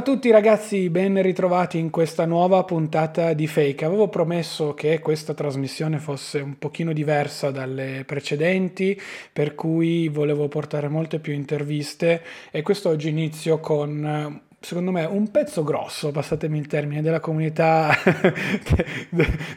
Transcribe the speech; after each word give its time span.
A 0.00 0.02
tutti 0.02 0.30
ragazzi, 0.30 0.88
ben 0.88 1.20
ritrovati 1.20 1.76
in 1.76 1.90
questa 1.90 2.24
nuova 2.24 2.64
puntata 2.64 3.34
di 3.34 3.46
Fake. 3.46 3.84
Avevo 3.84 4.08
promesso 4.08 4.72
che 4.72 4.98
questa 4.98 5.34
trasmissione 5.34 5.98
fosse 5.98 6.40
un 6.40 6.56
pochino 6.58 6.94
diversa 6.94 7.50
dalle 7.50 8.04
precedenti, 8.06 8.98
per 9.30 9.54
cui 9.54 10.08
volevo 10.08 10.48
portare 10.48 10.88
molte 10.88 11.18
più 11.18 11.34
interviste 11.34 12.22
e 12.50 12.62
quest'oggi 12.62 13.10
inizio 13.10 13.60
con 13.60 14.48
secondo 14.62 14.90
me, 14.90 15.06
un 15.06 15.30
pezzo 15.30 15.64
grosso, 15.64 16.10
passatemi 16.10 16.58
il 16.58 16.66
termine, 16.66 17.00
della 17.00 17.18
comunità, 17.18 17.96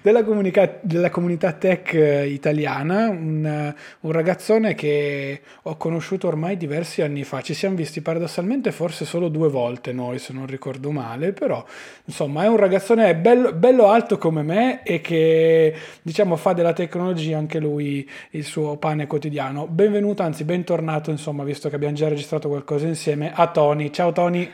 della, 0.01 0.23
comunica, 0.23 0.79
della 0.81 1.09
comunità 1.09 1.51
tech 1.51 1.91
italiana, 1.93 3.09
un, 3.09 3.73
un, 3.99 4.11
ragazzone 4.13 4.75
che 4.75 5.41
ho 5.63 5.75
conosciuto 5.75 6.27
ormai 6.27 6.55
diversi 6.55 7.01
anni 7.01 7.25
fa. 7.25 7.41
Ci 7.41 7.53
siamo 7.53 7.75
visti 7.75 8.01
paradossalmente 8.01 8.71
forse 8.71 9.03
solo 9.03 9.27
due 9.27 9.49
volte 9.49 9.91
noi, 9.91 10.19
se 10.19 10.31
non 10.31 10.47
ricordo 10.47 10.89
male, 10.89 11.33
però 11.33 11.63
insomma 12.05 12.45
è 12.45 12.47
un 12.47 12.57
ragazzone 12.57 13.13
bello, 13.15 13.51
bello 13.51 13.89
alto 13.89 14.17
come 14.17 14.41
me 14.41 14.83
e 14.83 15.01
che 15.01 15.75
diciamo 16.01 16.37
fa 16.37 16.53
della 16.53 16.73
tecnologia 16.73 17.37
anche 17.37 17.59
lui 17.59 18.09
il 18.31 18.45
suo 18.45 18.77
pane 18.77 19.05
quotidiano. 19.07 19.67
Benvenuto, 19.67 20.23
anzi 20.23 20.45
bentornato, 20.45 21.11
insomma, 21.11 21.43
visto 21.43 21.67
che 21.67 21.75
abbiamo 21.75 21.93
già 21.93 22.07
registrato 22.07 22.47
qualcosa 22.47 22.87
insieme, 22.87 23.33
a 23.35 23.47
Tony. 23.47 23.91
Ciao 23.91 24.13
Tony. 24.13 24.49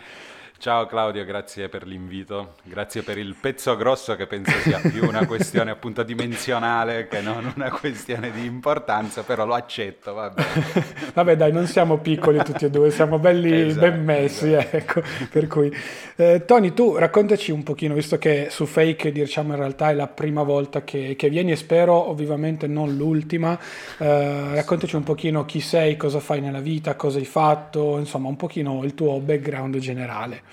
Ciao 0.60 0.88
Claudio, 0.88 1.24
grazie 1.24 1.70
per 1.70 1.88
l'invito, 1.88 2.56
grazie 2.64 3.02
per 3.02 3.18
il 3.18 3.34
pezzo 3.40 3.78
grosso 3.78 4.18
che 4.18 4.28
penso 4.28 4.52
sia 4.60 4.82
più 4.82 5.06
una 5.08 5.26
questione 5.26 5.72
appunto 5.72 6.04
dimensionale 6.04 7.08
che 7.08 7.22
non 7.22 7.54
una 7.56 7.72
questione 7.72 8.30
di 8.30 8.44
importanza, 8.44 9.24
però 9.24 9.46
lo 9.46 9.54
accetto, 9.54 10.14
vabbè. 10.14 10.44
vabbè 11.16 11.38
dai, 11.38 11.54
non 11.54 11.66
siamo 11.66 12.00
piccoli 12.00 12.44
tutti 12.44 12.66
e 12.66 12.70
due, 12.70 12.92
siamo 12.92 13.20
belli 13.20 13.70
esatto, 13.70 13.90
ben 13.90 14.04
messi, 14.04 14.52
esatto. 14.52 14.76
ecco, 14.76 15.02
per 15.32 15.48
cui... 15.48 15.74
Eh, 16.18 16.44
Tony, 16.46 16.74
tu 16.74 16.98
raccontaci 16.98 17.52
un 17.52 17.64
pochino, 17.64 17.94
visto 17.94 18.18
che 18.18 18.48
su 18.50 18.66
Fake 18.66 19.14
diciamo 19.14 19.54
in 19.54 19.60
realtà 19.60 19.92
è 19.92 19.94
la 19.94 20.08
prima 20.08 20.44
volta 20.44 20.84
che, 20.84 21.16
che 21.18 21.30
vieni 21.30 21.52
e 21.54 21.56
spero 21.56 22.14
vivamente 22.14 22.68
non 22.68 22.98
l'ultima, 22.98 23.58
eh, 23.98 24.56
raccontaci 24.56 24.98
un 24.98 25.04
pochino 25.04 25.46
chi 25.46 25.62
sei, 25.62 25.96
cosa 25.96 26.20
fai 26.20 26.42
nella 26.42 26.60
vita, 26.60 26.96
cosa 26.96 27.18
hai 27.18 27.24
fatto, 27.24 27.98
insomma 27.98 28.28
un 28.28 28.36
pochino 28.36 28.84
il 28.84 28.94
tuo 28.94 29.22
background 29.22 29.78
generale. 29.78 30.48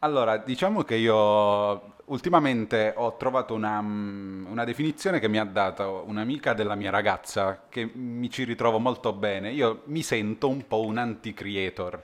Allora, 0.00 0.36
diciamo 0.38 0.82
che 0.82 0.96
io 0.96 1.94
ultimamente 2.06 2.92
ho 2.96 3.16
trovato 3.16 3.54
una, 3.54 3.78
una, 3.78 4.64
definizione 4.64 5.20
che 5.20 5.28
mi 5.28 5.38
ha 5.38 5.44
dato 5.44 6.02
un'amica 6.06 6.54
della 6.54 6.74
mia 6.74 6.90
ragazza, 6.90 7.62
che 7.68 7.88
mi 7.94 8.28
ci 8.28 8.44
ritrovo 8.44 8.78
molto 8.78 9.12
bene. 9.12 9.52
Io 9.52 9.82
mi 9.86 10.02
sento 10.02 10.48
un 10.48 10.66
po' 10.66 10.84
un 10.84 10.98
anti-creator, 10.98 12.02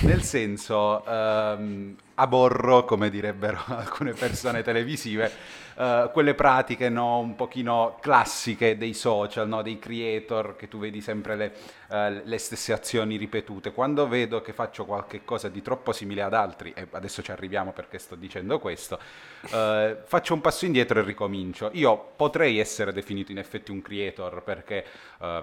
nel 0.00 0.22
senso 0.22 1.04
ehm, 1.04 1.96
aborro, 2.14 2.84
come 2.84 3.10
direbbero 3.10 3.62
alcune 3.76 4.12
persone 4.12 4.62
televisive, 4.62 5.30
uh, 5.76 6.10
quelle 6.12 6.34
pratiche 6.34 6.88
no, 6.88 7.18
un 7.18 7.34
pochino 7.34 7.98
classiche 8.00 8.76
dei 8.76 8.94
social, 8.94 9.48
no, 9.48 9.62
dei 9.62 9.78
creator, 9.78 10.56
che 10.56 10.68
tu 10.68 10.78
vedi 10.78 11.00
sempre 11.00 11.36
le, 11.36 11.52
uh, 11.88 12.22
le, 12.24 12.38
stesse 12.38 12.72
azioni 12.72 13.16
ripetute. 13.16 13.72
Quando 13.72 14.08
vedo 14.08 14.40
che 14.40 14.52
faccio 14.52 14.84
qualche 14.84 15.24
cosa 15.24 15.48
di 15.48 15.62
troppo 15.62 15.92
simile 15.92 16.22
ad 16.22 16.34
altri, 16.34 16.72
e 16.74 16.88
adesso 16.92 17.22
ci 17.22 17.30
arriviamo 17.30 17.72
perché 17.72 17.98
sto 17.98 18.14
dicendo 18.14 18.58
questo, 18.58 18.98
uh, 19.42 19.96
faccio 20.04 20.34
un 20.34 20.40
passo 20.40 20.66
indietro 20.66 21.00
e 21.00 21.02
ricomincio. 21.02 21.70
Io 21.72 22.12
potrei 22.16 22.58
essere 22.58 22.92
definito 22.92 23.32
in 23.32 23.38
effetti 23.38 23.70
un 23.70 23.82
creator 23.82 24.42
perché 24.42 24.84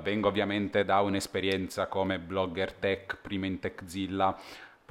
vengo 0.02 0.28
ovviamente 0.28 0.86
da 0.86 1.00
un'esperienza 1.00 1.88
come 1.88 2.20
blogger 2.20 2.74
tech, 2.74 3.18
prima 3.20 3.48
in 3.48 3.60
Techzilla, 3.60 4.38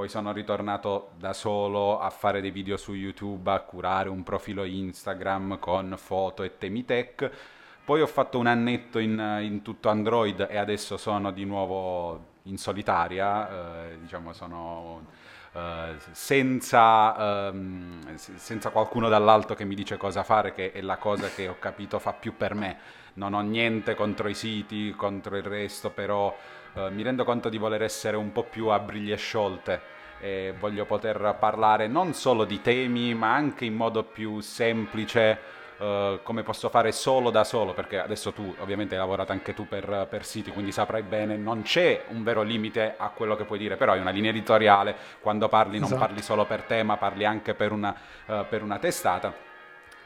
poi 0.00 0.08
sono 0.08 0.32
ritornato 0.32 1.10
da 1.18 1.34
solo 1.34 2.00
a 2.00 2.08
fare 2.08 2.40
dei 2.40 2.50
video 2.50 2.78
su 2.78 2.94
YouTube, 2.94 3.50
a 3.50 3.60
curare 3.60 4.08
un 4.08 4.22
profilo 4.22 4.64
Instagram 4.64 5.58
con 5.58 5.94
foto 5.98 6.42
e 6.42 6.56
temi 6.56 6.86
tech. 6.86 7.30
Poi 7.84 8.00
ho 8.00 8.06
fatto 8.06 8.38
un 8.38 8.46
annetto 8.46 8.98
in, 8.98 9.40
in 9.42 9.60
tutto 9.60 9.90
Android 9.90 10.46
e 10.48 10.56
adesso 10.56 10.96
sono 10.96 11.32
di 11.32 11.44
nuovo 11.44 12.28
in 12.44 12.56
solitaria, 12.56 13.90
eh, 13.90 13.98
diciamo 14.00 14.32
sono 14.32 15.04
eh, 15.52 15.96
senza, 16.12 17.48
ehm, 17.48 18.14
senza 18.14 18.70
qualcuno 18.70 19.10
dall'alto 19.10 19.52
che 19.54 19.66
mi 19.66 19.74
dice 19.74 19.98
cosa 19.98 20.22
fare, 20.22 20.54
che 20.54 20.72
è 20.72 20.80
la 20.80 20.96
cosa 20.96 21.28
che 21.28 21.46
ho 21.46 21.58
capito 21.58 21.98
fa 21.98 22.14
più 22.14 22.38
per 22.38 22.54
me. 22.54 22.78
Non 23.14 23.34
ho 23.34 23.42
niente 23.42 23.94
contro 23.94 24.28
i 24.28 24.34
siti, 24.34 24.94
contro 24.96 25.36
il 25.36 25.42
resto, 25.42 25.90
però 25.90 26.34
eh, 26.74 26.90
mi 26.90 27.02
rendo 27.02 27.24
conto 27.24 27.48
di 27.48 27.58
voler 27.58 27.82
essere 27.82 28.16
un 28.16 28.32
po' 28.32 28.44
più 28.44 28.68
a 28.68 28.78
briglie 28.78 29.16
sciolte 29.16 29.98
e 30.20 30.54
voglio 30.58 30.84
poter 30.84 31.36
parlare 31.38 31.86
non 31.86 32.12
solo 32.12 32.44
di 32.44 32.60
temi 32.60 33.14
ma 33.14 33.34
anche 33.34 33.64
in 33.64 33.74
modo 33.74 34.02
più 34.04 34.40
semplice 34.40 35.58
Uh, 35.80 36.20
come 36.22 36.42
posso 36.42 36.68
fare 36.68 36.92
solo 36.92 37.30
da 37.30 37.42
solo, 37.42 37.72
perché 37.72 37.98
adesso 37.98 38.32
tu 38.32 38.54
ovviamente 38.58 38.94
hai 38.94 39.00
lavorato 39.00 39.32
anche 39.32 39.54
tu 39.54 39.66
per, 39.66 40.08
per, 40.10 40.26
siti, 40.26 40.50
quindi 40.50 40.72
saprai 40.72 41.00
bene, 41.00 41.38
non 41.38 41.62
c'è 41.62 42.04
un 42.08 42.22
vero 42.22 42.42
limite 42.42 42.96
a 42.98 43.08
quello 43.08 43.34
che 43.34 43.44
puoi 43.44 43.58
dire, 43.58 43.76
però 43.76 43.92
hai 43.92 44.00
una 44.00 44.10
linea 44.10 44.28
editoriale, 44.28 44.94
quando 45.20 45.48
parli 45.48 45.78
non 45.78 45.86
esatto. 45.86 46.04
parli 46.04 46.20
solo 46.20 46.44
per 46.44 46.64
te, 46.64 46.82
ma 46.82 46.98
parli 46.98 47.24
anche 47.24 47.54
per 47.54 47.72
una, 47.72 47.96
uh, 48.26 48.44
per 48.46 48.62
una 48.62 48.78
testata. 48.78 49.32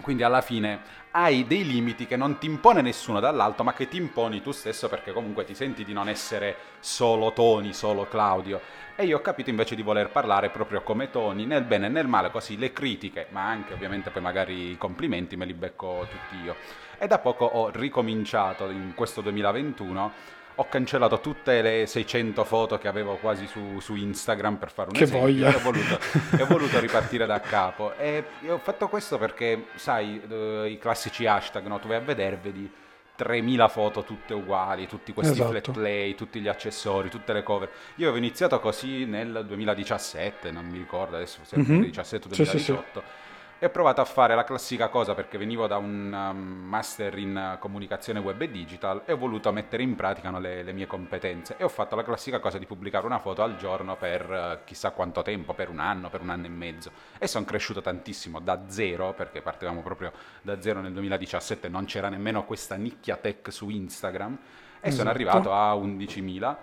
Quindi 0.03 0.22
alla 0.22 0.41
fine 0.41 1.03
hai 1.12 1.47
dei 1.47 1.65
limiti 1.65 2.06
che 2.06 2.16
non 2.16 2.38
ti 2.38 2.47
impone 2.47 2.82
nessuno 2.82 3.21
dall'alto, 3.21 3.62
ma 3.62 3.72
che 3.72 3.87
ti 3.88 3.97
imponi 3.97 4.43
tu 4.43 4.50
stesso 4.50 4.88
perché 4.88 5.12
comunque 5.12 5.44
ti 5.44 5.55
senti 5.55 5.84
di 5.84 5.93
non 5.93 6.09
essere 6.09 6.56
solo 6.81 7.32
Tony, 7.32 7.72
solo 7.72 8.09
Claudio. 8.09 8.60
E 8.97 9.05
io 9.05 9.19
ho 9.19 9.21
capito 9.21 9.50
invece 9.50 9.77
di 9.77 9.82
voler 9.82 10.10
parlare 10.10 10.50
proprio 10.50 10.82
come 10.82 11.10
Tony, 11.10 11.44
nel 11.44 11.65
bene 11.65 11.87
e 11.87 11.88
nel 11.88 12.09
male, 12.09 12.31
così 12.31 12.59
le 12.59 12.72
critiche, 12.72 13.28
ma 13.31 13.49
anche 13.49 13.72
ovviamente 13.75 14.10
poi 14.10 14.22
magari 14.22 14.71
i 14.72 14.78
complimenti 14.78 15.37
me 15.37 15.47
li 15.47 15.55
becco 15.55 16.06
tutti 16.11 16.43
io. 16.44 16.56
E 16.99 17.06
da 17.06 17.19
poco 17.19 17.44
ho 17.44 17.71
ricominciato 17.71 18.69
in 18.71 18.93
questo 18.94 19.21
2021 19.21 20.12
ho 20.57 20.69
cancellato 20.69 21.21
tutte 21.21 21.63
le 21.63 21.87
600 21.87 22.45
foto 22.45 22.79
che 22.79 22.89
avevo 22.89 23.17
quasi 23.17 23.47
su, 23.47 23.81
su 23.81 23.95
Instagram 23.95 24.57
per 24.57 24.71
fare 24.71 24.91
un 24.91 24.95
che 24.95 25.05
esempio 25.05 25.27
voglia. 25.27 25.51
e 25.51 25.55
ho, 25.55 25.61
voluto, 25.61 25.99
e 26.37 26.43
ho 26.43 26.47
voluto 26.47 26.79
ripartire 26.81 27.27
da 27.27 27.41
capo 27.41 27.97
e 27.97 28.25
ho 28.49 28.59
fatto 28.59 28.89
questo 28.89 29.19
perché 29.19 29.67
sai 29.75 30.21
uh, 30.29 30.65
i 30.65 30.79
classici 30.79 31.27
hashtag 31.27 31.67
no? 31.67 31.79
tu 31.81 31.89
vai 31.89 31.97
a 31.97 32.01
vedere 32.01 32.39
vedi 32.41 32.71
3000 33.17 33.69
foto 33.69 34.03
tutte 34.03 34.35
uguali, 34.35 34.89
tutti 34.89 35.13
questi 35.13 35.35
esatto. 35.35 35.51
flat 35.51 35.71
play, 35.71 36.15
tutti 36.17 36.41
gli 36.41 36.49
accessori, 36.49 37.09
tutte 37.09 37.33
le 37.33 37.45
cover. 37.45 37.71
Io 37.97 38.09
avevo 38.09 38.17
iniziato 38.19 38.59
così 38.59 39.05
nel 39.05 39.45
2017, 39.47 40.51
non 40.51 40.67
mi 40.67 40.79
ricordo 40.79 41.15
adesso, 41.15 41.39
se 41.45 41.57
mm-hmm. 41.57 41.67
2017 41.67 42.29
2018. 42.29 42.43
Sì, 42.49 42.59
sì, 42.59 43.05
sì 43.05 43.23
e 43.59 43.67
ho 43.67 43.71
provato 43.71 44.01
a 44.01 44.05
fare 44.05 44.35
la 44.35 44.45
classica 44.45 44.89
cosa 44.89 45.15
perché 45.15 45.39
venivo 45.39 45.67
da 45.67 45.77
un 45.77 46.13
um, 46.13 46.39
master 46.69 47.17
in 47.19 47.57
comunicazione 47.61 48.19
web 48.19 48.41
e 48.43 48.51
digital 48.51 49.03
e 49.05 49.13
ho 49.13 49.17
voluto 49.17 49.53
mettere 49.53 49.83
in 49.83 49.95
pratica 49.95 50.31
no, 50.31 50.41
le, 50.41 50.63
le, 50.63 50.73
mie 50.73 50.87
competenze. 50.87 51.57
E 51.57 51.65
ho 51.65 51.69
fatto 51.69 51.97
la 51.97 52.03
classica 52.03 52.41
cosa 52.41 52.59
di 52.59 52.67
pubblicare 52.67 53.07
una 53.07 53.19
foto 53.19 53.43
al 53.43 53.57
giorno 53.57 53.97
per 53.97 54.29
uh, 54.29 54.65
chissà 54.65 54.91
quanto 54.91 55.23
tempo, 55.23 55.55
per 55.55 55.69
un 55.69 55.79
anno, 55.79 56.11
per 56.11 56.21
un 56.21 56.31
anno 56.31 56.47
e 56.47 56.51
mezzo. 56.51 56.91
E 57.19 57.27
sono 57.27 57.45
cresciuto 57.45 57.81
tantissimo 57.81 58.41
da 58.41 58.69
zero 58.69 59.12
perché 59.15 59.41
partivamo 59.41 59.83
proprio 59.83 60.12
da 60.43 60.61
zero 60.61 60.81
nel 60.81 60.93
2017, 60.93 61.69
non 61.69 61.85
c'era 61.85 62.09
nemmeno 62.09 62.45
questa 62.45 62.75
nicchia 62.75 63.17
tech 63.17 63.53
su 63.53 63.69
Instagram 63.69 64.39
e 64.81 64.89
esatto. 64.89 64.97
sono 64.97 65.11
arrivato 65.11 65.53
a 65.53 65.75
11.000 65.75 66.57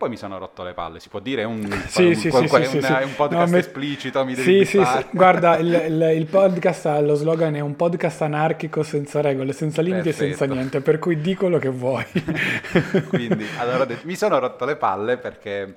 poi 0.00 0.08
mi 0.08 0.16
sono 0.16 0.38
rotto 0.38 0.62
le 0.62 0.72
palle, 0.72 0.98
si 0.98 1.10
può 1.10 1.20
dire? 1.20 1.44
Un, 1.44 1.60
sì, 1.86 2.04
un, 2.04 2.14
sì, 2.14 2.28
un, 2.28 2.48
sì, 2.48 2.54
un, 2.54 2.82
sì, 2.82 2.92
un 3.02 3.14
podcast 3.14 3.52
no, 3.52 3.58
esplicito, 3.58 4.24
mi 4.24 4.32
devi 4.32 4.64
sì, 4.64 4.78
sì, 4.78 4.82
sì, 4.82 5.06
guarda, 5.10 5.58
il, 5.58 5.66
il, 5.88 6.12
il, 6.16 6.24
podcast 6.24 6.86
ha 6.86 7.00
lo 7.00 7.14
slogan 7.14 7.54
è 7.54 7.60
un 7.60 7.76
podcast 7.76 8.22
anarchico 8.22 8.82
senza 8.82 9.20
regole, 9.20 9.52
senza 9.52 9.82
limiti 9.82 10.08
e 10.08 10.12
senza 10.12 10.46
niente, 10.46 10.80
per 10.80 10.98
cui 10.98 11.20
di 11.20 11.34
quello 11.34 11.58
che 11.58 11.68
vuoi. 11.68 12.06
Quindi, 13.08 13.44
allora, 13.58 13.86
mi 14.04 14.16
sono 14.16 14.38
rotto 14.38 14.64
le 14.64 14.76
palle 14.76 15.18
perché... 15.18 15.74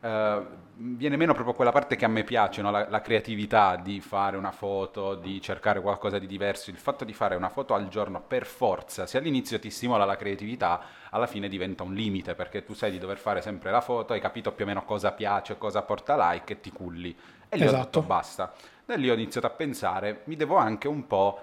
Uh, 0.00 0.46
viene 0.78 1.16
meno 1.16 1.34
proprio 1.34 1.54
quella 1.54 1.72
parte 1.72 1.96
che 1.96 2.04
a 2.04 2.08
me 2.08 2.22
piace, 2.22 2.62
no? 2.62 2.70
la, 2.70 2.88
la, 2.88 3.00
creatività 3.00 3.74
di 3.76 4.00
fare 4.00 4.36
una 4.36 4.52
foto, 4.52 5.16
di 5.16 5.40
cercare 5.40 5.80
qualcosa 5.80 6.18
di 6.18 6.26
diverso. 6.26 6.70
Il 6.70 6.76
fatto 6.76 7.04
di 7.04 7.12
fare 7.12 7.34
una 7.34 7.48
foto 7.48 7.74
al 7.74 7.88
giorno 7.88 8.20
per 8.20 8.46
forza, 8.46 9.06
se 9.06 9.18
all'inizio 9.18 9.58
ti 9.58 9.70
stimola 9.70 10.04
la 10.04 10.16
creatività, 10.16 10.80
alla 11.10 11.26
fine 11.26 11.48
diventa 11.48 11.82
un 11.82 11.94
limite 11.94 12.34
perché 12.34 12.62
tu 12.62 12.74
sai 12.74 12.90
di 12.92 12.98
dover 12.98 13.18
fare 13.18 13.40
sempre 13.40 13.70
la 13.70 13.80
foto, 13.80 14.12
hai 14.12 14.20
capito 14.20 14.52
più 14.52 14.64
o 14.64 14.68
meno 14.68 14.84
cosa 14.84 15.10
piace, 15.10 15.58
cosa 15.58 15.82
porta 15.82 16.32
like 16.32 16.52
e 16.52 16.60
ti 16.60 16.70
culli. 16.70 17.16
E 17.48 17.56
lì 17.56 17.64
esatto. 17.64 17.76
ho 17.76 17.84
detto 17.84 18.02
basta. 18.02 18.52
Da 18.84 18.94
lì 18.94 19.10
ho 19.10 19.14
iniziato 19.14 19.46
a 19.46 19.50
pensare, 19.50 20.22
mi 20.24 20.36
devo 20.36 20.56
anche 20.56 20.88
un 20.88 21.06
po' 21.06 21.40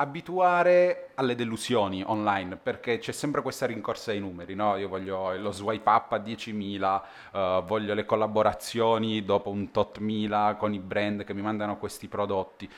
abituare 0.00 1.10
alle 1.14 1.34
delusioni 1.34 2.04
online 2.06 2.56
perché 2.56 2.98
c'è 2.98 3.10
sempre 3.10 3.42
questa 3.42 3.66
rincorsa 3.66 4.12
ai 4.12 4.20
numeri, 4.20 4.54
no? 4.54 4.76
Io 4.76 4.88
voglio 4.88 5.36
lo 5.36 5.50
swipe 5.50 5.90
up 5.90 6.12
a 6.12 6.18
10.000, 6.18 7.00
uh, 7.32 7.64
voglio 7.64 7.94
le 7.94 8.04
collaborazioni 8.04 9.24
dopo 9.24 9.50
un 9.50 9.72
tot 9.72 9.98
mila 9.98 10.54
con 10.56 10.72
i 10.72 10.78
brand 10.78 11.24
che 11.24 11.34
mi 11.34 11.42
mandano 11.42 11.78
questi 11.78 12.06
prodotti. 12.06 12.70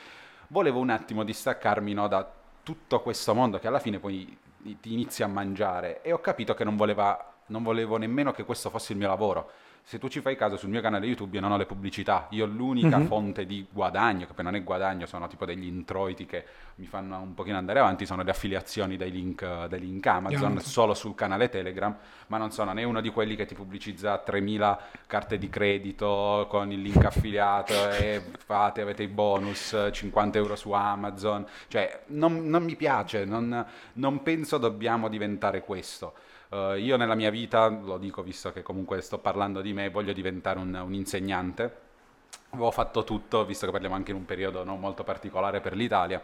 Volevo 0.47 0.79
un 0.79 0.89
attimo 0.89 1.23
distaccarmi 1.23 1.93
no, 1.93 2.07
da 2.07 2.27
tutto 2.63 3.01
questo 3.01 3.35
mondo 3.35 3.59
che 3.59 3.67
alla 3.67 3.79
fine 3.79 3.99
poi 3.99 4.37
ti 4.79 4.93
inizi 4.93 5.21
a 5.21 5.27
mangiare 5.27 6.01
e 6.01 6.11
ho 6.11 6.19
capito 6.19 6.55
che 6.55 6.63
non, 6.63 6.75
voleva, 6.75 7.33
non 7.47 7.61
volevo 7.61 7.97
nemmeno 7.97 8.31
che 8.31 8.43
questo 8.43 8.71
fosse 8.71 8.93
il 8.93 8.97
mio 8.97 9.07
lavoro 9.07 9.51
se 9.83 9.99
tu 9.99 10.07
ci 10.07 10.21
fai 10.21 10.35
caso 10.35 10.57
sul 10.57 10.69
mio 10.69 10.81
canale 10.81 11.05
YouTube 11.05 11.35
io 11.35 11.41
non 11.41 11.51
ho 11.51 11.57
le 11.57 11.65
pubblicità, 11.65 12.27
io 12.31 12.45
l'unica 12.45 12.97
mm-hmm. 12.97 13.07
fonte 13.07 13.45
di 13.45 13.65
guadagno, 13.69 14.25
che 14.25 14.33
poi 14.33 14.45
non 14.45 14.55
è 14.55 14.63
guadagno, 14.63 15.05
sono 15.05 15.27
tipo 15.27 15.45
degli 15.45 15.65
introiti 15.65 16.25
che 16.25 16.45
mi 16.75 16.85
fanno 16.85 17.19
un 17.19 17.33
pochino 17.33 17.57
andare 17.57 17.79
avanti, 17.79 18.05
sono 18.05 18.23
le 18.23 18.31
affiliazioni 18.31 18.95
dei 18.95 19.11
link, 19.11 19.65
dei 19.65 19.79
link 19.79 20.05
Amazon 20.05 20.53
yeah. 20.53 20.61
solo 20.61 20.93
sul 20.93 21.15
canale 21.15 21.49
Telegram, 21.49 21.95
ma 22.27 22.37
non 22.37 22.51
sono 22.51 22.73
né 22.73 22.83
uno 22.83 23.01
di 23.01 23.09
quelli 23.09 23.35
che 23.35 23.45
ti 23.45 23.53
pubblicizza 23.53 24.17
3000 24.17 24.79
carte 25.07 25.37
di 25.37 25.49
credito 25.49 26.45
con 26.49 26.71
il 26.71 26.81
link 26.81 27.03
affiliato 27.03 27.89
e 27.91 28.21
fate, 28.37 28.81
avete 28.81 29.03
i 29.03 29.07
bonus, 29.07 29.89
50 29.91 30.37
euro 30.37 30.55
su 30.55 30.71
Amazon, 30.71 31.45
cioè 31.67 32.03
non, 32.07 32.47
non 32.47 32.63
mi 32.63 32.75
piace, 32.75 33.25
non, 33.25 33.65
non 33.93 34.23
penso 34.23 34.57
dobbiamo 34.57 35.09
diventare 35.09 35.61
questo. 35.61 36.13
Uh, 36.51 36.73
io 36.73 36.97
nella 36.97 37.15
mia 37.15 37.29
vita, 37.29 37.69
lo 37.69 37.97
dico 37.97 38.21
visto 38.21 38.51
che 38.51 38.61
comunque 38.61 38.99
sto 38.99 39.19
parlando 39.19 39.61
di 39.61 39.71
me, 39.71 39.89
voglio 39.89 40.11
diventare 40.11 40.59
un, 40.59 40.73
un 40.73 40.93
insegnante. 40.93 41.89
Avevo 42.49 42.71
fatto 42.71 43.05
tutto, 43.05 43.45
visto 43.45 43.65
che 43.65 43.71
parliamo 43.71 43.95
anche 43.95 44.11
in 44.11 44.17
un 44.17 44.25
periodo 44.25 44.65
non 44.65 44.77
molto 44.77 45.05
particolare 45.05 45.61
per 45.61 45.73
l'Italia. 45.73 46.21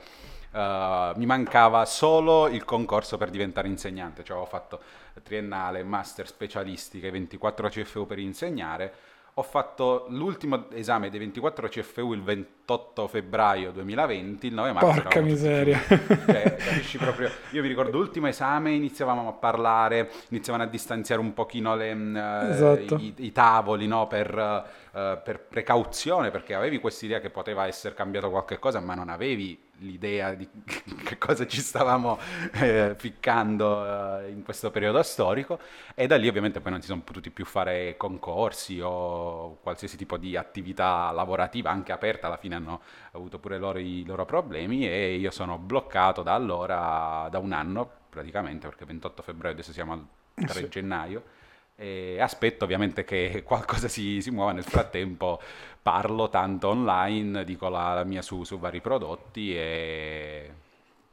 Uh, 0.51 1.17
mi 1.17 1.25
mancava 1.25 1.85
solo 1.85 2.47
il 2.49 2.65
concorso 2.65 3.15
per 3.17 3.29
diventare 3.29 3.69
insegnante, 3.69 4.25
cioè 4.25 4.35
avevo 4.35 4.49
fatto 4.49 4.81
triennale, 5.23 5.83
master 5.83 6.27
specialistiche, 6.27 7.09
24 7.09 7.69
CFU 7.69 8.05
per 8.05 8.19
insegnare 8.19 8.93
ho 9.39 9.43
fatto 9.43 10.07
l'ultimo 10.09 10.65
esame 10.71 11.11
dei 11.11 11.19
24 11.19 11.67
CFU 11.67 12.13
il 12.13 12.23
28 12.23 13.07
febbraio 13.07 13.71
2020, 13.71 14.47
il 14.47 14.53
9 14.55 14.71
marzo. 14.71 15.01
Porca 15.01 15.21
miseria. 15.21 15.79
Cioè, 15.87 16.55
capisci 16.57 16.97
proprio, 16.97 17.29
io 17.51 17.61
mi 17.61 17.67
ricordo 17.67 17.97
l'ultimo 17.97 18.27
esame, 18.27 18.71
iniziavamo 18.71 19.29
a 19.29 19.33
parlare, 19.33 20.09
iniziavano 20.29 20.65
a 20.65 20.67
distanziare 20.67 21.21
un 21.21 21.35
pochino 21.35 21.75
le, 21.75 21.93
mm, 21.93 22.15
eh, 22.15 22.49
esatto. 22.49 22.95
i, 22.95 23.13
i, 23.17 23.31
tavoli 23.31 23.85
no, 23.85 24.07
per, 24.07 24.35
uh, 24.35 24.86
per 25.23 25.39
precauzione, 25.39 26.31
perché 26.31 26.53
avevi 26.53 26.79
quest'idea 26.79 27.19
che 27.19 27.29
poteva 27.29 27.67
essere 27.67 27.93
cambiato 27.93 28.29
qualche 28.29 28.57
cosa, 28.57 28.79
ma 28.79 28.95
non 28.95 29.09
avevi 29.09 29.65
l'idea 29.79 30.33
di 30.33 30.47
che 31.03 31.17
cosa 31.17 31.45
ci 31.45 31.61
stavamo 31.61 32.17
eh, 32.53 32.95
ficcando 32.97 34.21
eh, 34.21 34.29
in 34.29 34.43
questo 34.43 34.71
periodo 34.71 35.03
storico 35.03 35.59
e 35.93 36.07
da 36.07 36.15
lì 36.15 36.27
ovviamente 36.27 36.59
poi 36.61 36.71
non 36.71 36.81
si 36.81 36.87
sono 36.87 37.01
potuti 37.01 37.29
più 37.29 37.45
fare 37.45 37.95
concorsi 37.95 38.79
o 38.81 39.57
qualsiasi 39.61 39.97
tipo 39.97 40.17
di 40.17 40.35
attività 40.35 41.11
lavorativa 41.11 41.69
anche 41.69 41.91
aperta, 41.91 42.27
alla 42.27 42.37
fine 42.37 42.55
hanno 42.55 42.81
avuto 43.11 43.39
pure 43.39 43.57
loro 43.57 43.77
i 43.77 44.03
loro 44.05 44.25
problemi 44.25 44.87
e 44.87 45.15
io 45.15 45.31
sono 45.31 45.57
bloccato 45.57 46.23
da 46.23 46.33
allora, 46.33 47.27
da 47.29 47.39
un 47.39 47.51
anno 47.51 47.89
praticamente, 48.09 48.67
perché 48.67 48.85
28 48.85 49.21
febbraio 49.21 49.53
adesso 49.53 49.71
siamo 49.71 49.93
al 49.93 50.05
3 50.33 50.53
sì. 50.53 50.67
gennaio 50.69 51.23
e 51.79 52.19
aspetto 52.19 52.65
ovviamente 52.65 53.03
che 53.03 53.43
qualcosa 53.45 53.87
si, 53.87 54.21
si, 54.21 54.31
muova. 54.31 54.51
Nel 54.51 54.63
frattempo 54.63 55.39
parlo 55.81 56.29
tanto 56.29 56.69
online 56.69 57.45
dico 57.45 57.69
la, 57.69 57.93
la 57.93 58.03
mia 58.03 58.21
su, 58.21 58.43
su, 58.43 58.59
vari 58.59 58.81
prodotti 58.81 59.55
e 59.55 60.51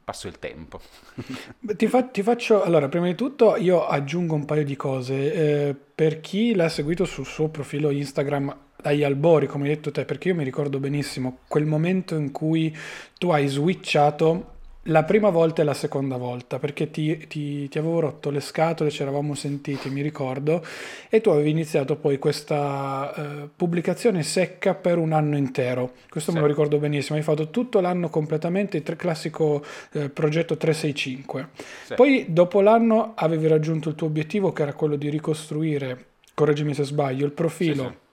passo 0.03 0.27
il 0.27 0.39
tempo. 0.39 0.79
Ti, 1.75 1.87
fa, 1.87 2.03
ti, 2.03 2.21
faccio 2.21 2.61
allora 2.61 2.87
prima 2.89 3.07
di 3.07 3.15
tutto 3.15 3.55
io 3.55 3.87
aggiungo 3.87 4.35
un 4.35 4.45
paio 4.45 4.63
di 4.63 4.75
cose. 4.75 5.33
Eh, 5.33 5.75
per 5.95 6.19
chi 6.19 6.53
l'ha 6.53 6.69
seguito 6.69 7.05
sul 7.05 7.25
suo 7.25 7.47
profilo 7.47 7.89
Instagram 7.89 8.55
dagli 8.81 9.03
albori 9.03 9.47
come 9.47 9.67
hai 9.67 9.73
detto 9.73 9.89
te 9.89 10.05
perché 10.05 10.27
io 10.27 10.35
mi 10.35 10.43
ricordo 10.43 10.77
benissimo 10.77 11.39
quel 11.47 11.65
momento 11.65 12.13
in 12.15 12.31
cui 12.31 12.75
tu 13.17 13.29
hai 13.29 13.47
switchato 13.47 14.54
la 14.87 15.03
prima 15.03 15.29
volta 15.29 15.61
e 15.61 15.65
la 15.65 15.73
seconda 15.73 16.17
volta, 16.17 16.59
perché 16.59 16.91
ti, 16.91 17.25
ti, 17.27 17.67
ti, 17.67 17.77
avevo 17.77 17.99
rotto 18.01 18.29
le 18.29 18.39
scatole, 18.39 18.91
ci 18.91 19.01
eravamo 19.01 19.33
sentiti, 19.33 19.89
mi 19.89 20.01
ricordo, 20.01 20.63
e 21.09 21.21
tu 21.21 21.29
avevi 21.29 21.49
iniziato 21.49 21.95
poi 21.95 22.19
questa 22.19 23.13
uh, 23.15 23.49
pubblicazione 23.55 24.21
secca 24.21 24.75
per 24.75 24.97
un 24.97 25.13
anno 25.13 25.37
intero. 25.37 25.93
Questo 26.09 26.29
sì. 26.29 26.37
me 26.37 26.43
lo 26.43 26.47
ricordo 26.47 26.77
benissimo, 26.77 27.17
hai 27.17 27.23
fatto 27.23 27.49
tutto 27.49 27.79
l'anno 27.79 28.09
completamente, 28.09 28.77
il 28.77 28.95
classico 28.95 29.63
uh, 29.93 30.11
progetto 30.11 30.55
365. 30.55 31.49
Sì. 31.85 31.93
Poi 31.95 32.25
dopo 32.29 32.61
l'anno 32.61 33.13
avevi 33.15 33.47
raggiunto 33.47 33.89
il 33.89 33.95
tuo 33.95 34.07
obiettivo 34.07 34.53
che 34.53 34.61
era 34.61 34.73
quello 34.73 34.97
di 34.97 35.09
ricostruire, 35.09 36.05
correggimi 36.35 36.75
se 36.75 36.83
sbaglio, 36.83 37.25
il 37.25 37.31
profilo. 37.31 37.83
Sì, 37.83 38.03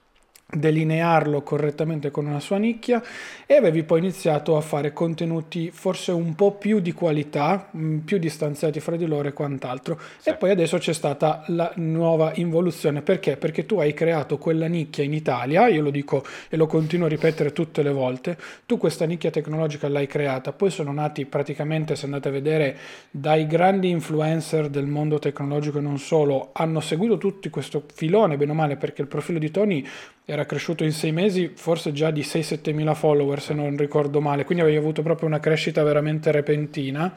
delinearlo 0.55 1.41
correttamente 1.41 2.11
con 2.11 2.25
una 2.25 2.39
sua 2.39 2.57
nicchia 2.57 3.01
e 3.45 3.55
avevi 3.55 3.83
poi 3.83 3.99
iniziato 3.99 4.55
a 4.55 4.61
fare 4.61 4.93
contenuti 4.93 5.71
forse 5.71 6.11
un 6.11 6.35
po' 6.35 6.53
più 6.53 6.79
di 6.79 6.93
qualità, 6.93 7.69
mm, 7.75 7.99
più 7.99 8.17
distanziati 8.17 8.79
fra 8.79 8.95
di 8.95 9.05
loro 9.05 9.27
e 9.27 9.33
quant'altro. 9.33 9.99
Sì. 10.19 10.29
E 10.29 10.35
poi 10.35 10.51
adesso 10.51 10.77
c'è 10.77 10.93
stata 10.93 11.43
la 11.47 11.71
nuova 11.75 12.31
involuzione. 12.35 13.01
Perché? 13.01 13.37
Perché 13.37 13.65
tu 13.65 13.79
hai 13.79 13.93
creato 13.93 14.37
quella 14.37 14.67
nicchia 14.67 15.03
in 15.03 15.13
Italia, 15.13 15.67
io 15.67 15.81
lo 15.81 15.89
dico 15.89 16.23
e 16.49 16.57
lo 16.57 16.67
continuo 16.67 17.07
a 17.07 17.09
ripetere 17.09 17.51
tutte 17.51 17.81
le 17.83 17.91
volte, 17.91 18.37
tu 18.65 18.77
questa 18.77 19.05
nicchia 19.05 19.31
tecnologica 19.31 19.87
l'hai 19.87 20.07
creata, 20.07 20.51
poi 20.51 20.69
sono 20.69 20.91
nati 20.91 21.25
praticamente, 21.25 21.95
se 21.95 22.05
andate 22.05 22.29
a 22.29 22.31
vedere, 22.31 22.77
dai 23.09 23.47
grandi 23.47 23.89
influencer 23.89 24.69
del 24.69 24.85
mondo 24.85 25.19
tecnologico 25.19 25.79
e 25.79 25.81
non 25.81 25.97
solo, 25.97 26.49
hanno 26.53 26.79
seguito 26.79 27.17
tutti 27.17 27.49
questo 27.49 27.83
filone, 27.93 28.37
bene 28.37 28.51
o 28.51 28.55
male, 28.55 28.75
perché 28.77 29.01
il 29.01 29.07
profilo 29.07 29.39
di 29.39 29.51
Tony 29.51 29.85
era 30.25 30.42
cresciuto 30.45 30.83
in 30.83 30.91
sei 30.91 31.11
mesi 31.11 31.51
forse 31.55 31.91
già 31.91 32.11
di 32.11 32.21
6-7 32.21 32.73
mila 32.73 32.93
follower 32.93 33.41
se 33.41 33.53
non 33.53 33.75
ricordo 33.77 34.21
male, 34.21 34.45
quindi 34.45 34.63
avevi 34.63 34.77
avuto 34.77 35.01
proprio 35.01 35.27
una 35.27 35.39
crescita 35.39 35.83
veramente 35.83 36.31
repentina. 36.31 37.13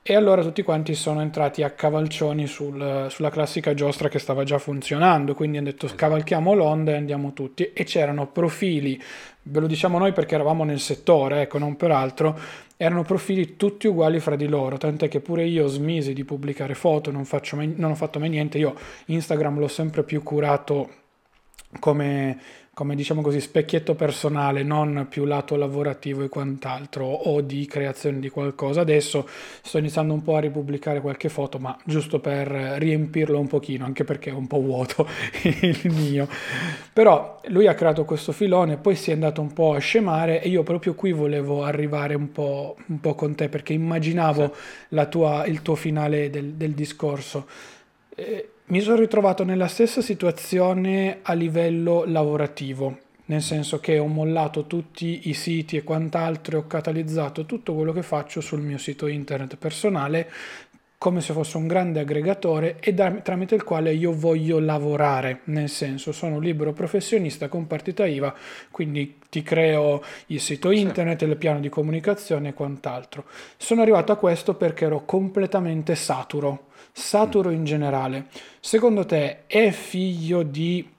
E 0.00 0.14
allora 0.14 0.40
tutti 0.40 0.62
quanti 0.62 0.94
sono 0.94 1.20
entrati 1.20 1.62
a 1.62 1.70
cavalcioni 1.70 2.46
sul, 2.46 3.08
sulla 3.10 3.28
classica 3.28 3.74
giostra 3.74 4.08
che 4.08 4.18
stava 4.18 4.42
già 4.42 4.56
funzionando, 4.56 5.34
quindi 5.34 5.58
hanno 5.58 5.66
detto 5.66 5.84
esatto. 5.84 6.00
scavalchiamo 6.00 6.54
l'onda 6.54 6.92
e 6.92 6.96
andiamo 6.96 7.34
tutti. 7.34 7.72
E 7.74 7.84
c'erano 7.84 8.26
profili, 8.28 8.98
ve 9.42 9.60
lo 9.60 9.66
diciamo 9.66 9.98
noi 9.98 10.12
perché 10.12 10.36
eravamo 10.36 10.64
nel 10.64 10.80
settore, 10.80 11.42
ecco, 11.42 11.58
non 11.58 11.76
per 11.76 11.90
altro, 11.90 12.38
erano 12.78 13.02
profili 13.02 13.56
tutti 13.56 13.86
uguali 13.86 14.18
fra 14.18 14.36
di 14.36 14.46
loro, 14.46 14.78
tant'è 14.78 15.08
che 15.08 15.20
pure 15.20 15.44
io 15.44 15.66
smisi 15.66 16.14
di 16.14 16.24
pubblicare 16.24 16.74
foto, 16.74 17.10
non, 17.10 17.26
mai, 17.52 17.74
non 17.76 17.90
ho 17.90 17.94
fatto 17.94 18.18
mai 18.18 18.30
niente, 18.30 18.56
io 18.56 18.74
Instagram 19.06 19.58
l'ho 19.58 19.68
sempre 19.68 20.04
più 20.04 20.22
curato 20.22 20.88
come, 21.78 22.38
come 22.72 22.94
diciamo 22.94 23.20
così, 23.22 23.40
specchietto 23.40 23.94
personale, 23.94 24.62
non 24.62 25.06
più 25.08 25.24
lato 25.24 25.56
lavorativo 25.56 26.22
e 26.22 26.28
quant'altro, 26.28 27.04
o 27.04 27.40
di 27.40 27.66
creazione 27.66 28.20
di 28.20 28.30
qualcosa. 28.30 28.80
Adesso 28.80 29.28
sto 29.62 29.78
iniziando 29.78 30.14
un 30.14 30.22
po' 30.22 30.36
a 30.36 30.40
ripubblicare 30.40 31.00
qualche 31.00 31.28
foto, 31.28 31.58
ma 31.58 31.76
giusto 31.84 32.20
per 32.20 32.48
riempirlo 32.48 33.38
un 33.38 33.46
pochino, 33.46 33.84
anche 33.84 34.04
perché 34.04 34.30
è 34.30 34.32
un 34.32 34.46
po' 34.46 34.60
vuoto 34.60 35.06
il 35.42 35.92
mio. 35.92 36.28
Però 36.92 37.40
lui 37.48 37.66
ha 37.66 37.74
creato 37.74 38.04
questo 38.04 38.32
filone, 38.32 38.76
poi 38.76 38.96
si 38.96 39.10
è 39.10 39.14
andato 39.14 39.40
un 39.40 39.52
po' 39.52 39.74
a 39.74 39.78
scemare 39.78 40.42
e 40.42 40.48
io 40.48 40.62
proprio 40.62 40.94
qui 40.94 41.12
volevo 41.12 41.64
arrivare 41.64 42.14
un 42.14 42.32
po', 42.32 42.76
un 42.86 43.00
po 43.00 43.14
con 43.14 43.34
te, 43.34 43.48
perché 43.48 43.72
immaginavo 43.72 44.54
sì. 44.88 45.08
tua, 45.08 45.44
il 45.46 45.62
tuo 45.62 45.74
finale 45.74 46.30
del, 46.30 46.52
del 46.54 46.72
discorso. 46.72 47.46
Eh, 48.14 48.48
mi 48.68 48.80
sono 48.80 48.96
ritrovato 48.96 49.44
nella 49.44 49.66
stessa 49.66 50.02
situazione 50.02 51.20
a 51.22 51.32
livello 51.32 52.04
lavorativo, 52.06 52.98
nel 53.26 53.40
senso 53.40 53.80
che 53.80 53.98
ho 53.98 54.06
mollato 54.06 54.66
tutti 54.66 55.28
i 55.30 55.32
siti 55.32 55.76
e 55.76 55.84
quant'altro 55.84 56.56
e 56.56 56.60
ho 56.60 56.66
catalizzato 56.66 57.46
tutto 57.46 57.74
quello 57.74 57.92
che 57.92 58.02
faccio 58.02 58.42
sul 58.42 58.60
mio 58.60 58.76
sito 58.76 59.06
internet 59.06 59.56
personale 59.56 60.30
come 60.98 61.20
se 61.20 61.32
fosse 61.32 61.56
un 61.56 61.68
grande 61.68 62.00
aggregatore 62.00 62.78
e 62.80 62.92
da, 62.92 63.10
tramite 63.12 63.54
il 63.54 63.62
quale 63.62 63.94
io 63.94 64.12
voglio 64.12 64.58
lavorare, 64.58 65.42
nel 65.44 65.68
senso 65.68 66.10
sono 66.10 66.40
libero 66.40 66.72
professionista 66.72 67.48
con 67.48 67.68
partita 67.68 68.04
IVA, 68.04 68.34
quindi 68.70 69.18
ti 69.30 69.42
creo 69.42 70.02
il 70.26 70.40
sito 70.40 70.72
internet, 70.72 71.22
il 71.22 71.36
piano 71.36 71.60
di 71.60 71.68
comunicazione 71.68 72.48
e 72.48 72.52
quant'altro. 72.54 73.24
Sono 73.56 73.80
arrivato 73.80 74.10
a 74.10 74.16
questo 74.16 74.54
perché 74.54 74.86
ero 74.86 75.04
completamente 75.04 75.94
saturo 75.94 76.66
saturo 76.98 77.50
in 77.50 77.64
generale, 77.64 78.26
secondo 78.60 79.06
te 79.06 79.46
è 79.46 79.70
figlio 79.70 80.42
di 80.42 80.96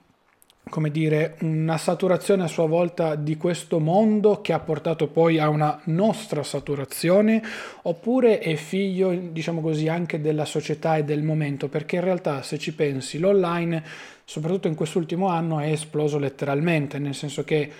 come 0.70 0.90
dire, 0.90 1.36
una 1.40 1.76
saturazione 1.76 2.44
a 2.44 2.46
sua 2.46 2.66
volta 2.66 3.16
di 3.16 3.36
questo 3.36 3.80
mondo 3.80 4.40
che 4.40 4.52
ha 4.52 4.60
portato 4.60 5.08
poi 5.08 5.38
a 5.38 5.48
una 5.48 5.78
nostra 5.86 6.42
saturazione, 6.42 7.42
oppure 7.82 8.38
è 8.38 8.54
figlio, 8.54 9.10
diciamo 9.10 9.60
così, 9.60 9.88
anche 9.88 10.20
della 10.20 10.44
società 10.44 10.96
e 10.96 11.04
del 11.04 11.22
momento, 11.22 11.68
perché 11.68 11.96
in 11.96 12.02
realtà 12.02 12.42
se 12.42 12.56
ci 12.56 12.72
pensi 12.72 13.18
l'online, 13.18 13.82
soprattutto 14.24 14.68
in 14.68 14.76
quest'ultimo 14.76 15.26
anno, 15.26 15.58
è 15.58 15.72
esploso 15.72 16.18
letteralmente, 16.18 16.98
nel 16.98 17.14
senso 17.14 17.42
che 17.42 17.70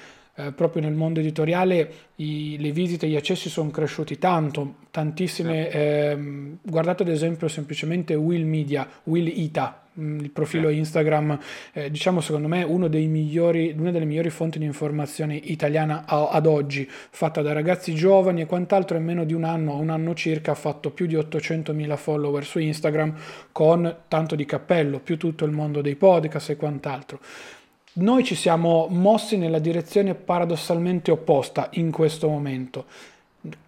eh, 0.47 0.53
proprio 0.53 0.83
nel 0.83 0.95
mondo 0.95 1.21
editoriale 1.21 1.93
i, 2.17 2.57
le 2.59 2.73
visite 2.73 3.07
e 3.07 3.11
gli 3.11 3.17
accessi 3.17 3.49
sono 3.49 3.71
cresciuti 3.71 4.19
tanto, 4.19 4.77
tantissime. 4.91 5.71
Eh, 5.71 6.19
guardate 6.63 7.03
ad 7.03 7.09
esempio 7.09 7.49
semplicemente 7.49 8.15
Will 8.15 8.47
Media, 8.47 8.89
Will 9.05 9.27
Ita, 9.27 9.83
mm, 9.99 10.21
il 10.21 10.31
profilo. 10.31 10.69
Instagram, 10.71 11.39
eh, 11.73 11.91
diciamo 11.91 12.21
secondo 12.21 12.49
me 12.49 12.63
uno 12.63 12.89
migliori, 12.89 13.75
una 13.77 13.91
delle 13.91 14.05
migliori 14.05 14.31
fonti 14.31 14.59
di 14.59 14.65
informazione 14.65 15.37
italiana 15.37 16.05
ad 16.07 16.47
oggi, 16.47 16.89
fatta 16.89 17.43
da 17.43 17.53
ragazzi 17.53 17.95
giovani 17.95 18.43
e 18.43 18.47
quant'altro 18.47 18.97
in 18.97 19.05
meno 19.05 19.25
di 19.25 19.35
un 19.35 19.45
anno, 19.45 19.77
un 19.77 19.91
anno 19.91 20.15
circa, 20.15 20.53
ha 20.53 20.57
fatto 20.57 20.91
più 20.91 21.07
di 21.07 21.17
800.000 21.17 21.97
follower 21.97 22.45
su 22.45 22.59
Instagram 22.59 23.15
con 23.53 23.97
tanto 24.09 24.35
di 24.35 24.45
cappello, 24.47 25.01
più 25.01 25.17
tutto 25.17 25.45
il 25.45 25.53
mondo 25.53 25.81
dei 25.81 25.97
podcast 25.97 26.51
e 26.51 26.57
quant'altro. 26.57 27.21
Noi 28.01 28.25
ci 28.25 28.35
siamo 28.35 28.87
mossi 28.91 29.37
nella 29.37 29.59
direzione 29.59 30.15
paradossalmente 30.15 31.11
opposta 31.11 31.69
in 31.73 31.91
questo 31.91 32.29
momento. 32.29 32.85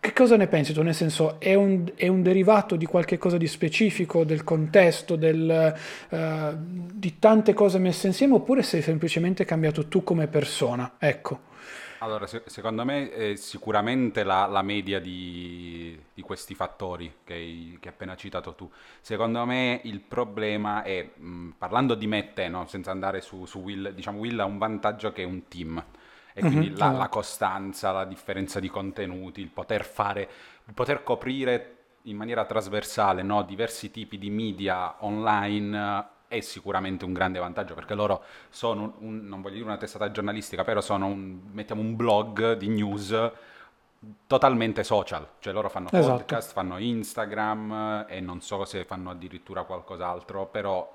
Che 0.01 0.13
cosa 0.13 0.37
ne 0.37 0.49
pensi 0.49 0.75
tu? 0.75 0.83
Nel 0.83 0.95
senso, 0.95 1.41
è 1.41 1.55
un, 1.55 1.91
è 1.95 2.07
un 2.07 2.23
derivato 2.23 2.77
di 2.77 2.85
qualche 2.85 3.17
cosa 3.17 3.39
di 3.39 3.47
specifico, 3.47 4.25
del 4.25 4.45
contesto, 4.45 5.17
del, 5.17 5.75
uh, 6.11 6.17
di 6.57 7.19
tante 7.19 7.55
cose 7.55 7.79
messe 7.79 8.07
insieme, 8.07 8.35
oppure 8.35 8.63
sei 8.63 8.83
semplicemente 8.83 9.47
cambiato 9.47 9.89
tu 9.89 10.05
come 10.05 10.27
persona? 10.27 10.97
Ecco. 10.99 11.51
Allora, 12.03 12.27
se- 12.27 12.43
secondo 12.47 12.85
me 12.85 13.11
è 13.13 13.37
sicuramente 13.37 14.25
la, 14.25 14.47
la 14.47 14.63
media 14.63 14.99
di, 14.99 15.97
di 16.13 16.21
questi 16.23 16.53
fattori 16.57 17.19
che 17.23 17.33
hai, 17.35 17.79
appena 17.87 18.17
citato 18.17 18.55
tu. 18.57 18.69
Secondo 19.01 19.45
me 19.47 19.81
il 19.85 20.01
problema 20.01 20.83
è, 20.83 21.11
mh, 21.15 21.51
parlando 21.59 21.95
di 21.95 22.09
me 22.09 22.19
e 22.19 22.33
te, 22.33 22.49
no? 22.49 22.67
senza 22.67 22.91
andare 22.91 23.21
su, 23.21 23.45
su 23.47 23.61
Will, 23.61 23.91
diciamo 23.95 24.19
Will 24.19 24.37
ha 24.41 24.45
un 24.45 24.59
vantaggio 24.59 25.13
che 25.13 25.23
è 25.23 25.25
un 25.25 25.47
team 25.47 25.85
e 26.35 26.43
quindi 26.43 26.71
Mhm, 26.71 26.75
la, 26.75 26.91
la 26.93 27.09
costanza, 27.09 27.93
la 27.93 28.05
differenza 28.05 28.59
di 28.59 28.69
contenuti, 28.69 29.41
il 29.41 29.51
poter 29.51 29.85
fare, 29.85 30.29
il 30.67 30.75
poter 30.75 31.05
coprire 31.05 31.77
in 32.07 32.17
maniera 32.17 32.45
trasversale 32.45 33.23
no, 33.23 33.43
diversi 33.45 33.93
tipi 33.93 34.19
di 34.19 34.29
media 34.31 34.97
online 35.05 35.79
eh, 35.79 36.12
è 36.33 36.41
sicuramente 36.41 37.05
un 37.05 37.13
grande 37.13 37.39
vantaggio 37.39 37.75
perché 37.75 37.95
loro 37.95 38.23
sono, 38.49 38.83
un, 38.83 38.93
un- 39.07 39.27
non 39.27 39.43
voglio 39.43 39.57
dire 39.57 39.67
una 39.67 39.77
testata 39.77 40.11
giornalistica, 40.11 40.65
però 40.65 40.81
sono 40.81 41.07
un, 41.07 41.41
mettiamo 41.53 41.83
un 41.83 41.95
blog 41.95 42.55
di 42.55 42.69
news 42.69 43.31
totalmente 44.27 44.83
social, 44.83 45.27
cioè 45.41 45.53
loro 45.53 45.69
fanno 45.69 45.89
Esatto. 45.93 46.17
podcast, 46.17 46.53
fanno 46.53 46.79
Instagram 46.79 48.07
eh, 48.09 48.17
e 48.17 48.21
non 48.21 48.41
so 48.41 48.65
se 48.65 48.85
fanno 48.85 49.11
addirittura 49.11 49.65
qualcos'altro, 49.65 50.47
però 50.47 50.91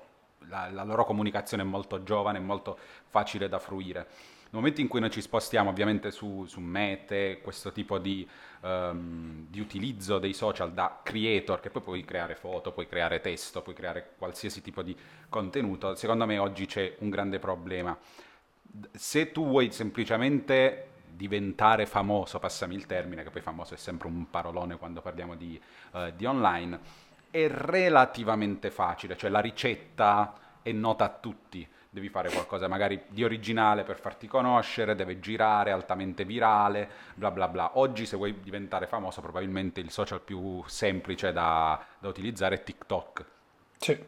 la, 0.48 0.68
la 0.70 0.82
loro 0.82 1.04
comunicazione 1.04 1.62
è 1.62 1.66
molto 1.66 2.02
giovane, 2.02 2.38
è 2.38 2.42
molto 2.42 2.76
facile 3.06 3.48
da 3.48 3.58
fruire. 3.60 4.06
Nel 4.50 4.62
momento 4.62 4.80
in 4.80 4.88
cui 4.88 4.98
noi 4.98 5.10
ci 5.10 5.20
spostiamo 5.20 5.68
ovviamente 5.68 6.10
su, 6.10 6.46
su 6.46 6.60
Mete, 6.60 7.40
questo 7.42 7.70
tipo 7.70 7.98
di, 7.98 8.26
ehm, 8.62 9.46
di 9.50 9.60
utilizzo 9.60 10.18
dei 10.18 10.32
social 10.32 10.72
da 10.72 11.00
creator, 11.02 11.60
che 11.60 11.68
poi 11.68 11.82
puoi 11.82 12.02
creare 12.02 12.34
foto, 12.34 12.72
puoi 12.72 12.86
creare 12.86 13.20
testo, 13.20 13.60
puoi 13.60 13.74
creare 13.74 14.12
qualsiasi 14.16 14.62
tipo 14.62 14.82
di 14.82 14.96
contenuto, 15.28 15.94
secondo 15.96 16.24
me 16.24 16.38
oggi 16.38 16.64
c'è 16.64 16.96
un 17.00 17.10
grande 17.10 17.38
problema. 17.38 17.94
Se 18.92 19.32
tu 19.32 19.46
vuoi 19.46 19.70
semplicemente 19.70 20.92
diventare 21.10 21.84
famoso, 21.84 22.38
passami 22.38 22.74
il 22.74 22.86
termine, 22.86 23.22
che 23.24 23.30
poi 23.30 23.42
famoso 23.42 23.74
è 23.74 23.76
sempre 23.76 24.08
un 24.08 24.30
parolone 24.30 24.78
quando 24.78 25.02
parliamo 25.02 25.34
di, 25.34 25.60
eh, 25.92 26.14
di 26.16 26.24
online, 26.24 26.80
è 27.30 27.48
relativamente 27.48 28.70
facile, 28.70 29.14
cioè 29.14 29.28
la 29.28 29.40
ricetta 29.40 30.32
è 30.62 30.72
nota 30.72 31.04
a 31.04 31.10
tutti. 31.10 31.68
Devi 31.98 32.10
fare 32.10 32.30
qualcosa 32.30 32.68
magari 32.68 33.02
di 33.08 33.24
originale 33.24 33.82
per 33.82 33.98
farti 33.98 34.28
conoscere, 34.28 34.94
deve 34.94 35.18
girare, 35.18 35.72
altamente 35.72 36.24
virale, 36.24 36.88
bla 37.14 37.32
bla 37.32 37.48
bla. 37.48 37.76
Oggi 37.76 38.06
se 38.06 38.16
vuoi 38.16 38.38
diventare 38.40 38.86
famoso 38.86 39.20
probabilmente 39.20 39.80
il 39.80 39.90
social 39.90 40.20
più 40.20 40.62
semplice 40.66 41.32
da, 41.32 41.84
da 41.98 42.06
utilizzare 42.06 42.54
è 42.54 42.62
TikTok 42.62 43.24
Sì. 43.78 43.98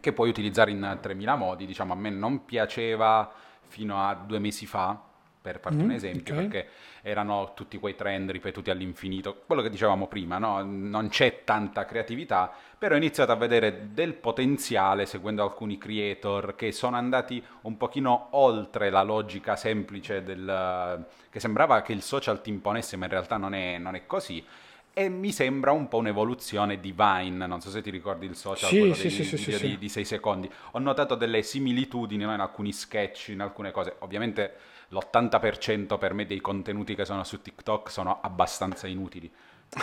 che 0.00 0.12
puoi 0.12 0.28
utilizzare 0.28 0.70
in 0.70 0.98
3000 1.00 1.34
modi. 1.36 1.64
Diciamo, 1.64 1.94
a 1.94 1.96
me 1.96 2.10
non 2.10 2.44
piaceva 2.44 3.32
fino 3.68 4.06
a 4.06 4.14
due 4.14 4.38
mesi 4.38 4.66
fa, 4.66 5.00
per 5.40 5.58
farti 5.60 5.84
un 5.84 5.90
Mhm, 5.90 5.92
esempio, 5.92 6.34
ok. 6.34 6.34
perché 6.34 6.68
erano 7.02 7.52
tutti 7.54 7.78
quei 7.78 7.94
trend 7.94 8.30
ripetuti 8.30 8.70
all'infinito. 8.70 9.42
Quello 9.46 9.62
che 9.62 9.70
dicevamo 9.70 10.06
prima, 10.06 10.38
no? 10.38 10.62
Non 10.62 11.08
c'è 11.08 11.44
tanta 11.44 11.84
creatività, 11.86 12.52
però 12.78 12.94
ho 12.94 12.98
iniziato 12.98 13.32
a 13.32 13.36
vedere 13.36 13.88
del 13.92 14.14
potenziale 14.14 15.06
seguendo 15.06 15.42
alcuni 15.42 15.78
creator 15.78 16.54
che 16.56 16.72
sono 16.72 16.96
andati 16.96 17.42
un 17.62 17.76
pochino 17.76 18.28
oltre 18.32 18.90
la 18.90 19.02
logica 19.02 19.56
semplice 19.56 20.22
del... 20.22 21.06
che 21.30 21.40
sembrava 21.40 21.82
che 21.82 21.92
il 21.92 22.02
social 22.02 22.40
ti 22.42 22.50
imponesse, 22.50 22.96
ma 22.96 23.04
in 23.06 23.10
realtà 23.10 23.36
non 23.36 23.54
è, 23.54 23.78
non 23.78 23.94
è 23.94 24.06
così. 24.06 24.44
E 24.92 25.08
mi 25.08 25.30
sembra 25.32 25.70
un 25.72 25.88
po' 25.88 25.98
un'evoluzione 25.98 26.80
di 26.80 26.92
Vine, 26.92 27.46
non 27.46 27.60
so 27.60 27.70
se 27.70 27.80
ti 27.80 27.90
ricordi 27.90 28.26
il 28.26 28.34
social, 28.36 28.68
Sì, 28.68 28.76
quello 28.76 28.94
sì, 28.94 29.08
dei 29.08 29.10
sì, 29.10 29.36
video 29.36 29.56
sì. 29.56 29.66
di, 29.68 29.78
di 29.78 29.88
6 29.88 30.04
secondi. 30.04 30.50
Ho 30.72 30.78
notato 30.80 31.14
delle 31.14 31.42
similitudini 31.42 32.24
no, 32.24 32.34
in 32.34 32.40
alcuni 32.40 32.72
sketch, 32.72 33.28
in 33.28 33.40
alcune 33.40 33.70
cose. 33.70 33.96
Ovviamente 34.00 34.54
l'80% 34.90 35.98
per 35.98 36.14
me 36.14 36.26
dei 36.26 36.40
contenuti 36.40 36.94
che 36.94 37.04
sono 37.04 37.24
su 37.24 37.40
TikTok 37.40 37.90
sono 37.90 38.20
abbastanza 38.20 38.86
inutili. 38.86 39.32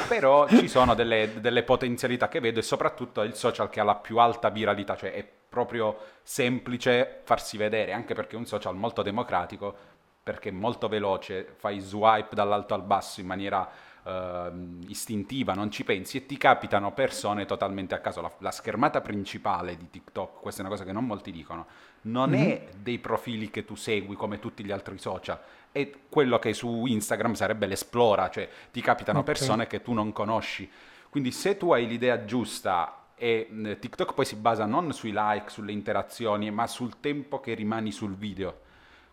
Però 0.08 0.48
ci 0.50 0.68
sono 0.68 0.96
delle, 0.96 1.40
delle 1.40 1.64
potenzialità 1.64 2.28
che 2.28 2.42
vedo 2.42 2.60
e 2.60 2.64
soprattutto 2.64 3.22
il 3.22 3.36
social 3.36 3.70
che 3.70 3.80
ha 3.80 3.84
la 3.84 3.96
più 3.96 4.18
alta 4.18 4.50
viralità, 4.50 4.98
cioè 4.98 5.14
è 5.14 5.26
proprio 5.50 5.98
semplice 6.24 7.22
farsi 7.24 7.56
vedere, 7.56 7.94
anche 7.94 8.14
perché 8.14 8.36
è 8.36 8.40
un 8.40 8.46
social 8.46 8.76
molto 8.76 9.02
democratico, 9.02 9.76
perché 10.22 10.50
è 10.50 10.52
molto 10.52 10.90
veloce, 10.90 11.56
fai 11.56 11.80
swipe 11.80 12.36
dall'alto 12.36 12.74
al 12.74 12.84
basso 12.84 13.22
in 13.22 13.28
maniera 13.28 13.70
ehm, 14.04 14.82
istintiva, 14.88 15.54
non 15.54 15.72
ci 15.72 15.86
pensi 15.86 16.18
e 16.18 16.26
ti 16.26 16.36
capitano 16.36 16.92
persone 16.92 17.46
totalmente 17.46 17.96
a 17.96 18.00
caso. 18.00 18.20
La, 18.20 18.32
la 18.40 18.52
schermata 18.52 19.00
principale 19.00 19.78
di 19.78 19.90
TikTok, 19.90 20.42
questa 20.42 20.62
è 20.62 20.66
una 20.66 20.74
cosa 20.74 20.84
che 20.84 20.92
non 20.92 21.06
molti 21.06 21.32
dicono, 21.32 21.66
non 22.08 22.32
Mhm. 22.32 22.38
è 22.40 22.68
dei 22.82 23.00
profili 23.00 23.50
che 23.50 23.66
tu 23.66 23.76
segui 23.76 24.16
come 24.16 24.40
tutti 24.40 24.64
gli 24.64 24.72
altri 24.72 24.98
social, 24.98 25.40
è 25.72 25.90
quello 26.10 26.40
che 26.40 26.54
su 26.54 26.86
Instagram 26.86 27.34
sarebbe 27.34 27.68
l'esplora, 27.68 28.30
cioè 28.30 28.50
ti 28.72 28.82
capitano 28.82 29.20
Ok. 29.20 29.26
persone 29.26 29.68
che 29.68 29.82
tu 29.82 29.94
non 29.94 30.12
conosci. 30.14 30.70
Quindi 31.10 31.32
se 31.32 31.58
tu 31.58 31.72
hai 31.72 31.88
l'idea 31.88 32.26
giusta 32.26 33.06
e 33.16 33.48
TikTok 33.80 34.14
poi 34.14 34.26
si 34.26 34.36
basa 34.36 34.66
non 34.66 34.94
sui 34.94 35.12
like, 35.14 35.50
sulle 35.50 35.72
interazioni, 35.72 36.52
ma 36.52 36.68
sul 36.68 37.00
tempo 37.00 37.40
che 37.40 37.54
rimani 37.54 37.92
sul 37.92 38.16
video. 38.16 38.62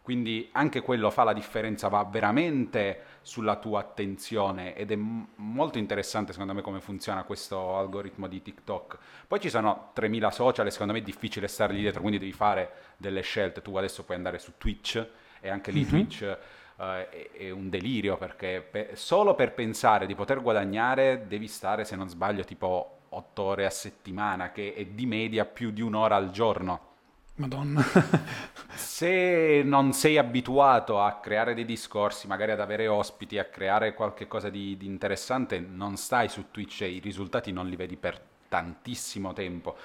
Quindi 0.04 0.50
anche 0.52 0.82
quello 0.82 1.08
fa 1.10 1.24
la 1.24 1.32
differenza, 1.32 1.88
va 1.88 2.04
veramente 2.04 3.04
sulla 3.22 3.56
tua 3.56 3.80
attenzione 3.80 4.74
ed 4.76 4.90
è 4.90 4.96
m- 4.96 5.26
molto 5.36 5.78
interessante 5.78 6.32
secondo 6.32 6.52
me 6.52 6.60
come 6.60 6.80
funziona 6.80 7.22
questo 7.24 7.76
algoritmo 7.78 8.26
di 8.28 8.42
TikTok. 8.42 8.98
Poi 9.26 9.40
ci 9.40 9.48
sono 9.48 9.90
3000 9.94 10.30
social 10.30 10.66
e 10.66 10.70
secondo 10.70 10.92
me 10.92 10.98
è 10.98 11.02
difficile 11.02 11.48
stare 11.48 11.72
lì 11.72 11.80
dietro, 11.80 12.00
quindi 12.02 12.18
devi 12.18 12.32
fare 12.32 12.70
delle 12.98 13.22
scelte. 13.22 13.62
Tu 13.62 13.74
adesso 13.76 14.04
puoi 14.04 14.18
andare 14.18 14.38
su 14.38 14.52
Twitch 14.58 15.06
e 15.40 15.48
anche 15.48 15.70
lì 15.70 15.84
Mhm. 15.84 15.88
Twitch 15.88 16.22
eh, 16.22 17.08
è, 17.08 17.30
è 17.32 17.50
un 17.50 17.70
delirio 17.70 18.16
perché 18.18 18.66
pe- 18.68 18.90
solo 18.94 19.34
per 19.34 19.52
pensare 19.54 20.06
di 20.06 20.14
poter 20.14 20.42
guadagnare 20.42 21.24
devi 21.26 21.48
stare, 21.48 21.84
se 21.84 21.96
non 21.96 22.08
sbaglio, 22.10 22.44
tipo 22.44 22.98
8 23.08 23.42
ore 23.42 23.64
a 23.64 23.70
settimana, 23.70 24.50
che 24.52 24.74
è 24.74 24.84
di 24.84 25.06
media 25.06 25.44
più 25.46 25.70
di 25.70 25.80
un'ora 25.80 26.16
al 26.16 26.30
giorno. 26.30 26.92
Madonna. 27.36 27.82
Se 28.74 29.62
non 29.64 29.92
sei 29.92 30.18
abituato 30.18 31.00
a 31.00 31.18
creare 31.20 31.54
dei 31.54 31.64
discorsi, 31.64 32.26
magari 32.26 32.52
ad 32.52 32.60
avere 32.60 32.86
ospiti, 32.86 33.38
a 33.38 33.44
creare 33.44 33.94
qualche 33.94 34.26
cosa 34.26 34.50
di, 34.50 34.76
di 34.76 34.86
interessante, 34.86 35.58
non 35.58 35.96
stai 35.96 36.28
su 36.28 36.50
Twitch 36.50 36.82
e 36.82 36.88
i 36.88 36.98
risultati 37.00 37.50
non 37.50 37.68
li 37.68 37.76
vedi 37.76 37.96
per 37.96 38.20
tantissimo 38.48 39.32
tempo. 39.32 39.76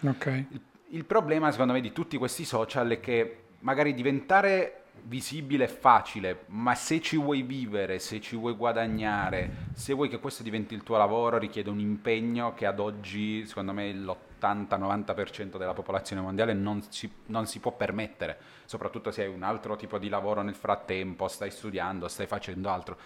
Ok. 0.00 0.44
Il, 0.50 0.60
il 0.90 1.04
problema, 1.04 1.50
secondo 1.52 1.72
me, 1.72 1.80
di 1.80 1.92
tutti 1.92 2.16
questi 2.16 2.44
social 2.44 2.88
è 2.88 3.00
che 3.00 3.42
magari 3.60 3.94
diventare 3.94 4.85
visibile 5.04 5.64
è 5.64 5.68
facile, 5.68 6.44
ma 6.46 6.74
se 6.74 7.00
ci 7.00 7.16
vuoi 7.16 7.42
vivere, 7.42 7.98
se 7.98 8.20
ci 8.20 8.36
vuoi 8.36 8.54
guadagnare, 8.54 9.68
se 9.74 9.92
vuoi 9.92 10.08
che 10.08 10.18
questo 10.18 10.42
diventi 10.42 10.74
il 10.74 10.82
tuo 10.82 10.96
lavoro, 10.96 11.38
richiede 11.38 11.70
un 11.70 11.78
impegno 11.78 12.54
che 12.54 12.66
ad 12.66 12.80
oggi, 12.80 13.46
secondo 13.46 13.72
me, 13.72 13.92
l'80-90% 13.92 15.56
della 15.56 15.74
popolazione 15.74 16.22
mondiale 16.22 16.52
non 16.52 16.82
si, 16.88 17.10
non 17.26 17.46
si 17.46 17.60
può 17.60 17.72
permettere, 17.72 18.38
soprattutto 18.64 19.10
se 19.10 19.22
hai 19.22 19.32
un 19.32 19.42
altro 19.42 19.76
tipo 19.76 19.98
di 19.98 20.08
lavoro 20.08 20.42
nel 20.42 20.54
frattempo, 20.54 21.28
stai 21.28 21.50
studiando, 21.50 22.08
stai 22.08 22.26
facendo 22.26 22.68
altro. 22.68 22.96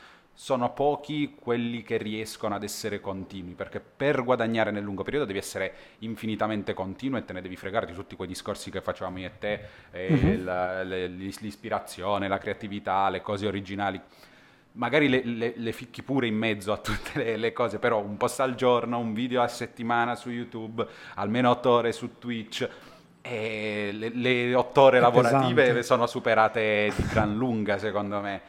Sono 0.42 0.73
pochi 0.73 1.35
quelli 1.38 1.82
che 1.82 1.99
riescono 1.99 2.54
ad 2.54 2.62
essere 2.62 2.99
continui, 2.99 3.52
perché 3.52 3.78
per 3.78 4.25
guadagnare 4.25 4.70
nel 4.70 4.82
lungo 4.82 5.02
periodo 5.02 5.26
devi 5.26 5.38
essere 5.38 5.75
infinitamente 5.99 6.73
continuo 6.73 7.18
e 7.18 7.26
te 7.26 7.35
ne 7.35 7.42
devi 7.42 7.56
fregare 7.56 7.85
di 7.85 7.92
tutti 7.92 8.16
quei 8.16 8.26
discorsi 8.26 8.70
che 8.70 8.80
facevamo 8.80 9.18
io 9.18 9.26
e 9.26 9.38
te, 9.38 9.61
eh, 9.90 10.09
Mhm. 10.38 10.44
la- 10.47 10.82
le- 10.82 11.09
l'ispirazione, 11.09 12.26
la 12.26 12.38
creatività, 12.38 13.11
le 13.11 13.20
cose 13.20 13.47
originali. 13.47 14.00
Magari 14.73 15.11
le, 15.11 15.23
le- 15.25 15.52
le 15.56 15.73
ficchi 15.73 16.02
pure 16.02 16.26
in 16.26 16.37
mezzo 16.37 16.73
a 16.73 16.78
tutte 16.78 17.37
le, 17.37 17.52
cose, 17.52 17.78
però 17.78 18.00
un 18.00 18.16
post 18.16 18.40
al 18.40 18.54
giorno, 18.54 18.99
un 18.99 19.12
video 19.12 19.42
a 19.42 19.49
settimana 19.49 20.14
su 20.14 20.30
YouTube, 20.30 20.87
almeno 21.16 21.50
otto 21.50 21.68
ore 21.68 21.92
su 21.92 22.18
Twitch. 22.18 22.66
E 23.20 23.90
le, 23.92 24.54
otto 24.54 24.80
ore 24.80 24.97
È 24.97 25.00
lavorative 25.02 25.54
pesante. 25.64 25.82
sono 25.82 26.06
superate 26.06 26.90
di 26.97 27.04
gran 27.12 27.37
lunga, 27.37 27.76
secondo 27.76 28.20
me. 28.20 28.40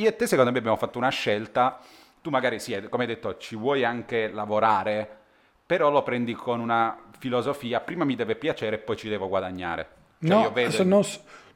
Io 0.00 0.08
e 0.08 0.16
te, 0.16 0.26
secondo 0.26 0.50
me, 0.50 0.58
abbiamo 0.58 0.76
fatto 0.76 0.96
una 0.96 1.10
scelta. 1.10 1.78
Tu 2.22 2.30
magari 2.30 2.58
sì, 2.58 2.78
come 2.88 3.04
hai 3.04 3.08
detto, 3.08 3.36
ci 3.36 3.54
vuoi 3.54 3.84
anche 3.84 4.28
lavorare, 4.28 5.08
però 5.64 5.90
lo 5.90 6.02
prendi 6.02 6.32
con 6.32 6.60
una 6.60 6.96
filosofia, 7.18 7.80
prima 7.80 8.04
mi 8.04 8.14
deve 8.14 8.34
piacere 8.34 8.76
e 8.76 8.78
poi 8.78 8.96
ci 8.96 9.08
devo 9.08 9.28
guadagnare. 9.28 9.88
Cioè 10.22 10.36
io 10.36 10.42
No, 10.42 10.52
vedo... 10.52 10.84
non, 10.84 11.02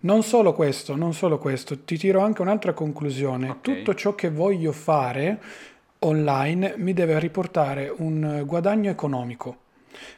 non 0.00 0.22
solo 0.22 0.52
questo, 0.52 0.94
non 0.94 1.12
solo 1.14 1.38
questo, 1.38 1.84
ti 1.84 1.96
tiro 1.96 2.20
anche 2.20 2.42
un'altra 2.42 2.72
conclusione. 2.72 3.48
Ok. 3.48 3.60
Tutto 3.60 3.94
ciò 3.94 4.14
che 4.14 4.30
voglio 4.30 4.72
fare 4.72 5.40
online 6.00 6.74
mi 6.76 6.92
deve 6.92 7.18
riportare 7.18 7.92
un 7.96 8.42
guadagno 8.44 8.90
economico. 8.90 9.56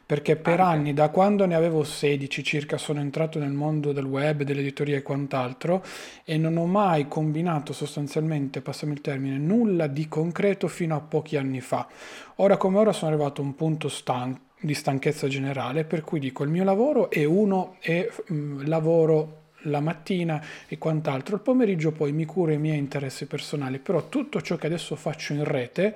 Perché 0.05 0.35
per 0.35 0.59
Anche. 0.59 0.75
anni, 0.77 0.93
da 0.93 1.09
quando 1.09 1.45
ne 1.45 1.55
avevo 1.55 1.83
16 1.83 2.43
circa, 2.43 2.77
sono 2.77 2.99
entrato 2.99 3.39
nel 3.39 3.51
mondo 3.51 3.91
del 3.91 4.05
web, 4.05 4.43
dell'editoria 4.43 4.97
e 4.97 5.01
quant'altro 5.01 5.83
e 6.23 6.37
non 6.37 6.57
ho 6.57 6.65
mai 6.65 7.07
combinato 7.07 7.73
sostanzialmente, 7.73 8.61
passami 8.61 8.93
il 8.93 9.01
termine, 9.01 9.37
nulla 9.37 9.87
di 9.87 10.07
concreto 10.07 10.67
fino 10.67 10.95
a 10.95 10.99
pochi 10.99 11.37
anni 11.37 11.61
fa. 11.61 11.87
Ora 12.35 12.57
come 12.57 12.77
ora 12.77 12.91
sono 12.91 13.11
arrivato 13.11 13.41
a 13.41 13.45
un 13.45 13.55
punto 13.55 13.89
stanco 13.89 14.45
di 14.59 14.73
stanchezza 14.73 15.27
generale, 15.27 15.83
per 15.83 16.01
cui 16.01 16.19
dico 16.19 16.43
il 16.43 16.49
mio 16.49 16.63
lavoro 16.63 17.09
è 17.11 17.23
uno 17.23 17.75
e 17.79 18.11
mm, 18.31 18.65
lavoro 18.65 19.45
la 19.63 19.79
mattina 19.79 20.41
e 20.67 20.77
quant'altro, 20.77 21.35
il 21.35 21.41
pomeriggio 21.41 21.91
poi 21.91 22.11
mi 22.11 22.25
curo 22.25 22.51
i 22.51 22.57
miei 22.57 22.77
interessi 22.77 23.25
personali, 23.25 23.79
però 23.79 24.07
tutto 24.09 24.41
ciò 24.41 24.55
che 24.55 24.67
adesso 24.67 24.95
faccio 24.95 25.33
in 25.33 25.43
rete, 25.43 25.95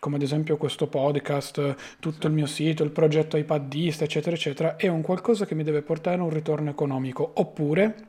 come 0.00 0.16
ad 0.16 0.22
esempio 0.22 0.56
questo 0.56 0.88
podcast, 0.88 1.98
tutto 2.00 2.26
il 2.26 2.32
mio 2.32 2.46
sito, 2.46 2.82
il 2.82 2.90
progetto 2.90 3.36
iPadista, 3.36 4.02
eccetera, 4.02 4.34
eccetera, 4.34 4.76
è 4.76 4.88
un 4.88 5.02
qualcosa 5.02 5.46
che 5.46 5.54
mi 5.54 5.62
deve 5.62 5.82
portare 5.82 6.18
a 6.18 6.22
un 6.22 6.30
ritorno 6.30 6.70
economico, 6.70 7.30
oppure 7.34 8.08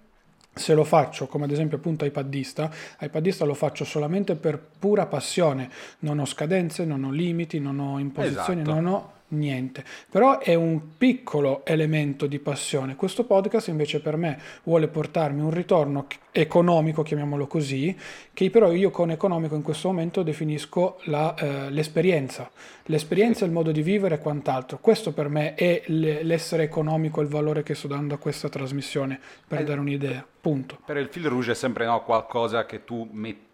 se 0.53 0.73
lo 0.73 0.83
faccio 0.83 1.27
come 1.27 1.45
ad 1.45 1.51
esempio 1.51 1.77
appunto 1.77 2.03
iPadista, 2.03 2.69
iPadista 2.99 3.45
lo 3.45 3.53
faccio 3.53 3.85
solamente 3.85 4.35
per 4.35 4.59
pura 4.79 5.05
passione, 5.05 5.69
non 5.99 6.19
ho 6.19 6.25
scadenze, 6.25 6.85
non 6.85 7.03
ho 7.03 7.11
limiti, 7.11 7.59
non 7.59 7.79
ho 7.79 7.99
imposizioni, 7.99 8.61
Esatto. 8.61 8.79
non 8.79 8.85
ho 8.87 9.11
niente. 9.31 9.83
Però 10.09 10.39
è 10.39 10.53
un 10.53 10.97
piccolo 10.97 11.65
elemento 11.65 12.25
di 12.25 12.39
passione. 12.39 12.95
Questo 12.95 13.25
podcast 13.25 13.67
invece 13.67 13.99
per 14.01 14.15
me 14.17 14.39
vuole 14.63 14.87
portarmi 14.87 15.41
un 15.41 15.51
ritorno 15.51 16.07
economico, 16.31 17.03
chiamiamolo 17.03 17.47
così, 17.47 17.95
che 18.33 18.49
però 18.49 18.71
io 18.71 18.89
con 18.89 19.11
economico 19.11 19.55
in 19.55 19.61
questo 19.61 19.89
momento 19.89 20.23
definisco 20.23 20.99
la, 21.03 21.35
eh, 21.35 21.69
l'esperienza. 21.69 22.49
L'esperienza, 22.85 23.45
il 23.45 23.51
modo 23.51 23.71
di 23.71 23.81
vivere 23.81 24.15
e 24.15 24.19
quant'altro. 24.19 24.79
Questo 24.79 25.11
per 25.11 25.27
me 25.27 25.55
è 25.55 25.83
l'essere 25.87 26.63
economico, 26.63 27.21
il 27.21 27.27
valore 27.27 27.63
che 27.63 27.75
sto 27.75 27.87
dando 27.87 28.15
a 28.15 28.17
questa 28.17 28.49
trasmissione, 28.49 29.19
per 29.47 29.59
Eh, 29.59 29.63
dare 29.63 29.79
un'idea. 29.79 30.25
Punto. 30.41 30.79
Per 30.85 30.97
il 30.97 31.07
fil 31.07 31.25
rouge 31.27 31.51
è 31.51 31.55
sempre 31.55 31.85
no, 31.85 32.01
qualcosa 32.03 32.65
che 32.65 32.83
tu 32.83 33.07
metti 33.11 33.49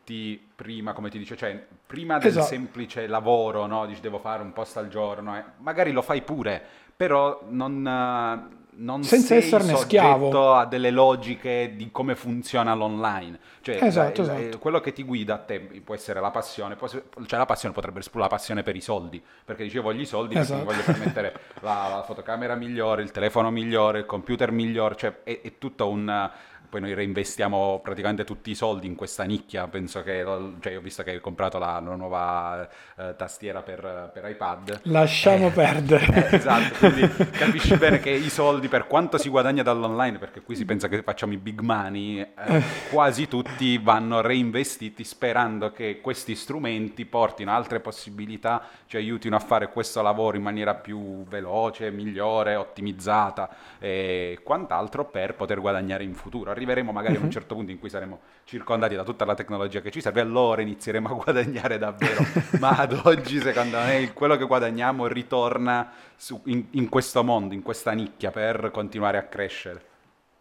prima, 0.56 0.94
come 0.94 1.10
ti 1.10 1.18
dice, 1.18 1.36
cioè 1.36 1.62
prima 1.86 2.18
del 2.18 2.28
Esatto. 2.30 2.46
semplice 2.48 3.08
lavoro, 3.08 3.66
no? 3.66 3.86
Dici 3.86 4.02
devo 4.02 4.20
fare 4.20 4.42
un 4.42 4.54
post 4.54 4.78
al 4.78 4.88
giorno, 4.88 5.38
eh. 5.38 5.44
magari 5.58 5.92
lo 5.92 6.02
fai 6.02 6.22
pure, 6.22 6.62
però 6.96 7.42
non, 7.50 7.86
eh, 7.86 8.56
non 8.80 9.04
Senza 9.04 9.28
sei 9.28 9.38
esserne 9.40 9.72
soggetto 9.74 9.84
schiavo. 9.86 10.54
a 10.54 10.66
delle 10.66 10.92
logiche 10.92 11.74
di 11.76 11.90
come 11.92 12.16
funziona 12.16 12.74
l'online. 12.76 13.40
Cioè, 13.62 13.80
Esatto, 13.84 14.24
la- 14.24 14.34
il- 14.36 14.42
esatto. 14.42 14.60
quello 14.60 14.80
che 14.80 14.94
ti 14.94 15.04
guida 15.04 15.34
a 15.34 15.38
te 15.40 15.60
può 15.60 15.94
essere 15.96 16.20
la 16.22 16.30
passione, 16.32 16.76
può 16.76 16.86
essere- 16.88 17.06
cioè 17.26 17.40
la 17.40 17.46
passione 17.46 17.74
potrebbe 17.74 18.00
essere 18.00 18.20
la 18.20 18.28
passione 18.28 18.64
per 18.64 18.76
i 18.76 18.82
soldi, 18.82 19.22
perché 19.44 19.64
dici 19.64 19.76
io 19.78 19.82
voglio 19.82 20.02
i 20.02 20.06
soldi 20.06 20.36
perché 20.36 20.54
mi 20.54 20.60
Esatto. 20.62 20.74
voglio 20.76 20.86
permettere 20.86 21.34
la, 21.62 21.88
la 21.96 22.04
fotocamera 22.06 22.56
migliore, 22.56 23.02
il 23.02 23.12
telefono 23.12 23.50
migliore, 23.52 24.00
il 24.00 24.06
computer 24.06 24.52
migliore, 24.52 24.96
cioè 24.96 25.24
è, 25.24 25.42
è 25.42 25.58
tutto 25.58 25.90
un... 25.90 26.32
Poi 26.70 26.82
noi 26.82 26.94
reinvestiamo 26.94 27.80
praticamente 27.84 28.24
tutti 28.24 28.52
i 28.52 28.56
soldi 28.56 28.88
in 28.88 28.96
questa 28.96 29.24
nicchia, 29.24 29.68
penso 29.68 30.04
che, 30.04 30.24
cioè 30.60 30.72
io 30.74 30.80
ho 30.80 30.82
visto 30.82 31.04
che 31.04 31.12
hai 31.12 31.20
comprato 31.20 31.58
la, 31.58 31.80
la 31.80 31.96
nuova 31.96 32.68
eh, 32.98 33.16
tastiera 33.16 33.62
per, 33.64 34.12
per 34.14 34.30
iPad. 34.30 34.82
Lasciamo 34.84 35.50
Eh, 35.50 35.52
perdere. 35.52 36.06
eh, 36.32 36.36
esatto, 36.36 36.76
quindi 36.78 37.14
capisci 37.36 37.76
bene 37.78 38.00
che 38.00 38.10
i 38.10 38.30
soldi, 38.30 38.68
per 38.68 38.88
quanto 38.88 39.18
si 39.18 39.30
guadagna 39.30 39.64
dall'online, 39.64 40.18
perché 40.18 40.42
qui 40.42 40.56
si 40.56 40.66
pensa 40.66 40.88
che 40.88 41.02
facciamo 41.04 41.34
i 41.34 41.38
big 41.38 41.60
money, 41.62 42.20
eh, 42.20 42.62
quasi 42.90 43.28
tutti 43.28 43.78
vanno 43.78 44.22
reinvestiti 44.22 45.04
sperando 45.04 45.72
che 45.72 46.00
questi 46.02 46.36
strumenti 46.36 47.06
portino 47.06 47.52
altre 47.52 47.80
possibilità, 47.80 48.64
ci 48.88 48.98
aiutino 48.98 49.36
a 49.36 49.40
fare 49.40 49.70
questo 49.70 50.02
lavoro 50.02 50.38
in 50.38 50.44
maniera 50.44 50.76
più 50.76 51.24
veloce, 51.26 51.92
migliore, 51.92 52.56
ottimizzata 52.56 53.50
e 53.80 54.40
quant'altro 54.44 55.06
per 55.06 55.36
poter 55.36 55.60
guadagnare 55.60 56.04
in 56.04 56.14
futuro. 56.14 56.54
Arriveremo 56.58 56.92
magari 56.92 57.18
a 57.18 57.20
un 57.20 57.30
certo 57.30 57.54
punto 57.54 57.72
in 57.72 57.78
cui 57.78 57.90
saremo 57.90 58.20
circondati 58.44 58.96
da 58.96 59.04
tutta 59.04 59.26
la 59.26 59.36
tecnologia 59.36 59.80
che 59.80 59.92
ci 59.92 60.02
serve, 60.02 60.22
allora 60.22 60.64
inizieremo 60.64 61.08
a 61.08 61.14
guadagnare 61.24 61.78
davvero. 61.78 62.26
Ma 62.60 62.72
ad 62.72 63.00
oggi, 63.04 63.40
secondo 63.40 63.78
me, 63.78 64.12
quello 64.14 64.36
che 64.38 64.46
guadagniamo 64.46 65.06
ritorna 65.06 65.92
su- 66.16 66.42
in, 66.46 66.66
in 66.72 66.90
questo 66.90 67.24
mondo, 67.24 67.54
in 67.54 67.62
questa 67.62 67.92
nicchia, 67.92 68.32
per 68.32 68.72
continuare 68.74 69.20
a 69.20 69.24
crescere. 69.24 69.82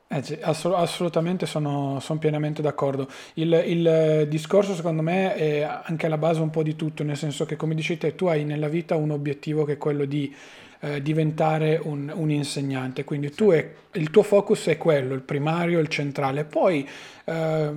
Eh 0.08 0.22
sì, 0.22 0.38
assol- 0.40 0.74
assolutamente 0.74 1.44
sono, 1.44 1.98
sono 2.00 2.18
pienamente 2.18 2.62
d'accordo. 2.62 3.08
Il, 3.34 3.52
il, 3.66 4.26
discorso 4.28 4.74
secondo 4.74 5.02
me 5.02 5.34
è 5.34 5.62
anche 5.62 6.06
alla 6.06 6.16
base 6.16 6.40
un 6.40 6.48
po' 6.48 6.62
di 6.62 6.76
tutto, 6.76 7.02
nel 7.02 7.16
senso 7.16 7.44
che 7.44 7.56
come 7.56 7.74
dici 7.74 7.98
te, 7.98 8.14
tu 8.14 8.26
hai 8.26 8.44
nella 8.44 8.68
vita 8.68 8.96
un 8.96 9.10
obiettivo 9.10 9.64
che 9.64 9.72
è 9.74 9.78
quello 9.78 10.06
di 10.06 10.34
eh, 10.80 11.02
diventare 11.02 11.80
un, 11.82 12.12
un 12.14 12.30
insegnante, 12.30 13.04
quindi 13.04 13.30
tu 13.32 13.50
è- 13.50 13.68
il 13.92 14.10
tuo 14.10 14.22
focus 14.22 14.66
è 14.66 14.76
quello, 14.76 15.14
il 15.14 15.22
primario, 15.22 15.78
il 15.80 15.88
centrale. 15.88 16.44
Poi 16.44 16.86
eh, 17.24 17.72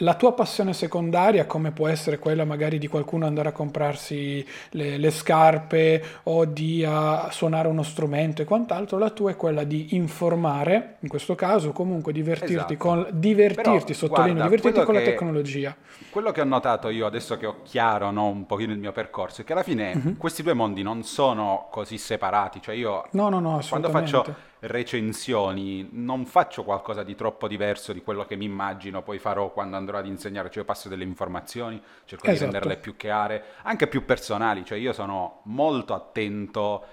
la 0.00 0.14
tua 0.14 0.32
passione 0.34 0.72
secondaria, 0.72 1.46
come 1.46 1.70
può 1.72 1.86
essere 1.88 2.18
quella 2.18 2.44
magari 2.44 2.78
di 2.78 2.86
qualcuno 2.88 3.26
andare 3.26 3.48
a 3.48 3.52
comprarsi 3.52 4.46
le, 4.70 4.96
le 4.98 5.10
scarpe 5.10 6.02
o 6.24 6.44
di 6.44 6.84
a 6.86 7.28
suonare 7.30 7.68
uno 7.68 7.82
strumento 7.82 8.42
e 8.42 8.44
quant'altro, 8.44 8.98
la 8.98 9.10
tua 9.10 9.30
è 9.30 9.36
quella 9.36 9.64
di 9.64 9.94
informare, 9.94 10.96
in 11.00 11.08
questo 11.08 11.34
caso 11.34 11.72
comunque 11.72 12.12
divertirti 12.12 12.54
Esatto. 12.54 12.76
con, 12.76 13.06
divertirti, 13.12 13.62
Però, 13.62 13.78
sottolineo, 13.94 14.34
guarda, 14.34 14.44
divertirti 14.56 14.84
con 14.84 14.94
la 14.94 15.00
che- 15.00 15.06
tecnologia. 15.06 15.76
Quello 16.10 16.32
che 16.32 16.40
ho 16.40 16.44
notato 16.44 16.88
io 16.88 17.06
adesso 17.06 17.36
che 17.36 17.46
ho 17.46 17.56
chiaro 17.62 18.10
no, 18.10 18.26
un 18.28 18.46
pochino 18.46 18.72
il 18.72 18.78
mio 18.78 18.92
percorso 18.92 19.42
è 19.42 19.44
che 19.44 19.52
alla 19.52 19.62
fine 19.62 20.14
questi 20.18 20.42
due 20.42 20.54
mondi 20.54 20.82
non 20.82 21.02
sono 21.04 21.68
così 21.70 21.98
separati, 21.98 22.60
cioè 22.60 22.74
io 22.74 23.06
No, 23.12 23.28
no, 23.28 23.38
no, 23.38 23.60
quando 23.68 23.90
faccio 23.90 24.24
recensioni 24.60 25.88
non 25.92 26.26
faccio 26.26 26.64
qualcosa 26.64 27.02
di 27.02 27.14
troppo 27.14 27.48
diverso 27.48 27.92
di 27.92 28.02
quello 28.02 28.24
che 28.24 28.36
mi 28.36 28.44
immagino 28.44 29.02
poi 29.02 29.18
farò 29.18 29.52
quando 29.52 29.76
andrò 29.76 29.98
ad 29.98 30.06
insegnare, 30.06 30.48
cioè 30.48 30.58
io 30.58 30.64
passo 30.64 30.88
delle 30.88 31.04
informazioni, 31.04 31.80
cerco 32.04 32.26
di 32.26 32.32
Esatto. 32.32 32.50
renderle 32.50 32.76
più 32.76 32.96
chiare, 32.96 33.44
anche 33.62 33.86
più 33.86 34.04
personali, 34.04 34.64
cioè 34.64 34.78
io 34.78 34.92
sono 34.92 35.40
molto 35.44 35.94
attento 35.94 36.84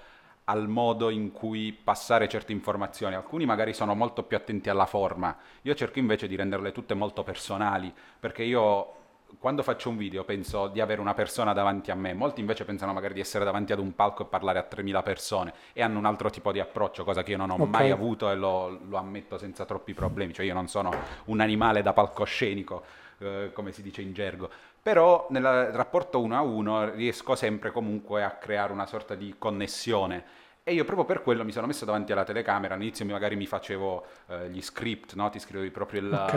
al 0.45 0.69
modo 0.69 1.09
in 1.09 1.31
cui 1.33 1.73
passare 1.73 2.29
certe 2.29 2.53
informazioni. 2.53 3.15
Alcuni 3.15 3.45
magari 3.45 3.73
sono 3.73 3.95
molto 3.95 4.23
più 4.23 4.37
attenti 4.37 4.69
alla 4.69 4.85
forma, 4.85 5.35
io 5.63 5.75
cerco 5.75 5.99
invece 5.99 6.27
di 6.27 6.35
renderle 6.37 6.71
tutte 6.71 6.93
molto 6.93 7.23
personali, 7.23 7.93
perché 8.19 8.43
io 8.43 8.93
quando 9.39 9.61
faccio 9.63 9.89
un 9.89 9.97
video 9.97 10.23
penso 10.23 10.67
di 10.67 10.81
avere 10.81 11.01
una 11.01 11.13
persona 11.13 11.53
davanti 11.53 11.91
a 11.91 11.95
me, 11.95 12.13
molti 12.13 12.39
invece 12.39 12.65
pensano 12.65 12.93
magari 12.93 13.13
di 13.13 13.19
essere 13.19 13.45
davanti 13.45 13.73
ad 13.73 13.79
un 13.79 13.93
palco 13.93 14.23
e 14.23 14.25
parlare 14.25 14.59
a 14.59 14.67
3.000 14.69 15.03
persone 15.03 15.53
e 15.73 15.81
hanno 15.83 15.99
un 15.99 16.05
altro 16.05 16.29
tipo 16.29 16.51
di 16.51 16.59
approccio, 16.59 17.03
cosa 17.03 17.23
che 17.23 17.31
io 17.31 17.37
non 17.37 17.49
ho 17.51 17.55
Ok. 17.55 17.67
mai 17.67 17.91
avuto 17.91 18.29
e 18.31 18.35
lo, 18.35 18.79
lo 18.87 18.97
ammetto 18.97 19.37
senza 19.37 19.65
troppi 19.65 19.93
problemi, 19.93 20.33
cioè 20.33 20.45
io 20.45 20.53
non 20.53 20.67
sono 20.67 20.91
un 21.25 21.39
animale 21.39 21.81
da 21.81 21.93
palcoscenico, 21.93 22.83
eh, 23.19 23.51
come 23.53 23.71
si 23.71 23.81
dice 23.81 24.01
in 24.01 24.13
gergo, 24.13 24.49
però 24.81 25.27
nel 25.31 25.43
rapporto 25.71 26.21
uno 26.21 26.35
a 26.35 26.41
uno 26.41 26.89
riesco 26.91 27.35
sempre 27.35 27.71
comunque 27.71 28.23
a 28.23 28.31
creare 28.31 28.71
una 28.71 28.85
sorta 28.85 29.15
di 29.15 29.35
connessione. 29.37 30.45
E 30.69 30.73
io 30.73 30.83
proprio 30.83 31.05
per 31.05 31.21
quello 31.21 31.45
mi 31.45 31.53
sono 31.53 31.65
messo 31.65 31.85
davanti 31.85 32.11
alla 32.11 32.25
telecamera. 32.25 32.73
All'inizio 32.75 33.05
magari 33.05 33.37
mi 33.37 33.45
facevo 33.45 34.05
eh, 34.27 34.49
gli 34.49 34.61
script, 34.61 35.13
no? 35.13 35.29
Ti 35.29 35.39
scrivevi 35.39 35.71
proprio 35.71 36.01
il, 36.01 36.11
Ok. 36.11 36.33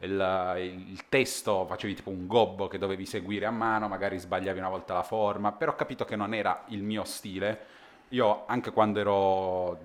il, 0.00 0.54
il 0.88 1.08
testo, 1.10 1.66
facevi 1.66 1.94
tipo 1.96 2.08
un 2.08 2.26
gobbo 2.26 2.66
che 2.66 2.78
dovevi 2.78 3.04
seguire 3.04 3.44
a 3.44 3.50
mano, 3.50 3.86
magari 3.86 4.18
sbagliavi 4.18 4.58
una 4.58 4.70
volta 4.70 4.94
la 4.94 5.02
forma, 5.02 5.52
però 5.52 5.72
ho 5.72 5.74
capito 5.74 6.06
che 6.06 6.16
non 6.16 6.32
era 6.32 6.64
il 6.68 6.82
mio 6.82 7.04
stile. 7.04 7.66
Io 8.10 8.46
anche 8.46 8.70
quando 8.72 9.00
ero 9.00 9.78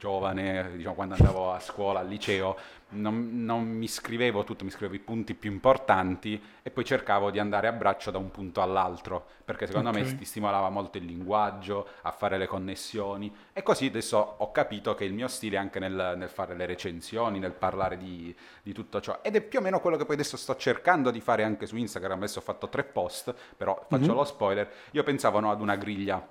giovane, 0.00 0.70
diciamo 0.76 0.94
quando 0.94 1.14
andavo 1.14 1.52
a 1.52 1.60
scuola, 1.60 2.00
al 2.00 2.08
liceo, 2.08 2.56
non, 2.92 3.44
non 3.44 3.62
mi 3.68 3.86
scrivevo 3.86 4.42
tutto, 4.44 4.64
mi 4.64 4.70
scrivevo 4.70 4.94
i 4.94 4.98
punti 5.04 5.34
più 5.34 5.50
importanti 5.52 6.42
e 6.62 6.70
poi 6.70 6.84
cercavo 6.84 7.30
di 7.30 7.38
andare 7.38 7.68
a 7.68 7.72
braccio 7.72 8.10
da 8.10 8.18
un 8.18 8.30
punto 8.30 8.62
all'altro, 8.62 9.26
perché 9.44 9.66
secondo 9.66 9.92
me 9.92 10.00
Ok. 10.00 10.14
ti 10.16 10.24
stimolava 10.24 10.70
molto 10.70 10.98
il 10.98 11.04
linguaggio, 11.04 11.86
a 12.02 12.10
fare 12.12 12.38
le 12.38 12.46
connessioni 12.46 13.32
e 13.52 13.62
così 13.62 13.86
adesso 13.86 14.16
ho 14.38 14.50
capito 14.52 14.94
che 14.94 15.04
il 15.04 15.12
mio 15.12 15.28
stile 15.28 15.56
è 15.56 15.58
anche 15.58 15.78
nel, 15.78 16.14
nel 16.16 16.28
fare 16.30 16.56
le 16.56 16.66
recensioni, 16.66 17.38
nel 17.38 17.52
parlare 17.52 17.96
di, 17.98 18.34
di 18.62 18.72
tutto 18.72 19.00
ciò 19.00 19.18
ed 19.22 19.36
è 19.36 19.40
più 19.42 19.58
o 19.58 19.62
meno 19.62 19.80
quello 19.80 19.96
che 19.98 20.04
poi 20.06 20.14
adesso 20.14 20.36
sto 20.36 20.56
cercando 20.56 21.10
di 21.10 21.20
fare 21.20 21.44
anche 21.44 21.66
su 21.66 21.76
Instagram, 21.76 22.18
adesso 22.18 22.38
ho 22.38 22.42
fatto 22.42 22.68
tre 22.68 22.84
post, 22.84 23.34
però 23.56 23.84
faccio 23.88 24.12
Mhm. 24.12 24.14
lo 24.14 24.24
spoiler, 24.24 24.70
io 24.92 25.02
pensavo 25.02 25.40
no, 25.40 25.50
ad 25.50 25.60
una 25.60 25.76
griglia 25.76 26.26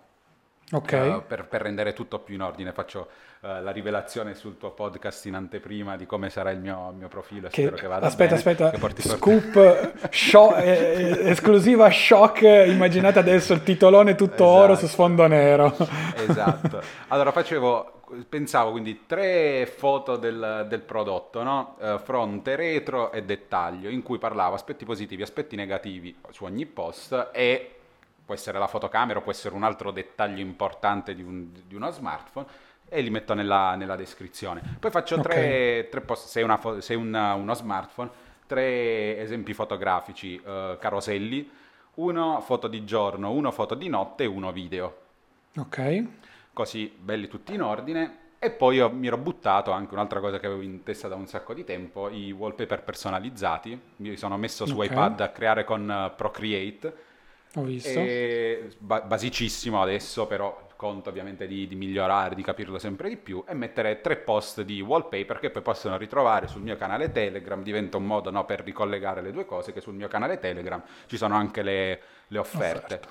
Ok. 0.71 0.91
eh, 0.91 1.21
per, 1.27 1.47
per 1.47 1.61
rendere 1.61 1.93
tutto 1.93 2.19
più 2.19 2.35
in 2.35 2.41
ordine, 2.41 2.71
faccio 2.71 3.07
eh, 3.41 3.61
la 3.61 3.71
rivelazione 3.71 4.35
sul 4.35 4.57
tuo 4.57 4.71
podcast 4.71 5.25
in 5.25 5.33
anteprima 5.33 5.97
di 5.97 6.05
come 6.05 6.29
sarà 6.29 6.51
il 6.51 6.59
mio, 6.59 6.91
mio 6.97 7.07
profilo. 7.07 7.47
Che- 7.47 7.61
spero 7.61 7.75
che 7.75 7.87
vada 7.87 8.05
aspetta, 8.05 8.35
bene, 8.35 8.37
aspetta, 8.37 8.69
che 8.69 8.77
porti 8.77 9.01
scoop, 9.01 10.09
shock, 10.11 10.57
eh, 10.59 10.67
eh, 10.67 11.29
esclusiva 11.29 11.89
shock, 11.89 12.41
immaginate 12.41 13.17
adesso 13.19 13.53
il 13.53 13.63
titolone 13.63 14.15
tutto 14.15 14.45
oro 14.45 14.75
su 14.75 14.85
Esatto. 14.85 14.87
sfondo 14.87 15.27
nero. 15.27 15.75
Esatto. 16.15 16.81
Allora 17.07 17.31
facevo, 17.31 18.01
pensavo 18.27 18.71
quindi 18.71 19.05
tre 19.07 19.65
foto 19.65 20.17
del, 20.17 20.65
del 20.67 20.81
prodotto, 20.81 21.41
no? 21.41 21.77
Eh, 21.81 21.99
fronte, 22.03 22.55
retro 22.55 23.11
e 23.11 23.23
dettaglio, 23.23 23.89
in 23.89 24.03
cui 24.03 24.17
parlavo 24.19 24.53
aspetti 24.55 24.85
positivi, 24.85 25.23
aspetti 25.23 25.55
negativi 25.55 26.15
su 26.29 26.43
ogni 26.43 26.65
post 26.67 27.29
e 27.33 27.78
può 28.29 28.37
essere 28.37 28.59
la 28.59 28.67
fotocamera, 28.67 29.21
può 29.21 29.31
essere 29.31 29.55
un 29.55 29.63
altro 29.63 29.89
dettaglio 29.89 30.39
importante 30.39 31.15
di, 31.15 31.23
un, 31.23 31.49
di 31.65 31.73
uno 31.73 31.89
smartphone 31.89 32.45
e 32.87 33.01
li 33.01 33.09
metto 33.09 33.33
nella, 33.33 33.73
nella 33.73 33.95
descrizione. 33.95 34.61
Poi 34.79 34.91
faccio 34.91 35.15
okay. 35.15 35.23
tre, 35.23 35.87
tre 35.89 36.01
post, 36.01 36.27
se, 36.27 36.43
una, 36.43 36.59
se 36.77 36.93
una, 36.93 37.33
uno 37.33 37.55
smartphone, 37.55 38.11
tre 38.45 39.17
esempi 39.17 39.55
fotografici, 39.55 40.39
uh, 40.45 40.77
caroselli, 40.77 41.49
uno 41.95 42.39
foto 42.41 42.67
di 42.67 42.85
giorno, 42.85 43.31
uno 43.31 43.49
foto 43.49 43.73
di 43.73 43.89
notte 43.89 44.25
e 44.25 44.27
uno 44.27 44.51
video. 44.51 44.97
Ok. 45.57 46.03
Così 46.53 46.93
belli 46.95 47.27
tutti 47.27 47.55
in 47.55 47.63
ordine. 47.63 48.17
E 48.37 48.51
poi 48.51 48.75
io 48.75 48.91
mi 48.91 49.07
ero 49.07 49.17
buttato 49.17 49.71
anche 49.71 49.93
un'altra 49.95 50.19
cosa 50.19 50.39
che 50.39 50.45
avevo 50.45 50.61
in 50.61 50.83
testa 50.83 51.07
da 51.07 51.15
un 51.15 51.25
sacco 51.25 51.53
di 51.55 51.63
tempo, 51.63 52.09
i 52.09 52.31
wallpaper 52.31 52.83
personalizzati. 52.83 53.81
Mi 53.97 54.15
sono 54.17 54.37
messo 54.37 54.67
su 54.67 54.75
okay. 54.75 54.85
iPad 54.85 55.19
a 55.21 55.29
creare 55.29 55.63
con 55.63 55.89
uh, 55.89 56.15
Procreate 56.15 57.07
ho 57.55 57.63
visto. 57.63 57.99
Ba- 58.77 59.01
basicissimo 59.01 59.81
adesso, 59.81 60.27
però 60.27 60.67
conto 60.75 61.09
ovviamente 61.09 61.45
di, 61.45 61.67
di, 61.67 61.75
migliorare, 61.75 62.35
di 62.35 62.41
capirlo 62.41 62.79
sempre 62.79 63.09
di 63.09 63.17
più 63.17 63.43
e 63.45 63.53
mettere 63.53 63.99
tre 63.99 64.15
post 64.15 64.61
di 64.61 64.79
wallpaper 64.79 65.39
che 65.39 65.49
poi 65.49 65.61
possono 65.61 65.97
ritrovare 65.97 66.47
sul 66.47 66.61
mio 66.61 66.77
canale 66.77 67.11
Telegram. 67.11 67.61
Diventa 67.61 67.97
un 67.97 68.05
modo 68.05 68.31
no, 68.31 68.45
per 68.45 68.61
ricollegare 68.61 69.21
le 69.21 69.31
due 69.31 69.45
cose 69.45 69.73
che 69.73 69.81
sul 69.81 69.93
mio 69.93 70.07
canale 70.07 70.39
Telegram 70.39 70.81
ci 71.07 71.17
sono 71.17 71.35
anche 71.35 71.63
le, 71.63 72.01
le 72.27 72.37
offerte. 72.37 72.93
Offerta. 72.93 73.09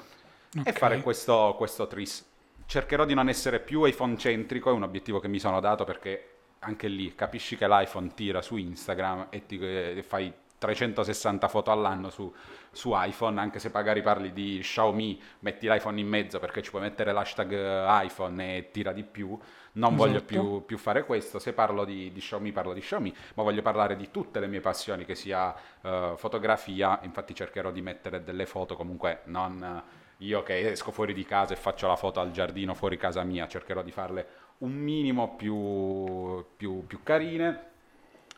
Okay. 0.61 0.73
E 0.73 0.73
fare 0.73 1.03
questo, 1.03 1.55
questo 1.59 1.87
tris. 1.87 2.25
Cercherò 2.65 3.05
di 3.05 3.13
non 3.13 3.29
essere 3.29 3.61
più 3.61 3.85
iPhone 3.85 4.17
centrico, 4.17 4.71
è 4.71 4.73
un 4.73 4.83
obiettivo 4.85 5.21
che 5.21 5.29
mi 5.29 5.39
sono 5.39 5.61
dato 5.61 5.85
perché 5.85 6.37
anche 6.61 6.89
lì 6.89 7.15
capisci 7.15 7.57
che 7.57 7.69
l'iPhone 7.69 8.13
tira 8.15 8.41
su 8.41 8.57
Instagram 8.57 9.27
e 9.31 9.45
ti 9.45 9.59
e 9.61 10.03
fai 10.03 10.33
360 10.59 11.49
foto 11.49 11.71
all'anno 11.71 12.11
su, 12.11 12.33
su, 12.71 12.93
iPhone, 12.95 13.41
anche 13.41 13.59
se 13.59 13.71
magari 13.73 14.03
parli 14.03 14.33
di 14.33 14.59
Xiaomi, 14.61 15.21
metti 15.41 15.69
l'iPhone 15.69 16.01
in 16.01 16.09
mezzo 16.09 16.39
perché 16.39 16.63
ci 16.63 16.71
puoi 16.71 16.83
mettere 16.83 17.13
l'hashtag 17.13 17.53
eh, 17.53 18.05
iPhone 18.05 18.57
e 18.57 18.71
tira 18.71 18.93
di 18.93 19.05
più. 19.05 19.39
Non 19.71 19.95
esatto. 19.95 20.07
voglio 20.07 20.23
più, 20.23 20.65
più, 20.65 20.77
fare 20.77 21.05
questo. 21.05 21.39
Se 21.39 21.53
parlo 21.53 21.85
di, 21.85 22.11
di, 22.13 22.21
Xiaomi, 22.21 22.51
parlo 22.51 22.73
di 22.73 22.81
Xiaomi, 22.81 23.15
ma 23.35 23.43
voglio 23.45 23.63
parlare 23.63 23.95
di 23.95 24.11
tutte 24.11 24.41
le 24.41 24.49
mie 24.49 24.61
passioni, 24.61 25.05
che 25.05 25.15
sia 25.15 25.55
uh, 25.83 26.17
fotografia. 26.17 26.99
Infatti, 27.05 27.35
cercherò 27.35 27.71
di 27.71 27.81
mettere 27.81 28.25
delle 28.25 28.47
foto 28.47 28.75
comunque 28.75 29.21
non. 29.27 29.83
io 30.19 30.43
che 30.43 30.71
esco 30.71 30.91
fuori 30.91 31.15
di 31.15 31.25
casa 31.25 31.55
e 31.55 31.57
faccio 31.57 31.87
la 31.87 31.95
foto 31.95 32.19
al 32.19 32.33
giardino 32.33 32.75
fuori 32.75 32.97
casa 32.97 33.23
mia, 33.23 33.47
cercherò 33.47 33.83
di 33.83 33.93
farle 33.93 34.27
un 34.59 34.73
minimo 34.73 35.37
più, 35.37 36.45
più, 36.57 36.85
più 36.85 37.05
carine 37.05 37.77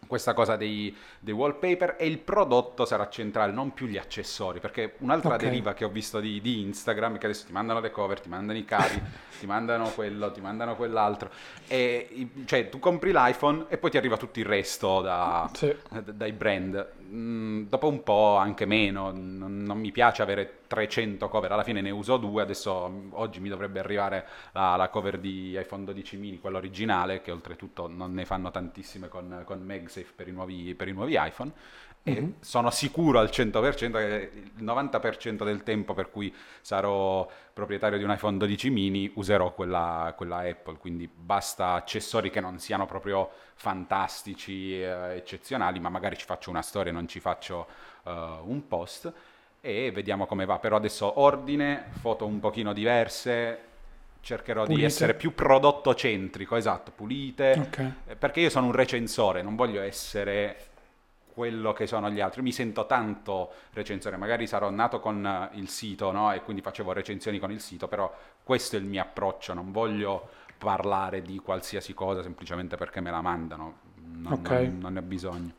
questa 0.07 0.35
cosa 0.35 0.57
dei, 0.57 0.95
dei, 1.21 1.35
wallpaper 1.35 1.97
e 1.99 2.07
il 2.07 2.19
prodotto 2.19 2.85
sarà 2.85 3.09
centrale, 3.09 3.53
non 3.53 3.73
più 3.73 3.87
gli 3.87 3.97
accessori, 3.97 4.59
perché 4.61 4.95
un'altra 4.99 5.35
okay. 5.35 5.49
deriva 5.49 5.73
che 5.73 5.85
ho 5.85 5.89
visto 5.89 6.21
di, 6.21 6.41
di, 6.41 6.61
Instagram 6.63 7.19
che 7.19 7.27
adesso 7.27 7.47
ti 7.47 7.53
mandano 7.53 7.81
le 7.81 7.91
cover, 7.91 8.21
ti 8.21 8.29
mandano 8.29 8.59
i 8.59 8.65
cavi, 8.65 9.01
ti 9.39 9.47
mandano 9.47 9.91
quello, 9.91 10.31
ti 10.33 10.41
mandano 10.41 10.75
quell'altro, 10.75 11.31
e 11.67 12.29
cioè 12.45 12.69
tu 12.69 12.79
compri 12.79 13.13
l'iPhone 13.13 13.67
e 13.69 13.79
poi 13.79 13.91
ti 13.91 13.97
arriva 13.97 14.17
tutto 14.17 14.39
il 14.41 14.47
resto 14.47 15.01
da, 15.01 15.49
sì. 15.53 15.75
dai 16.13 16.33
brand. 16.33 16.89
Mm, 17.11 17.65
dopo 17.69 17.89
un 17.89 18.03
po' 18.03 18.37
anche 18.37 18.67
meno, 18.67 19.11
non, 19.11 19.63
non, 19.65 19.79
mi 19.79 19.91
piace 19.91 20.23
avere 20.23 20.60
300 20.71 21.29
cover, 21.29 21.51
alla 21.51 21.65
fine 21.65 21.81
ne 21.81 21.91
uso 21.91 22.17
due, 22.17 22.43
adesso 22.43 23.09
oggi 23.11 23.41
mi 23.41 23.49
dovrebbe 23.49 23.81
arrivare 23.81 24.25
la, 24.53 24.77
la 24.77 24.89
cover 24.89 25.19
di 25.19 25.59
iPhone 25.59 25.83
12 25.83 26.17
mini, 26.17 26.39
quella 26.39 26.59
originale, 26.59 27.23
che 27.23 27.33
oltretutto 27.33 27.89
non 27.89 28.15
ne 28.15 28.25
fanno 28.25 28.53
tantissime 28.53 29.09
con, 29.09 29.43
con 29.45 29.61
MagSafe 29.63 30.13
per 30.15 30.29
i 30.29 30.31
nuovi, 30.31 30.77
per 30.77 30.87
i 30.87 30.93
nuovi 30.93 31.17
iPhone, 31.19 31.51
e 32.05 32.13
mm-hmm. 32.13 32.31
sono 32.39 32.71
sicuro 32.71 33.19
al 33.19 33.31
100% 33.33 33.91
che 33.91 34.31
il 34.33 34.65
90% 34.65 35.43
del 35.43 35.65
tempo 35.65 35.93
per 35.93 36.09
cui 36.09 36.33
sarò 36.61 37.29
proprietario 37.53 37.99
di 37.99 38.05
un 38.05 38.13
iPhone 38.13 38.37
12 38.39 38.71
mini 38.71 39.11
userò 39.17 39.53
quella, 39.53 40.15
quella 40.17 40.49
Apple, 40.49 40.77
quindi 40.79 41.11
basta 41.13 41.73
accessori 41.73 42.31
che 42.31 42.41
non 42.41 42.61
siano 42.61 42.87
proprio 42.87 43.29
fantastici, 43.55 44.81
eh, 44.81 45.17
eccezionali, 45.17 45.81
ma 45.81 45.89
magari 45.89 46.17
ci 46.17 46.27
faccio 46.27 46.49
una 46.49 46.63
storia, 46.63 46.93
non 46.93 47.09
ci 47.09 47.19
faccio 47.19 47.67
uh, 48.05 48.11
un 48.45 48.69
post 48.69 49.13
e 49.61 49.91
vediamo 49.93 50.27
come 50.27 50.45
va. 50.45 50.59
Però 50.59 50.77
adesso 50.77 51.21
ordine, 51.21 51.87
foto 52.01 52.27
un 52.27 52.41
pochino 52.41 52.73
diverse, 52.73 53.59
cercherò 54.21 54.63
pulite. 54.63 54.81
di 54.81 54.87
essere 54.87 55.15
più 55.15 55.35
prodotto 55.35 55.95
centrico, 55.95 56.57
esatto, 56.57 56.93
pulite, 56.95 57.67
okay. 57.67 57.93
perché 58.19 58.41
io 58.41 58.51
sono 58.51 58.67
un 58.67 58.73
recensore, 58.73 59.43
non 59.43 59.57
voglio 59.57 59.81
essere 59.81 60.69
quello 61.33 61.73
che 61.73 61.87
sono 61.87 62.11
gli 62.11 62.21
altri. 62.21 62.43
Mi 62.43 62.53
sento 62.53 62.87
tanto 62.87 63.53
recensore, 63.73 64.17
magari 64.17 64.47
sarò 64.47 64.71
nato 64.71 65.01
con 65.01 65.49
il 65.55 65.69
sito 65.69 66.11
no? 66.11 66.33
e 66.33 66.43
quindi 66.43 66.63
facevo 66.63 66.93
recensioni 66.93 67.39
con 67.39 67.51
il 67.51 67.61
sito, 67.61 67.89
però 67.89 68.13
questo 68.43 68.77
è 68.77 68.79
il 68.79 68.85
mio 68.85 69.03
approccio, 69.03 69.55
non 69.55 69.73
voglio 69.73 70.29
parlare 70.59 71.23
di 71.23 71.39
qualsiasi 71.39 71.95
cosa 71.95 72.23
semplicemente 72.23 72.77
perché 72.77 73.01
me 73.01 73.11
la 73.11 73.23
mandano, 73.23 73.79
non, 73.95 74.33
okay. 74.33 74.67
non, 74.67 74.79
non 74.81 74.93
ne 74.95 74.99
ho 74.99 75.03
bisogno. 75.03 75.53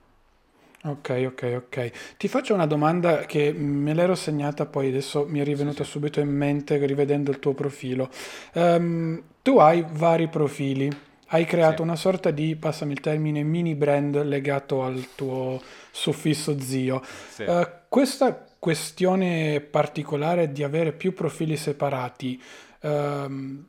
Ok, 0.83 1.23
ok, 1.27 1.53
ok. 1.65 1.91
Ti 2.17 2.27
faccio 2.27 2.53
una 2.55 2.65
domanda 2.65 3.25
che 3.25 3.53
me 3.53 3.93
l'ero 3.93 4.15
segnata, 4.15 4.65
poi 4.65 4.87
adesso 4.87 5.25
mi 5.27 5.39
è 5.39 5.43
rivenuta 5.43 5.83
sì, 5.83 5.83
sì. 5.83 5.91
subito 5.91 6.19
in 6.19 6.29
mente 6.29 6.83
rivedendo 6.85 7.29
il 7.29 7.39
tuo 7.39 7.53
profilo. 7.53 8.09
Um, 8.53 9.21
tu 9.43 9.57
hai 9.59 9.85
vari 9.87 10.27
profili 10.27 11.09
hai 11.33 11.45
creato 11.45 11.77
sì. 11.77 11.81
una 11.83 11.95
sorta 11.95 12.31
di, 12.31 12.55
passami 12.55 12.93
il 12.93 12.99
termine, 12.99 13.41
mini 13.43 13.73
brand 13.73 14.21
legato 14.23 14.83
al 14.83 15.07
tuo 15.15 15.61
suffisso 15.89 16.59
zio. 16.59 17.01
Uh, 17.37 17.67
questa 17.87 18.45
questione 18.59 19.61
particolare 19.61 20.51
di 20.51 20.61
avere 20.61 20.91
più 20.91 21.13
profili 21.13 21.55
separati, 21.55 22.41
uh, 22.81 23.65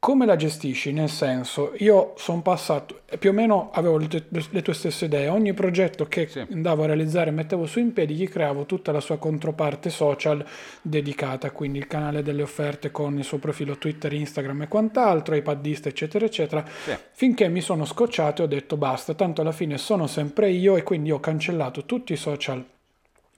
come 0.00 0.24
la 0.24 0.34
gestisci? 0.34 0.92
Nel 0.92 1.10
senso, 1.10 1.74
io 1.76 2.14
sono 2.16 2.40
passato, 2.40 3.02
più 3.18 3.30
o 3.30 3.32
meno 3.34 3.70
avevo 3.70 3.98
le, 3.98 4.08
tue, 4.08 4.24
le 4.30 4.62
tue 4.62 4.72
stesse 4.72 5.04
idee, 5.04 5.28
ogni 5.28 5.52
progetto 5.52 6.06
che 6.06 6.26
sì. 6.26 6.44
andavo 6.50 6.84
a 6.84 6.86
realizzare 6.86 7.30
mettevo 7.30 7.66
su 7.66 7.80
in 7.80 7.92
piedi, 7.92 8.14
gli 8.14 8.26
creavo 8.26 8.64
tutta 8.64 8.92
la 8.92 9.00
sua 9.00 9.18
controparte 9.18 9.90
social 9.90 10.42
dedicata, 10.80 11.50
quindi 11.50 11.78
il 11.78 11.86
canale 11.86 12.22
delle 12.22 12.42
offerte 12.42 12.90
con 12.90 13.18
il 13.18 13.24
suo 13.24 13.36
profilo 13.36 13.76
Twitter, 13.76 14.10
Instagram 14.10 14.62
e 14.62 14.68
quant'altro, 14.68 15.34
iPadista 15.34 15.90
eccetera 15.90 16.24
eccetera, 16.24 16.64
sì. 16.66 16.96
finché 17.12 17.48
mi 17.48 17.60
sono 17.60 17.84
scocciato 17.84 18.40
e 18.40 18.44
ho 18.46 18.48
detto 18.48 18.78
basta, 18.78 19.12
tanto 19.12 19.42
alla 19.42 19.52
fine 19.52 19.76
sono 19.76 20.06
sempre 20.06 20.48
io 20.48 20.76
e 20.76 20.82
quindi 20.82 21.10
ho 21.10 21.20
cancellato 21.20 21.84
tutti 21.84 22.14
i 22.14 22.16
social 22.16 22.64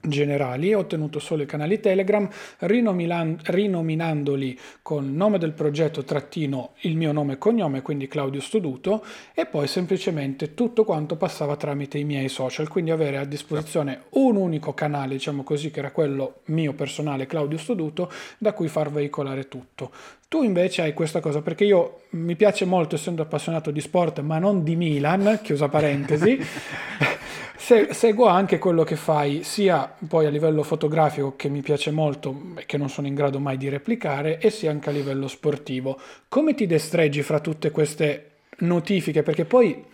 generali, 0.05 0.73
ho 0.73 0.79
ottenuto 0.79 1.19
solo 1.19 1.43
i 1.43 1.45
canali 1.45 1.79
Telegram, 1.79 2.27
rinominandoli 2.59 4.59
con 4.81 5.15
nome 5.15 5.37
del 5.37 5.53
progetto 5.53 6.03
trattino 6.03 6.73
il 6.81 6.97
mio 6.97 7.11
nome 7.11 7.33
e 7.33 7.37
cognome, 7.37 7.81
quindi 7.81 8.07
Claudio 8.07 8.41
Stoduto, 8.41 9.03
e 9.33 9.45
poi 9.45 9.67
semplicemente 9.67 10.53
tutto 10.53 10.83
quanto 10.83 11.15
passava 11.15 11.55
tramite 11.55 11.97
i 11.97 12.03
miei 12.03 12.29
social, 12.29 12.67
quindi 12.67 12.91
avere 12.91 13.17
a 13.17 13.25
disposizione 13.25 14.03
un 14.11 14.35
unico 14.35 14.73
canale, 14.73 15.13
diciamo 15.13 15.43
così, 15.43 15.71
che 15.71 15.79
era 15.79 15.91
quello 15.91 16.41
mio 16.45 16.73
personale 16.73 17.25
Claudio 17.25 17.57
Stoduto, 17.57 18.11
da 18.37 18.53
cui 18.53 18.67
far 18.67 18.91
veicolare 18.91 19.47
tutto. 19.47 19.91
Tu 20.33 20.41
invece 20.41 20.81
hai 20.81 20.93
questa 20.95 21.19
cosa, 21.19 21.43
perché 21.43 21.63
io 21.63 21.99
mi 22.13 22.35
piace 22.35 22.65
molto, 22.65 22.95
essendo 22.95 23.21
appassionato 23.21 23.69
di 23.69 23.79
sport, 23.79 24.21
ma 24.21 24.39
non 24.39 24.63
di 24.63 24.75
Milan, 24.75 25.41
chiusa 25.43 25.67
parentesi, 25.67 26.39
Se, 27.55 27.93
seguo 27.93 28.25
anche 28.25 28.57
quello 28.57 28.83
che 28.83 28.95
fai 28.95 29.43
sia 29.43 29.93
poi 30.07 30.25
a 30.25 30.29
livello 30.29 30.63
fotografico 30.63 31.35
che 31.35 31.49
mi 31.49 31.61
piace 31.61 31.91
molto 31.91 32.53
e 32.57 32.65
che 32.65 32.77
non 32.77 32.89
sono 32.89 33.05
in 33.05 33.13
grado 33.13 33.39
mai 33.39 33.57
di 33.57 33.69
replicare 33.69 34.39
e 34.39 34.49
sia 34.49 34.71
anche 34.71 34.89
a 34.89 34.91
livello 34.91 35.27
sportivo. 35.27 35.99
Come 36.27 36.55
ti 36.55 36.65
destreggi 36.65 37.21
fra 37.21 37.39
tutte 37.39 37.69
queste 37.69 38.31
notifiche? 38.57 39.21
Perché 39.21 39.45
poi 39.45 39.85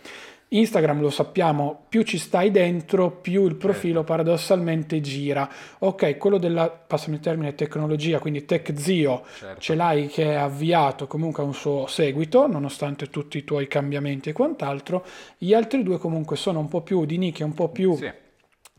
Instagram 0.52 1.00
lo 1.00 1.10
sappiamo, 1.10 1.84
più 1.88 2.02
ci 2.02 2.18
stai 2.18 2.50
dentro, 2.50 3.10
più 3.10 3.46
il 3.46 3.54
profilo 3.54 4.00
certo. 4.00 4.12
paradossalmente 4.12 5.00
gira. 5.00 5.48
Ok, 5.78 6.16
quello 6.16 6.38
della, 6.38 6.68
passami 6.68 7.16
il 7.16 7.22
termine, 7.22 7.54
tecnologia, 7.54 8.18
quindi 8.18 8.44
Tech 8.44 8.72
Zio, 8.74 9.22
certo. 9.38 9.60
ce 9.60 9.74
l'hai 9.76 10.08
che 10.08 10.24
è 10.24 10.34
avviato 10.34 11.06
comunque 11.06 11.44
a 11.44 11.46
un 11.46 11.54
suo 11.54 11.86
seguito, 11.86 12.48
nonostante 12.48 13.10
tutti 13.10 13.38
i 13.38 13.44
tuoi 13.44 13.68
cambiamenti 13.68 14.30
e 14.30 14.32
quant'altro. 14.32 15.04
Gli 15.38 15.54
altri 15.54 15.84
due 15.84 15.98
comunque 15.98 16.36
sono 16.36 16.58
un 16.58 16.66
po' 16.66 16.80
più 16.80 17.04
di 17.04 17.18
nicchia, 17.18 17.44
un 17.44 17.54
po' 17.54 17.68
più... 17.68 17.94
Sì. 17.96 18.10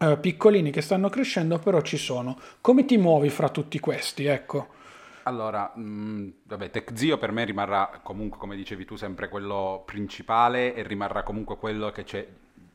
Uh, 0.02 0.20
piccolini 0.20 0.72
che 0.72 0.82
stanno 0.82 1.10
crescendo, 1.10 1.60
però 1.60 1.80
ci 1.82 1.96
sono. 1.96 2.36
Come 2.60 2.86
ti 2.86 2.98
muovi 2.98 3.30
fra 3.30 3.50
tutti 3.50 3.80
questi? 3.80 4.26
Ecco. 4.26 4.80
Allora, 5.24 5.72
mh, 5.76 5.82
mm, 5.82 6.30
vabbè, 6.44 6.70
TechZio 6.70 7.18
per 7.18 7.32
me 7.32 7.46
rimarrà 7.46 8.00
comunque, 8.04 8.40
come 8.40 8.56
dicevi 8.56 8.86
tu, 8.86 8.96
sempre 8.96 9.30
quello 9.30 9.84
principale 9.86 10.74
e 10.74 10.84
rimarrà 10.84 11.24
comunque 11.24 11.58
quello 11.58 11.92
che 11.92 12.06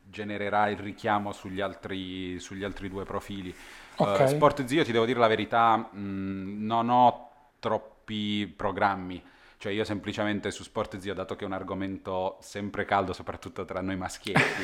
genererà 0.08 0.68
il 0.68 0.78
richiamo 0.78 1.32
sugli 1.32 1.60
altri, 1.60 2.38
sugli 2.38 2.64
altri 2.64 2.88
due 2.88 3.04
profili. 3.04 3.54
Okay. 3.96 4.26
Uh, 4.26 4.28
SportZio, 4.28 4.84
ti 4.84 4.92
devo 4.92 5.04
dire 5.04 5.18
la 5.18 5.26
verità, 5.26 5.76
mh, 5.76 5.98
mm, 5.98 6.64
non 6.64 6.88
ho 6.88 7.30
troppi 7.58 8.46
programmi. 8.54 9.22
Cioè 9.66 9.74
io 9.74 9.82
semplicemente 9.82 10.52
su 10.52 10.62
Sport 10.62 10.98
Zio, 10.98 11.12
dato 11.12 11.34
che 11.34 11.42
è 11.42 11.46
un 11.48 11.52
argomento 11.52 12.38
sempre 12.40 12.84
caldo, 12.84 13.12
soprattutto 13.12 13.64
tra 13.64 13.80
noi 13.80 13.96
maschietti, 13.96 14.62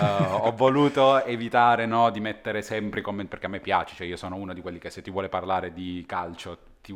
uh, 0.00 0.04
ho 0.44 0.52
voluto 0.52 1.24
evitare 1.24 1.86
no, 1.86 2.10
di 2.10 2.20
mettere 2.20 2.60
sempre 2.60 3.00
i 3.00 3.02
commenti, 3.02 3.30
perché 3.30 3.46
a 3.46 3.48
me 3.48 3.60
piace, 3.60 3.94
cioè 3.94 4.06
io 4.06 4.18
sono 4.18 4.36
uno 4.36 4.52
di 4.52 4.60
quelli 4.60 4.78
che 4.78 4.90
se 4.90 5.00
ti 5.00 5.10
vuole 5.10 5.30
parlare 5.30 5.72
di 5.72 6.04
calcio, 6.06 6.58
ti, 6.82 6.94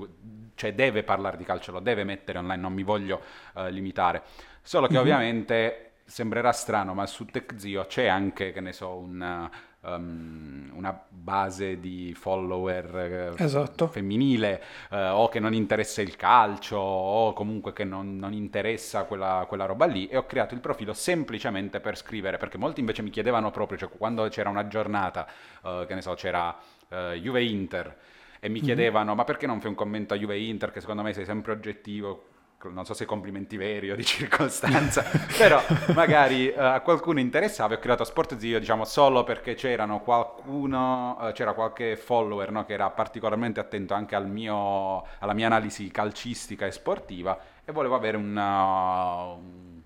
cioè 0.56 0.74
deve 0.74 1.04
parlare 1.04 1.38
di 1.38 1.44
calcio, 1.44 1.72
lo 1.72 1.80
deve 1.80 2.04
mettere 2.04 2.36
online, 2.36 2.60
non 2.60 2.74
mi 2.74 2.82
voglio 2.82 3.22
uh, 3.54 3.68
limitare. 3.68 4.24
Solo 4.60 4.86
che 4.86 4.92
mm-hmm. 4.92 5.00
ovviamente 5.00 5.92
sembrerà 6.04 6.52
strano, 6.52 6.92
ma 6.92 7.06
su 7.06 7.24
TechZio 7.24 7.86
c'è 7.86 8.08
anche, 8.08 8.52
che 8.52 8.60
ne 8.60 8.74
so, 8.74 8.94
un 8.94 9.48
um, 9.96 10.70
una 10.74 10.98
base 11.08 11.78
di 11.78 12.14
follower 12.14 13.34
eh, 13.36 13.42
esatto. 13.42 13.88
femminile 13.88 14.62
uh, 14.90 14.96
o 15.12 15.28
che 15.28 15.40
non 15.40 15.52
interessa 15.52 16.00
il 16.00 16.16
calcio 16.16 16.78
o 16.78 17.32
comunque 17.32 17.72
che 17.72 17.84
non, 17.84 18.16
non 18.16 18.32
interessa 18.32 19.04
quella, 19.04 19.44
quella, 19.46 19.66
roba 19.66 19.84
lì 19.84 20.06
e 20.06 20.16
ho 20.16 20.24
creato 20.24 20.54
il 20.54 20.60
profilo 20.60 20.94
semplicemente 20.94 21.80
per 21.80 21.96
scrivere 21.96 22.38
perché 22.38 22.56
molti 22.56 22.80
invece 22.80 23.02
mi 23.02 23.10
chiedevano 23.10 23.50
proprio, 23.50 23.76
cioè 23.76 23.88
quando 23.90 24.26
c'era 24.28 24.48
una 24.48 24.68
giornata, 24.68 25.26
uh, 25.62 25.84
che 25.86 25.94
ne 25.94 26.00
so, 26.00 26.14
c'era 26.14 26.56
uh, 26.88 27.12
Juve 27.14 27.42
Inter 27.42 27.96
e 28.40 28.48
mi 28.48 28.60
mhm. 28.60 28.64
chiedevano 28.64 29.06
mm-hmm. 29.06 29.16
ma 29.16 29.24
perché 29.24 29.46
non 29.46 29.60
fai 29.60 29.70
un 29.70 29.76
commento 29.76 30.14
a 30.14 30.16
Juve 30.16 30.38
Inter 30.38 30.70
che 30.70 30.80
secondo 30.80 31.02
me 31.02 31.12
sei 31.12 31.24
sempre 31.24 31.52
oggettivo 31.52 32.36
non 32.64 32.84
so 32.84 32.92
se 32.92 33.04
complimenti 33.04 33.56
veri 33.56 33.90
o 33.90 33.94
di 33.94 34.04
circostanza, 34.04 35.04
però 35.38 35.62
magari 35.94 36.48
uh, 36.48 36.58
a 36.58 36.80
qualcuno 36.80 37.20
interessava 37.20 37.74
e 37.74 37.76
ho 37.76 37.80
creato 37.80 38.02
Sport 38.02 38.36
Zio, 38.36 38.58
diciamo, 38.58 38.84
solo 38.84 39.22
perché 39.22 39.54
c'erano 39.54 40.00
qualcuno, 40.00 41.16
uh, 41.20 41.32
c'era 41.32 41.52
qualche 41.52 41.96
follower 41.96 42.50
no, 42.50 42.64
che 42.64 42.72
era 42.72 42.90
particolarmente 42.90 43.60
attento 43.60 43.94
anche 43.94 44.16
al 44.16 44.28
mio, 44.28 45.04
alla 45.20 45.34
mia 45.34 45.46
analisi 45.46 45.88
calcistica 45.90 46.66
e 46.66 46.72
sportiva 46.72 47.38
e 47.64 47.70
volevo 47.70 47.94
avere 47.94 48.16
una, 48.16 49.22
un, 49.22 49.82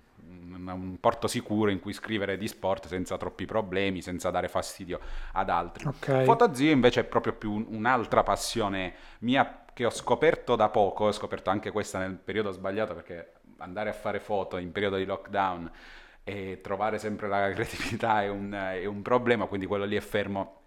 un 0.67 0.97
porto 0.99 1.27
sicuro 1.27 1.69
in 1.69 1.79
cui 1.79 1.93
scrivere 1.93 2.37
di 2.37 2.47
sport 2.47 2.87
senza 2.87 3.17
troppi 3.17 3.45
problemi, 3.45 4.01
senza 4.01 4.31
dare 4.31 4.47
fastidio 4.47 4.99
ad 5.33 5.49
altri. 5.49 5.85
Okay. 5.85 6.25
Fotozio 6.25 6.71
invece 6.71 7.01
è 7.01 7.03
proprio 7.03 7.33
più 7.33 7.65
un'altra 7.69 8.23
passione 8.23 8.93
mia 9.19 9.62
che 9.73 9.85
ho 9.85 9.89
scoperto 9.89 10.55
da 10.55 10.69
poco, 10.69 11.05
ho 11.05 11.11
scoperto 11.11 11.49
anche 11.49 11.71
questa 11.71 11.99
nel 11.99 12.15
periodo 12.15 12.51
sbagliato 12.51 12.93
perché 12.93 13.33
andare 13.57 13.89
a 13.89 13.93
fare 13.93 14.19
foto 14.19 14.57
in 14.57 14.71
periodo 14.71 14.97
di 14.97 15.05
lockdown 15.05 15.71
e 16.23 16.61
trovare 16.61 16.99
sempre 16.99 17.27
la 17.27 17.51
creatività 17.53 18.21
è 18.21 18.29
un, 18.29 18.51
è 18.51 18.85
un 18.85 19.01
problema, 19.01 19.45
quindi 19.45 19.65
quello 19.65 19.85
lì 19.85 19.95
è 19.95 20.01
fermo 20.01 20.61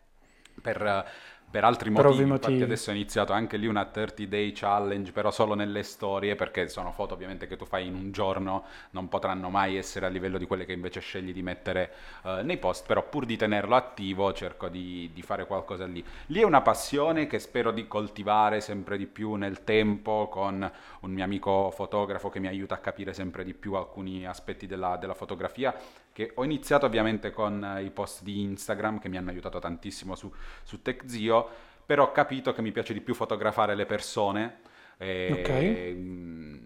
per 0.61 1.09
per 1.51 1.65
altri 1.65 1.91
motivi. 1.91 2.23
Infatti 2.23 2.63
adesso 2.63 2.91
ho 2.91 2.95
iniziato 2.95 3.33
anche 3.33 3.57
lì 3.57 3.67
una 3.67 3.85
30 3.85 4.25
day 4.25 4.53
challenge, 4.53 5.13
però 5.13 5.31
solo 5.31 5.55
nelle 5.55 5.83
storie, 5.83 6.35
perché 6.35 6.69
sono 6.69 6.93
foto 6.93 7.15
ovviamente 7.15 7.47
che 7.47 7.57
tu 7.57 7.65
fai 7.65 7.87
in 7.87 7.95
un 7.95 8.11
giorno, 8.11 8.65
non 8.91 9.09
potranno 9.09 9.49
mai 9.49 9.77
essere 9.77 10.07
a 10.07 10.09
livello 10.09 10.39
di 10.39 10.47
quelle 10.47 10.65
che 10.65 10.73
invece 10.73 11.01
scegli 11.01 11.33
di 11.33 11.43
mettere 11.43 11.93
uh, 12.23 12.43
nei 12.43 12.59
post, 12.59 12.87
però 12.87 13.09
pur 13.09 13.25
di 13.25 13.37
tenerlo 13.37 13.75
attivo 13.75 14.33
cerco 14.33 14.69
di, 14.69 15.11
di, 15.15 15.23
fare 15.23 15.47
qualcosa 15.47 15.87
lì. 15.87 16.05
Lì 16.27 16.41
è 16.41 16.45
una 16.45 16.63
passione 16.63 17.27
che 17.27 17.39
spero 17.39 17.71
di 17.71 17.87
coltivare 17.87 18.61
sempre 18.61 18.99
di 18.99 19.07
più 19.07 19.35
nel 19.35 19.65
tempo 19.65 20.29
con 20.31 20.71
un 21.01 21.11
mio 21.11 21.25
amico 21.25 21.71
fotografo 21.71 22.29
che 22.29 22.41
mi 22.41 22.49
aiuta 22.49 22.75
a 22.75 22.79
capire 22.79 23.13
sempre 23.13 23.45
di 23.45 23.55
più 23.55 23.75
alcuni 23.75 24.27
aspetti 24.27 24.67
della, 24.67 24.97
della 24.97 25.15
fotografia 25.15 25.75
che 26.17 26.33
ho 26.35 26.45
iniziato 26.45 26.87
ovviamente 26.87 27.31
con 27.31 27.79
i 27.85 27.91
post 27.91 28.23
di 28.23 28.41
Instagram 28.41 29.01
che 29.01 29.11
mi 29.11 29.19
hanno 29.19 29.29
aiutato 29.29 29.59
tantissimo 29.59 30.15
su, 30.15 30.33
su 30.63 30.81
TechZio, 30.81 31.47
però 31.85 32.05
ho 32.05 32.13
capito 32.13 32.55
che 32.55 32.63
mi 32.63 32.73
piace 32.73 32.95
di 32.95 33.03
più 33.03 33.13
fotografare 33.13 33.75
le 33.75 33.85
persone. 33.85 34.61
E, 34.97 35.29
okay. 35.31 35.93
Mm, 35.93 36.57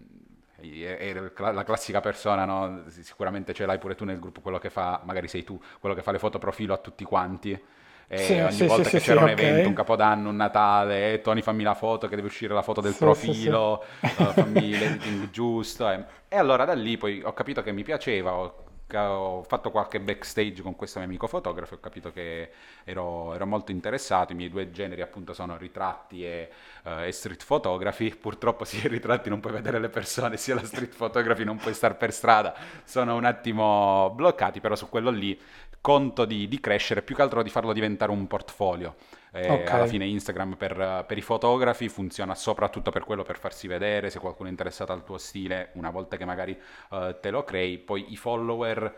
è 0.55 1.13
la 1.35 1.63
classica 1.65 1.99
persona, 1.99 2.45
no? 2.45 2.83
sicuramente 2.87 3.53
ce 3.53 3.65
l'hai 3.65 3.77
pure 3.77 3.93
tu 3.93 4.05
nel 4.05 4.19
gruppo, 4.19 4.39
quello 4.39 4.57
che 4.57 4.69
fa, 4.69 5.01
magari 5.03 5.27
sei 5.27 5.43
tu, 5.43 5.61
quello 5.81 5.95
che 5.95 6.01
fa 6.01 6.13
le 6.13 6.19
foto 6.19 6.39
profilo 6.39 6.73
a 6.73 6.77
tutti 6.77 7.03
quanti. 7.03 7.61
E 8.07 8.17
sì, 8.19 8.39
ogni 8.39 8.51
sì, 8.53 8.65
volta 8.65 8.85
sì, 8.85 8.89
che 8.91 8.99
c'era 9.01 9.19
un 9.19 9.31
okay. 9.31 9.45
evento, 9.45 9.67
un 9.67 9.75
capodanno, 9.75 10.29
un 10.29 10.35
Natale, 10.37 11.11
eh, 11.11 11.19
Tony 11.19 11.41
fammi 11.41 11.63
la 11.63 11.75
foto 11.75 12.07
che 12.07 12.15
deve 12.15 12.29
uscire 12.29 12.53
la 12.53 12.61
foto 12.61 12.79
del 12.79 12.95
profilo, 12.95 13.83
uh, 13.99 14.07
fammi 14.07 14.69
l'editing 14.79 15.29
giusto. 15.29 15.91
Eh. 15.91 16.05
E 16.29 16.37
allora 16.37 16.63
da 16.63 16.73
lì 16.73 16.95
poi 16.95 17.21
ho 17.21 17.33
capito 17.33 17.61
che 17.61 17.73
mi 17.73 17.83
piaceva, 17.83 18.31
ho 18.31 18.69
ho 18.97 19.43
fatto 19.43 19.71
qualche 19.71 19.99
backstage 19.99 20.61
con 20.61 20.75
questo 20.75 20.99
mio 20.99 21.07
amico 21.07 21.27
fotografo 21.27 21.73
e 21.73 21.77
ho 21.77 21.79
capito 21.79 22.11
che 22.11 22.51
ero, 22.83 23.33
ero, 23.33 23.45
molto 23.45 23.71
interessato. 23.71 24.33
I 24.33 24.35
miei 24.35 24.49
due 24.49 24.71
generi 24.71 25.01
appunto 25.01 25.33
sono 25.33 25.57
ritratti 25.57 26.25
e, 26.25 26.49
uh, 26.83 27.01
e 27.01 27.11
street 27.11 27.45
photography. 27.45 28.15
Purtroppo 28.15 28.65
sia 28.65 28.83
i 28.83 28.87
ritratti 28.87 29.29
non 29.29 29.39
puoi 29.39 29.53
vedere 29.53 29.79
le 29.79 29.89
persone, 29.89 30.37
sia 30.37 30.55
la 30.55 30.63
street 30.63 30.95
photography 30.95 31.43
non 31.43 31.57
puoi 31.57 31.73
stare 31.73 31.95
per 31.95 32.11
strada. 32.11 32.55
Sono 32.83 33.15
un 33.15 33.25
attimo 33.25 34.11
bloccati, 34.15 34.59
però 34.59 34.75
su 34.75 34.89
quello 34.89 35.09
lì 35.09 35.39
conto 35.81 36.25
di, 36.25 36.47
di 36.47 36.59
crescere, 36.59 37.01
più 37.01 37.15
che 37.15 37.21
altro 37.21 37.41
di 37.43 37.49
farlo 37.49 37.73
diventare 37.73 38.11
un 38.11 38.27
portfolio. 38.27 38.95
Eh, 39.33 39.49
okay. 39.49 39.65
Alla 39.67 39.85
fine 39.85 40.05
Instagram 40.05 40.55
per, 40.55 41.05
per, 41.07 41.17
i 41.17 41.21
fotografi 41.21 41.87
funziona 41.87 42.35
soprattutto 42.35 42.91
per 42.91 43.05
quello, 43.05 43.23
per 43.23 43.37
farsi 43.37 43.67
vedere, 43.67 44.09
se 44.09 44.19
qualcuno 44.19 44.49
è 44.49 44.51
interessato 44.51 44.91
al 44.91 45.05
tuo 45.05 45.17
stile, 45.17 45.69
una 45.73 45.89
volta 45.89 46.17
che 46.17 46.25
magari 46.25 46.57
uh, 46.89 47.17
te 47.19 47.29
lo 47.29 47.45
crei, 47.45 47.77
poi 47.77 48.11
i 48.11 48.17
follower 48.17 48.93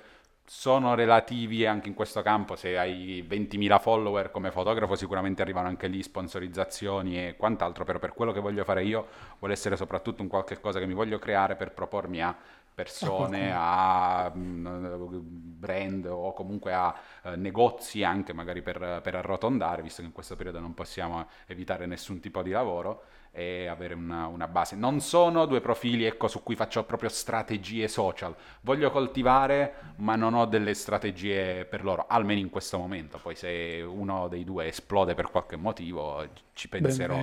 sono 0.45 0.93
relativi 0.93 1.65
anche 1.65 1.87
in 1.87 1.93
questo 1.93 2.21
campo, 2.21 2.55
se 2.55 2.77
hai 2.77 3.25
20.000 3.27 3.79
follower 3.79 4.31
come 4.31 4.51
fotografo 4.51 4.95
sicuramente 4.95 5.41
arrivano 5.41 5.67
anche 5.67 5.87
lì 5.87 6.03
sponsorizzazioni 6.03 7.27
e 7.27 7.35
quant'altro, 7.37 7.85
però 7.85 7.99
per 7.99 8.13
quello 8.13 8.31
che 8.31 8.39
voglio 8.39 8.63
fare 8.63 8.83
io 8.83 9.07
vuole 9.39 9.53
essere 9.53 9.77
soprattutto 9.77 10.21
un 10.21 10.27
qualche 10.27 10.59
cosa 10.59 10.79
che 10.79 10.85
mi 10.85 10.93
voglio 10.93 11.17
creare 11.17 11.55
per 11.55 11.71
propormi 11.71 12.21
a 12.21 12.35
persone, 12.73 13.51
a 13.55 14.31
mm, 14.35 15.19
brand 15.63 16.05
o 16.05 16.33
comunque 16.33 16.73
a 16.73 16.93
uh, 17.23 17.29
negozi 17.35 18.03
anche 18.03 18.33
magari 18.33 18.61
per, 18.61 18.99
per, 19.01 19.15
arrotondare, 19.15 19.81
visto 19.81 20.01
che 20.01 20.07
in 20.07 20.13
questo 20.13 20.35
periodo 20.35 20.59
non 20.59 20.73
possiamo 20.73 21.27
evitare 21.45 21.85
nessun 21.85 22.19
tipo 22.19 22.41
di 22.41 22.51
lavoro 22.51 23.03
e 23.35 23.65
avere 23.65 23.95
una, 23.95 24.27
una, 24.27 24.47
base. 24.47 24.75
Non 24.75 24.99
sono 24.99 25.45
due 25.45 25.59
profili 25.59 26.05
ecco, 26.05 26.27
su 26.27 26.43
cui 26.43 26.55
faccio 26.55 26.83
proprio 26.83 27.09
strategie 27.09 27.87
social, 27.87 28.35
voglio 28.61 28.91
coltivare 28.91 29.73
ma 29.97 30.15
non 30.15 30.35
ho 30.35 30.45
delle 30.45 30.75
strategie 30.75 31.65
per 31.65 31.83
loro, 31.83 32.05
almeno 32.07 32.39
in 32.39 32.51
questo 32.51 32.77
momento, 32.77 33.17
poi 33.17 33.35
se 33.35 33.83
uno 33.87 34.27
dei 34.27 34.43
due 34.43 34.67
esplode 34.67 35.15
per 35.15 35.31
qualche 35.31 35.55
motivo 35.55 36.23
ci 36.53 36.69
penserò. 36.69 37.19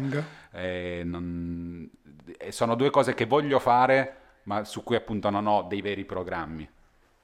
Eh, 0.52 1.02
non... 1.04 1.88
sono 2.48 2.74
due 2.74 2.90
cose 2.90 3.14
che 3.14 3.26
voglio 3.26 3.60
fare 3.60 4.19
ma 4.50 4.64
su 4.64 4.82
cui 4.82 4.96
appunto 4.96 5.30
non 5.30 5.46
ho 5.46 5.62
dei 5.62 5.80
veri 5.80 6.04
programmi. 6.04 6.68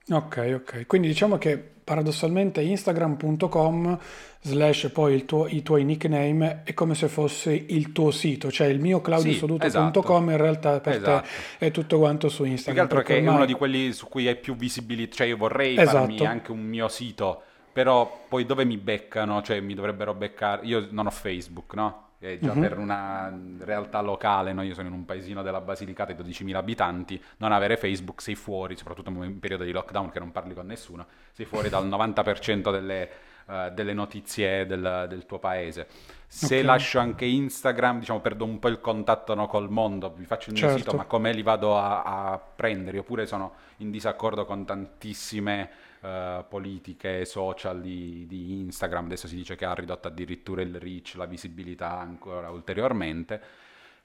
Ok, 0.09 0.61
ok. 0.61 0.87
Quindi 0.87 1.09
diciamo 1.09 1.37
che 1.37 1.59
paradossalmente 1.59 2.61
instagram.com 2.61 3.99
slash 4.43 4.91
poi 4.93 5.25
tuo, 5.25 5.49
i 5.49 5.63
tuoi 5.63 5.83
nickname 5.83 6.63
è 6.63 6.73
come 6.75 6.95
se 6.95 7.09
fosse 7.09 7.53
il 7.53 7.91
tuo 7.91 8.13
sito, 8.13 8.53
cioè 8.53 8.69
il 8.69 8.79
mio 8.79 9.01
claudiosoduto.com 9.01 9.65
esatto. 9.65 10.31
in 10.31 10.37
realtà 10.37 10.79
per 10.79 10.95
esatto. 10.95 11.27
te 11.59 11.67
è 11.67 11.71
tutto 11.73 11.99
quanto 11.99 12.29
su 12.29 12.45
Instagram. 12.45 12.87
Più 12.87 12.97
che 12.97 13.01
altro 13.01 13.13
che 13.13 13.19
ormai... 13.19 13.33
è 13.33 13.37
uno 13.37 13.47
di 13.47 13.55
quelli 13.55 13.93
su 13.93 14.07
cui 14.07 14.29
hai 14.29 14.37
più 14.37 14.55
visibilità, 14.55 15.17
cioè 15.17 15.27
io 15.27 15.37
vorrei 15.37 15.77
esatto. 15.77 15.99
farmi 15.99 16.25
anche 16.25 16.53
un 16.53 16.63
mio 16.63 16.87
sito, 16.87 17.43
però 17.73 18.25
poi 18.29 18.47
dove 18.47 18.65
mi 18.65 18.77
beccano? 18.77 19.43
Cioè 19.43 19.59
mi 19.59 19.75
dovrebbero 19.75 20.15
beccare, 20.15 20.65
io 20.65 20.87
non 20.91 21.07
ho 21.07 21.11
Facebook, 21.11 21.75
no? 21.75 22.06
Eh, 22.19 22.39
già 22.41 22.53
uh-huh. 22.53 22.61
per 22.61 22.79
una 22.79 23.33
realtà 23.59 24.01
locale, 24.01 24.53
no? 24.53 24.63
io 24.63 24.75
sono 24.75 24.89
in 24.89 24.95
un 24.95 25.05
paesino 25.05 25.43
della 25.43 25.61
Basilicata 25.61 26.13
di 26.13 26.23
12.000 26.23 26.55
abitanti, 26.55 27.23
non 27.39 27.53
avere 27.53 27.77
Facebook 27.77 28.23
sei 28.23 28.35
fuori, 28.35 28.77
soprattutto 28.77 29.11
in 29.11 29.39
periodo 29.39 29.65
di 29.65 29.73
lockdown 29.73 30.11
che 30.11 30.19
non 30.19 30.33
parli 30.33 30.55
con 30.55 30.67
nessuno, 30.67 31.07
sei 31.33 31.45
fuori 31.45 31.69
dal 31.69 31.87
90% 31.87 32.71
delle, 32.71 33.11
uh, 33.47 33.71
delle 33.73 33.93
notizie 33.93 34.67
del, 34.67 35.07
del, 35.09 35.27
tuo 35.27 35.39
paese. 35.39 35.87
Se 36.27 36.47
okay. 36.47 36.63
lascio 36.63 36.99
anche 36.99 37.27
Instagram, 37.27 37.99
diciamo, 38.01 38.21
perdo 38.21 38.45
un 38.45 38.59
po' 38.59 38.69
il 38.69 38.81
contatto 38.81 39.35
no, 39.35 39.47
col 39.47 39.71
mondo, 39.71 40.13
vi 40.17 40.25
faccio 40.25 40.51
il 40.51 40.57
mio 40.57 40.69
certo. 40.69 40.79
sito, 40.79 40.97
ma 40.97 41.05
come 41.05 41.33
li 41.33 41.43
vado 41.43 41.77
a, 41.77 42.03
a 42.03 42.39
prendere? 42.39 42.99
Oppure 42.99 43.27
sono 43.27 43.53
in 43.79 43.91
disaccordo 43.91 44.45
con 44.47 44.65
tantissime 44.65 45.71
uh, 46.07 46.45
politiche 46.49 47.25
social 47.25 47.81
di, 47.81 48.27
di, 48.27 48.61
Instagram, 48.61 49.07
adesso 49.07 49.27
si 49.27 49.37
dice 49.37 49.57
che 49.57 49.65
ha 49.65 49.75
ridotto 49.75 50.09
addirittura 50.09 50.63
il 50.63 50.79
reach, 50.79 51.15
la 51.17 51.27
visibilità 51.27 51.99
ancora 51.99 52.51
ulteriormente, 52.51 53.41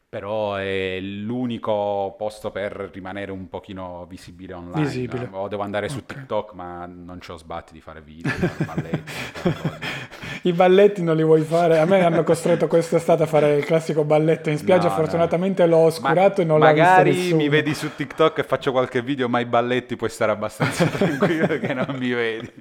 però 0.10 0.56
è 0.56 1.00
l'unico 1.00 2.16
posto 2.18 2.52
per 2.52 2.90
rimanere 2.92 3.32
un 3.32 3.48
pochino 3.48 4.06
visibile 4.10 4.54
online. 4.54 4.86
Visibile. 4.86 5.30
O 5.32 5.48
devo 5.48 5.64
andare 5.64 5.88
su 5.88 6.00
okay. 6.00 6.18
TikTok, 6.18 6.54
ma 6.54 6.86
non 6.86 7.20
ho 7.26 7.38
sbatti 7.38 7.72
di 7.72 7.80
fare 7.80 8.02
video, 8.02 8.32
balletti, 8.66 9.14
I 10.50 10.54
balletti 10.54 11.04
non 11.04 11.16
li 11.16 11.24
vuoi 11.24 11.42
fare? 11.42 11.80
A 11.80 11.86
me 11.86 12.04
hanno 12.04 12.24
costretto 12.24 12.68
quest'estate 12.68 13.24
a 13.24 13.26
fare 13.26 13.58
il 13.58 13.66
classico 13.66 14.04
balletto 14.04 14.50
in 14.50 14.58
spiaggia, 14.58 14.88
no, 14.90 14.96
fortunatamente 14.96 15.64
no. 15.66 15.70
l'ho 15.70 15.86
oscurato 15.86 16.38
ma, 16.38 16.42
e 16.42 16.46
non 16.46 16.60
l'ha 16.60 16.72
visto 16.72 16.90
Magari 16.90 17.34
mi 17.34 17.50
vedi 17.50 17.74
su 17.74 17.96
TikTok 17.96 18.40
e 18.40 18.44
faccio 18.44 18.72
qualche 18.72 19.02
video, 19.02 19.30
ma 19.30 19.40
i 19.40 19.46
balletti 19.46 19.96
puoi 19.96 20.10
stare 20.10 20.32
abbastanza 20.32 20.86
tranquillo 20.90 21.60
che 21.60 21.74
non 21.74 21.96
mi 21.98 22.10
vedi. 22.10 22.52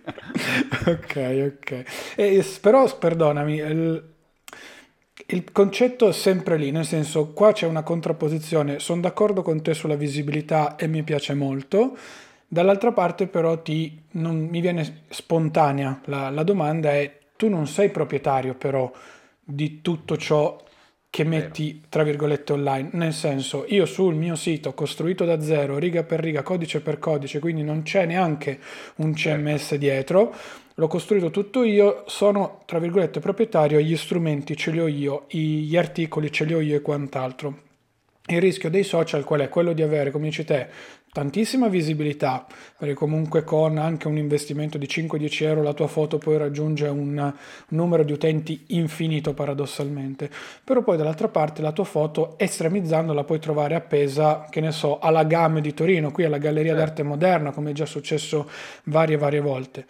ok, 0.87 1.53
ok. 1.57 1.85
E, 2.17 2.45
però, 2.61 2.97
perdonami... 2.97 3.57
Il 3.57 4.05
il 5.33 5.53
concetto 5.53 6.09
è 6.09 6.13
sempre 6.13 6.57
lì, 6.57 6.73
nel 6.73 6.85
senso 6.85 7.33
qua 7.33 7.53
c'è 7.53 7.67
una 7.67 7.85
contrapposizione, 7.85 8.81
sono 8.81 9.01
d'accordo 9.01 9.43
con 9.43 9.63
te 9.63 9.75
sulla 9.75 9.95
visibilità 9.95 10.75
e 10.75 10.89
mi 10.89 11.05
piace 11.05 11.35
molto, 11.35 11.97
dall'altra 12.49 12.91
parte 12.93 13.29
però 13.29 13.63
ti, 13.63 14.03
non, 14.13 14.49
mi 14.51 14.61
viene 14.61 15.03
spontanea 15.09 16.01
la, 16.07 16.31
la 16.31 16.43
domanda 16.43 16.91
è 16.91 17.20
tu 17.41 17.49
non 17.49 17.67
sei 17.67 17.89
proprietario 17.89 18.55
però 18.55 18.93
di 19.43 19.81
tutto 19.81 20.19
ciò 20.19 20.63
che 21.09 21.25
metti 21.25 21.83
tra 21.89 22.03
virgolette 22.03 22.53
online, 22.53 22.91
nel 22.93 23.15
senso 23.15 23.65
io 23.67 23.87
sul 23.87 24.15
mio 24.15 24.37
sito 24.37 24.75
costruito 24.75 25.25
da 25.25 25.41
zero, 25.41 25.79
riga 25.79 26.03
per 26.03 26.21
riga, 26.21 26.43
codice 26.43 26.83
per 26.83 26.99
codice, 26.99 27.39
quindi 27.39 27.63
non 27.63 27.81
c'è 27.81 28.05
neanche 28.05 28.61
un 28.97 29.15
CMS 29.15 29.61
certo. 29.61 29.77
dietro, 29.77 30.35
l'ho 30.75 30.87
costruito 30.87 31.31
tutto 31.31 31.65
io, 31.65 32.05
sono 32.07 32.61
tra 32.67 32.79
virgolette 32.79 33.21
proprietario, 33.21 33.81
gli 33.81 33.97
strumenti 33.97 34.55
ce 34.55 34.71
li 34.71 34.79
ho 34.79 34.87
io, 34.87 35.25
gli 35.29 35.77
articoli 35.79 36.31
ce 36.31 36.45
li 36.45 36.53
ho 36.53 36.61
io 36.61 36.77
e 36.77 36.83
quant'altro. 36.83 37.69
Il 38.27 38.41
rischio 38.41 38.69
dei 38.69 38.85
social 38.85 39.25
qual 39.25 39.41
è? 39.41 39.49
Quello 39.49 39.73
di 39.73 39.81
avere, 39.81 40.11
come 40.11 40.27
dici 40.27 40.45
te, 40.45 40.69
tantissima 41.13 41.69
visibilità, 41.69 42.47
perché 42.79 42.95
comunque 42.95 43.43
con 43.43 43.79
anche 43.79 44.07
un 44.07 44.17
investimento 44.17 44.79
di 44.79 44.87
5-10 44.87 45.45
euro 45.45 45.63
la 45.63 45.73
tua 45.73 45.89
foto 45.89 46.19
poi 46.19 46.39
raggiunge 46.39 46.87
un 46.87 47.33
numero 47.69 48.05
di 48.05 48.13
utenti 48.13 48.65
infinito 48.69 49.35
paradossalmente, 49.35 50.31
però 50.63 50.83
poi 50.83 50.97
dall'altra 50.97 51.29
parte 51.29 51.63
la 51.63 51.73
tua 51.73 51.85
foto 51.85 52.39
estremizzando 52.39 53.13
la 53.13 53.25
puoi 53.25 53.41
trovare 53.41 53.75
appesa, 53.75 54.47
che 54.49 54.61
ne 54.61 54.71
so, 54.71 54.99
alla 55.01 55.25
GAM 55.25 55.61
di 55.61 55.75
Torino, 55.75 56.13
qui 56.13 56.25
alla 56.25 56.39
Galleria 56.39 56.75
d'Arte 56.75 57.03
Moderna, 57.03 57.51
come 57.51 57.71
è 57.71 57.75
già 57.75 57.87
successo 57.87 58.49
varie 58.85 59.17
varie 59.17 59.41
volte. 59.41 59.87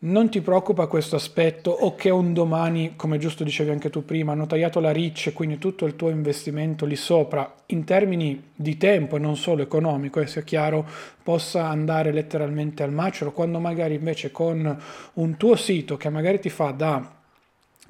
Non 0.00 0.30
ti 0.30 0.40
preoccupa 0.42 0.86
questo 0.86 1.16
aspetto? 1.16 1.72
O 1.72 1.96
che 1.96 2.08
un 2.08 2.32
domani, 2.32 2.92
come 2.94 3.18
giusto 3.18 3.42
dicevi 3.42 3.70
anche 3.70 3.90
tu 3.90 4.04
prima, 4.04 4.30
hanno 4.30 4.46
tagliato 4.46 4.78
la 4.78 4.92
riccia 4.92 5.30
e 5.30 5.32
quindi 5.32 5.58
tutto 5.58 5.86
il 5.86 5.96
tuo 5.96 6.08
investimento 6.10 6.86
lì 6.86 6.94
sopra, 6.94 7.52
in 7.66 7.82
termini 7.82 8.50
di 8.54 8.76
tempo 8.76 9.16
e 9.16 9.18
non 9.18 9.36
solo 9.36 9.62
economico, 9.62 10.20
e 10.20 10.28
sia 10.28 10.42
chiaro, 10.42 10.86
possa 11.20 11.66
andare 11.66 12.12
letteralmente 12.12 12.84
al 12.84 12.92
macero, 12.92 13.32
quando 13.32 13.58
magari 13.58 13.96
invece 13.96 14.30
con 14.30 14.80
un 15.14 15.36
tuo 15.36 15.56
sito 15.56 15.96
che 15.96 16.08
magari 16.10 16.38
ti 16.38 16.48
fa 16.48 16.70
da 16.70 17.17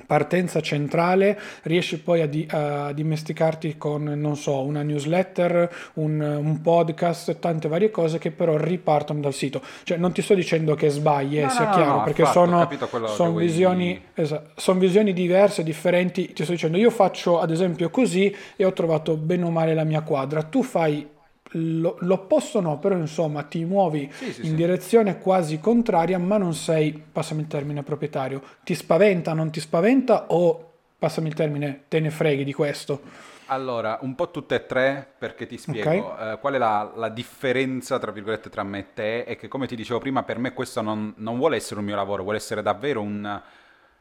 partenza 0.06 0.60
centrale, 0.60 1.38
riesci 1.62 2.00
poi 2.00 2.22
a, 2.22 2.26
di, 2.26 2.46
a, 2.50 2.92
dimesticarti 2.92 3.76
con, 3.76 4.04
non 4.04 4.36
so, 4.36 4.62
una 4.62 4.82
newsletter, 4.82 5.70
un, 5.94 6.20
un, 6.20 6.60
podcast, 6.60 7.38
tante 7.38 7.68
varie 7.68 7.90
cose 7.90 8.18
che 8.18 8.30
però 8.30 8.56
ripartono 8.56 9.20
dal 9.20 9.34
sito. 9.34 9.60
Cioè, 9.82 9.98
non 9.98 10.12
ti 10.12 10.22
sto 10.22 10.34
dicendo 10.34 10.74
che 10.74 10.88
sbagli, 10.88 11.38
eh, 11.38 11.42
no, 11.42 11.50
sia 11.50 11.66
no, 11.66 11.74
chiaro, 11.74 11.96
no, 11.96 12.02
perché 12.04 12.24
fatto, 12.24 12.46
sono, 12.46 13.08
son 13.08 13.36
visioni, 13.36 14.02
esatto, 14.14 14.50
son 14.56 14.78
visioni 14.78 15.12
diverse, 15.12 15.62
differenti. 15.62 16.32
Ti 16.32 16.42
sto 16.42 16.52
dicendo, 16.52 16.78
io 16.78 16.90
faccio 16.90 17.38
ad 17.38 17.50
esempio 17.50 17.90
così 17.90 18.34
e 18.56 18.64
ho 18.64 18.72
trovato 18.72 19.16
bene 19.16 19.44
o 19.44 19.50
male 19.50 19.74
la 19.74 19.84
mia 19.84 20.02
quadra. 20.02 20.42
Tu 20.42 20.62
fai 20.62 21.06
l'opposto 21.52 22.60
no, 22.60 22.78
però 22.78 22.96
insomma 22.96 23.42
ti 23.44 23.64
muovi 23.64 24.10
sì, 24.12 24.32
sì, 24.32 24.40
in 24.40 24.48
sì. 24.48 24.54
direzione 24.54 25.18
quasi 25.18 25.60
contraria, 25.60 26.18
ma 26.18 26.36
non 26.36 26.54
sei, 26.54 26.92
passami 26.92 27.42
il 27.42 27.46
termine, 27.46 27.82
proprietario. 27.82 28.42
Ti 28.62 28.74
spaventa, 28.74 29.32
non 29.32 29.50
ti 29.50 29.60
spaventa 29.60 30.26
o, 30.28 30.72
passami 30.98 31.28
il 31.28 31.34
termine, 31.34 31.84
te 31.88 32.00
ne 32.00 32.10
freghi 32.10 32.44
di 32.44 32.52
questo? 32.52 33.00
Allora, 33.46 33.98
un 34.02 34.14
po' 34.14 34.30
tutte 34.30 34.56
e 34.56 34.66
tre, 34.66 35.10
perché 35.16 35.46
ti 35.46 35.56
spiego 35.56 36.12
okay. 36.12 36.34
uh, 36.34 36.38
qual 36.38 36.54
è 36.54 36.58
la, 36.58 36.92
la, 36.94 37.08
differenza, 37.08 37.98
tra 37.98 38.10
virgolette, 38.10 38.50
tra 38.50 38.62
me 38.62 38.80
e 38.80 38.86
te, 38.92 39.24
è 39.24 39.36
che 39.36 39.48
come 39.48 39.66
ti 39.66 39.74
dicevo 39.74 40.00
prima, 40.00 40.22
per 40.22 40.38
me 40.38 40.52
questo 40.52 40.82
non, 40.82 41.14
non 41.16 41.38
vuole 41.38 41.56
essere 41.56 41.80
un 41.80 41.86
mio 41.86 41.96
lavoro, 41.96 42.22
vuole 42.22 42.38
essere 42.38 42.62
davvero 42.62 43.00
un... 43.00 43.40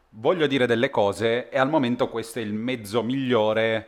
Voglio 0.10 0.48
dire 0.48 0.66
delle 0.66 0.90
cose 0.90 1.50
e 1.50 1.60
al 1.60 1.70
momento 1.70 2.10
questo 2.10 2.40
è 2.40 2.42
il 2.42 2.54
mezzo 2.54 3.04
migliore 3.04 3.86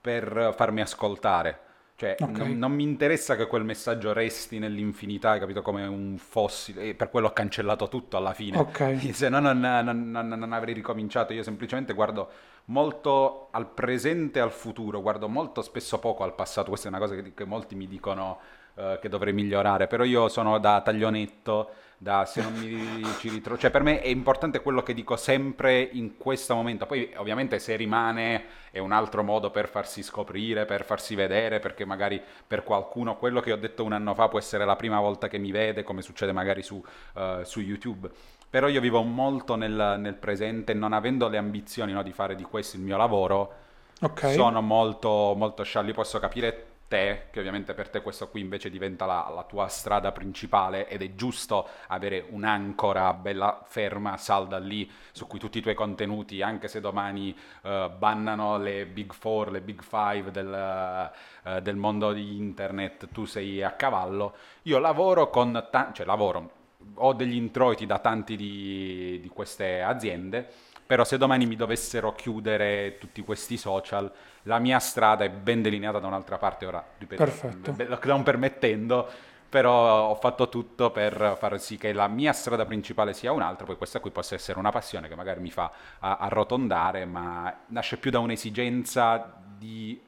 per 0.00 0.52
farmi 0.56 0.80
ascoltare 0.80 1.58
cioè, 2.02 2.16
okay. 2.18 2.48
non, 2.48 2.58
non, 2.58 2.72
mi 2.72 2.82
interessa 2.82 3.36
che 3.36 3.46
quel 3.46 3.62
messaggio 3.62 4.12
resti 4.12 4.58
nell'infinità, 4.58 5.38
capito? 5.38 5.62
Come 5.62 5.86
un 5.86 6.18
fossile. 6.18 6.88
E 6.88 6.94
per 6.96 7.10
quello 7.10 7.28
ho 7.28 7.32
cancellato 7.32 7.88
tutto 7.88 8.16
alla 8.16 8.32
fine. 8.32 8.58
Okay. 8.58 8.98
Se 9.14 9.28
no 9.28 9.38
non, 9.38 9.60
non, 9.60 10.10
non, 10.10 10.52
avrei 10.52 10.74
ricominciato. 10.74 11.32
Io 11.32 11.44
semplicemente 11.44 11.92
guardo 11.92 12.28
molto 12.66 13.50
al 13.52 13.68
presente 13.68 14.40
e 14.40 14.42
al 14.42 14.50
futuro, 14.50 15.00
guardo 15.00 15.28
molto 15.28 15.62
spesso 15.62 16.00
poco 16.00 16.24
al 16.24 16.34
passato. 16.34 16.70
Questa 16.70 16.88
è 16.88 16.90
una 16.90 16.98
cosa 16.98 17.14
che, 17.14 17.34
che 17.34 17.44
molti 17.44 17.76
mi 17.76 17.86
dicono 17.86 18.40
uh, 18.74 18.98
che 19.00 19.08
dovrei 19.08 19.32
migliorare. 19.32 19.86
Però 19.86 20.04
io 20.04 20.28
sono 20.28 20.58
da 20.58 20.80
taglionetto 20.80 21.70
da 22.02 22.24
se 22.24 22.42
non 22.42 22.54
mi 22.54 23.04
ci 23.20 23.28
ritrovo. 23.28 23.60
Cioè, 23.60 23.70
per 23.70 23.84
me 23.84 24.00
è 24.00 24.08
importante 24.08 24.60
quello 24.60 24.82
che 24.82 24.92
dico 24.92 25.14
sempre 25.16 25.80
in 25.80 26.16
questo 26.16 26.54
momento. 26.54 26.84
Poi, 26.84 27.12
ovviamente, 27.16 27.60
se 27.60 27.76
rimane 27.76 28.44
è 28.72 28.80
un 28.80 28.90
altro 28.90 29.22
modo 29.22 29.50
per 29.50 29.68
farsi 29.68 30.02
scoprire, 30.02 30.64
per 30.64 30.84
farsi 30.84 31.14
vedere, 31.14 31.60
perché 31.60 31.84
magari 31.84 32.20
per 32.44 32.64
qualcuno 32.64 33.16
quello 33.16 33.40
che 33.40 33.52
ho 33.52 33.56
detto 33.56 33.84
un 33.84 33.92
anno 33.92 34.14
fa 34.14 34.28
può 34.28 34.40
essere 34.40 34.64
la 34.64 34.74
prima 34.74 34.98
volta 34.98 35.28
che 35.28 35.38
mi 35.38 35.52
vede, 35.52 35.84
come 35.84 36.02
succede 36.02 36.32
magari 36.32 36.62
su, 36.62 36.82
uh, 37.14 37.44
su 37.44 37.60
YouTube. 37.60 38.10
Però 38.50 38.66
io 38.66 38.80
vivo 38.80 39.02
molto 39.02 39.54
nel, 39.54 39.96
nel 39.98 40.14
presente, 40.14 40.74
non 40.74 40.92
avendo 40.92 41.28
le 41.28 41.38
ambizioni 41.38 41.92
no, 41.92 42.02
di 42.02 42.12
fare 42.12 42.34
di 42.34 42.42
questo 42.42 42.76
il 42.76 42.82
mio 42.82 42.96
lavoro. 42.96 43.54
Okay. 44.00 44.34
Sono 44.34 44.60
molto, 44.60 45.34
molto 45.36 45.62
scialli, 45.62 45.92
posso 45.92 46.18
capire 46.18 46.71
te, 46.92 47.28
che 47.30 47.38
ovviamente 47.38 47.72
per 47.72 47.88
te 47.88 48.02
questo 48.02 48.28
qui 48.28 48.42
invece 48.42 48.68
diventa 48.68 49.06
la, 49.06 49.32
la, 49.34 49.44
tua 49.44 49.66
strada 49.68 50.12
principale 50.12 50.86
ed 50.88 51.00
è 51.00 51.14
giusto 51.14 51.66
avere 51.86 52.26
un'ancora 52.28 53.14
bella 53.14 53.62
ferma, 53.66 54.18
salda 54.18 54.58
lì, 54.58 54.90
su 55.10 55.26
cui 55.26 55.38
tutti 55.38 55.56
i 55.56 55.62
tuoi 55.62 55.74
contenuti, 55.74 56.42
anche 56.42 56.68
se 56.68 56.80
domani 56.80 57.34
uh, 57.62 57.88
bannano 57.96 58.58
le 58.58 58.84
big 58.84 59.14
four, 59.14 59.50
le 59.50 59.62
big 59.62 59.82
five 59.82 60.30
del, 60.30 61.10
uh, 61.44 61.60
del, 61.60 61.76
mondo 61.76 62.12
di 62.12 62.36
internet, 62.36 63.08
tu 63.10 63.24
sei 63.24 63.62
a 63.62 63.70
cavallo. 63.70 64.34
Io 64.64 64.78
lavoro 64.78 65.30
con, 65.30 65.68
ta- 65.70 65.92
cioè 65.94 66.04
lavoro, 66.04 66.50
ho 66.96 67.14
degli 67.14 67.36
introiti 67.36 67.86
da 67.86 68.00
tanti 68.00 68.36
di, 68.36 69.18
di 69.18 69.28
queste 69.28 69.80
aziende, 69.80 70.50
però 70.92 71.04
se 71.04 71.16
domani 71.16 71.46
mi 71.46 71.56
dovessero 71.56 72.12
chiudere 72.12 72.98
tutti 72.98 73.22
questi 73.22 73.56
social 73.56 74.12
la 74.42 74.58
mia 74.58 74.78
strada 74.78 75.24
è 75.24 75.30
ben 75.30 75.62
delineata 75.62 75.98
da 75.98 76.06
un'altra 76.06 76.36
parte, 76.36 76.66
ora 76.66 76.84
ripeto, 76.98 77.24
Perfetto. 77.24 77.74
lockdown 77.88 78.22
permettendo, 78.22 79.08
però 79.48 80.08
ho 80.10 80.14
fatto 80.16 80.50
tutto 80.50 80.90
per 80.90 81.38
far 81.38 81.58
sì 81.58 81.78
che 81.78 81.94
la 81.94 82.08
mia 82.08 82.34
strada 82.34 82.66
principale 82.66 83.14
sia 83.14 83.32
un'altra, 83.32 83.64
poi 83.64 83.78
questa 83.78 84.00
qui 84.00 84.10
possa 84.10 84.34
essere 84.34 84.58
una 84.58 84.68
passione 84.68 85.08
che 85.08 85.14
magari 85.14 85.40
mi 85.40 85.50
fa 85.50 85.72
arrotondare, 85.98 87.06
ma 87.06 87.60
nasce 87.68 87.96
più 87.96 88.10
da 88.10 88.18
un'esigenza 88.18 89.34
di 89.56 89.98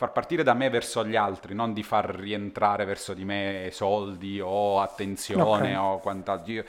far 0.00 0.12
partire 0.12 0.42
da 0.42 0.54
me 0.54 0.70
verso 0.70 1.04
gli 1.04 1.14
altri, 1.14 1.54
non 1.54 1.74
di 1.74 1.82
far 1.82 2.06
rientrare 2.06 2.86
verso 2.86 3.12
di 3.12 3.24
me 3.26 3.68
soldi 3.70 4.40
o 4.40 4.80
attenzione 4.80 5.42
okay. 5.42 5.74
o 5.74 5.98
quant'altro. 5.98 6.64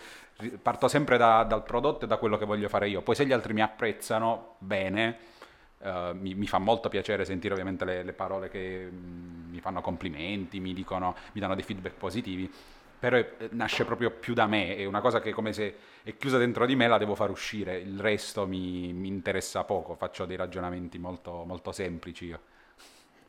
Parto 0.62 0.88
sempre 0.88 1.18
da, 1.18 1.44
dal 1.44 1.64
prodotto 1.64 2.06
e 2.06 2.08
da 2.08 2.18
quello 2.18 2.38
che 2.38 2.46
voglio 2.46 2.70
fare 2.70 2.90
io. 2.90 3.02
Poi 3.02 3.16
se 3.16 3.26
gli 3.26 3.32
altri 3.32 3.54
mi 3.54 3.62
apprezzano, 3.62 4.56
bene, 4.60 5.18
Uh, 5.82 6.16
mi, 6.16 6.36
mi, 6.36 6.46
fa 6.46 6.60
molto 6.60 6.90
piacere 6.90 7.26
sentire 7.26 7.54
ovviamente 7.54 7.86
le, 7.86 8.04
le 8.04 8.14
parole 8.14 8.50
che 8.50 8.86
mh, 8.86 8.96
mm, 8.96 9.50
mi 9.50 9.60
fanno 9.62 9.82
complimenti, 9.82 10.60
mi, 10.60 10.76
dicono, 10.76 11.16
mi 11.32 11.42
danno 11.42 11.56
dei 11.56 11.64
feedback 11.64 11.96
positivi, 11.96 12.48
però 13.00 13.18
eh, 13.18 13.50
nasce 13.54 13.84
proprio 13.84 14.12
più 14.12 14.36
da 14.36 14.46
me, 14.46 14.76
è 14.76 14.86
una 14.86 15.02
cosa 15.02 15.20
che 15.20 15.32
come 15.32 15.54
se 15.54 15.76
è 16.04 16.16
chiusa 16.18 16.38
dentro 16.38 16.68
di 16.68 16.76
me 16.76 16.88
la 16.88 17.00
devo 17.00 17.16
far 17.16 17.32
uscire, 17.32 17.80
il 17.80 18.00
resto 18.00 18.46
mi, 18.46 18.94
mi 18.94 19.08
interessa 19.08 19.64
poco, 19.64 19.96
faccio 19.96 20.26
dei 20.26 20.38
ragionamenti 20.38 21.00
molto, 21.00 21.44
molto 21.48 21.72
semplici 21.72 22.26
io. 22.26 22.40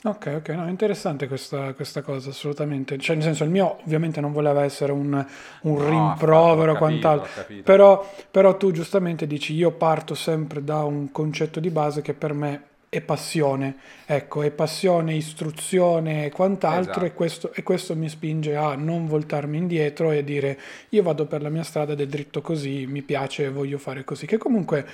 Ok, 0.05 0.33
ok, 0.39 0.49
no, 0.49 0.69
interessante 0.69 1.29
questa, 1.29 1.75
questa, 1.75 2.03
cosa, 2.03 2.31
assolutamente. 2.31 2.99
Cioè, 2.99 3.15
nel 3.15 3.25
senso, 3.25 3.45
il 3.45 3.51
mio 3.51 3.79
ovviamente 3.85 4.21
non 4.21 4.33
voleva 4.33 4.65
essere 4.65 4.91
un, 4.91 5.25
un 5.63 5.77
no, 5.77 5.89
rimprovero 5.89 6.73
o 6.73 6.77
quant'altro, 6.77 7.45
però, 7.63 8.05
però, 8.29 8.57
tu 8.57 8.73
giustamente 8.73 9.29
dici, 9.29 9.55
io 9.55 9.71
parto 9.71 10.17
sempre 10.17 10.65
da 10.65 10.83
un 10.83 11.13
concetto 11.13 11.61
di 11.61 11.71
base 11.71 12.03
che 12.03 12.15
per 12.15 12.33
me 12.33 12.63
è 12.89 13.01
passione, 13.01 13.77
ecco, 14.05 14.43
è 14.43 14.51
passione, 14.51 15.15
istruzione 15.15 16.27
e 16.27 16.31
quant'altro 16.31 16.91
esatto. 16.91 17.05
e, 17.07 17.13
questo, 17.15 17.53
e 17.55 17.63
questo 17.63 17.95
mi 17.95 18.09
spinge 18.09 18.57
a 18.57 18.75
non 18.75 19.07
voltarmi 19.07 19.57
indietro 19.57 20.11
e 20.11 20.23
dire 20.25 20.59
io 20.91 21.03
vado 21.03 21.25
per 21.27 21.41
la 21.41 21.49
mia 21.49 21.63
strada 21.63 21.93
ed 21.93 22.01
è 22.01 22.07
dritto 22.07 22.43
così, 22.43 22.87
mi 22.87 23.01
piace, 23.01 23.49
voglio 23.51 23.79
fare 23.79 24.05
così, 24.05 24.27
che 24.27 24.37
comunque 24.37 24.87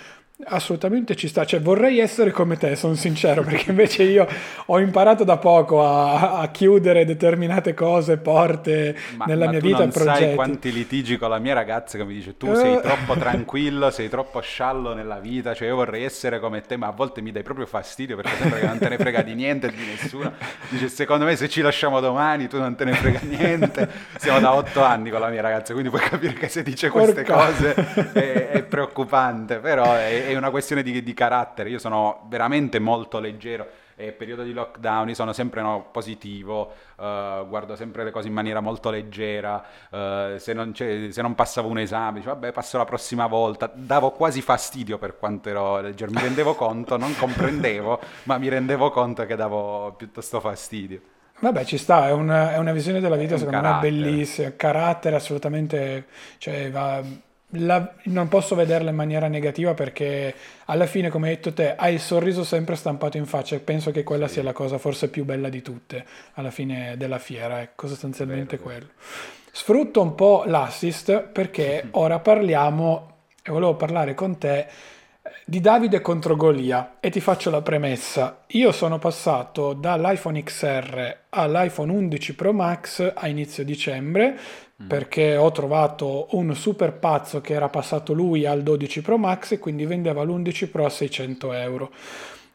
Assolutamente 0.44 1.16
ci 1.16 1.26
sta, 1.26 1.44
cioè 1.44 1.60
vorrei 1.60 1.98
essere 1.98 2.30
come 2.30 2.56
te, 2.56 2.76
sono 2.76 2.94
sincero, 2.94 3.42
perché 3.42 3.70
invece 3.70 4.04
io 4.04 4.24
ho 4.66 4.78
imparato 4.78 5.24
da 5.24 5.36
poco 5.36 5.84
a, 5.84 6.38
a 6.38 6.48
chiudere 6.52 7.04
determinate 7.04 7.74
cose, 7.74 8.18
porte 8.18 8.96
ma, 9.16 9.24
nella 9.24 9.46
ma 9.46 9.50
mia 9.50 9.60
vita 9.60 9.82
e 9.82 9.88
progetti. 9.88 10.22
sai 10.22 10.34
quanti 10.36 10.70
litigi 10.70 11.18
con 11.18 11.30
la 11.30 11.40
mia 11.40 11.54
ragazza 11.54 11.98
che 11.98 12.04
mi 12.04 12.14
dice 12.14 12.36
tu 12.36 12.54
sei 12.54 12.76
uh. 12.76 12.80
troppo 12.80 13.14
tranquillo, 13.18 13.90
sei 13.90 14.08
troppo 14.08 14.40
sciallo 14.40 14.94
nella 14.94 15.18
vita, 15.18 15.54
cioè 15.54 15.66
io 15.66 15.74
vorrei 15.74 16.04
essere 16.04 16.38
come 16.38 16.60
te, 16.60 16.76
ma 16.76 16.86
a 16.86 16.92
volte 16.92 17.20
mi 17.20 17.32
dai 17.32 17.42
proprio 17.42 17.66
fastidio 17.66 18.14
perché 18.14 18.36
sembra 18.36 18.60
che 18.60 18.66
non 18.66 18.78
te 18.78 18.88
ne 18.90 18.96
frega 18.96 19.22
di 19.22 19.34
niente 19.34 19.72
di 19.72 19.84
nessuno. 19.84 20.32
Dice 20.68 20.88
secondo 20.88 21.24
me 21.24 21.34
se 21.34 21.48
ci 21.48 21.62
lasciamo 21.62 21.98
domani 21.98 22.46
tu 22.46 22.60
non 22.60 22.76
te 22.76 22.84
ne 22.84 22.92
frega 22.92 23.20
niente. 23.24 23.88
Siamo 24.18 24.38
da 24.38 24.54
otto 24.54 24.84
anni 24.84 25.10
con 25.10 25.18
la 25.18 25.30
mia 25.30 25.42
ragazza, 25.42 25.72
quindi 25.72 25.90
puoi 25.90 26.02
capire 26.02 26.34
che 26.34 26.46
se 26.46 26.62
dice 26.62 26.90
queste 26.90 27.24
Porca. 27.24 27.44
cose 27.44 27.74
è, 28.12 28.50
è 28.50 28.62
preoccupante, 28.62 29.56
però 29.56 29.94
è 29.94 30.27
è 30.32 30.36
una 30.36 30.50
questione 30.50 30.82
di, 30.82 31.02
di 31.02 31.14
carattere. 31.14 31.70
Io 31.70 31.78
sono 31.78 32.26
veramente 32.28 32.78
molto 32.78 33.18
leggero 33.18 33.66
e 34.00 34.12
periodo 34.12 34.44
di 34.44 34.52
lockdown 34.52 35.12
sono 35.12 35.32
sempre 35.32 35.60
no, 35.60 35.88
positivo, 35.90 36.72
uh, 36.96 37.48
guardo 37.48 37.74
sempre 37.74 38.04
le 38.04 38.12
cose 38.12 38.28
in 38.28 38.32
maniera 38.32 38.60
molto 38.60 38.90
leggera, 38.90 39.64
uh, 39.90 40.38
se, 40.38 40.52
non 40.52 40.72
se, 40.72 41.10
non 41.16 41.34
passavo 41.34 41.68
un 41.68 41.78
esame, 41.78 42.20
dicevo 42.20 42.34
vabbè 42.34 42.52
passo 42.52 42.78
la 42.78 42.84
prossima 42.84 43.26
volta, 43.26 43.68
davo 43.74 44.12
quasi 44.12 44.40
fastidio 44.40 44.98
per 44.98 45.18
quanto 45.18 45.48
ero 45.48 45.80
leggero, 45.80 46.12
mi 46.12 46.20
rendevo 46.20 46.54
conto, 46.54 46.96
non 46.96 47.16
comprendevo, 47.16 48.00
ma 48.24 48.38
mi 48.38 48.48
rendevo 48.48 48.90
conto 48.90 49.26
che 49.26 49.34
davo 49.34 49.92
piuttosto 49.96 50.38
fastidio. 50.38 51.00
Vabbè, 51.40 51.64
ci 51.64 51.76
sta, 51.76 52.06
è 52.06 52.12
una, 52.12 52.52
è 52.52 52.58
una 52.58 52.72
visione 52.72 53.00
della 53.00 53.16
vita 53.16 53.36
secondo 53.36 53.60
carattere. 53.60 53.92
me 53.92 54.00
bellissima, 54.00 54.52
carattere 54.54 55.16
assolutamente, 55.16 56.06
cioè 56.38 56.70
va 56.70 57.02
la, 57.52 57.94
non 58.04 58.28
posso 58.28 58.54
vederla 58.54 58.90
in 58.90 58.96
maniera 58.96 59.28
negativa 59.28 59.72
perché 59.74 60.34
alla 60.66 60.86
fine, 60.86 61.08
come 61.08 61.28
hai 61.28 61.34
detto 61.36 61.52
te, 61.52 61.74
hai 61.74 61.94
il 61.94 62.00
sorriso 62.00 62.44
sempre 62.44 62.76
stampato 62.76 63.16
in 63.16 63.26
faccia 63.26 63.56
e 63.56 63.60
penso 63.60 63.90
che 63.90 64.04
quella 64.04 64.26
sì. 64.26 64.34
sia 64.34 64.42
la 64.42 64.52
cosa 64.52 64.78
forse 64.78 65.08
più 65.08 65.24
bella 65.24 65.48
di 65.48 65.62
tutte 65.62 66.04
alla 66.34 66.50
fine 66.50 66.96
della 66.96 67.18
fiera, 67.18 67.60
ecco, 67.62 67.86
sostanzialmente 67.86 68.56
vero, 68.56 68.68
quello. 68.68 68.86
Sfrutto 69.50 70.02
un 70.02 70.14
po' 70.14 70.44
l'assist 70.46 71.20
perché 71.22 71.88
ora 71.92 72.18
parliamo, 72.18 73.16
e 73.42 73.50
volevo 73.50 73.76
parlare 73.76 74.14
con 74.14 74.36
te, 74.36 74.66
di 75.44 75.60
Davide 75.60 76.02
contro 76.02 76.36
Golia 76.36 76.96
e 77.00 77.08
ti 77.08 77.20
faccio 77.20 77.48
la 77.48 77.62
premessa. 77.62 78.44
Io 78.48 78.70
sono 78.72 78.98
passato 78.98 79.72
dall'iPhone 79.72 80.42
XR 80.42 81.16
all'iPhone 81.30 81.92
11 81.92 82.34
Pro 82.34 82.52
Max 82.52 83.12
a 83.14 83.26
inizio 83.28 83.64
dicembre. 83.64 84.38
Perché 84.86 85.36
ho 85.36 85.50
trovato 85.50 86.28
un 86.32 86.54
super 86.54 86.92
pazzo 86.92 87.40
che 87.40 87.52
era 87.52 87.68
passato 87.68 88.12
lui 88.12 88.46
al 88.46 88.62
12 88.62 89.02
Pro 89.02 89.18
Max 89.18 89.52
e 89.52 89.58
quindi 89.58 89.84
vendeva 89.86 90.22
l'11 90.22 90.70
Pro 90.70 90.84
a 90.84 90.90
600 90.90 91.52
euro. 91.52 91.90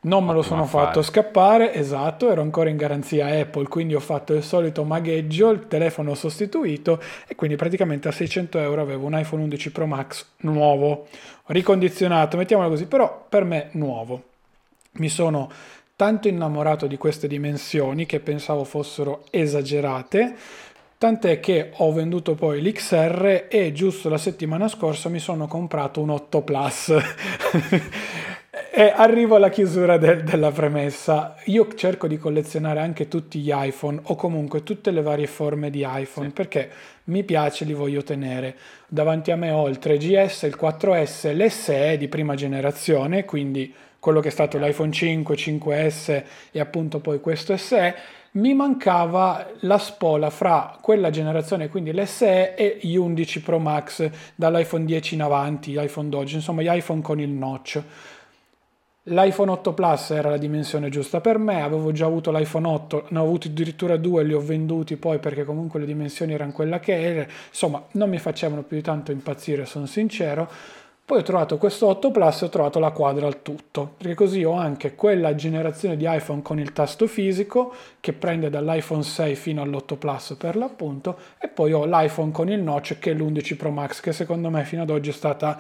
Non 0.06 0.26
me 0.26 0.34
lo 0.34 0.42
sono 0.42 0.66
fatto 0.66 1.02
scappare, 1.02 1.74
esatto, 1.74 2.30
ero 2.30 2.42
ancora 2.42 2.70
in 2.70 2.76
garanzia 2.76 3.28
Apple, 3.28 3.70
quindi 3.70 3.96
ho 3.96 4.02
fatto 4.02 4.34
il 4.34 4.44
solito 4.44 4.84
magheggio, 4.84 5.50
il 5.50 5.68
telefono 5.68 6.14
sostituito 6.14 7.02
e 7.26 7.36
quindi 7.36 7.56
praticamente 7.56 8.10
a 8.10 8.12
600 8.12 8.60
euro 8.60 8.82
avevo 8.82 9.06
un 9.06 9.18
iPhone 9.18 9.44
11 9.44 9.72
Pro 9.72 9.86
Max 9.86 10.26
nuovo, 10.40 11.08
ricondizionato, 11.46 12.36
mettiamolo 12.36 12.70
così, 12.70 12.86
però 12.86 13.26
per 13.30 13.46
me 13.46 13.70
nuovo. 13.74 14.24
Mi 14.94 15.08
sono 15.08 15.50
tanto 15.96 16.28
innamorato 16.28 16.86
di 16.86 16.98
queste 16.98 17.28
dimensioni 17.28 18.06
che 18.06 18.20
pensavo 18.20 18.66
fossero 18.66 19.24
esagerate, 19.30 20.36
tant'è 21.04 21.42
che 21.42 21.72
ho 21.74 21.92
venduto 21.92 22.34
poi 22.34 22.62
l'XR 22.62 23.48
e 23.50 23.74
giusto 23.74 24.08
la 24.08 24.18
settimana 24.18 24.70
scorsa 24.70 25.10
mi 25.10 25.20
sono 25.20 25.48
comprato 25.48 26.00
un 26.00 26.12
8 26.12 26.42
Plus. 26.44 26.94
E 28.76 28.92
arrivo 28.96 29.36
alla 29.36 29.50
chiusura 29.50 29.98
de- 29.98 30.24
della 30.24 30.52
premessa. 30.52 31.36
Io 31.46 31.68
cerco 31.76 32.08
di 32.08 32.18
collezionare 32.18 32.80
anche 32.80 33.08
tutti 33.08 33.40
gli 33.40 33.52
iPhone 33.54 34.00
o 34.04 34.16
comunque 34.16 34.64
tutte 34.64 34.92
le 34.92 35.02
varie 35.02 35.28
forme 35.28 35.70
di 35.70 35.86
iPhone 35.88 36.28
sì. 36.28 36.34
perché 36.34 36.70
mi 37.06 37.24
piace, 37.24 37.66
li 37.66 37.74
voglio 37.74 38.02
tenere. 38.04 38.56
Davanti 38.88 39.32
a 39.32 39.36
me 39.36 39.52
ho 39.52 39.68
il 39.68 39.80
3GS, 39.82 40.46
il 40.46 40.58
4S, 40.60 41.36
l'SE 41.36 41.98
di 41.98 42.08
prima 42.08 42.36
generazione, 42.36 43.26
quindi 43.26 43.74
quello 44.00 44.20
che 44.20 44.30
è 44.30 44.32
stato 44.32 44.58
l'iPhone 44.58 44.92
5, 44.92 45.36
5S 45.36 46.24
e 46.52 46.60
appunto 46.60 47.00
poi 47.00 47.20
questo 47.20 47.56
SE. 47.58 48.22
Mi 48.34 48.54
mancava 48.54 49.48
la 49.60 49.78
spola 49.78 50.30
fra 50.30 50.78
quella 50.82 51.10
generazione, 51.10 51.70
quindi 51.70 51.92
l'SE 51.94 52.56
e 52.56 52.80
gli 52.82 52.96
11 52.96 53.42
Pro 53.42 53.60
Max 53.60 54.10
dall'iPhone 54.36 54.86
10 54.86 55.14
in 55.16 55.22
avanti, 55.22 55.74
l'iPhone 55.74 56.10
12, 56.10 56.36
insomma 56.36 56.62
gli 56.62 56.70
iPhone 56.70 57.02
con 57.02 57.20
il 57.20 57.30
notch 57.30 57.84
L'iPhone 59.08 59.52
8 59.52 59.74
Plus 59.74 60.12
era 60.12 60.30
la 60.30 60.38
dimensione 60.38 60.88
giusta 60.88 61.20
per 61.20 61.38
me, 61.38 61.62
avevo 61.62 61.92
già 61.92 62.06
avuto 62.06 62.32
l'iPhone 62.32 62.66
8, 62.66 63.08
ne 63.10 63.20
ho 63.20 63.24
avuti 63.24 63.50
addirittura 63.50 63.98
due, 63.98 64.24
li 64.24 64.34
ho 64.34 64.40
venduti 64.40 64.96
poi 64.96 65.20
perché 65.20 65.44
comunque 65.44 65.82
le 65.82 65.86
dimensioni 65.86 66.32
erano 66.32 66.54
quella 66.54 66.80
che 66.80 67.02
era, 67.02 67.28
insomma 67.50 67.84
non 67.92 68.10
mi 68.10 68.18
facevano 68.18 68.64
più 68.64 68.78
di 68.78 68.84
tanto 68.84 69.12
impazzire, 69.12 69.66
sono 69.66 69.88
sincero. 69.88 70.50
Poi 71.06 71.18
ho 71.20 71.24
trovato 71.24 71.58
questo 71.58 71.88
8 71.88 72.12
Plus 72.12 72.42
e 72.42 72.46
ho 72.46 72.50
trovato 72.50 72.80
la 72.80 72.92
quadra 72.92 73.28
al 73.28 73.42
tutto, 73.42 73.96
perché 73.98 74.14
così 74.14 74.46
ho 74.46 74.54
anche 74.54 74.96
quella 74.96 75.36
generazione 75.36 75.98
di 75.98 76.06
iPhone 76.08 76.42
con 76.42 76.60
il 76.60 76.72
tasto 76.72 77.08
fisico 77.08 77.74
che 78.00 78.14
prende 78.14 78.50
dall'iPhone 78.50 79.04
6 79.04 79.36
fino 79.36 79.62
all'8 79.62 79.98
Plus 79.98 80.36
per 80.38 80.56
l'appunto 80.56 81.18
e 81.40 81.50
poi 81.50 81.74
ho 81.74 81.84
l'iPhone 81.84 82.32
con 82.32 82.50
il 82.50 82.62
notch 82.62 83.00
che 83.00 83.12
è 83.12 83.14
l'11 83.16 83.58
Pro 83.58 83.70
Max 83.70 84.00
che 84.00 84.14
secondo 84.14 84.50
me 84.50 84.64
fino 84.64 84.84
ad 84.84 84.90
oggi 84.90 85.10
è 85.10 85.14
stata 85.14 85.60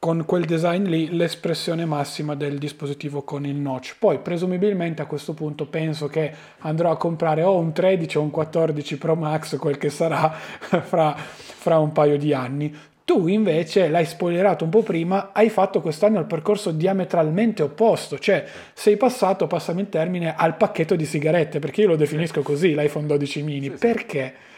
con 0.00 0.24
quel 0.26 0.46
design 0.46 0.86
lì 0.86 1.14
l'espressione 1.14 1.84
massima 1.84 2.34
del 2.34 2.58
dispositivo 2.58 3.22
con 3.22 3.46
il 3.46 3.54
notch. 3.54 3.94
Poi 4.00 4.18
presumibilmente 4.18 5.00
a 5.00 5.06
questo 5.06 5.32
punto 5.32 5.66
penso 5.66 6.08
che 6.08 6.34
andrò 6.58 6.90
a 6.90 6.96
comprare 6.96 7.44
o 7.44 7.56
un 7.56 7.72
13 7.72 8.18
o 8.18 8.22
un 8.22 8.30
14 8.30 8.98
Pro 8.98 9.14
Max, 9.14 9.56
quel 9.58 9.78
che 9.78 9.90
sarà 9.90 10.28
fra, 10.82 11.14
fra 11.16 11.78
un 11.78 11.92
paio 11.92 12.18
di 12.18 12.34
anni. 12.34 12.76
Tu 13.04 13.26
invece 13.26 13.88
l'hai 13.88 14.06
spoilerato 14.06 14.64
un 14.64 14.70
po' 14.70 14.82
prima, 14.82 15.30
hai 15.32 15.50
fatto 15.50 15.80
quest'anno 15.80 16.20
il 16.20 16.26
percorso 16.26 16.70
diametralmente 16.70 17.62
opposto, 17.62 18.18
cioè 18.18 18.46
sei 18.72 18.96
passato, 18.96 19.46
passami 19.46 19.80
il 19.82 19.88
termine, 19.88 20.34
al 20.36 20.56
pacchetto 20.56 20.94
di 20.94 21.04
sigarette, 21.04 21.58
perché 21.58 21.82
io 21.82 21.88
lo 21.88 21.96
definisco 21.96 22.42
così, 22.42 22.74
l'iPhone 22.74 23.06
12 23.06 23.42
mini. 23.42 23.68
Sì, 23.70 23.76
perché? 23.76 24.34
Sì. 24.36 24.50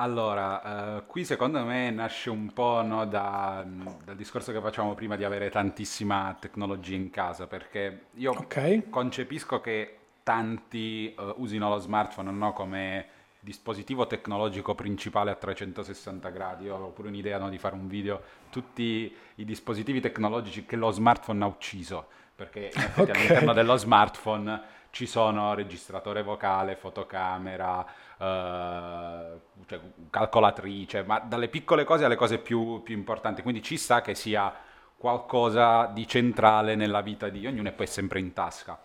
Allora, 0.00 0.96
eh, 0.96 1.02
qui 1.06 1.26
secondo 1.26 1.62
me 1.62 1.90
nasce 1.90 2.30
un 2.30 2.54
po' 2.54 2.80
no, 2.82 3.04
da, 3.04 3.62
dal 4.02 4.16
discorso 4.16 4.50
che 4.50 4.60
facciamo 4.60 4.94
prima 4.94 5.14
di 5.14 5.24
avere 5.24 5.50
tantissima 5.50 6.34
tecnologia 6.40 6.94
in 6.94 7.10
casa, 7.10 7.46
perché 7.46 8.06
io 8.14 8.30
okay. 8.30 8.88
concepisco 8.88 9.60
che 9.60 9.96
tanti 10.22 11.14
uh, 11.18 11.34
usino 11.36 11.68
lo 11.68 11.78
smartphone 11.78 12.30
no, 12.30 12.54
come 12.54 13.06
dispositivo 13.40 14.06
tecnologico 14.06 14.74
principale 14.74 15.30
a 15.30 15.34
360 15.34 16.28
gradi. 16.28 16.64
Io 16.64 16.76
ho 16.76 16.90
pure 16.90 17.08
un'idea 17.08 17.38
no, 17.38 17.48
di 17.48 17.58
fare 17.58 17.74
un 17.74 17.88
video, 17.88 18.22
tutti 18.50 19.14
i 19.36 19.44
dispositivi 19.44 20.00
tecnologici 20.00 20.66
che 20.66 20.76
lo 20.76 20.90
smartphone 20.90 21.42
ha 21.42 21.46
ucciso, 21.46 22.06
perché 22.34 22.70
okay. 22.96 23.10
all'interno 23.10 23.52
dello 23.52 23.76
smartphone 23.76 24.78
ci 24.90 25.06
sono 25.06 25.54
registratore 25.54 26.22
vocale, 26.22 26.76
fotocamera, 26.76 27.86
eh, 28.18 29.40
cioè, 29.66 29.80
calcolatrice, 30.10 31.02
ma 31.04 31.20
dalle 31.20 31.48
piccole 31.48 31.84
cose 31.84 32.04
alle 32.04 32.16
cose 32.16 32.38
più, 32.38 32.82
più 32.82 32.94
importanti. 32.94 33.42
Quindi 33.42 33.62
ci 33.62 33.76
sta 33.76 34.02
che 34.02 34.14
sia 34.14 34.52
qualcosa 34.96 35.86
di 35.86 36.06
centrale 36.06 36.74
nella 36.74 37.00
vita 37.00 37.30
di 37.30 37.46
ognuno 37.46 37.68
e 37.68 37.72
poi 37.72 37.86
sempre 37.86 38.18
in 38.18 38.34
tasca. 38.34 38.78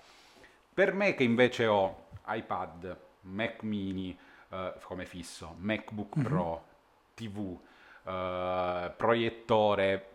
Per 0.73 0.93
me 0.93 1.13
che 1.13 1.23
invece 1.23 1.65
ho 1.65 2.05
iPad, 2.27 2.97
Mac 3.21 3.63
mini 3.63 4.17
eh, 4.55 4.73
come 4.83 5.05
fisso, 5.05 5.55
MacBook 5.59 6.17
mm-hmm. 6.17 6.27
Pro, 6.27 6.65
TV, 7.13 7.57
eh, 8.05 8.91
proiettore, 8.95 10.09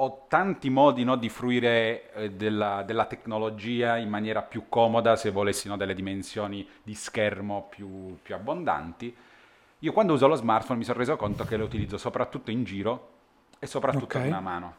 ho 0.00 0.26
tanti 0.28 0.70
modi 0.70 1.04
no, 1.04 1.16
di 1.16 1.28
fruire 1.28 2.12
eh, 2.12 2.30
della, 2.32 2.82
della, 2.82 3.06
tecnologia 3.06 3.96
in 3.96 4.08
maniera 4.08 4.42
più 4.42 4.64
comoda 4.68 5.16
se 5.16 5.30
volessi 5.30 5.68
no, 5.68 5.76
delle 5.76 5.94
dimensioni 5.94 6.68
di 6.82 6.94
schermo 6.94 7.66
più, 7.68 8.16
più, 8.22 8.34
abbondanti. 8.34 9.14
Io 9.80 9.92
quando 9.92 10.14
uso 10.14 10.26
lo 10.26 10.34
smartphone 10.34 10.78
mi 10.78 10.84
sono 10.84 10.98
reso 10.98 11.16
conto 11.16 11.44
che 11.44 11.56
lo 11.56 11.64
utilizzo 11.64 11.98
soprattutto 11.98 12.50
in 12.50 12.64
giro 12.64 13.10
e 13.58 13.66
soprattutto 13.66 14.04
okay. 14.04 14.22
con 14.22 14.30
una 14.30 14.40
mano. 14.40 14.74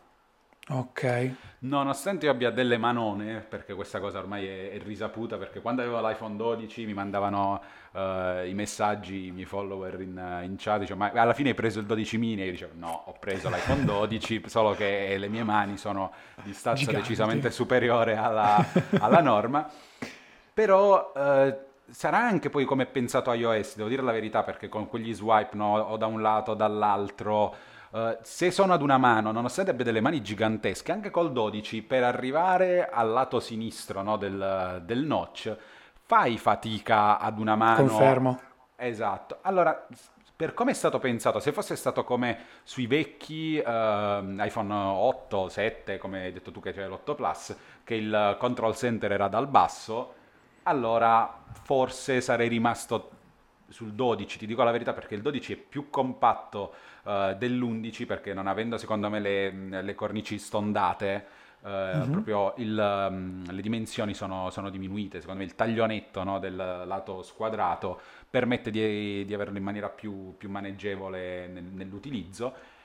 Ok. 0.71 1.31
Nonostante 1.61 2.25
io 2.25 2.31
abbia 2.31 2.51
delle 2.51 2.77
manone, 2.77 3.39
perché 3.39 3.73
questa 3.73 3.99
cosa 3.99 4.19
ormai 4.19 4.47
è, 4.47 4.71
è 4.71 4.79
risaputa, 4.79 5.37
perché 5.37 5.61
quando 5.61 5.81
avevo 5.81 5.99
l'iPhone 5.99 6.35
12 6.35 6.85
mi 6.85 6.93
mandavano 6.93 7.61
uh, 7.91 8.45
i 8.45 8.53
messaggi, 8.53 9.25
i 9.27 9.31
miei 9.31 9.45
follower 9.45 9.99
in, 9.99 10.41
in 10.43 10.55
chat, 10.57 10.79
dicevo, 10.79 10.99
ma 10.99 11.11
alla 11.11 11.33
fine 11.33 11.49
hai 11.49 11.55
preso 11.55 11.79
il 11.79 11.85
12 11.85 12.17
mini? 12.17 12.43
E 12.43 12.45
io 12.45 12.51
dicevo, 12.51 12.73
no, 12.75 13.03
ho 13.05 13.15
preso 13.19 13.49
l'iPhone 13.49 13.83
12, 13.83 14.43
solo 14.45 14.73
che 14.73 15.17
le 15.17 15.27
mie 15.27 15.43
mani 15.43 15.75
sono 15.77 16.11
di 16.43 16.53
stazza 16.53 16.77
Giganti. 16.77 17.01
decisamente 17.01 17.49
superiore 17.51 18.15
alla, 18.15 18.63
alla 18.99 19.21
norma. 19.21 19.67
Però... 20.53 21.11
Uh, 21.15 21.67
sarà 21.91 22.19
anche 22.19 22.51
poi 22.51 22.65
come 22.65 22.83
è 22.83 22.85
pensato 22.85 23.33
iOS, 23.33 23.75
devo 23.75 23.89
dire 23.89 24.03
la 24.03 24.11
verità, 24.11 24.43
perché 24.43 24.69
con 24.69 24.87
quegli 24.87 25.11
swipe 25.11 25.55
no, 25.55 25.75
o 25.79 25.97
da 25.97 26.05
un 26.05 26.21
lato 26.21 26.51
o 26.51 26.53
dall'altro 26.53 27.55
Uh, 27.91 28.17
se 28.21 28.51
sono 28.51 28.73
ad 28.73 28.81
una 28.81 28.97
mano, 28.97 29.31
nonostante 29.31 29.71
abbia 29.71 29.85
delle 29.85 30.01
mani 30.01 30.21
gigantesche, 30.21 30.91
anche 30.91 31.09
col 31.09 31.31
12, 31.31 31.81
per 31.81 32.03
arrivare 32.03 32.87
al 32.87 33.09
lato 33.09 33.39
sinistro 33.39 34.03
no, 34.03 34.15
del, 34.17 34.81
del 34.85 35.03
notch, 35.03 35.55
fai 36.03 36.37
fatica 36.37 37.17
ad 37.17 37.39
una 37.39 37.55
mano. 37.55 37.87
Confermo. 37.87 38.39
Esatto. 38.75 39.39
Allora, 39.41 39.87
per 40.35 40.53
come 40.53 40.71
è 40.71 40.73
stato 40.73 40.99
pensato, 40.99 41.39
se 41.39 41.51
fosse 41.51 41.75
stato 41.75 42.03
come 42.03 42.45
sui 42.63 42.87
vecchi 42.87 43.57
uh, 43.57 44.41
iPhone 44.41 44.73
8, 44.73 45.49
7, 45.49 45.97
come 45.97 46.23
hai 46.23 46.31
detto 46.31 46.51
tu 46.51 46.61
che 46.61 46.71
c'è 46.71 46.87
l'8 46.87 47.15
Plus, 47.15 47.55
che 47.83 47.95
il 47.95 48.35
control 48.39 48.75
center 48.75 49.11
era 49.11 49.27
dal 49.27 49.47
basso, 49.47 50.13
allora 50.63 51.43
forse 51.63 52.21
sarei 52.21 52.47
rimasto 52.47 53.09
sul 53.67 53.93
12, 53.93 54.37
ti 54.37 54.45
dico 54.45 54.63
la 54.63 54.71
verità, 54.71 54.93
perché 54.93 55.15
il 55.15 55.21
12 55.21 55.53
è 55.53 55.57
più 55.57 55.89
compatto 55.89 56.73
uh, 57.09 57.35
dell'11 57.35 58.05
perché 58.05 58.33
non 58.33 58.47
avendo 58.47 58.77
secondo 58.77 59.09
me 59.09 59.19
le, 59.19 59.81
le 59.81 59.95
cornici 59.95 60.37
stondate, 60.37 61.25
uh, 61.61 61.67
mm-hmm. 61.67 62.11
proprio 62.11 62.53
il, 62.57 63.07
um, 63.09 63.51
le 63.51 63.61
dimensioni 63.61 64.13
sono, 64.13 64.49
sono, 64.51 64.69
diminuite. 64.69 65.19
Secondo 65.19 65.39
me 65.39 65.45
il 65.45 65.55
taglionetto 65.55 66.23
no, 66.23 66.39
del 66.39 66.55
lato 66.55 67.23
squadrato 67.23 67.99
permette 68.29 68.69
di, 68.69 69.25
di 69.25 69.33
averlo 69.33 69.57
in 69.57 69.63
maniera 69.63 69.89
più, 69.89 70.35
più 70.37 70.49
maneggevole 70.49 71.47
nel, 71.47 71.63
nell'utilizzo. 71.63 72.77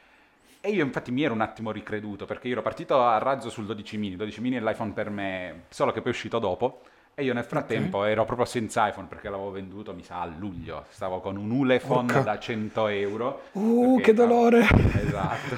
E 0.60 0.70
io 0.70 0.82
infatti 0.82 1.12
mi 1.12 1.22
ero 1.22 1.34
un 1.34 1.42
attimo 1.42 1.70
ricreduto 1.70 2.24
perché 2.24 2.46
io 2.46 2.54
ero 2.54 2.62
partito 2.62 3.02
a 3.02 3.18
razzo 3.18 3.50
sul 3.50 3.66
12 3.66 3.98
mini, 3.98 4.16
12 4.16 4.40
mini 4.40 4.56
è 4.56 4.60
l'iPhone 4.60 4.92
per 4.92 5.10
me, 5.10 5.64
solo 5.68 5.92
che 5.92 6.00
poi 6.00 6.12
è 6.12 6.14
uscito 6.14 6.38
dopo 6.38 6.80
e 7.16 7.22
io 7.22 7.32
nel 7.32 7.44
frattempo 7.44 7.98
okay. 7.98 8.10
ero 8.10 8.24
proprio 8.24 8.44
senza 8.44 8.88
iPhone 8.88 9.06
perché 9.06 9.28
l'avevo 9.28 9.52
venduto, 9.52 9.94
mi 9.94 10.02
sa, 10.02 10.22
a 10.22 10.26
luglio. 10.26 10.84
Stavo 10.88 11.20
con 11.20 11.36
un 11.36 11.48
Ulefone 11.50 12.12
Orca. 12.12 12.20
da 12.20 12.38
100 12.40 12.88
euro. 12.88 13.42
Uh, 13.52 14.00
che 14.00 14.12
dolore! 14.12 14.66
Esatto. 15.04 15.54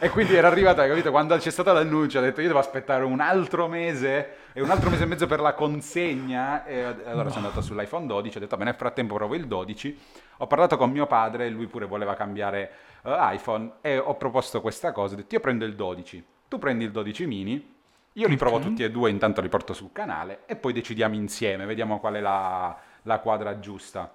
e 0.00 0.08
quindi 0.08 0.34
era 0.34 0.48
arrivata, 0.48 0.86
capito? 0.86 1.10
Quando 1.10 1.36
c'è 1.36 1.50
stato 1.50 1.72
l'annuncio 1.72 2.18
ho 2.18 2.22
detto 2.22 2.40
io 2.40 2.48
devo 2.48 2.58
aspettare 2.58 3.04
un 3.04 3.20
altro 3.20 3.68
mese 3.68 4.36
e 4.52 4.62
un 4.62 4.70
altro 4.70 4.90
mese 4.90 5.04
e 5.04 5.06
mezzo 5.06 5.26
per 5.26 5.40
la 5.40 5.54
consegna. 5.54 6.64
E 6.64 6.82
allora 6.82 7.24
no. 7.24 7.30
sono 7.30 7.46
andato 7.46 7.60
sull'iPhone 7.60 8.06
12, 8.06 8.36
ho 8.36 8.40
detto, 8.40 8.56
beh, 8.56 8.64
nel 8.64 8.74
frattempo 8.74 9.14
provo 9.14 9.34
il 9.34 9.46
12. 9.46 9.98
Ho 10.38 10.46
parlato 10.46 10.76
con 10.76 10.90
mio 10.90 11.06
padre, 11.06 11.48
lui 11.50 11.66
pure 11.66 11.86
voleva 11.86 12.14
cambiare 12.14 12.72
uh, 13.02 13.10
iPhone 13.32 13.74
e 13.80 13.98
ho 13.98 14.16
proposto 14.16 14.60
questa 14.60 14.90
cosa. 14.90 15.14
Ho 15.14 15.16
detto, 15.18 15.34
io 15.34 15.40
prendo 15.40 15.64
il 15.64 15.76
12, 15.76 16.24
tu 16.48 16.58
prendi 16.58 16.84
il 16.84 16.90
12 16.90 17.26
mini 17.26 17.69
io 18.14 18.26
li 18.26 18.36
provo 18.36 18.58
tutti 18.58 18.82
e 18.82 18.90
due, 18.90 19.10
intanto 19.10 19.40
li 19.40 19.48
porto 19.48 19.72
sul 19.72 19.92
canale 19.92 20.40
e 20.46 20.56
poi 20.56 20.72
decidiamo 20.72 21.14
insieme, 21.14 21.64
vediamo 21.64 22.00
qual 22.00 22.14
è 22.14 22.20
la, 22.20 22.76
la 23.02 23.18
quadra 23.20 23.60
giusta. 23.60 24.12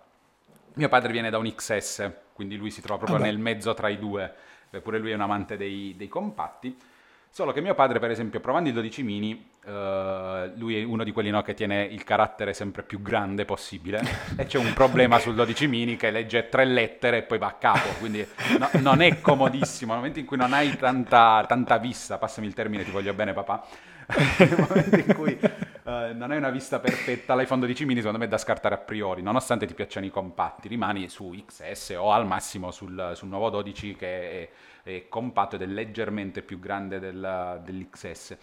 Mio 0.74 0.90
padre 0.90 1.12
viene 1.12 1.30
da 1.30 1.38
un 1.38 1.54
XS, 1.54 2.12
quindi 2.34 2.58
lui 2.58 2.72
si 2.72 2.82
trova 2.82 2.98
proprio 2.98 3.20
Vabbè. 3.20 3.32
nel 3.32 3.40
mezzo 3.40 3.74
tra 3.74 3.88
i 3.88 3.98
due, 3.98 4.34
pure 4.82 5.00
lui 5.00 5.12
è 5.12 5.14
un 5.14 5.22
amante 5.22 5.56
dei, 5.56 5.94
dei 5.96 6.10
compatti. 6.10 6.78
Solo 7.36 7.52
che 7.52 7.60
mio 7.60 7.76
padre, 7.76 8.00
per 8.00 8.12
esempio, 8.12 8.40
provando 8.40 8.70
il 8.70 8.76
12 8.76 9.04
mini, 9.04 9.50
uh, 9.66 9.70
lui 10.56 10.80
è 10.80 10.86
uno 10.86 11.04
di 11.04 11.12
quelli 11.12 11.30
no, 11.30 11.42
che 11.42 11.54
tiene 11.54 11.84
il 11.84 12.06
carattere 12.06 12.54
sempre 12.54 12.82
più 12.82 13.02
grande 13.02 13.44
possibile 13.44 14.02
e 14.40 14.46
c'è 14.46 14.58
un 14.58 14.72
problema 14.72 15.20
sul 15.20 15.36
12 15.36 15.68
mini 15.68 15.98
che 15.98 16.12
legge 16.12 16.48
tre 16.48 16.64
lettere 16.64 17.18
e 17.18 17.24
poi 17.24 17.38
va 17.38 17.48
a 17.48 17.56
capo, 17.56 17.90
quindi 18.00 18.26
no, 18.58 18.70
non 18.80 19.02
è 19.02 19.20
comodissimo. 19.20 19.92
Nel 19.92 20.00
momento 20.00 20.20
in 20.20 20.26
cui 20.26 20.38
non 20.38 20.54
hai 20.54 20.78
tanta, 20.78 21.44
tanta 21.46 21.78
vista, 21.78 22.18
passami 22.18 22.48
il 22.48 22.54
termine, 22.54 22.86
ti 22.86 22.92
voglio 22.92 23.14
bene 23.14 23.34
papà, 23.34 23.66
nel 24.40 24.56
momento 24.70 24.96
in 24.96 25.14
cui 25.14 25.38
uh, 25.86 26.16
non 26.16 26.32
hai 26.32 26.38
una 26.38 26.50
vista 26.50 26.80
perfetta, 26.80 27.36
l'iPhone 27.36 27.62
12 27.62 27.86
mini 27.86 28.00
secondo 28.00 28.20
me 28.20 28.26
è 28.26 28.30
da 28.30 28.38
scartare 28.38 28.76
a 28.76 28.80
priori, 28.80 29.22
nonostante 29.22 29.66
ti 29.66 29.74
piacciono 29.74 30.06
i 30.06 30.12
compatti, 30.12 30.68
rimani 30.68 31.08
su 31.10 31.34
XS 31.46 31.96
o 31.98 32.12
al 32.12 32.28
massimo 32.28 32.72
sul, 32.72 33.14
sul 33.16 33.30
nuovo 33.30 33.50
12 33.50 33.96
che 33.96 34.32
è 34.32 34.50
è 34.86 35.08
compatto 35.10 35.56
ed 35.56 35.64
è 35.64 35.66
leggermente 35.66 36.44
più 36.44 36.60
grande 36.60 37.00
del, 37.00 37.60
dell'XS. 37.64 38.32
E 38.32 38.38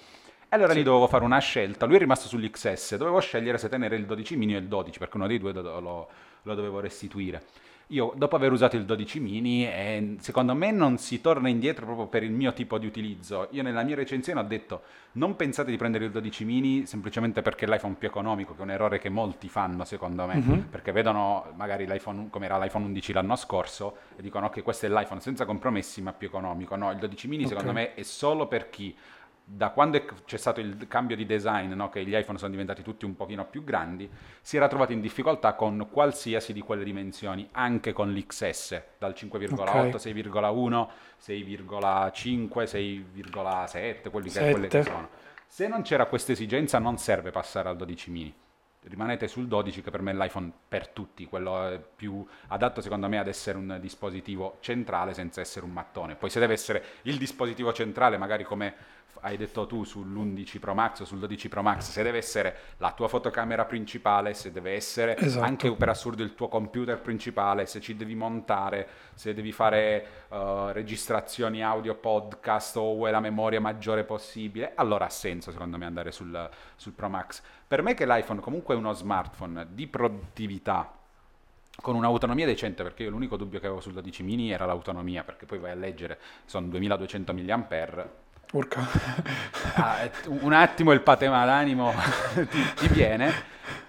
allora 0.56 0.72
sì. 0.72 0.78
lì 0.78 0.82
dovevo 0.82 1.06
fare 1.06 1.24
una 1.24 1.38
scelta, 1.38 1.86
lui 1.86 1.96
è 1.96 1.98
rimasto 2.00 2.28
sull'XS, 2.28 2.96
dovevo 2.96 3.20
scegliere 3.20 3.56
se 3.58 3.68
tenere 3.68 3.96
il 3.96 4.04
12 4.04 4.36
mini 4.36 4.56
o 4.56 4.58
il 4.58 4.66
12, 4.66 4.98
perché 4.98 5.16
uno 5.16 5.26
dei 5.26 5.38
due 5.38 5.52
lo, 5.52 6.08
lo 6.42 6.54
dovevo 6.54 6.80
restituire. 6.80 7.44
Io 7.92 8.12
dopo 8.16 8.36
aver 8.36 8.52
usato 8.52 8.76
il 8.76 8.84
12 8.84 9.20
mini, 9.20 9.66
eh, 9.66 10.16
secondo 10.18 10.54
me 10.54 10.70
non 10.70 10.96
si 10.96 11.20
torna 11.20 11.50
indietro 11.50 11.84
proprio 11.84 12.06
per 12.06 12.22
il 12.22 12.32
mio 12.32 12.54
tipo 12.54 12.78
di 12.78 12.86
utilizzo. 12.86 13.48
Io 13.50 13.62
nella 13.62 13.82
mia 13.82 13.94
recensione 13.94 14.40
ho 14.40 14.44
detto 14.44 14.82
non 15.12 15.36
pensate 15.36 15.70
di 15.70 15.76
prendere 15.76 16.06
il 16.06 16.10
12 16.10 16.44
mini 16.44 16.86
semplicemente 16.86 17.42
perché 17.42 17.66
è 17.66 17.68
l'iPhone 17.68 17.94
più 17.98 18.08
economico, 18.08 18.54
che 18.54 18.60
è 18.60 18.62
un 18.62 18.70
errore 18.70 18.98
che 18.98 19.10
molti 19.10 19.48
fanno 19.48 19.84
secondo 19.84 20.26
me, 20.26 20.36
mm-hmm. 20.36 20.60
perché 20.70 20.90
vedono 20.90 21.52
magari 21.56 21.86
l'iPhone 21.86 22.28
come 22.30 22.46
era 22.46 22.58
l'iPhone 22.58 22.86
11 22.86 23.12
l'anno 23.12 23.36
scorso 23.36 23.96
e 24.16 24.22
dicono 24.22 24.48
che 24.48 24.62
questo 24.62 24.86
è 24.86 24.88
l'iPhone 24.88 25.20
senza 25.20 25.44
compromessi 25.44 26.00
ma 26.00 26.12
più 26.14 26.28
economico. 26.28 26.76
No, 26.76 26.90
il 26.90 26.98
12 26.98 27.28
mini 27.28 27.44
okay. 27.44 27.56
secondo 27.56 27.78
me 27.78 27.94
è 27.94 28.02
solo 28.02 28.46
per 28.46 28.70
chi 28.70 28.96
da 29.54 29.68
quando 29.68 30.02
c'è 30.24 30.38
stato 30.38 30.60
il 30.60 30.88
cambio 30.88 31.14
di 31.14 31.26
design, 31.26 31.72
no, 31.74 31.90
che 31.90 32.04
gli 32.04 32.14
iPhone 32.14 32.38
sono 32.38 32.50
diventati 32.50 32.82
tutti 32.82 33.04
un 33.04 33.14
pochino 33.14 33.44
più 33.44 33.64
grandi, 33.64 34.08
si 34.40 34.56
era 34.56 34.66
trovato 34.66 34.92
in 34.92 35.02
difficoltà 35.02 35.52
con 35.52 35.88
qualsiasi 35.90 36.54
di 36.54 36.62
quelle 36.62 36.84
dimensioni, 36.84 37.46
anche 37.52 37.92
con 37.92 38.12
l'XS, 38.12 38.82
dal 38.98 39.12
5,8, 39.14 39.52
okay. 39.52 39.90
6,1, 39.90 40.88
6,5, 41.22 42.48
6,7, 42.64 44.10
quelli 44.10 44.30
che, 44.30 44.50
quelle 44.50 44.68
che 44.68 44.82
sono. 44.84 45.08
Se 45.46 45.68
non 45.68 45.82
c'era 45.82 46.06
questa 46.06 46.32
esigenza 46.32 46.78
non 46.78 46.96
serve 46.96 47.30
passare 47.30 47.68
al 47.68 47.76
12 47.76 48.10
mini. 48.10 48.34
Rimanete 48.84 49.28
sul 49.28 49.46
12 49.46 49.82
che 49.82 49.90
per 49.90 50.00
me 50.00 50.10
è 50.10 50.14
l'iPhone 50.14 50.50
per 50.66 50.88
tutti, 50.88 51.26
quello 51.26 51.90
più 51.94 52.26
adatto 52.48 52.80
secondo 52.80 53.06
me 53.08 53.18
ad 53.18 53.28
essere 53.28 53.56
un 53.56 53.78
dispositivo 53.80 54.56
centrale 54.60 55.14
senza 55.14 55.40
essere 55.40 55.66
un 55.66 55.72
mattone. 55.72 56.16
Poi 56.16 56.30
se 56.30 56.40
deve 56.40 56.54
essere 56.54 56.82
il 57.02 57.16
dispositivo 57.16 57.72
centrale, 57.72 58.16
magari 58.16 58.42
come 58.42 58.74
hai 59.22 59.36
detto 59.36 59.66
tu 59.66 59.82
sull'11 59.82 60.58
Pro 60.58 60.74
Max 60.74 61.00
o 61.00 61.04
sul 61.04 61.18
12 61.18 61.48
Pro 61.48 61.62
Max, 61.62 61.90
se 61.90 62.02
deve 62.02 62.18
essere 62.18 62.56
la 62.78 62.92
tua 62.92 63.08
fotocamera 63.08 63.64
principale, 63.64 64.34
se 64.34 64.50
deve 64.50 64.72
essere 64.72 65.16
esatto. 65.16 65.44
anche 65.44 65.72
per 65.74 65.88
assurdo 65.88 66.22
il 66.22 66.34
tuo 66.34 66.48
computer 66.48 67.00
principale, 67.00 67.66
se 67.66 67.80
ci 67.80 67.96
devi 67.96 68.14
montare, 68.14 68.88
se 69.14 69.32
devi 69.32 69.52
fare 69.52 70.06
uh, 70.28 70.70
registrazioni 70.72 71.62
audio, 71.62 71.94
podcast 71.94 72.76
o 72.76 72.94
vuoi 72.94 73.12
la 73.12 73.20
memoria 73.20 73.60
maggiore 73.60 74.04
possibile, 74.04 74.72
allora 74.74 75.06
ha 75.06 75.10
senso 75.10 75.52
secondo 75.52 75.78
me 75.78 75.86
andare 75.86 76.10
sul, 76.10 76.50
sul 76.74 76.92
Pro 76.92 77.08
Max. 77.08 77.42
Per 77.66 77.80
me 77.82 77.94
che 77.94 78.06
l'iPhone 78.06 78.40
comunque 78.40 78.74
è 78.74 78.78
uno 78.78 78.92
smartphone 78.92 79.68
di 79.70 79.86
produttività, 79.86 80.96
con 81.80 81.94
un'autonomia 81.94 82.44
decente, 82.44 82.82
perché 82.82 83.04
io 83.04 83.10
l'unico 83.10 83.36
dubbio 83.36 83.60
che 83.60 83.66
avevo 83.66 83.80
sul 83.80 83.92
12 83.92 84.22
mini 84.22 84.50
era 84.50 84.66
l'autonomia, 84.66 85.22
perché 85.24 85.46
poi 85.46 85.58
vai 85.58 85.70
a 85.70 85.74
leggere, 85.74 86.18
sono 86.44 86.66
2200 86.66 87.32
mAh, 87.32 88.08
Urca. 88.52 88.86
Ah, 89.74 90.10
un 90.26 90.52
attimo 90.52 90.92
il 90.92 91.00
patema 91.00 91.44
d'animo 91.46 91.92
ti, 92.50 92.74
ti, 92.76 92.88
viene. 92.88 93.32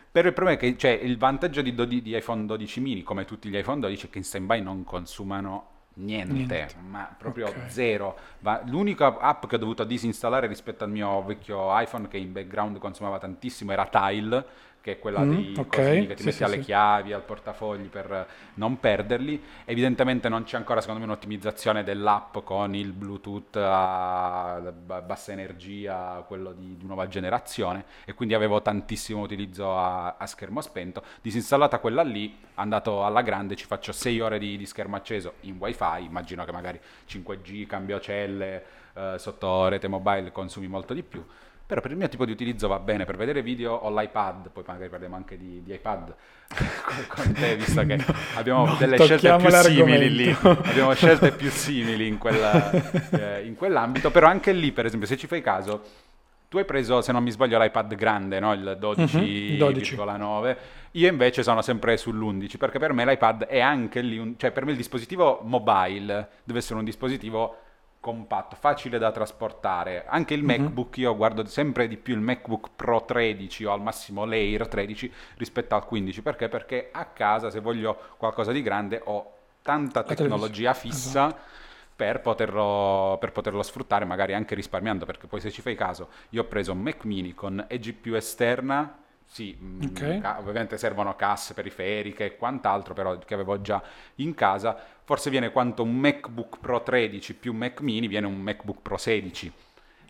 Però 0.10 0.28
il 0.28 0.34
problema 0.34 0.58
è 0.58 0.62
che 0.62 0.78
cioè, 0.78 0.92
il 0.92 1.18
vantaggio 1.18 1.62
di, 1.62 1.74
do, 1.74 1.86
di, 1.86 2.16
iPhone 2.16 2.46
12 2.46 2.80
mini, 2.80 3.04
come 3.04 3.26
tutti 3.26 3.50
gli 3.50 3.58
iPhone 3.58 3.82
12, 3.82 4.08
è 4.08 4.10
che 4.10 4.20
in 4.20 4.24
stand-by 4.24 4.62
non 4.62 4.84
consumano 4.84 5.72
niente, 5.96 6.34
niente. 6.34 6.76
ma 6.88 7.14
proprio 7.18 7.48
okay. 7.48 7.70
zero. 7.70 8.18
l'unica 8.66 9.18
app 9.18 9.46
che 9.48 9.56
ho 9.56 9.60
dovuto 9.60 9.84
disinstallare 9.84 10.48
rispetto 10.48 10.86
al 10.86 10.92
mio 10.92 11.24
vecchio 11.24 11.70
iPhone, 11.80 12.08
che 12.08 12.18
in 12.18 12.32
background 12.32 12.78
consumava 12.78 13.20
tantissimo, 13.20 13.74
era 13.74 13.86
Tile 13.88 14.46
che 14.84 14.92
è 14.92 15.00
quella 15.00 15.22
mm, 15.22 15.30
dei 15.30 15.54
okay. 15.58 16.08
che 16.08 16.16
ti 16.16 16.24
sì, 16.24 16.26
metti 16.26 16.38
sì, 16.38 16.44
alle 16.44 16.58
sì. 16.58 16.64
chiavi, 16.64 17.14
al 17.14 17.24
portafogli 17.24 17.88
per 17.88 18.28
non 18.56 18.82
perderli. 18.82 19.42
Evidentemente 19.64 20.28
non 20.28 20.44
c'è 20.44 20.58
ancora, 20.58 20.82
secondo 20.82 21.00
me, 21.00 21.06
un'ottimizzazione 21.06 21.86
dell'app 21.86 22.40
con 22.44 22.76
il 22.76 22.92
Bluetooth 22.92 23.56
a 23.56 24.74
bassa 24.84 25.32
energia, 25.32 26.22
quello 26.28 26.52
di, 26.52 26.76
di 26.76 26.86
nuova 26.86 27.08
generazione, 27.08 27.86
e 28.04 28.14
quindi 28.14 28.34
avevo 28.34 28.62
tantissimo 28.62 29.22
utilizzo 29.22 29.74
a, 29.74 30.18
a, 30.18 30.26
schermo 30.26 30.60
spento. 30.60 31.02
Disinstallata 31.22 31.80
quella 31.80 32.04
lì, 32.04 32.38
andato 32.56 33.06
alla 33.06 33.22
grande, 33.22 33.56
ci 33.56 33.66
faccio 33.66 33.94
6 33.94 34.20
ore 34.20 34.38
di, 34.38 34.58
di 34.58 34.66
schermo 34.66 34.98
acceso 34.98 35.36
in 35.42 35.56
wifi, 35.60 36.04
immagino 36.04 36.44
che 36.44 36.52
magari 36.52 36.78
5G, 37.08 37.68
cambio 37.68 38.02
celle, 38.02 38.64
eh, 38.96 39.16
sotto 39.18 39.70
rete 39.70 39.88
mobile 39.88 40.34
consumi 40.34 40.68
molto 40.68 40.94
di 40.94 41.04
più 41.04 41.26
però 41.66 41.80
per 41.80 41.92
il 41.92 41.98
mio 41.98 42.10
tipo 42.10 42.26
di 42.26 42.32
utilizzo 42.32 42.68
va 42.68 42.80
bene, 42.80 43.06
per 43.06 43.16
vedere 43.16 43.42
video 43.42 43.74
ho 43.74 43.90
l'iPad, 43.90 44.50
poi 44.50 44.64
magari 44.68 44.90
parliamo 44.90 45.16
anche 45.16 45.38
di, 45.38 45.64
di 45.64 45.74
iPad 45.74 46.14
con 47.08 47.32
te, 47.34 47.56
visto 47.56 47.86
che 47.86 47.96
no, 47.96 48.06
abbiamo 48.36 48.66
no, 48.66 48.76
delle 48.76 48.98
scelte 49.00 49.36
più 49.38 49.50
simili 49.50 50.10
lì, 50.14 50.38
abbiamo 50.44 50.94
scelte 50.94 51.32
più 51.32 51.50
simili 51.50 52.08
in, 52.08 52.18
quella, 52.18 52.70
eh, 53.12 53.46
in 53.46 53.56
quell'ambito, 53.56 54.12
però 54.12 54.28
anche 54.28 54.52
lì, 54.52 54.72
per 54.72 54.86
esempio, 54.86 55.08
se 55.08 55.18
ci 55.18 55.26
fai 55.26 55.42
caso, 55.42 55.82
tu 56.54 56.60
hai 56.60 56.66
preso, 56.66 57.02
se 57.02 57.12
non 57.12 57.24
mi 57.24 57.32
sbaglio, 57.32 57.58
l'iPad 57.58 57.96
grande, 57.96 58.40
no? 58.40 58.54
il 58.54 58.78
12,9. 58.80 60.42
Mm-hmm, 60.42 60.56
Io 60.92 61.08
invece 61.08 61.42
sono 61.42 61.64
sempre 61.64 61.96
sull'11, 61.96 62.58
perché 62.58 62.78
per 62.78 62.94
me 62.94 63.06
l'iPad 63.06 63.46
è 63.46 63.60
anche 63.60 64.02
lì, 64.02 64.20
un... 64.20 64.38
cioè 64.38 64.52
per 64.52 64.64
me 64.64 64.72
il 64.72 64.78
dispositivo 64.78 65.40
mobile 65.44 66.30
deve 66.44 66.60
essere 66.60 66.78
un 66.78 66.86
dispositivo 66.86 67.58
compatto, 68.04 68.58
facile 68.58 68.98
da 68.98 69.14
trasportare. 69.14 70.04
Anche 70.06 70.34
il 70.34 70.44
mm-hmm. 70.44 70.62
MacBook, 70.62 70.98
io 70.98 71.16
guardo 71.16 71.46
sempre 71.46 71.88
di 71.88 71.96
più 71.96 72.14
il 72.14 72.20
MacBook 72.20 72.72
Pro 72.76 73.06
13 73.06 73.64
o 73.64 73.72
al 73.72 73.82
massimo 73.82 74.26
l'Air 74.26 74.68
13 74.68 75.10
rispetto 75.38 75.74
al 75.74 75.86
15. 75.86 76.22
Perché? 76.22 76.50
Perché 76.50 76.90
a 76.92 77.06
casa, 77.06 77.50
se 77.50 77.62
voglio 77.62 77.98
qualcosa 78.18 78.52
di 78.52 78.62
grande, 78.62 79.00
ho 79.06 79.32
tanta 79.62 80.04
tecnologia 80.04 80.74
fissa. 80.74 81.28
Esatto. 81.28 81.52
Per 81.96 82.20
poterlo, 82.20 83.18
per 83.22 83.32
poterlo, 83.32 83.64
sfruttare 83.64 84.04
magari 84.04 84.34
anche 84.34 84.56
risparmiando 84.56 85.06
perché 85.06 85.28
poi 85.28 85.40
se 85.40 85.52
ci 85.52 85.62
fai 85.62 85.76
caso 85.76 86.10
io 86.30 86.42
ho 86.42 86.46
preso 86.46 86.72
un 86.72 86.80
Mac 86.80 87.06
mini 87.06 87.36
con 87.36 87.64
eGPU 87.70 88.16
esterna 88.16 88.98
sì, 89.34 89.58
mm, 89.60 89.82
okay. 89.90 90.20
ca- 90.20 90.38
ovviamente 90.38 90.78
servono 90.78 91.16
casse 91.16 91.56
periferiche 91.56 92.26
e 92.26 92.38
quant'altro, 92.38 92.94
però 92.94 93.18
che 93.18 93.34
avevo 93.34 93.60
già 93.62 93.82
in 94.18 94.36
casa. 94.36 94.78
Forse 95.06 95.30
viene 95.30 95.52
quanto 95.52 95.84
un 95.84 95.96
MacBook 95.96 96.60
Pro 96.60 96.82
13 96.82 97.36
più 97.36 97.54
Mac 97.54 97.82
mini, 97.82 98.08
viene 98.08 98.26
un 98.28 98.40
MacBook 98.40 98.82
Pro 98.82 98.98
16. 98.98 99.52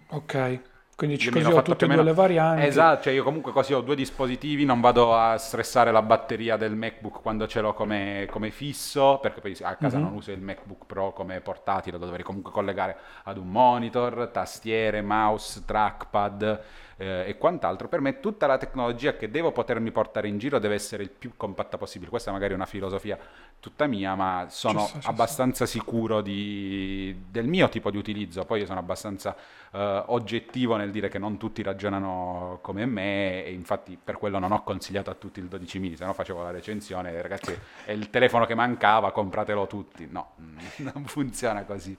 Ok. 0.10 0.62
Quindi 0.96 1.18
ci 1.18 1.32
così 1.32 1.48
ho 1.48 1.52
fatto 1.52 1.72
tutte 1.72 1.86
e 1.86 1.88
due 1.88 2.04
le 2.04 2.14
varianti. 2.14 2.68
Esatto, 2.68 3.04
cioè 3.04 3.14
io 3.14 3.24
comunque 3.24 3.52
così 3.52 3.74
ho 3.74 3.82
due 3.82 3.96
dispositivi, 3.96 4.64
non 4.64 4.80
vado 4.80 5.16
a 5.16 5.38
stressare 5.40 5.92
la 5.92 6.04
batteria 6.04 6.56
del 6.56 6.76
MacBook 6.76 7.20
quando 7.22 7.48
ce 7.48 7.62
l'ho 7.62 7.74
come, 7.74 8.28
come 8.30 8.52
fisso, 8.52 9.18
perché 9.20 9.42
poi 9.42 9.58
a 9.62 9.76
casa 9.76 9.98
Mhm. 9.98 10.04
non 10.04 10.14
uso 10.14 10.32
il 10.32 10.40
MacBook 10.42 10.86
Pro 10.86 11.12
come 11.12 11.42
portatile, 11.42 11.98
lo 11.98 12.06
dovrei 12.06 12.24
comunque 12.24 12.52
collegare 12.52 12.96
ad 13.24 13.38
un 13.38 13.50
monitor, 13.50 14.30
tastiere, 14.32 15.02
mouse, 15.02 15.64
trackpad 15.66 16.62
eh, 16.98 17.26
e 17.28 17.38
quant'altro. 17.38 17.88
Per 17.88 18.00
me 18.02 18.20
tutta 18.20 18.48
la 18.48 18.58
tecnologia 18.58 19.16
che 19.16 19.30
devo 19.30 19.52
potermi 19.52 19.92
portare 19.92 20.28
in 20.28 20.38
giro 20.38 20.60
deve 20.60 20.76
essere 20.76 21.04
il 21.04 21.10
più 21.10 21.34
compatta 21.38 21.78
possibile. 21.78 22.10
Questa 22.10 22.32
magari 22.32 22.54
è 22.54 22.56
una 22.56 22.66
filosofia 22.66 23.18
tutta 23.60 23.88
mia, 23.88 24.16
ma 24.16 24.46
sono 24.50 24.86
Ci 24.86 25.00
sta. 25.02 25.10
abbastanza 25.10 25.66
sicuro 25.66 26.22
di- 26.22 27.26
del 27.30 27.48
mio 27.48 27.70
tipo 27.70 27.90
di 27.92 27.98
utilizzo. 27.98 28.46
Poi 28.46 28.62
io 28.62 28.66
sono 28.66 28.80
abbastanza 28.80 29.36
eh, 29.72 30.04
oggettivo 30.08 30.76
nel 30.76 30.92
dire 30.92 31.10
che 31.10 31.18
non 31.20 31.38
tutti 31.38 31.62
ragionano 31.64 32.60
come 32.62 32.86
me 32.86 33.44
e 33.46 33.52
infatti 33.54 33.98
per 34.02 34.18
quello 34.18 34.38
non 34.40 34.52
ho 34.52 34.64
consigliato 34.64 35.10
a 35.10 35.16
tutti 35.16 35.40
il 35.40 35.48
12 35.48 35.80
mini, 35.80 35.96
se 35.96 36.06
no 36.06 36.14
facevo 36.14 36.44
la 36.44 36.52
recensione, 36.52 37.22
ragazzi 37.22 37.58
è 37.86 37.92
il 37.92 38.10
telefono 38.10 38.46
che 38.46 38.56
mancava, 38.56 39.12
compratelo 39.12 39.66
tutti. 39.68 40.08
No, 40.10 40.34
non 40.94 41.06
funziona 41.06 41.64
così. 41.64 41.98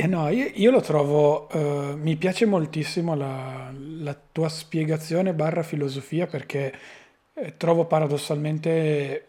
Eh 0.00 0.06
no, 0.06 0.28
io, 0.28 0.48
io 0.54 0.70
lo 0.70 0.80
trovo, 0.80 1.48
eh, 1.50 1.96
mi 1.96 2.14
piace 2.16 2.46
moltissimo 2.46 3.16
la, 3.16 3.72
la 3.74 4.16
tua 4.30 4.48
spiegazione 4.48 5.34
barra 5.34 5.64
filosofia 5.64 6.28
perché 6.28 6.72
eh, 7.34 7.56
trovo 7.56 7.84
paradossalmente 7.86 9.26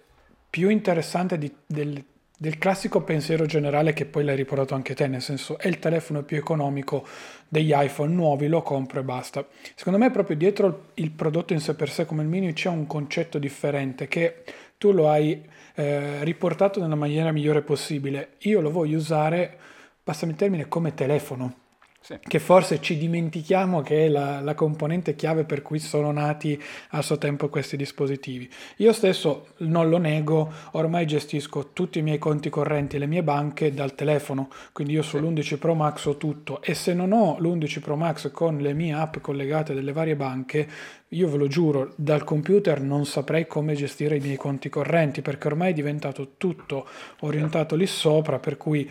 più 0.47 0.70
interessante 0.70 1.39
di- 1.39 1.51
del, 1.65 2.03
del 2.38 2.59
classico 2.59 3.01
pensiero 3.01 3.47
generale 3.47 3.93
che 3.93 4.05
poi 4.05 4.24
l'hai 4.24 4.36
riportato 4.36 4.76
anche 4.76 4.93
te, 4.93 5.07
nel 5.07 5.24
senso 5.24 5.57
è 5.57 5.67
il 5.67 5.80
telefono 5.80 6.22
più 6.22 6.38
economico 6.38 7.03
degli 7.47 7.72
iPhone 7.74 8.13
nuovi, 8.13 8.47
lo 8.47 8.61
compro 8.61 8.99
e 8.99 9.03
basta. 9.03 9.43
Secondo 9.74 9.97
me 9.97 10.11
proprio 10.11 10.38
dietro 10.38 10.91
il, 10.95 11.09
prodotto 11.09 11.53
in 11.53 11.61
sé 11.61 11.74
per 11.74 11.89
sé 11.89 12.05
come 12.05 12.22
il 12.22 12.28
mini 12.30 12.53
c'è 12.53 12.70
un 12.70 12.86
concetto 12.86 13.39
differente 13.39 14.07
che 14.07 14.43
tu 14.78 14.91
lo 14.91 15.09
hai 15.09 15.43
eh, 15.74 16.24
riportato 16.24 16.80
nella 16.80 16.93
maniera 16.95 17.32
migliore 17.32 17.63
possibile. 17.63 18.34
Io 18.41 18.61
lo 18.61 18.70
voglio 18.70 18.97
usare, 18.97 19.57
passami 20.10 20.32
il 20.32 20.39
termine, 20.39 20.68
come 20.68 20.95
telefono 20.95 21.53
Sì. 22.01 22.18
che 22.20 22.39
forse 22.39 22.80
ci 22.82 22.97
dimentichiamo 22.97 23.82
che 23.82 24.05
è 24.05 24.10
la, 24.10 24.39
la 24.39 24.55
componente 24.55 25.14
chiave 25.16 25.43
per 25.43 25.62
cui 25.62 25.78
sono 25.80 26.12
nati 26.12 26.60
a 26.91 27.01
suo 27.03 27.18
tempo 27.18 27.49
questi 27.49 27.76
dispositivi. 27.78 28.49
Io 28.78 28.91
stesso 28.93 29.49
non 29.57 29.89
lo 29.89 29.97
nego, 29.97 30.51
ormai 30.72 31.05
gestisco 31.05 31.72
tutti 31.74 31.99
i 31.99 32.01
miei 32.01 32.18
conti 32.18 32.49
correnti 32.49 32.95
e 32.95 32.99
le 32.99 33.05
mie 33.05 33.22
banche 33.22 33.72
dal 33.72 33.93
telefono, 33.93 34.49
quindi 34.72 34.93
io 34.93 35.03
sull'11 35.03 35.60
Pro 35.60 35.76
Max 35.76 36.05
ho 36.05 36.18
tutto 36.18 36.62
e 36.64 36.74
se 36.74 36.93
non 36.95 37.12
ho 37.12 37.38
l'11 37.38 37.80
Pro 37.82 37.95
Max 37.97 38.32
con 38.32 38.57
le 38.57 38.74
mie 38.74 38.93
app 38.93 39.18
collegate 39.20 39.76
delle 39.76 39.91
varie 39.91 40.16
banche, 40.16 40.68
io 41.10 41.28
ve 41.28 41.38
lo 41.38 41.47
giuro, 41.47 41.93
dal 41.97 42.24
computer 42.24 42.82
non 42.82 43.05
saprei 43.05 43.45
come 43.45 43.76
gestire 43.76 44.16
i 44.18 44.22
miei 44.22 44.38
conti 44.38 44.70
correnti 44.70 45.22
perché 45.22 45.47
ormai 45.47 45.72
è 45.72 45.74
diventato 45.74 46.32
tutto 46.38 46.88
orientato 47.20 47.76
lì 47.76 47.86
sopra, 47.86 48.39
per 48.39 48.57
cui 48.57 48.89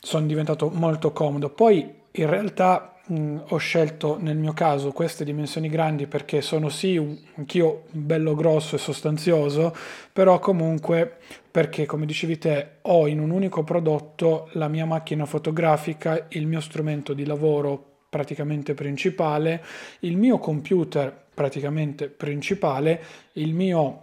sono 0.00 0.26
diventato 0.26 0.70
molto 0.70 1.12
comodo. 1.12 1.50
Poi 1.50 1.94
in 2.12 2.28
realtà 2.28 2.94
mh, 3.06 3.36
ho 3.48 3.56
scelto 3.58 4.18
nel 4.20 4.36
mio 4.36 4.52
caso 4.52 4.92
queste 4.92 5.24
dimensioni 5.24 5.68
grandi 5.68 6.06
perché 6.06 6.40
sono 6.42 6.68
sì 6.68 6.96
un- 6.96 7.16
anch'io 7.36 7.84
bello 7.90 8.34
grosso 8.34 8.76
e 8.76 8.78
sostanzioso, 8.78 9.74
però 10.12 10.38
comunque 10.38 11.18
perché 11.50 11.86
come 11.86 12.06
dicevi 12.06 12.38
te 12.38 12.68
ho 12.82 13.06
in 13.08 13.20
un 13.20 13.30
unico 13.30 13.64
prodotto 13.64 14.48
la 14.52 14.68
mia 14.68 14.86
macchina 14.86 15.26
fotografica, 15.26 16.26
il 16.30 16.46
mio 16.46 16.60
strumento 16.60 17.12
di 17.12 17.24
lavoro 17.24 17.84
praticamente 18.08 18.74
principale, 18.74 19.62
il 20.00 20.16
mio 20.16 20.38
computer 20.38 21.26
praticamente 21.32 22.08
principale, 22.08 23.02
il 23.34 23.54
mio 23.54 24.02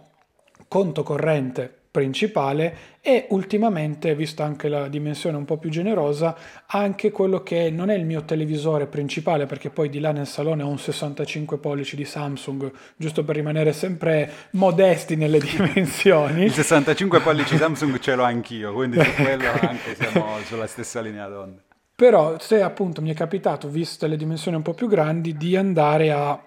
conto 0.68 1.02
corrente 1.02 1.77
principale 1.90 2.96
e 3.00 3.26
ultimamente, 3.30 4.14
vista 4.14 4.44
anche 4.44 4.68
la 4.68 4.88
dimensione 4.88 5.36
un 5.36 5.44
po' 5.44 5.56
più 5.56 5.70
generosa, 5.70 6.36
anche 6.66 7.10
quello 7.10 7.42
che 7.42 7.70
non 7.70 7.90
è 7.90 7.94
il 7.94 8.04
mio 8.04 8.24
televisore 8.24 8.86
principale, 8.86 9.46
perché 9.46 9.70
poi 9.70 9.88
di 9.88 9.98
là 9.98 10.12
nel 10.12 10.26
salone 10.26 10.62
ho 10.62 10.68
un 10.68 10.78
65 10.78 11.58
pollici 11.58 11.96
di 11.96 12.04
Samsung, 12.04 12.70
giusto 12.96 13.24
per 13.24 13.36
rimanere 13.36 13.72
sempre 13.72 14.30
modesti 14.50 15.16
nelle 15.16 15.38
dimensioni. 15.40 16.44
Il 16.44 16.52
65 16.52 17.20
pollici 17.20 17.56
Samsung 17.58 17.98
ce 17.98 18.14
l'ho 18.14 18.24
anch'io, 18.24 18.72
quindi 18.72 19.02
su 19.02 19.10
quello 19.14 19.50
anche 19.60 19.94
siamo 19.94 20.38
sulla 20.44 20.66
stessa 20.66 21.00
linea 21.00 21.26
d'onda. 21.28 21.62
Però 21.98 22.38
se 22.38 22.62
appunto 22.62 23.02
mi 23.02 23.10
è 23.10 23.14
capitato, 23.14 23.68
viste 23.68 24.06
le 24.06 24.16
dimensioni 24.16 24.56
un 24.56 24.62
po' 24.62 24.74
più 24.74 24.86
grandi, 24.86 25.36
di 25.36 25.56
andare 25.56 26.12
a 26.12 26.40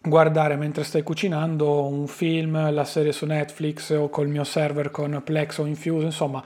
guardare 0.00 0.56
mentre 0.56 0.84
stai 0.84 1.02
cucinando 1.02 1.86
un 1.86 2.06
film, 2.06 2.72
la 2.72 2.84
serie 2.84 3.12
su 3.12 3.26
Netflix 3.26 3.90
o 3.90 4.08
col 4.08 4.28
mio 4.28 4.44
server 4.44 4.90
con 4.90 5.20
Plex 5.24 5.58
o 5.58 5.66
Infuse, 5.66 6.04
insomma, 6.06 6.42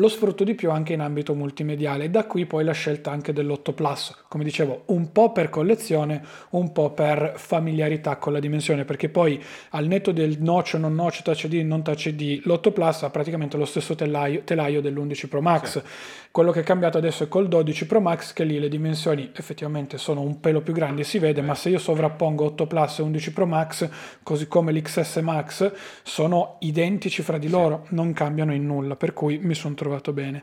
lo 0.00 0.08
sfrutto 0.08 0.44
di 0.44 0.54
più 0.54 0.70
anche 0.70 0.94
in 0.94 1.00
ambito 1.00 1.34
multimediale. 1.34 2.10
Da 2.10 2.24
qui 2.24 2.46
poi 2.46 2.64
la 2.64 2.72
scelta 2.72 3.10
anche 3.10 3.34
dell'8 3.34 3.74
Plus, 3.74 4.24
come 4.28 4.44
dicevo, 4.44 4.84
un 4.86 5.12
po' 5.12 5.30
per 5.30 5.50
collezione, 5.50 6.24
un 6.50 6.72
po' 6.72 6.90
per 6.92 7.34
familiarità 7.36 8.16
con 8.16 8.32
la 8.32 8.40
dimensione, 8.40 8.86
perché 8.86 9.10
poi 9.10 9.40
al 9.70 9.86
netto 9.86 10.10
del 10.10 10.40
notch, 10.40 10.74
non 10.74 10.94
notch, 10.94 11.20
touch 11.20 11.44
ID, 11.44 11.66
non 11.66 11.82
touch 11.82 12.06
ID, 12.06 12.46
l'8 12.46 12.72
Plus 12.72 13.02
ha 13.02 13.10
praticamente 13.10 13.58
lo 13.58 13.66
stesso 13.66 13.94
telaio, 13.94 14.40
telaio 14.42 14.80
dell'11 14.80 15.28
Pro 15.28 15.42
Max. 15.42 15.82
Quello 16.30 16.50
che 16.50 16.60
è 16.60 16.62
cambiato 16.62 16.96
adesso 16.96 17.24
è 17.24 17.28
col 17.28 17.48
12 17.48 17.86
Pro 17.86 18.00
Max, 18.00 18.32
che 18.32 18.44
lì 18.44 18.58
le 18.58 18.68
dimensioni 18.68 19.30
effettivamente 19.36 19.98
sono 19.98 20.22
un 20.22 20.40
pelo 20.40 20.62
più 20.62 20.72
grandi, 20.72 21.04
si 21.04 21.18
vede, 21.18 21.42
ma 21.42 21.54
se 21.54 21.68
io 21.68 21.78
sovrappongo 21.78 22.44
8 22.46 22.66
Plus 22.66 23.00
e 23.00 23.02
11 23.02 23.32
Pro 23.34 23.46
Max, 23.46 23.88
così 24.22 24.48
come 24.48 24.72
l'XS 24.72 25.16
Max, 25.16 25.70
sono 26.02 26.56
identici 26.60 27.20
fra 27.20 27.36
di 27.36 27.50
loro, 27.50 27.84
non 27.90 28.14
cambiano 28.14 28.54
in 28.54 28.64
nulla, 28.64 28.96
per 28.96 29.12
cui 29.12 29.38
mi 29.42 29.52
sono 29.54 29.74
trovato 29.74 29.88
bene. 30.12 30.42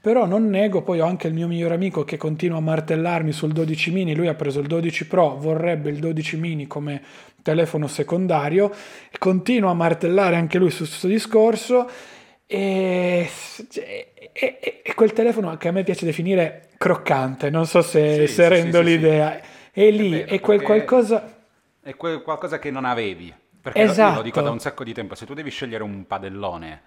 Però 0.00 0.24
non 0.24 0.48
nego, 0.48 0.82
poi 0.82 1.00
ho 1.00 1.04
anche 1.06 1.26
il 1.26 1.34
mio 1.34 1.48
migliore 1.48 1.74
amico 1.74 2.04
che 2.04 2.16
continua 2.16 2.58
a 2.58 2.60
martellarmi 2.60 3.32
sul 3.32 3.52
12 3.52 3.90
mini, 3.90 4.14
lui 4.14 4.28
ha 4.28 4.34
preso 4.34 4.60
il 4.60 4.66
12 4.68 5.06
Pro, 5.08 5.36
vorrebbe 5.36 5.90
il 5.90 5.98
12 5.98 6.36
mini 6.36 6.66
come 6.68 7.02
telefono 7.42 7.88
secondario, 7.88 8.72
continua 9.18 9.70
a 9.70 9.74
martellare 9.74 10.36
anche 10.36 10.58
lui 10.58 10.70
su 10.70 10.84
questo 10.84 11.08
discorso 11.08 11.88
e, 12.46 13.28
e- 14.32 14.58
e- 14.84 14.94
quel 14.94 15.12
telefono 15.12 15.56
che 15.56 15.68
a 15.68 15.72
me 15.72 15.82
piace 15.82 16.04
definire 16.04 16.68
croccante, 16.78 17.50
non 17.50 17.66
so 17.66 17.82
se, 17.82 18.26
Sì, 18.26 18.32
se 18.32 18.42
sì, 18.44 18.48
rendo 18.48 18.78
sì, 18.78 18.84
l'idea, 18.84 19.40
è 19.72 19.90
lì, 19.90 20.10
vero, 20.10 20.26
è 20.30 20.40
quel 20.40 20.62
qualcosa... 20.62 21.34
È 21.82 21.94
que- 21.96 22.22
qualcosa 22.22 22.58
che 22.58 22.70
non 22.70 22.84
avevi. 22.84 23.32
Perché 23.60 23.80
lo- 23.80 23.86
io 23.86 23.90
Esatto. 23.92 24.14
lo 24.16 24.22
dico 24.22 24.40
da 24.40 24.50
un 24.50 24.60
sacco 24.60 24.84
di 24.84 24.92
tempo, 24.92 25.14
se 25.16 25.26
tu 25.26 25.34
devi 25.34 25.50
scegliere 25.50 25.82
un 25.82 26.06
padellone, 26.06 26.80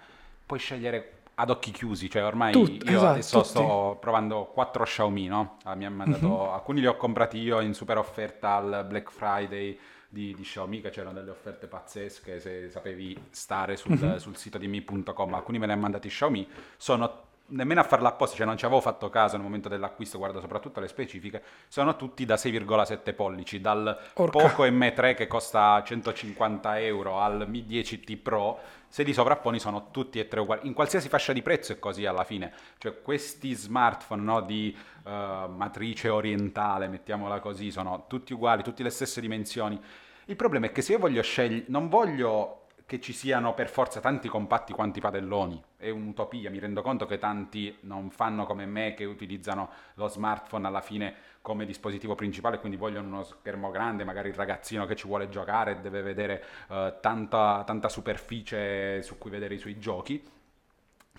puoi 0.45 0.60
scegliere 0.60 1.19
ad 1.40 1.50
occhi 1.50 1.72
chiusi, 1.72 2.10
cioè 2.10 2.26
ormai 2.26 2.52
Tut- 2.52 2.84
io 2.84 2.98
esatto, 2.98 3.08
adesso 3.12 3.38
tutti. 3.38 3.50
sto 3.50 3.98
provando 4.02 4.46
quattro 4.54 4.84
Xiaomi, 4.84 5.28
no? 5.28 5.58
Ah, 5.64 5.74
mi 5.76 5.90
mandato, 5.90 6.28
Mhm. 6.28 6.50
alcuni 6.52 6.82
li 6.82 6.86
ho 6.88 6.98
comprati 6.98 7.38
io 7.38 7.62
in 7.62 7.74
super 7.74 7.98
offerta 7.98 8.56
al 8.56 8.86
Black 8.88 9.10
Friday 9.10 9.80
di, 10.10 10.34
di 10.36 10.42
Xiaomi, 10.44 10.82
che 10.82 10.90
c'erano 10.90 11.14
delle 11.14 11.30
offerte 11.30 11.68
pazzesche, 11.68 12.40
se 12.42 12.70
sapevi 12.70 13.18
stare 13.30 13.78
sul, 13.78 13.92
Mhm. 13.92 14.18
sul 14.18 14.36
sito 14.36 14.58
di 14.58 14.68
mi.com, 14.68 15.34
alcuni 15.34 15.60
me 15.60 15.66
li 15.66 15.72
hanno 15.72 15.82
mandati 15.82 16.10
Xiaomi, 16.10 16.46
sono 16.76 17.28
nemmeno 17.50 17.82
a 17.82 17.84
farla 17.84 18.10
apposta, 18.10 18.36
cioè 18.36 18.45
non 18.45 18.58
ci 18.58 18.66
avevo 18.66 18.82
fatto 18.82 19.10
caso 19.10 19.36
nel 19.36 19.45
momento 19.45 19.70
dell'acquisto, 19.70 20.18
guardo 20.18 20.39
soprattutto 20.39 20.80
le 20.80 20.88
specifiche, 20.88 21.41
sono 21.68 21.95
tutti 21.95 22.26
da 22.26 22.36
6,7 22.36 23.14
pollici, 23.14 23.62
dal 23.62 23.97
Orca. 24.14 24.39
Poco 24.39 24.66
M3 24.66 25.16
che 25.16 25.28
costa 25.28 25.82
150 25.84 26.80
euro 26.80 27.20
al 27.20 27.45
Mi 27.47 27.66
10T 27.68 28.22
Pro, 28.22 28.60
se 28.88 29.04
li 29.04 29.14
sovrapponi 29.14 29.60
sono 29.60 29.91
tutti 29.91 30.20
e 30.20 30.28
tre 30.28 30.39
uguali, 30.39 30.68
in 30.68 30.74
qualsiasi 30.74 31.10
fascia 31.10 31.34
di 31.34 31.41
prezzo 31.41 31.74
è 31.74 31.80
così 31.80 32.06
alla 32.06 32.24
fine, 32.24 32.54
cioè 32.78 33.02
questi 33.02 33.54
smartphone 33.54 34.22
no, 34.22 34.41
di 34.41 34.76
eh, 35.06 35.10
matrice 35.10 36.10
orientale, 36.10 36.88
mettiamola 36.88 37.39
così, 37.39 37.72
sono 37.72 38.06
tutti 38.08 38.34
uguali, 38.34 38.64
tutte 38.64 38.84
le 38.84 38.89
stesse 38.89 39.22
dimensioni. 39.22 39.80
Il 40.26 40.36
problema 40.36 40.68
è 40.68 40.72
che 40.72 40.82
se 40.82 40.91
io 40.93 41.00
voglio 41.00 41.24
scegliere, 41.24 41.66
non 41.68 41.89
voglio 41.89 42.66
che 42.90 43.00
ci 43.00 43.14
siano 43.14 43.54
per 43.54 43.70
forza 43.70 44.00
tanti 44.00 44.28
compatti 44.28 44.74
quanti 44.74 45.00
padelloni, 45.00 45.64
è 45.78 45.92
un'utopia, 45.92 46.50
mi 46.50 46.58
rendo 46.58 46.82
conto 46.82 47.06
che 47.06 47.20
tanti 47.20 47.78
non 47.82 48.10
fanno 48.10 48.48
come 48.48 48.66
me 48.66 48.96
che 48.96 49.06
utilizzano 49.06 49.70
lo 49.94 50.08
smartphone 50.08 50.66
alla 50.66 50.82
fine 50.82 51.14
come 51.44 51.68
dispositivo 51.68 52.16
principale, 52.16 52.58
quindi 52.58 52.80
vogliono 52.80 53.06
uno 53.06 53.24
schermo 53.24 53.70
grande, 53.70 54.06
magari 54.06 54.30
il 54.30 54.34
ragazzino 54.34 54.88
che 54.88 54.96
ci 54.96 55.06
vuole 55.06 55.30
giocare 55.30 55.82
deve 55.82 56.02
vedere 56.02 56.44
eh, 56.68 56.96
tanta, 57.00 57.62
tanta 57.64 57.90
superficie 57.90 59.04
su 59.04 59.20
cui 59.20 59.30
vedere 59.30 59.54
i 59.54 59.60
suoi 59.60 59.78
giochi, 59.78 60.28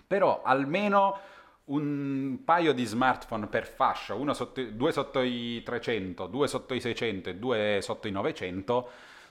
però 0.05 0.43
almeno 0.43 1.19
un 1.67 2.41
paio 2.45 2.73
di 2.73 2.85
smartphone 2.85 3.47
per 3.47 3.69
fascia, 3.69 4.17
sotto, 4.35 4.61
due 4.61 4.91
sotto 4.91 5.21
i 5.21 5.63
300, 5.63 6.27
due 6.27 6.49
sotto 6.49 6.75
i 6.75 6.81
600 6.81 7.31
e 7.31 7.37
due 7.37 7.79
sotto 7.81 8.09
i 8.09 8.11
900, 8.11 8.91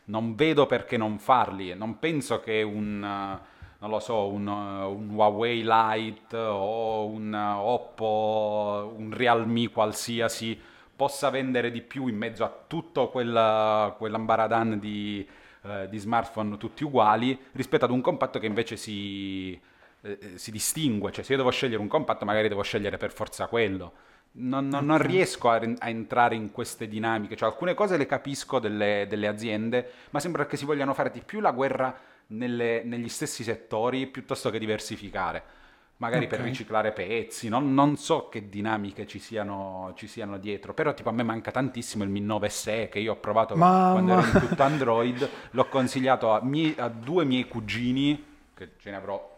non 0.10 0.36
vedo 0.36 0.66
perché 0.66 0.98
non 0.98 1.18
farli. 1.18 1.74
Non 1.76 2.00
penso 2.00 2.40
che 2.40 2.62
un, 2.62 3.00
non 3.00 3.90
lo 3.90 4.00
so, 4.00 4.28
un, 4.28 4.48
un 4.48 5.10
Huawei 5.10 5.64
Lite 5.64 6.36
o 6.36 7.06
un 7.06 7.34
Oppo, 7.34 8.94
un 8.98 9.12
Realme 9.14 9.70
qualsiasi 9.70 10.60
possa 10.96 11.30
vendere 11.30 11.72
di 11.72 11.82
più 11.82 12.08
in 12.08 12.18
mezzo 12.18 12.44
a 12.44 12.54
tutto 12.68 13.10
quella, 13.10 13.96
quell'ambaradan 13.98 14.80
di, 14.80 15.26
eh, 15.64 15.88
di 15.88 15.98
smartphone 15.98 16.58
tutti 16.58 16.84
uguali 16.84 17.40
rispetto 17.54 17.86
ad 17.86 17.92
un 17.92 18.02
compatto 18.02 18.38
che 18.38 18.48
invece 18.48 18.76
si, 18.76 19.58
eh, 20.02 20.34
si 20.36 20.52
distingue. 20.52 21.12
Cioè 21.12 21.24
se 21.24 21.32
io 21.32 21.38
devo 21.38 21.52
scegliere 21.52 21.82
un 21.82 21.88
compatto 21.88 22.26
magari 22.26 22.50
devo 22.50 22.64
scegliere 22.64 22.98
per 22.98 23.14
forza 23.14 23.48
quello. 23.48 23.94
Non, 24.32 24.68
non, 24.68 24.86
non 24.86 25.00
riesco 25.00 25.50
a, 25.50 25.60
a, 25.80 25.90
entrare 25.90 26.36
in 26.36 26.52
queste 26.52 26.88
dinamiche, 26.88 27.36
cioè 27.36 27.50
alcune 27.50 27.74
cose 27.74 27.98
le 27.98 28.06
capisco 28.06 28.60
delle, 28.60 29.06
delle 29.10 29.28
aziende, 29.28 29.92
ma 30.12 30.20
sembra 30.20 30.46
che 30.46 30.56
si 30.56 30.66
vogliano 30.66 30.94
fare 30.94 31.10
di 31.12 31.22
più 31.26 31.40
la 31.40 31.52
guerra 31.52 31.98
nelle, 32.28 32.84
negli 32.84 33.10
stessi 33.10 33.44
settori 33.44 34.08
piuttosto 34.08 34.50
che 34.50 34.60
diversificare 34.60 35.58
magari 36.00 36.26
okay. 36.26 36.38
per 36.38 36.48
riciclare 36.48 36.92
pezzi, 36.92 37.50
non, 37.50 37.74
non, 37.74 37.98
so 37.98 38.30
che 38.30 38.48
dinamiche 38.50 39.06
ci 39.06 39.20
siano, 39.20 39.94
ci 39.96 40.08
siano, 40.08 40.38
dietro, 40.38 40.74
però 40.74 40.94
tipo 40.94 41.10
a 41.10 41.12
me 41.12 41.24
manca 41.24 41.52
tantissimo 41.52 42.04
il 42.04 42.10
Mi 42.10 42.22
9 42.22 42.50
SE 42.50 42.90
che 42.90 43.00
io 43.00 43.14
ho 43.14 43.18
provato 43.18 43.56
Mamma. 43.56 43.92
quando 43.92 44.14
ero 44.14 44.22
in 44.22 44.48
tutto 44.48 44.64
Android, 44.64 45.30
l'ho 45.52 45.68
consigliato 45.68 46.32
a, 46.32 46.42
mie, 46.42 46.74
a, 46.78 46.88
due 46.88 47.26
miei 47.26 47.48
cugini, 47.48 48.26
che 48.54 48.72
ce 48.78 48.92
ne 48.92 48.96
avrò 48.96 49.29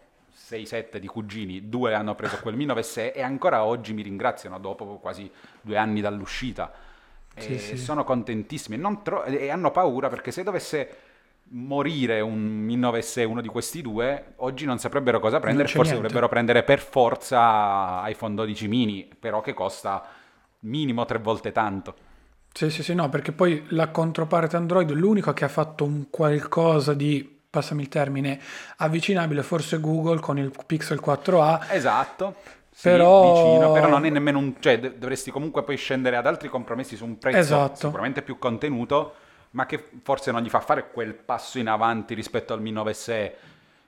6-7 0.51 0.97
di 0.97 1.07
cugini, 1.07 1.69
due 1.69 1.93
hanno 1.93 2.15
preso 2.15 2.37
quel 2.41 2.55
Mi 2.55 2.65
9 2.65 2.83
SE 2.83 3.13
e 3.13 3.21
ancora 3.21 3.63
oggi 3.63 3.93
mi 3.93 4.01
ringraziano 4.01 4.59
dopo 4.59 4.97
quasi 4.99 5.31
due 5.61 5.77
anni 5.77 6.01
dall'uscita. 6.01 6.71
Sì, 7.37 7.57
sì. 7.57 7.77
Sono 7.77 8.03
contentissimi 8.03 8.79
tro- 9.01 9.23
e 9.23 9.49
hanno 9.49 9.71
paura 9.71 10.09
perché 10.09 10.31
se 10.31 10.43
dovesse 10.43 10.97
morire 11.53 12.19
un 12.21 12.39
Mi 12.39 12.77
9S 12.77 13.25
uno 13.25 13.41
di 13.41 13.47
questi 13.47 13.81
due, 13.81 14.33
oggi 14.37 14.65
non 14.65 14.77
saprebbero 14.77 15.19
cosa 15.19 15.39
prendere, 15.39 15.67
forse 15.67 15.93
niente. 15.93 16.01
dovrebbero 16.01 16.29
prendere 16.29 16.63
per 16.63 16.79
forza 16.79 18.07
iPhone 18.07 18.35
12 18.35 18.67
mini, 18.67 19.09
però 19.17 19.41
che 19.41 19.53
costa 19.53 20.05
minimo 20.59 21.05
tre 21.05 21.19
volte 21.19 21.51
tanto. 21.51 22.09
Sì, 22.53 22.69
sì, 22.69 22.83
sì, 22.83 22.93
no, 22.93 23.09
perché 23.09 23.31
poi 23.31 23.65
la 23.69 23.89
controparte 23.89 24.57
Android, 24.57 24.91
l'unico 24.91 25.31
che 25.33 25.45
ha 25.45 25.49
fatto 25.49 25.85
un 25.85 26.09
qualcosa 26.09 26.93
di, 26.93 27.39
passami 27.51 27.83
il 27.83 27.89
termine, 27.89 28.39
avvicinabile 28.77 29.43
forse 29.43 29.79
Google 29.79 30.19
con 30.19 30.39
il 30.39 30.51
Pixel 30.65 31.01
4a. 31.03 31.67
Esatto. 31.69 32.35
Sì, 32.71 32.89
però... 32.89 33.33
Vicino, 33.33 33.71
però 33.73 33.87
non 33.89 34.05
è 34.05 34.09
nemmeno 34.09 34.39
un... 34.39 34.55
cioè 34.59 34.79
dovresti 34.79 35.29
comunque 35.29 35.61
poi 35.61 35.75
scendere 35.75 36.15
ad 36.15 36.25
altri 36.25 36.47
compromessi 36.47 36.95
su 36.95 37.05
un 37.05 37.17
prezzo 37.17 37.37
esatto. 37.37 37.75
sicuramente 37.75 38.21
più 38.21 38.39
contenuto 38.39 39.15
ma 39.51 39.65
che 39.65 39.83
forse 40.03 40.31
non 40.31 40.41
gli 40.41 40.49
fa 40.49 40.61
fare 40.61 40.89
quel 40.91 41.13
passo 41.13 41.59
in 41.59 41.67
avanti 41.67 42.13
rispetto 42.13 42.53
al 42.53 42.61
Mi 42.61 42.71
9 42.71 42.93
SE. 42.93 43.35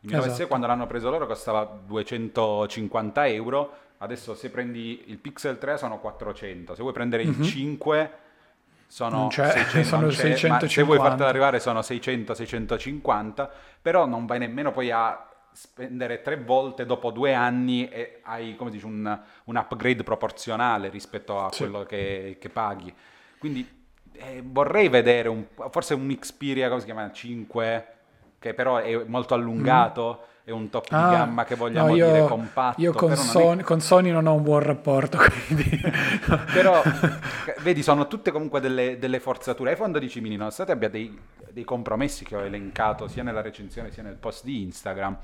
Il 0.02 0.10
Mi 0.10 0.12
9 0.12 0.26
esatto. 0.26 0.42
SE 0.42 0.48
quando 0.48 0.68
l'hanno 0.68 0.88
preso 0.88 1.10
loro 1.10 1.26
costava 1.26 1.64
250 1.64 3.28
euro, 3.28 3.74
adesso 4.00 4.36
se 4.36 4.50
prendi 4.50 5.04
il 5.08 5.18
Pixel 5.18 5.58
3 5.58 5.78
sono 5.78 6.00
400, 6.00 6.76
se 6.76 6.82
vuoi 6.82 6.94
prendere 6.94 7.24
mm-hmm. 7.24 7.42
il 7.42 7.48
5 7.48 8.02
mhm. 8.02 8.10
Sono, 8.88 9.30
600, 9.30 9.84
sono 9.84 10.10
650. 10.10 10.68
se 10.68 10.82
vuoi 10.84 10.98
fartelo 10.98 11.28
arrivare 11.28 11.60
sono 11.60 11.80
600-650, 11.80 13.50
però 13.82 14.06
non 14.06 14.26
vai 14.26 14.40
nemmeno 14.40 14.72
poi 14.72 14.92
a 14.92 15.28
spendere 15.52 16.22
tre 16.22 16.38
volte 16.38 16.86
dopo 16.86 17.12
due 17.12 17.34
anni 17.34 17.88
e 17.88 18.20
hai 18.24 18.56
come 18.56 18.72
dici, 18.72 18.86
un, 18.86 19.20
un 19.46 19.56
upgrade 19.56 20.04
proporzionale 20.04 20.90
rispetto 20.90 21.40
a 21.44 21.52
sì. 21.52 21.64
quello 21.64 21.84
che, 21.84 22.38
che 22.40 22.50
paghi. 22.50 22.94
Quindi 23.38 23.82
eh, 24.14 24.42
vorrei 24.44 24.90
vedere 24.90 25.30
un, 25.30 25.46
forse 25.70 25.94
un 25.94 26.16
Xperia, 26.18 26.68
come 26.68 26.80
si 26.80 26.86
chiama, 26.86 27.12
5, 27.12 27.88
che 28.40 28.54
però 28.54 28.78
è 28.78 29.04
molto 29.06 29.34
allungato. 29.34 30.20
Mm. 30.22 30.32
È 30.46 30.52
un 30.52 30.70
top 30.70 30.88
ah, 30.90 31.10
di 31.10 31.16
gamma 31.16 31.46
che 31.46 31.56
vogliamo 31.56 31.88
no, 31.88 31.96
io, 31.96 32.06
dire 32.06 32.28
compatto. 32.28 32.82
Io 32.82 32.92
con 32.92 33.16
Sony, 33.16 33.62
è... 33.62 33.64
con 33.64 33.80
Sony, 33.80 34.12
non 34.12 34.28
ho 34.28 34.34
un 34.34 34.44
buon 34.44 34.60
rapporto, 34.60 35.18
quindi... 35.48 35.80
però, 36.52 36.82
vedi, 37.62 37.82
sono 37.82 38.08
tutte 38.08 38.32
comunque 38.32 38.60
delle, 38.60 39.00
delle 39.00 39.22
forzature. 39.22 39.72
iPhone 39.72 39.94
12 39.94 40.20
mini, 40.20 40.36
nonostante 40.36 40.74
abbia 40.74 40.90
dei, 40.90 41.18
dei 41.50 41.64
compromessi 41.64 42.26
che 42.26 42.36
ho 42.36 42.42
elencato 42.42 43.08
sia 43.08 43.24
nella 43.24 43.42
recensione 43.42 43.90
sia 43.92 44.04
nel 44.04 44.18
post 44.18 44.44
di 44.44 44.64
Instagram, 44.64 45.18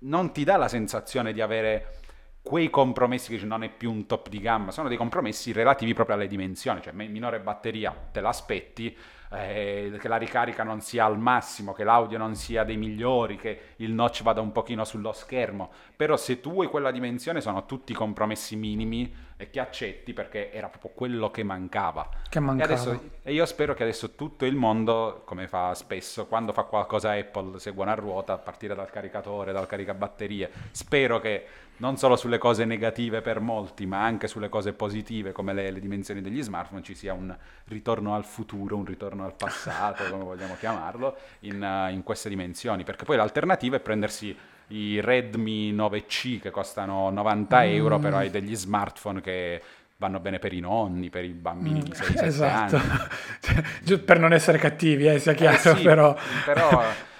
non 0.00 0.32
ti 0.32 0.44
dà 0.44 0.56
la 0.58 0.68
sensazione 0.68 1.32
di 1.32 1.40
avere 1.40 2.00
quei 2.42 2.68
compromessi 2.68 3.36
che 3.36 3.46
non 3.46 3.62
è 3.62 3.70
più 3.70 3.90
un 3.90 4.04
top 4.04 4.28
di 4.28 4.40
gamma, 4.40 4.70
sono 4.70 4.88
dei 4.88 4.96
compromessi 4.98 5.52
relativi 5.52 5.94
proprio 5.94 6.16
alle 6.16 6.26
dimensioni, 6.26 6.82
cioè 6.82 6.92
minore 6.92 7.40
batteria 7.40 7.94
te 8.12 8.20
l'aspetti, 8.20 8.94
eh, 9.34 9.96
che 9.98 10.08
la 10.08 10.16
ricarica 10.16 10.62
non 10.62 10.80
sia 10.80 11.04
al 11.04 11.18
massimo, 11.18 11.72
che 11.72 11.84
l'audio 11.84 12.18
non 12.18 12.34
sia 12.34 12.64
dei 12.64 12.76
migliori, 12.76 13.36
che 13.36 13.60
il 13.76 13.92
notch 13.92 14.22
vada 14.22 14.40
un 14.40 14.52
pochino 14.52 14.84
sullo 14.84 15.12
schermo, 15.12 15.70
però 15.96 16.16
se 16.16 16.40
tu 16.40 16.52
vuoi 16.52 16.66
quella 16.68 16.90
dimensione 16.90 17.40
sono 17.40 17.66
tutti 17.66 17.92
compromessi 17.94 18.56
minimi 18.56 19.30
e 19.36 19.50
che 19.50 19.58
accetti 19.58 20.12
perché 20.12 20.52
era 20.52 20.68
proprio 20.68 20.92
quello 20.94 21.30
che 21.30 21.42
mancava. 21.42 22.08
Che 22.28 22.38
mancava. 22.38 22.70
E, 22.70 22.72
adesso, 22.72 23.10
e 23.22 23.32
io 23.32 23.44
spero 23.46 23.74
che 23.74 23.82
adesso 23.82 24.14
tutto 24.14 24.44
il 24.44 24.54
mondo, 24.54 25.22
come 25.24 25.48
fa 25.48 25.74
spesso, 25.74 26.26
quando 26.26 26.52
fa 26.52 26.62
qualcosa 26.62 27.12
Apple 27.12 27.58
segua 27.58 27.84
una 27.84 27.94
ruota 27.94 28.34
a 28.34 28.38
partire 28.38 28.74
dal 28.74 28.90
caricatore, 28.90 29.52
dal 29.52 29.66
caricabatterie. 29.66 30.50
Spero 30.70 31.18
che 31.18 31.44
non 31.82 31.96
solo 31.96 32.14
sulle 32.14 32.38
cose 32.38 32.64
negative 32.64 33.22
per 33.22 33.40
molti, 33.40 33.86
ma 33.86 34.04
anche 34.04 34.28
sulle 34.28 34.48
cose 34.48 34.72
positive 34.72 35.32
come 35.32 35.52
le, 35.52 35.72
le 35.72 35.80
dimensioni 35.80 36.20
degli 36.20 36.40
smartphone 36.40 36.80
ci 36.80 36.94
sia 36.94 37.12
un 37.12 37.36
ritorno 37.64 38.14
al 38.14 38.24
futuro, 38.24 38.76
un 38.76 38.84
ritorno 38.84 39.24
al 39.24 39.34
passato, 39.34 40.04
come 40.08 40.22
vogliamo 40.22 40.54
chiamarlo, 40.56 41.16
in, 41.40 41.60
uh, 41.60 41.92
in 41.92 42.04
queste 42.04 42.28
dimensioni. 42.28 42.84
Perché 42.84 43.04
poi 43.04 43.16
l'alternativa 43.16 43.76
è 43.76 43.80
prendersi 43.80 44.34
i 44.68 45.00
Redmi 45.00 45.74
9C 45.74 46.40
che 46.40 46.50
costano 46.50 47.10
90 47.10 47.58
mm. 47.58 47.62
euro, 47.64 47.98
però 47.98 48.18
hai 48.18 48.30
degli 48.30 48.54
smartphone 48.54 49.20
che 49.20 49.60
vanno 49.96 50.20
bene 50.20 50.38
per 50.38 50.52
i 50.52 50.60
nonni, 50.60 51.10
per 51.10 51.24
i 51.24 51.32
bambini 51.32 51.80
mm, 51.80 51.82
di 51.82 51.90
6-7 51.90 52.24
esatto. 52.24 52.76
anni. 52.76 53.64
cioè, 53.84 53.98
per 53.98 54.20
non 54.20 54.32
essere 54.32 54.58
cattivi, 54.58 55.08
eh, 55.08 55.18
sia 55.18 55.32
chiaro, 55.34 55.56
eh 55.56 55.76
sì, 55.76 55.82
però... 55.82 56.16
però 56.44 56.80
eh, 56.80 57.10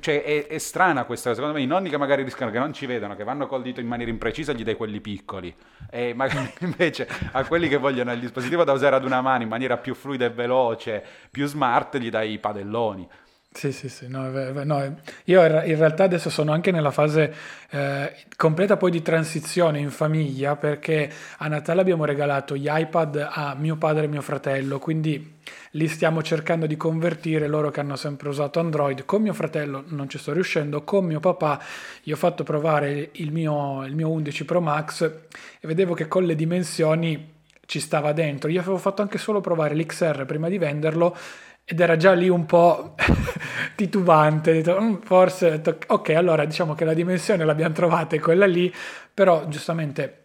cioè, 0.00 0.22
è, 0.22 0.46
è, 0.46 0.58
strana 0.58 1.04
questa 1.04 1.30
cosa. 1.30 1.40
Secondo 1.40 1.58
me 1.58 1.64
i 1.64 1.68
nonni 1.68 1.90
che 1.90 1.96
magari 1.96 2.22
rischiano 2.22 2.50
che 2.50 2.58
non 2.58 2.72
ci 2.72 2.86
vedono, 2.86 3.14
che 3.16 3.24
vanno 3.24 3.46
col 3.46 3.62
dito 3.62 3.80
in 3.80 3.86
maniera 3.86 4.10
imprecisa, 4.10 4.52
gli 4.52 4.62
dai 4.62 4.76
quelli 4.76 5.00
piccoli. 5.00 5.54
E 5.90 6.14
magari 6.14 6.52
invece 6.60 7.08
a 7.32 7.44
quelli 7.44 7.68
che 7.68 7.76
vogliono 7.76 8.12
il 8.12 8.20
dispositivo 8.20 8.64
da 8.64 8.72
usare 8.72 8.96
ad 8.96 9.04
una 9.04 9.20
mano 9.20 9.42
in 9.42 9.48
maniera 9.48 9.76
più 9.76 9.94
fluida 9.94 10.26
e 10.26 10.30
veloce, 10.30 11.04
più 11.30 11.46
smart, 11.46 11.98
gli 11.98 12.10
dai 12.10 12.32
i 12.32 12.38
padelloni. 12.38 13.08
Sì, 13.54 13.70
sì, 13.70 13.90
sì, 13.90 14.08
no, 14.08 14.30
no, 14.30 14.96
io 15.24 15.42
in 15.44 15.76
realtà 15.76 16.04
adesso 16.04 16.30
sono 16.30 16.52
anche 16.52 16.70
nella 16.70 16.90
fase 16.90 17.32
eh, 17.70 18.12
completa 18.34 18.78
poi 18.78 18.90
di 18.90 19.02
transizione 19.02 19.78
in 19.78 19.90
famiglia 19.90 20.56
perché 20.56 21.10
a 21.36 21.48
Natale 21.48 21.82
abbiamo 21.82 22.06
regalato 22.06 22.56
gli 22.56 22.66
iPad 22.68 23.28
a 23.30 23.54
mio 23.56 23.76
padre 23.76 24.04
e 24.04 24.08
mio 24.08 24.22
fratello, 24.22 24.78
quindi 24.78 25.34
li 25.72 25.86
stiamo 25.86 26.22
cercando 26.22 26.66
di 26.66 26.78
convertire 26.78 27.46
loro 27.46 27.70
che 27.70 27.80
hanno 27.80 27.96
sempre 27.96 28.30
usato 28.30 28.58
Android. 28.58 29.04
Con 29.04 29.20
mio 29.20 29.34
fratello 29.34 29.84
non 29.88 30.08
ci 30.08 30.16
sto 30.18 30.32
riuscendo, 30.32 30.82
con 30.82 31.04
mio 31.04 31.20
papà 31.20 31.60
gli 32.02 32.10
ho 32.10 32.16
fatto 32.16 32.44
provare 32.44 33.10
il 33.12 33.32
mio, 33.32 33.84
il 33.84 33.94
mio 33.94 34.08
11 34.10 34.44
Pro 34.46 34.60
Max 34.62 35.02
e 35.02 35.66
vedevo 35.66 35.92
che 35.92 36.08
con 36.08 36.24
le 36.24 36.34
dimensioni 36.34 37.30
ci 37.66 37.80
stava 37.80 38.12
dentro. 38.12 38.50
Io 38.50 38.60
avevo 38.60 38.78
fatto 38.78 39.02
anche 39.02 39.18
solo 39.18 39.40
provare 39.40 39.74
l'XR 39.74 40.24
prima 40.24 40.48
di 40.48 40.58
venderlo 40.58 41.16
ed 41.64 41.80
era 41.80 41.96
già 41.96 42.12
lì 42.12 42.28
un 42.28 42.46
po' 42.46 42.94
titubante, 43.76 44.52
detto, 44.52 44.80
mm, 44.80 44.94
forse, 45.02 45.50
detto, 45.50 45.78
ok, 45.86 46.10
allora 46.10 46.44
diciamo 46.44 46.74
che 46.74 46.84
la 46.84 46.94
dimensione 46.94 47.44
l'abbiamo 47.44 47.74
trovata, 47.74 48.16
è 48.16 48.20
quella 48.20 48.46
lì, 48.46 48.72
però 49.12 49.46
giustamente 49.48 50.22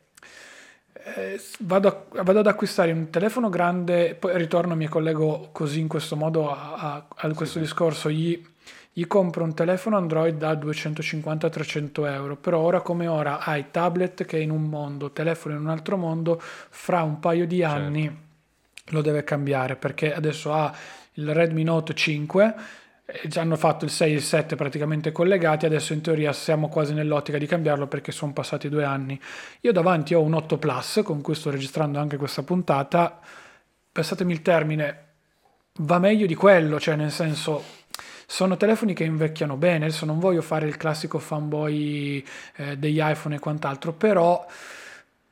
eh, 1.15 1.39
vado, 1.59 2.07
a, 2.15 2.23
vado, 2.23 2.39
ad 2.39 2.47
acquistare 2.47 2.91
un 2.91 3.09
telefono 3.09 3.49
grande, 3.49 4.15
poi 4.15 4.37
ritorno, 4.37 4.75
mi 4.75 4.87
collego 4.87 5.49
così 5.51 5.79
in 5.79 5.87
questo 5.87 6.15
modo 6.15 6.51
a, 6.51 6.73
a, 6.73 7.07
a 7.15 7.33
questo 7.33 7.59
sì, 7.59 7.59
discorso, 7.59 8.09
gli, 8.09 8.43
gli, 8.91 9.07
compro 9.07 9.43
un 9.43 9.53
telefono 9.53 9.95
Android 9.95 10.35
da 10.35 10.53
250-300 10.53 12.11
euro, 12.11 12.35
però 12.35 12.59
ora 12.59 12.81
come 12.81 13.07
ora 13.07 13.39
hai 13.39 13.71
tablet 13.71 14.25
che 14.25 14.37
è 14.37 14.41
in 14.41 14.51
un 14.51 14.63
mondo, 14.63 15.11
telefono 15.11 15.55
in 15.55 15.61
un 15.61 15.69
altro 15.69 15.95
mondo, 15.95 16.41
fra 16.41 17.03
un 17.03 17.19
paio 17.19 17.47
di 17.47 17.63
anni 17.63 18.03
certo. 18.03 18.93
lo 18.93 19.01
deve 19.01 19.23
cambiare 19.23 19.77
perché 19.77 20.13
adesso 20.13 20.51
ha 20.51 20.73
il 21.17 21.33
Redmi 21.33 21.63
Note 21.63 21.93
5, 21.93 22.55
già 23.25 23.41
hanno 23.41 23.55
fatto 23.55 23.85
il 23.85 23.91
6 23.91 24.11
e 24.11 24.15
il 24.15 24.21
7 24.21 24.55
praticamente 24.55 25.11
collegati, 25.11 25.65
adesso 25.65 25.93
in 25.93 26.01
teoria 26.01 26.33
siamo 26.33 26.67
quasi 26.67 26.93
nell'ottica 26.93 27.37
di 27.37 27.45
cambiarlo 27.45 27.87
perché 27.87 28.11
sono 28.11 28.33
passati 28.33 28.69
due 28.69 28.83
anni. 28.83 29.19
Io 29.61 29.71
davanti 29.71 30.13
ho 30.13 30.21
un 30.21 30.33
8 30.33 30.57
Plus 30.57 31.01
con 31.03 31.21
cui 31.21 31.35
sto 31.35 31.49
registrando 31.49 31.99
anche 31.99 32.17
questa 32.17 32.43
puntata, 32.43 33.19
passatemi 33.91 34.33
il 34.33 34.41
termine, 34.41 35.05
va 35.79 35.99
meglio 35.99 36.25
di 36.25 36.35
quello, 36.35 36.79
cioè 36.79 36.95
nel 36.95 37.11
senso 37.11 37.75
sono 38.29 38.57
telefoni 38.57 38.93
che 38.93 39.05
invecchiano 39.05 39.55
bene, 39.55 39.85
adesso 39.85 40.05
non 40.05 40.19
voglio 40.19 40.41
fare 40.41 40.67
il 40.67 40.75
classico 40.75 41.17
fanboy 41.17 42.23
eh, 42.57 42.77
degli 42.77 42.99
iPhone 43.01 43.35
e 43.35 43.39
quant'altro, 43.39 43.93
però 43.93 44.45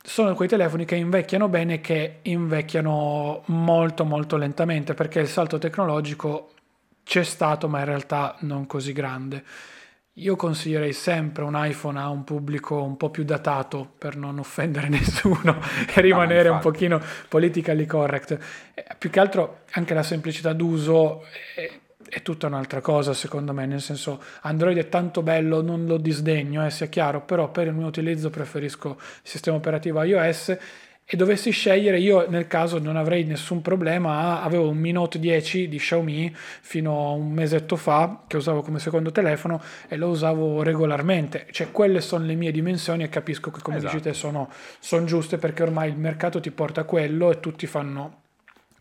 sono 0.05 0.35
quei 0.35 0.47
telefoni 0.47 0.85
che 0.85 0.95
invecchiano 0.95 1.49
bene 1.49 1.75
e 1.75 1.81
che 1.81 2.19
invecchiano 2.21 3.41
molto 3.47 4.05
molto 4.05 4.37
lentamente 4.37 4.93
perché 4.93 5.19
il 5.19 5.27
salto 5.27 5.57
tecnologico 5.57 6.51
c'è 7.03 7.23
stato 7.23 7.67
ma 7.67 7.79
in 7.79 7.85
realtà 7.85 8.35
non 8.41 8.67
così 8.67 8.93
grande. 8.93 9.43
io 10.17 10.35
consiglierei 10.35 10.93
sempre 10.93 11.43
un 11.43 11.53
iPhone 11.55 11.99
a 11.99 12.09
un 12.09 12.23
pubblico 12.23 12.81
un 12.83 12.97
po' 12.97 13.09
più 13.09 13.23
datato 13.23 13.93
per 13.97 14.15
non 14.15 14.37
offendere 14.37 14.89
nessuno 14.89 15.59
e 15.93 16.01
rimanere 16.01 16.49
no, 16.49 16.55
un 16.55 16.59
pochino 16.59 17.01
politically 17.27 17.85
correct. 17.85 18.37
Eh, 18.75 18.85
più 18.97 19.09
che 19.09 19.19
altro 19.19 19.61
anche 19.71 19.93
la 19.95 20.03
semplicità 20.03 20.53
d'uso 20.53 21.25
è, 22.09 22.21
tutta 22.21 22.47
un'altra 22.47 22.81
cosa 22.81 23.13
secondo 23.13 23.53
me, 23.53 23.65
nel 23.65 23.81
senso 23.81 24.21
Android 24.41 24.77
è 24.77 24.89
tanto 24.89 25.21
bello, 25.21 25.61
non 25.61 25.85
lo 25.85 25.97
disdegno, 25.97 26.65
eh, 26.65 26.69
sia 26.69 26.87
chiaro, 26.87 27.21
però 27.21 27.49
per 27.51 27.67
il 27.67 27.73
mio 27.73 27.87
utilizzo 27.87 28.29
preferisco 28.29 28.89
il 28.89 29.19
sistema 29.23 29.57
operativo 29.57 30.01
iOS 30.01 30.57
e 31.07 31.15
dovessi 31.15 31.51
scegliere, 31.51 31.99
io 31.99 32.27
nel 32.27 32.47
caso 32.47 32.79
non 32.79 32.95
avrei 32.95 33.25
nessun 33.25 33.61
problema, 33.61 34.41
avevo 34.41 34.69
un 34.69 34.77
Mi 34.77 34.91
Note 34.91 35.19
10 35.19 35.67
di 35.67 35.77
Xiaomi 35.77 36.33
fino 36.35 37.09
a 37.09 37.11
un 37.11 37.31
mesetto 37.31 37.75
fa 37.75 38.23
che 38.25 38.37
usavo 38.37 38.63
come 38.63 38.79
secondo 38.79 39.11
telefono 39.11 39.61
e 39.87 39.97
lo 39.97 40.07
usavo 40.07 40.63
regolarmente, 40.63 41.45
cioè 41.51 41.69
quelle 41.69 42.01
sono 42.01 42.25
le 42.25 42.33
mie 42.33 42.51
dimensioni 42.51 43.03
e 43.03 43.09
capisco 43.09 43.51
che 43.51 43.61
come 43.61 43.77
esatto. 43.77 43.93
dici 43.93 44.03
te 44.03 44.13
sono, 44.15 44.49
sono 44.79 45.05
giuste 45.05 45.37
perché 45.37 45.61
ormai 45.61 45.89
il 45.89 45.97
mercato 45.97 46.39
ti 46.39 46.49
porta 46.49 46.81
a 46.81 46.85
quello 46.85 47.31
e 47.31 47.39
tutti 47.39 47.67
fanno, 47.67 48.23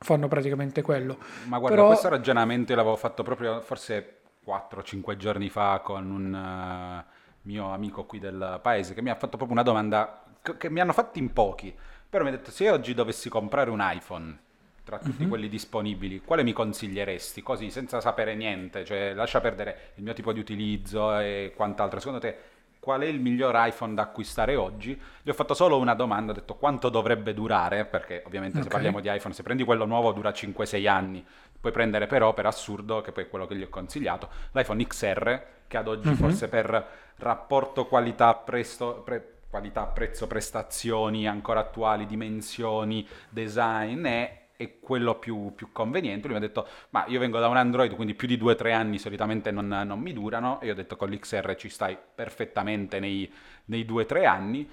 fanno 0.05 0.29
praticamente 0.29 0.83
quello. 0.83 1.19
Ma 1.47 1.59
guarda, 1.59 1.77
Però... 1.77 1.89
questo 1.89 2.09
ragionamento 2.09 2.75
l'avevo 2.75 2.97
fatto 2.97 3.23
proprio 3.23 3.61
forse 3.61 4.21
4-5 4.47 5.17
giorni 5.17 5.49
fa 5.49 5.81
con 5.83 6.11
un 6.11 6.33
uh, 6.33 7.11
mio 7.43 7.73
amico 7.73 8.05
qui 8.05 8.19
del 8.19 8.61
paese 8.63 8.95
che 8.95 9.03
mi 9.03 9.11
ha 9.11 9.15
fatto 9.15 9.37
proprio 9.37 9.53
una 9.53 9.63
domanda 9.63 10.23
che 10.59 10.69
mi 10.69 10.81
hanno 10.81 10.93
fatto 10.93 11.19
in 11.19 11.33
pochi 11.33 11.75
però 12.15 12.27
mi 12.27 12.33
ha 12.33 12.37
detto, 12.37 12.53
se 12.53 12.71
oggi 12.71 12.95
dovessi 12.95 13.29
comprare 13.29 13.71
un 13.71 13.81
iPhone, 13.83 14.39
tra 14.85 14.99
tutti 14.99 15.23
mm-hmm. 15.23 15.29
quelli 15.29 15.49
disponibili, 15.49 16.21
quale 16.21 16.45
mi 16.45 16.53
consiglieresti? 16.53 17.43
Così, 17.43 17.71
senza 17.71 18.01
sapere 18.01 18.37
niente, 18.37 18.85
cioè 18.85 19.15
lascia 19.15 19.41
perdere 19.41 19.91
il 19.97 20.05
mio 20.05 20.13
tipo 20.13 20.33
di 20.33 20.39
utilizzo 20.39 21.19
e 21.19 21.53
quant'altro. 21.57 21.99
Secondo 21.99 22.21
te, 22.21 22.39
qual 22.85 23.01
è 23.01 23.07
il 23.07 23.19
miglior 23.19 23.55
iPhone 23.57 23.95
da 23.95 24.03
acquistare 24.03 24.57
oggi? 24.57 25.01
Gli 25.23 25.31
ho 25.31 25.33
fatto 25.33 25.55
solo 25.55 25.79
una 25.79 25.95
domanda, 25.95 26.33
ho 26.33 26.35
detto 26.35 26.57
quanto 26.57 26.91
dovrebbe 26.91 27.33
durare, 27.33 27.87
perché 27.87 28.23
ovviamente 28.27 28.59
okay. 28.59 28.69
se 28.69 28.75
parliamo 28.75 29.01
di 29.01 29.09
iPhone, 29.11 29.33
se 29.33 29.43
prendi 29.43 29.65
quello 29.65 29.87
nuovo 29.87 30.13
dura 30.13 30.29
5-6 30.29 30.87
anni, 30.87 31.25
puoi 31.59 31.73
prendere 31.73 32.07
però, 32.07 32.35
per 32.35 32.45
assurdo, 32.45 33.01
che 33.01 33.11
poi 33.11 33.25
è 33.25 33.29
quello 33.31 33.47
che 33.47 33.57
gli 33.57 33.63
ho 33.63 33.71
consigliato, 33.71 34.29
l'iPhone 34.53 34.87
XR, 34.87 35.43
che 35.67 35.77
ad 35.79 35.89
oggi 35.89 36.09
mm-hmm. 36.09 36.17
forse 36.19 36.49
per 36.49 36.89
rapporto 37.17 37.87
qualità-prezzo... 37.87 39.01
Pre- 39.03 39.29
qualità, 39.55 39.87
prezzo, 39.87 40.27
prestazioni 40.27 41.29
ancora 41.29 41.61
attuali, 41.61 42.07
dimensioni, 42.07 43.07
design 43.29 44.05
è, 44.05 44.44
è 44.57 44.79
quello 44.81 45.19
più, 45.19 45.53
più, 45.55 45.71
conveniente. 45.73 46.29
Lui 46.29 46.39
mi 46.39 46.45
ha 46.45 46.47
detto, 46.47 46.67
ma 46.91 47.05
io 47.09 47.19
vengo 47.19 47.39
da 47.39 47.49
un 47.49 47.57
Android, 47.57 47.95
quindi 47.95 48.15
più 48.15 48.29
di 48.29 48.39
2-3 48.39 48.73
anni 48.73 48.99
solitamente 48.99 49.51
non, 49.51 49.67
non, 49.67 49.99
mi 49.99 50.13
durano, 50.13 50.61
e 50.61 50.67
io 50.67 50.73
ho 50.73 50.77
detto 50.77 50.97
con 50.97 51.11
l'XR 51.11 51.55
ci 51.57 51.69
stai 51.69 51.97
perfettamente 52.15 53.01
nei, 53.01 53.31
nei 53.67 53.85
2-3 53.85 54.27
anni. 54.27 54.69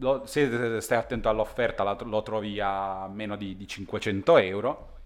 Lo, 0.00 0.24
se 0.26 0.80
stai 0.80 0.98
attento 0.98 1.28
all'offerta 1.28 1.82
lo, 1.82 1.96
lo 2.04 2.22
trovi 2.22 2.60
a 2.60 3.08
meno 3.08 3.36
di, 3.36 3.56
di 3.56 3.66
500 3.66 4.38
euro. 4.38 4.96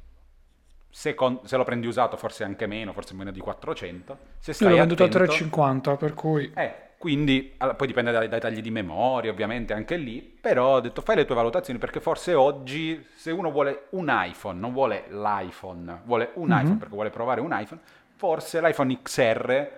Se, 0.90 1.14
con, 1.14 1.40
se, 1.44 1.56
lo 1.56 1.64
prendi 1.64 1.86
usato 1.86 2.18
forse 2.18 2.44
anche 2.44 2.66
meno, 2.66 2.92
forse 2.92 3.14
meno 3.14 3.30
di 3.30 3.40
400. 3.40 4.18
Se 4.38 4.52
stai 4.52 4.68
Io 4.68 4.74
l'ho 4.74 4.80
venduto 4.80 5.04
a 5.04 5.08
350 5.08 5.96
per 5.96 6.12
cui... 6.12 6.52
Eh, 6.54 6.90
quindi 7.02 7.52
poi 7.58 7.88
dipende 7.88 8.12
dai, 8.12 8.28
dai, 8.28 8.38
tagli 8.38 8.60
di 8.60 8.70
memoria, 8.70 9.32
ovviamente 9.32 9.72
anche 9.72 9.96
lì, 9.96 10.20
però 10.20 10.76
ho 10.76 10.80
detto 10.80 11.00
fai 11.00 11.16
le 11.16 11.24
tue 11.24 11.34
valutazioni 11.34 11.76
perché 11.76 11.98
forse 11.98 12.32
oggi 12.32 13.04
se 13.16 13.32
uno 13.32 13.50
vuole 13.50 13.86
un 13.90 14.06
iPhone, 14.08 14.60
non 14.60 14.72
vuole 14.72 15.06
l'iPhone, 15.08 16.02
vuole 16.04 16.30
un 16.34 16.46
mm-hmm. 16.46 16.60
iPhone 16.60 16.76
perché 16.76 16.94
vuole 16.94 17.10
provare 17.10 17.40
un 17.40 17.50
iPhone, 17.58 17.80
forse 18.14 18.60
l'iPhone 18.60 19.02
XR, 19.02 19.70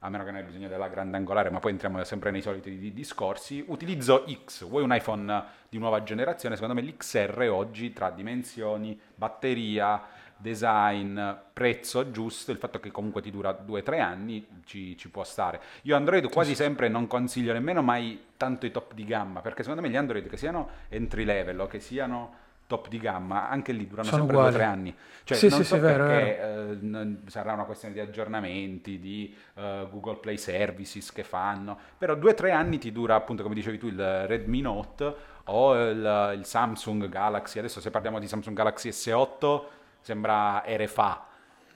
a 0.00 0.08
meno 0.08 0.24
che 0.24 0.32
non 0.32 0.40
hai 0.40 0.44
bisogno 0.44 0.66
della 0.66 0.88
grande 0.88 1.16
angolare, 1.16 1.50
ma 1.50 1.60
poi 1.60 1.70
entriamo 1.70 2.02
sempre 2.02 2.32
nei 2.32 2.42
soliti 2.42 2.92
discorsi, 2.92 3.64
utilizzo 3.68 4.24
X, 4.44 4.66
vuoi 4.66 4.82
un 4.82 4.92
iPhone 4.92 5.44
di 5.68 5.78
nuova 5.78 6.02
generazione, 6.02 6.56
secondo 6.56 6.74
me 6.74 6.82
l'XR 6.84 7.46
oggi 7.48 7.92
tra 7.92 8.10
dimensioni, 8.10 8.98
batteria, 9.14 10.02
design, 10.42 11.18
prezzo 11.52 12.10
giusto, 12.10 12.50
il 12.50 12.58
fatto 12.58 12.80
che 12.80 12.90
comunque 12.90 13.22
ti 13.22 13.30
dura 13.30 13.56
2-3 13.66 14.00
anni 14.00 14.46
ci, 14.64 14.96
ci, 14.98 15.08
può 15.08 15.24
stare. 15.24 15.60
Io 15.82 15.96
Android 15.96 16.28
quasi 16.30 16.54
sempre 16.54 16.88
non 16.88 17.06
consiglio 17.06 17.52
nemmeno 17.52 17.80
mai 17.80 18.20
tanto 18.36 18.66
i 18.66 18.70
top 18.70 18.92
di 18.92 19.04
gamma, 19.04 19.40
perché 19.40 19.62
secondo 19.62 19.80
me 19.80 19.88
gli 19.88 19.96
Android 19.96 20.28
che 20.28 20.36
siano 20.36 20.68
entry 20.88 21.24
level 21.24 21.60
o 21.60 21.66
che 21.68 21.80
siano 21.80 22.40
top 22.66 22.88
di 22.88 22.98
gamma, 22.98 23.48
anche 23.48 23.72
lì 23.72 23.86
durano 23.86 24.08
Sono 24.08 24.26
sempre 24.26 24.50
2-3 24.50 24.62
anni. 24.62 24.94
Cioè, 25.24 25.36
sì, 25.36 25.48
non 25.48 25.58
sì, 25.58 25.64
so 25.64 25.74
sì, 25.74 25.80
perché 25.80 25.98
vero, 25.98 26.64
vero. 26.80 27.00
Eh, 27.00 27.16
sarà 27.26 27.52
una 27.52 27.64
questione 27.64 27.94
di 27.94 28.00
aggiornamenti, 28.00 28.98
di 28.98 29.34
uh, 29.54 29.88
Google 29.90 30.16
Play 30.16 30.38
Services 30.38 31.12
che 31.12 31.22
fanno, 31.22 31.78
però 31.96 32.14
2-3 32.14 32.50
anni 32.50 32.78
ti 32.78 32.90
dura 32.90 33.14
appunto, 33.14 33.42
come 33.42 33.54
dicevi 33.54 33.78
tu, 33.78 33.86
il 33.86 34.26
Redmi 34.26 34.60
Note 34.62 35.14
o 35.44 35.74
il, 35.78 36.34
il 36.36 36.44
Samsung 36.44 37.08
Galaxy. 37.08 37.58
Adesso 37.58 37.80
se 37.80 37.90
parliamo 37.90 38.18
di 38.18 38.26
Samsung 38.26 38.56
Galaxy 38.56 38.88
S8 38.88 39.80
sembra 40.02 40.62
RFA. 40.66 41.26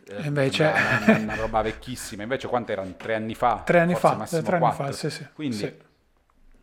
Eh, 0.08 0.26
invece 0.26 0.64
una, 0.64 1.18
una, 1.18 1.34
roba 1.34 1.62
vecchissima, 1.62 2.22
invece 2.22 2.46
quanto 2.46 2.70
erano? 2.70 2.94
Tre 2.96 3.14
anni 3.14 3.34
fa? 3.34 3.62
Tre 3.64 3.80
anni 3.80 3.94
fa, 3.94 4.24
tre 4.24 4.56
anni 4.56 4.72
fa, 4.72 4.92
sì, 4.92 5.10
sì. 5.10 5.26
Quindi 5.32 5.56
sì. 5.56 5.74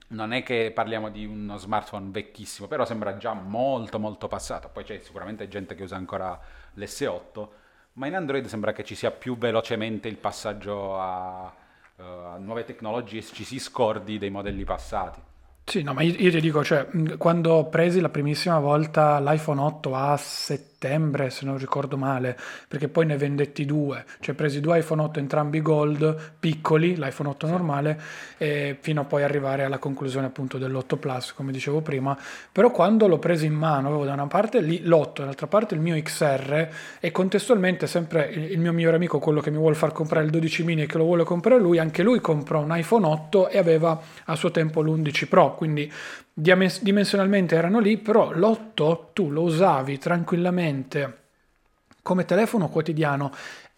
non 0.10 0.32
è 0.32 0.44
che 0.44 0.72
parliamo 0.74 1.10
di 1.10 1.26
uno 1.26 1.58
smartphone 1.58 2.10
vecchissimo, 2.12 2.68
però 2.68 2.86
sembra 2.86 3.18
già 3.18 3.34
molto 3.34 4.00
molto 4.00 4.28
passato. 4.30 4.70
Poi 4.70 4.86
c'è 4.86 5.00
sicuramente 5.00 5.50
gente 5.50 5.76
che 5.76 5.84
usa 5.84 5.98
ancora 5.98 6.40
l'S8, 6.76 7.48
ma 7.94 8.08
in 8.08 8.16
Android 8.16 8.46
sembra 8.46 8.72
che 8.72 8.86
ci 8.86 8.96
sia 8.96 9.12
più 9.12 9.38
velocemente 9.38 10.08
il 10.08 10.18
passaggio 10.18 10.98
a, 10.98 11.54
uh, 11.98 12.02
a 12.02 12.38
nuove 12.38 12.64
tecnologie 12.64 13.20
e 13.20 13.24
ci 13.24 13.44
si 13.44 13.60
scordi 13.60 14.18
dei 14.18 14.30
modelli 14.30 14.64
passati. 14.64 15.20
Sì, 15.66 15.82
no, 15.82 15.94
ma 15.94 16.02
io, 16.02 16.14
io 16.18 16.30
ti 16.30 16.42
dico, 16.42 16.64
cioè, 16.64 16.88
quando 17.18 17.66
presi 17.66 18.02
la 18.02 18.10
primissima 18.10 18.60
volta 18.60 19.20
l'iPhone 19.20 19.62
8 19.62 19.96
a 19.96 20.18
7 20.18 20.73
settembre, 20.84 21.30
se 21.30 21.46
non 21.46 21.58
ricordo 21.58 21.96
male, 21.96 22.38
perché 22.68 22.90
poi 22.90 23.06
ne 23.06 23.16
vendetti 23.16 23.66
due, 23.66 24.04
cioè 24.20 24.36
presi 24.36 24.60
due 24.60 24.80
iPhone 24.80 25.02
8 25.04 25.20
entrambi 25.20 25.62
gold, 25.62 26.34
piccoli, 26.40 26.98
l'iPhone 26.98 27.30
8 27.30 27.46
sì. 27.46 27.52
normale, 27.52 28.02
fino 28.82 29.02
a 29.02 29.04
poi 29.06 29.24
arrivare 29.24 29.64
alla 29.64 29.78
conclusione 29.78 30.28
appunto 30.28 30.58
dell'8 30.58 30.98
Plus, 30.98 31.34
come 31.34 31.52
dicevo 31.54 31.82
prima, 31.82 32.18
però 32.52 32.72
quando 32.72 33.08
l'ho 33.08 33.20
preso 33.20 33.46
in 33.46 33.54
mano 33.54 33.88
avevo 33.88 34.04
da 34.04 34.14
una 34.14 34.28
parte 34.28 34.60
lì 34.60 34.82
l'8, 34.84 35.20
dall'altra 35.20 35.48
parte 35.48 35.76
il 35.76 35.80
mio 35.80 36.00
XR 36.02 36.68
e 37.00 37.12
contestualmente 37.12 37.88
sempre 37.88 38.30
il, 38.30 38.52
il 38.52 38.60
mio 38.60 38.74
migliore 38.74 38.98
amico, 38.98 39.20
quello 39.20 39.40
che 39.40 39.52
mi 39.52 39.58
vuole 39.58 39.76
far 39.76 39.94
comprare 39.94 40.26
il 40.26 40.32
12 40.32 40.64
mini 40.64 40.82
e 40.84 40.86
che 40.86 40.98
lo 40.98 41.06
vuole 41.06 41.24
comprare 41.24 41.62
lui, 41.62 41.80
anche 41.80 42.04
lui 42.04 42.20
comprò 42.20 42.62
un 42.62 42.76
iPhone 42.76 43.06
8 43.06 43.50
e 43.50 43.58
aveva 43.58 44.00
a 44.26 44.36
suo 44.36 44.52
tempo 44.52 44.82
l'11 44.82 45.28
Pro, 45.28 45.56
quindi 45.56 45.92
dimensionalmente 46.34 47.56
erano 47.56 47.80
lì, 47.80 47.98
però 47.98 48.32
l'8 48.32 49.08
tu 49.14 49.30
lo 49.30 49.44
usavi 49.44 49.98
tranquillamente 49.98 51.18
come 52.02 52.26
telefono 52.26 52.68
quotidiano 52.68 53.32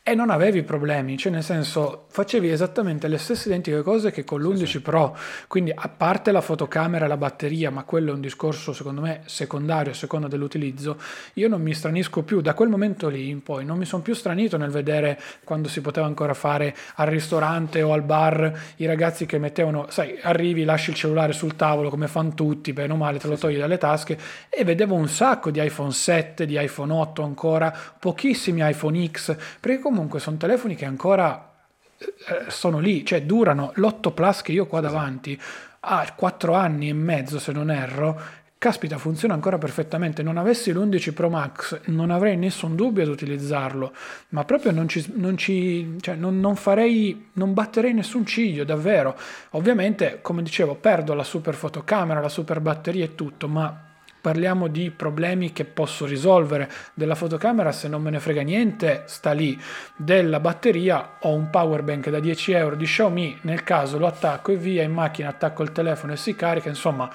e 0.07 0.13
non 0.13 0.29
avevi 0.29 0.61
problemi, 0.61 1.17
cioè 1.17 1.31
nel 1.31 1.41
senso 1.41 2.05
facevi 2.09 2.51
esattamente 2.51 3.07
le 3.07 3.17
stesse 3.17 3.47
identiche 3.47 3.81
cose 3.81 4.11
che 4.11 4.23
con 4.23 4.39
l'11 4.39 4.57
sì, 4.57 4.65
sì. 4.67 4.81
Pro, 4.81 5.17
quindi 5.47 5.71
a 5.73 5.89
parte 5.89 6.31
la 6.31 6.41
fotocamera 6.41 7.05
e 7.05 7.07
la 7.07 7.17
batteria, 7.17 7.71
ma 7.71 7.83
quello 7.85 8.11
è 8.11 8.13
un 8.13 8.21
discorso 8.21 8.71
secondo 8.71 9.01
me 9.01 9.21
secondario 9.25 9.93
a 9.93 9.95
seconda 9.95 10.27
dell'utilizzo, 10.27 10.99
io 11.33 11.47
non 11.47 11.59
mi 11.59 11.73
stranisco 11.73 12.21
più, 12.21 12.41
da 12.41 12.53
quel 12.53 12.69
momento 12.69 13.09
lì 13.09 13.29
in 13.29 13.41
poi 13.41 13.65
non 13.65 13.79
mi 13.79 13.85
sono 13.85 14.03
più 14.03 14.13
stranito 14.13 14.57
nel 14.57 14.69
vedere 14.69 15.19
quando 15.43 15.69
si 15.69 15.81
poteva 15.81 16.05
ancora 16.05 16.35
fare 16.35 16.75
al 16.97 17.07
ristorante 17.07 17.81
o 17.81 17.91
al 17.91 18.03
bar 18.03 18.75
i 18.75 18.85
ragazzi 18.85 19.25
che 19.25 19.39
mettevano, 19.39 19.87
sai, 19.89 20.19
arrivi, 20.21 20.65
lasci 20.65 20.91
il 20.91 20.97
cellulare 20.97 21.33
sul 21.33 21.55
tavolo 21.55 21.89
come 21.89 22.07
fanno 22.07 22.35
tutti, 22.35 22.73
bene 22.73 22.93
o 22.93 22.95
male 22.95 23.17
te 23.17 23.27
lo 23.27 23.37
togli 23.37 23.57
dalle 23.57 23.79
tasche 23.79 24.19
e 24.49 24.63
vedevo 24.63 24.93
un 24.93 25.07
sacco 25.07 25.49
di 25.49 25.65
iPhone 25.65 25.91
7, 25.91 26.45
di 26.45 26.61
iPhone 26.61 26.93
8 26.93 27.23
ancora, 27.23 27.75
pochissimi 27.97 28.61
iPhone 28.69 29.09
X, 29.09 29.35
perché 29.59 29.79
comunque 29.79 29.93
comunque 29.95 30.19
sono 30.19 30.37
telefoni 30.37 30.75
che 30.75 30.85
ancora 30.85 31.53
eh, 31.97 32.49
sono 32.49 32.79
lì, 32.79 33.05
cioè 33.05 33.23
durano 33.23 33.71
l'8 33.75 34.13
Plus 34.13 34.41
che 34.41 34.51
io 34.51 34.67
qua 34.67 34.81
davanti. 34.81 35.39
Ha 35.87 36.13
4 36.15 36.53
anni 36.53 36.89
e 36.89 36.93
mezzo 36.93 37.39
se 37.39 37.51
non 37.51 37.71
erro, 37.71 38.19
caspita 38.57 38.97
funziona 38.97 39.33
ancora 39.33 39.57
perfettamente, 39.57 40.23
non 40.23 40.37
avessi 40.37 40.73
l'11 40.73 41.13
Pro 41.13 41.29
Max 41.29 41.79
non 41.85 42.09
avrei 42.09 42.35
nessun 42.35 42.75
dubbio 42.75 43.03
ad 43.03 43.09
utilizzarlo, 43.09 43.93
ma 44.29 44.43
proprio 44.43 44.71
non 44.71 44.87
ci, 44.87 45.13
non, 45.15 45.37
ci 45.37 45.95
cioè 46.01 46.15
non, 46.15 46.39
non 46.39 46.55
farei, 46.55 47.29
non 47.33 47.53
batterei 47.53 47.93
nessun 47.93 48.25
ciglio 48.25 48.63
davvero, 48.63 49.15
ovviamente 49.51 50.19
come 50.21 50.41
dicevo 50.41 50.75
perdo 50.75 51.13
la 51.13 51.23
super 51.23 51.53
fotocamera, 51.53 52.19
la 52.19 52.29
super 52.29 52.59
batteria 52.59 53.05
e 53.05 53.15
tutto, 53.15 53.47
ma 53.47 53.94
parliamo 54.25 54.67
di 54.69 54.89
problemi 54.89 55.53
che 55.53 55.65
posso 55.65 56.07
risolvere. 56.07 56.67
Della 56.95 57.13
fotocamera, 57.13 57.71
se 57.71 57.87
non 57.87 58.01
me 58.01 58.09
ne 58.09 58.19
frega 58.19 58.41
niente, 58.41 59.03
sta 59.05 59.33
lì. 59.33 59.55
Della 59.95 60.39
batteria, 60.39 61.17
ho 61.19 61.31
un 61.35 61.51
power 61.51 61.83
bank 61.83 62.09
da 62.09 62.19
10 62.19 62.53
euro 62.53 62.75
di 62.75 62.85
Xiaomi, 62.85 63.37
nel 63.41 63.61
caso 63.61 63.99
lo 63.99 64.07
attacco 64.07 64.51
e 64.51 64.55
via, 64.55 64.81
in 64.81 64.93
macchina 64.93 65.29
attacco 65.29 65.61
il 65.61 65.71
telefono 65.71 66.13
e 66.13 66.17
si 66.17 66.35
carica, 66.35 66.69
insomma, 66.69 67.07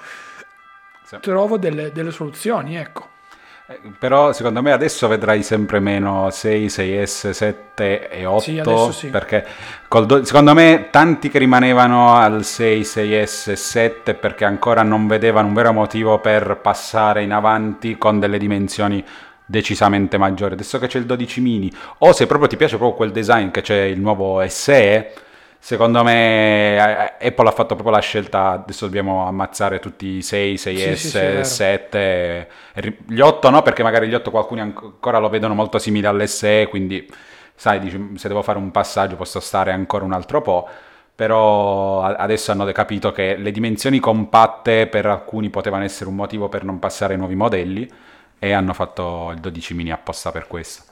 sì. 1.03 1.17
trovo 1.19 1.57
delle, 1.57 1.91
delle 1.91 2.11
soluzioni, 2.11 2.77
ecco. 2.77 3.09
Però 3.97 4.33
secondo 4.33 4.61
me 4.61 4.71
adesso 4.71 5.07
vedrai 5.07 5.43
sempre 5.43 5.79
meno 5.79 6.29
6, 6.29 6.65
6S, 6.67 7.29
7 7.31 8.09
e 8.09 8.25
8. 8.25 8.91
Sì, 8.91 8.99
sì. 8.99 9.07
Perché 9.07 9.45
do- 10.05 10.23
secondo 10.23 10.53
me 10.53 10.87
tanti 10.89 11.29
che 11.29 11.39
rimanevano 11.39 12.15
al 12.15 12.43
6, 12.43 12.81
6S, 12.81 13.53
7 13.53 14.13
perché 14.13 14.45
ancora 14.45 14.83
non 14.83 15.07
vedevano 15.07 15.47
un 15.47 15.53
vero 15.53 15.73
motivo 15.73 16.19
per 16.19 16.57
passare 16.61 17.23
in 17.23 17.31
avanti 17.31 17.97
con 17.97 18.19
delle 18.19 18.37
dimensioni 18.37 19.03
decisamente 19.45 20.17
maggiori. 20.17 20.53
Adesso 20.53 20.79
che 20.79 20.87
c'è 20.87 20.97
il 20.97 21.05
12 21.05 21.41
mini, 21.41 21.71
o 21.99 22.13
se 22.13 22.25
proprio 22.25 22.47
ti 22.47 22.57
piace 22.57 22.77
proprio 22.77 22.95
quel 22.95 23.11
design 23.11 23.49
che 23.49 23.61
c'è 23.61 23.81
il 23.81 23.99
nuovo 23.99 24.41
SE 24.47 25.13
secondo 25.63 26.03
me 26.03 26.75
eh, 27.19 27.27
Apple 27.27 27.47
ha 27.47 27.51
fatto 27.51 27.75
proprio 27.75 27.91
la 27.91 28.01
scelta, 28.01 28.49
adesso 28.49 28.85
dobbiamo 28.85 29.27
ammazzare 29.27 29.77
tutti 29.77 30.07
i 30.07 30.21
6, 30.23 30.55
6S, 30.55 30.93
sì, 30.95 31.07
sì, 31.07 31.43
7, 31.43 32.49
gli 33.05 33.19
8 33.19 33.49
no 33.51 33.61
perché 33.61 33.83
magari 33.83 34.07
gli 34.07 34.15
8 34.15 34.31
qualcuno 34.31 34.61
ancora 34.61 35.19
lo 35.19 35.29
vedono 35.29 35.53
molto 35.53 35.77
simile 35.77 36.07
all'SE, 36.07 36.65
quindi 36.67 37.07
sai, 37.53 37.79
dici, 37.79 38.13
se 38.15 38.27
devo 38.27 38.41
fare 38.41 38.57
un 38.57 38.71
passaggio 38.71 39.15
posso 39.15 39.39
stare 39.39 39.71
ancora 39.71 40.03
un 40.03 40.13
altro 40.13 40.41
po', 40.41 40.67
però 41.13 42.01
adesso 42.01 42.51
hanno 42.51 42.65
capito 42.71 43.11
che 43.11 43.35
le 43.35 43.51
dimensioni 43.51 43.99
compatte 43.99 44.87
per 44.87 45.05
alcuni 45.05 45.51
potevano 45.51 45.83
essere 45.83 46.09
un 46.09 46.15
motivo 46.15 46.49
per 46.49 46.63
non 46.63 46.79
passare 46.79 47.13
ai 47.13 47.19
nuovi 47.19 47.35
modelli 47.35 47.87
e 48.39 48.51
hanno 48.51 48.73
fatto 48.73 49.29
il 49.31 49.39
12 49.39 49.75
mini 49.75 49.91
apposta 49.91 50.31
per 50.31 50.47
questo. 50.47 50.90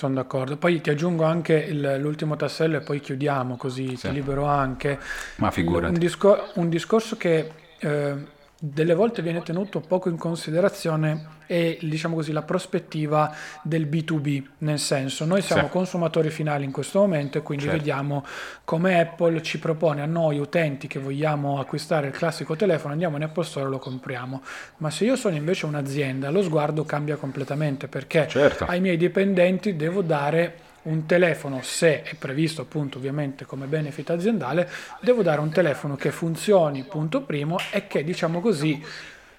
Sono 0.00 0.14
d'accordo. 0.14 0.56
Poi 0.56 0.80
ti 0.80 0.88
aggiungo 0.88 1.24
anche 1.24 1.52
il, 1.52 1.98
l'ultimo 2.00 2.34
tassello 2.34 2.78
e 2.78 2.80
poi 2.80 3.00
chiudiamo 3.00 3.58
così 3.58 3.96
sì. 3.96 4.08
ti 4.08 4.12
libero 4.14 4.46
anche. 4.46 4.98
Ma 5.36 5.50
figurati. 5.50 5.92
Un, 5.92 5.98
discor- 5.98 6.52
un 6.54 6.70
discorso 6.70 7.18
che 7.18 7.50
eh, 7.80 8.14
delle 8.62 8.92
volte 8.92 9.22
viene 9.22 9.40
tenuto 9.40 9.80
poco 9.80 10.10
in 10.10 10.18
considerazione 10.18 11.38
è 11.46 11.78
diciamo 11.80 12.14
così, 12.14 12.30
la 12.30 12.42
prospettiva 12.42 13.34
del 13.62 13.86
B2B, 13.86 14.42
nel 14.58 14.78
senso 14.78 15.24
noi 15.24 15.40
siamo 15.40 15.64
sì. 15.64 15.70
consumatori 15.70 16.28
finali 16.28 16.64
in 16.66 16.70
questo 16.70 17.00
momento 17.00 17.38
e 17.38 17.42
quindi 17.42 17.64
certo. 17.64 17.78
vediamo 17.78 18.24
come 18.64 19.00
Apple 19.00 19.40
ci 19.40 19.58
propone 19.58 20.02
a 20.02 20.06
noi 20.06 20.38
utenti 20.38 20.86
che 20.88 20.98
vogliamo 20.98 21.58
acquistare 21.58 22.08
il 22.08 22.12
classico 22.12 22.54
telefono, 22.54 22.92
andiamo 22.92 23.16
in 23.16 23.22
Apple 23.22 23.44
Store 23.44 23.66
e 23.66 23.70
lo 23.70 23.78
compriamo. 23.78 24.42
Ma 24.76 24.90
se 24.90 25.06
io 25.06 25.16
sono 25.16 25.36
invece 25.36 25.64
un'azienda, 25.64 26.28
lo 26.28 26.42
sguardo 26.42 26.84
cambia 26.84 27.16
completamente 27.16 27.88
perché 27.88 28.28
certo. 28.28 28.66
ai 28.66 28.80
miei 28.80 28.98
dipendenti 28.98 29.74
devo 29.74 30.02
dare 30.02 30.68
un 30.82 31.04
telefono, 31.06 31.60
se 31.62 32.02
è 32.02 32.14
previsto 32.14 32.62
appunto 32.62 32.98
ovviamente 32.98 33.44
come 33.44 33.66
benefit 33.66 34.10
aziendale, 34.10 34.68
devo 35.00 35.22
dare 35.22 35.40
un 35.40 35.50
telefono 35.50 35.96
che 35.96 36.10
funzioni, 36.10 36.84
punto 36.84 37.22
primo, 37.22 37.58
e 37.70 37.86
che 37.86 38.02
diciamo 38.02 38.40
così 38.40 38.82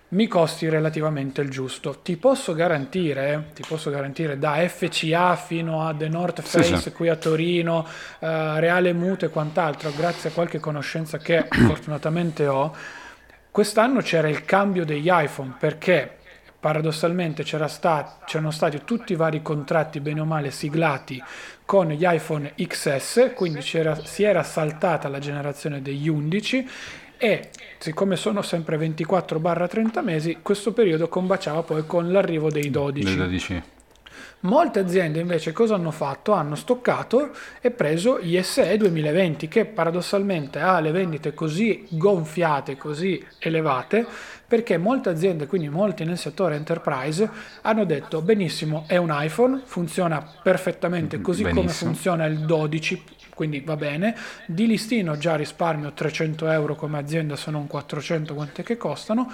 mi 0.10 0.28
costi 0.28 0.68
relativamente 0.68 1.42
il 1.42 1.50
giusto. 1.50 2.00
Ti 2.02 2.18
posso 2.18 2.54
garantire, 2.54 3.52
ti 3.54 3.64
posso 3.66 3.89
garantire 3.89 4.38
da 4.38 4.56
FCA 4.68 5.36
fino 5.36 5.88
a 5.88 5.94
The 5.96 6.10
North 6.10 6.42
Face 6.42 6.76
sì, 6.76 6.78
sì. 6.78 6.92
qui 6.92 7.08
a 7.08 7.16
Torino, 7.16 7.80
uh, 8.20 8.26
Reale 8.58 8.94
Mute 8.94 9.28
e 9.28 9.30
quant'altro, 9.30 9.92
grazie 9.96 10.30
a 10.30 10.34
qualche 10.34 10.60
conoscenza 10.60 11.18
che 11.18 11.48
fortunatamente 11.50 12.46
ho, 12.46 12.76
quest'anno 13.50 14.02
c'era 14.02 14.28
il 14.28 14.44
cambio 14.44 14.86
degli 14.86 15.10
iPhone 15.10 15.56
perché 15.58 16.18
paradossalmente 16.62 17.43
stat- 17.43 18.24
c'erano 18.26 18.51
stati 18.51 18.84
tutti 18.86 19.14
i 19.14 19.16
vari 19.18 19.41
contratti 19.41 19.99
bene 19.99 20.22
o 20.22 20.26
male 20.26 20.51
siglati 20.51 21.22
con 21.66 21.89
gli 21.89 22.05
iPhone 22.05 22.53
XS, 22.55 23.32
quindi 23.36 23.62
si 23.62 24.24
era 24.24 24.43
saltata 24.43 25.09
la 25.09 25.20
generazione 25.20 25.82
degli 25.82 26.07
11 26.07 26.70
e 27.18 27.49
siccome 27.78 28.16
sono 28.16 28.41
sempre 28.41 28.78
24-30 28.78 30.03
mesi, 30.03 30.38
questo 30.41 30.72
periodo 30.72 31.09
combaciava 31.09 31.64
poi 31.64 31.86
con 31.86 32.12
l'arrivo 32.12 32.49
dei 32.49 32.70
12. 32.70 33.16
12. 33.16 33.64
Molte 34.43 34.80
aziende 34.80 35.20
invece 35.20 35.51
cosa 35.51 35.76
hanno 35.76 35.91
fatto? 35.91 36.32
Hanno 36.32 36.55
stoccato 36.55 37.30
e 37.62 37.70
preso 37.70 38.20
gli 38.20 38.41
SE 38.41 38.76
2020 38.76 39.47
che 39.47 39.66
paradossalmente 39.66 40.59
ha 40.59 40.80
le 40.80 40.91
vendite 40.91 41.36
così 41.36 41.86
gonfiate, 41.89 42.76
così 42.76 43.24
elevate, 43.38 44.03
perché 44.52 44.78
molte 44.78 45.08
aziende, 45.08 45.47
quindi 45.47 45.70
molti 45.70 46.04
nel 46.04 46.18
settore 46.18 46.56
enterprise, 46.56 47.30
hanno 47.62 47.86
detto 47.86 48.22
benissimo, 48.22 48.84
è 48.86 48.97
un 48.97 49.08
iPhone, 49.10 49.62
funziona 49.64 50.22
perfettamente 50.43 51.22
così 51.22 51.43
benissimo. 51.43 51.62
come 51.62 51.93
funziona 51.93 52.26
il 52.26 52.39
12 52.39 53.04
quindi 53.34 53.62
va 53.62 53.78
bene. 53.78 54.14
Di 54.45 54.68
listino 54.68 55.18
già 55.18 55.36
risparmio 55.36 55.93
300 55.93 56.49
euro 56.49 56.76
come 56.76 56.99
azienda 56.99 57.38
se 57.38 57.49
non 57.49 57.66
400 57.66 58.34
quante 58.34 58.62
che 58.62 58.76
costano. 58.76 59.32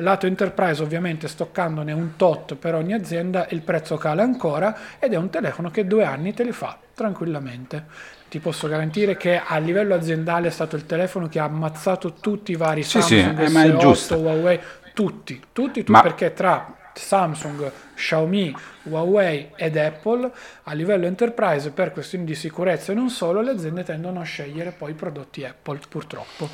Lato 0.00 0.26
enterprise 0.26 0.82
ovviamente 0.82 1.28
stoccandone 1.28 1.92
un 1.92 2.16
tot 2.16 2.54
per 2.54 2.74
ogni 2.74 2.94
azienda 2.94 3.46
il 3.50 3.60
prezzo 3.60 3.96
cala 3.96 4.22
ancora 4.22 4.76
ed 4.98 5.12
è 5.12 5.16
un 5.16 5.30
telefono 5.30 5.70
che 5.70 5.86
due 5.86 6.04
anni 6.04 6.32
te 6.32 6.42
li 6.42 6.52
fa 6.52 6.78
tranquillamente. 6.94 7.84
Ti 8.28 8.38
posso 8.38 8.68
garantire 8.68 9.16
che 9.16 9.40
a 9.44 9.58
livello 9.58 9.94
aziendale 9.94 10.48
è 10.48 10.50
stato 10.50 10.76
il 10.76 10.86
telefono 10.86 11.28
che 11.28 11.38
ha 11.38 11.44
ammazzato 11.44 12.14
tutti 12.14 12.52
i 12.52 12.56
vari 12.56 12.82
sì, 12.82 13.00
Samsung, 13.00 13.44
sì, 13.44 13.54
S8, 13.54 14.14
Huawei, 14.14 14.60
tutti, 14.94 15.40
tutti, 15.52 15.80
tutti 15.80 15.90
ma... 15.90 16.00
perché 16.00 16.32
tra 16.32 16.76
Samsung, 16.94 17.70
Xiaomi, 18.00 18.56
Huawei 18.84 19.50
ed 19.56 19.76
Apple 19.76 20.30
a 20.64 20.72
livello 20.72 21.06
enterprise 21.06 21.70
per 21.70 21.92
questioni 21.92 22.24
di 22.24 22.34
sicurezza 22.34 22.92
e 22.92 22.94
non 22.94 23.10
solo 23.10 23.42
le 23.42 23.50
aziende 23.50 23.82
tendono 23.84 24.20
a 24.20 24.24
scegliere 24.24 24.72
poi 24.76 24.92
i 24.92 24.94
prodotti 24.94 25.44
Apple 25.44 25.80
purtroppo. 25.88 26.48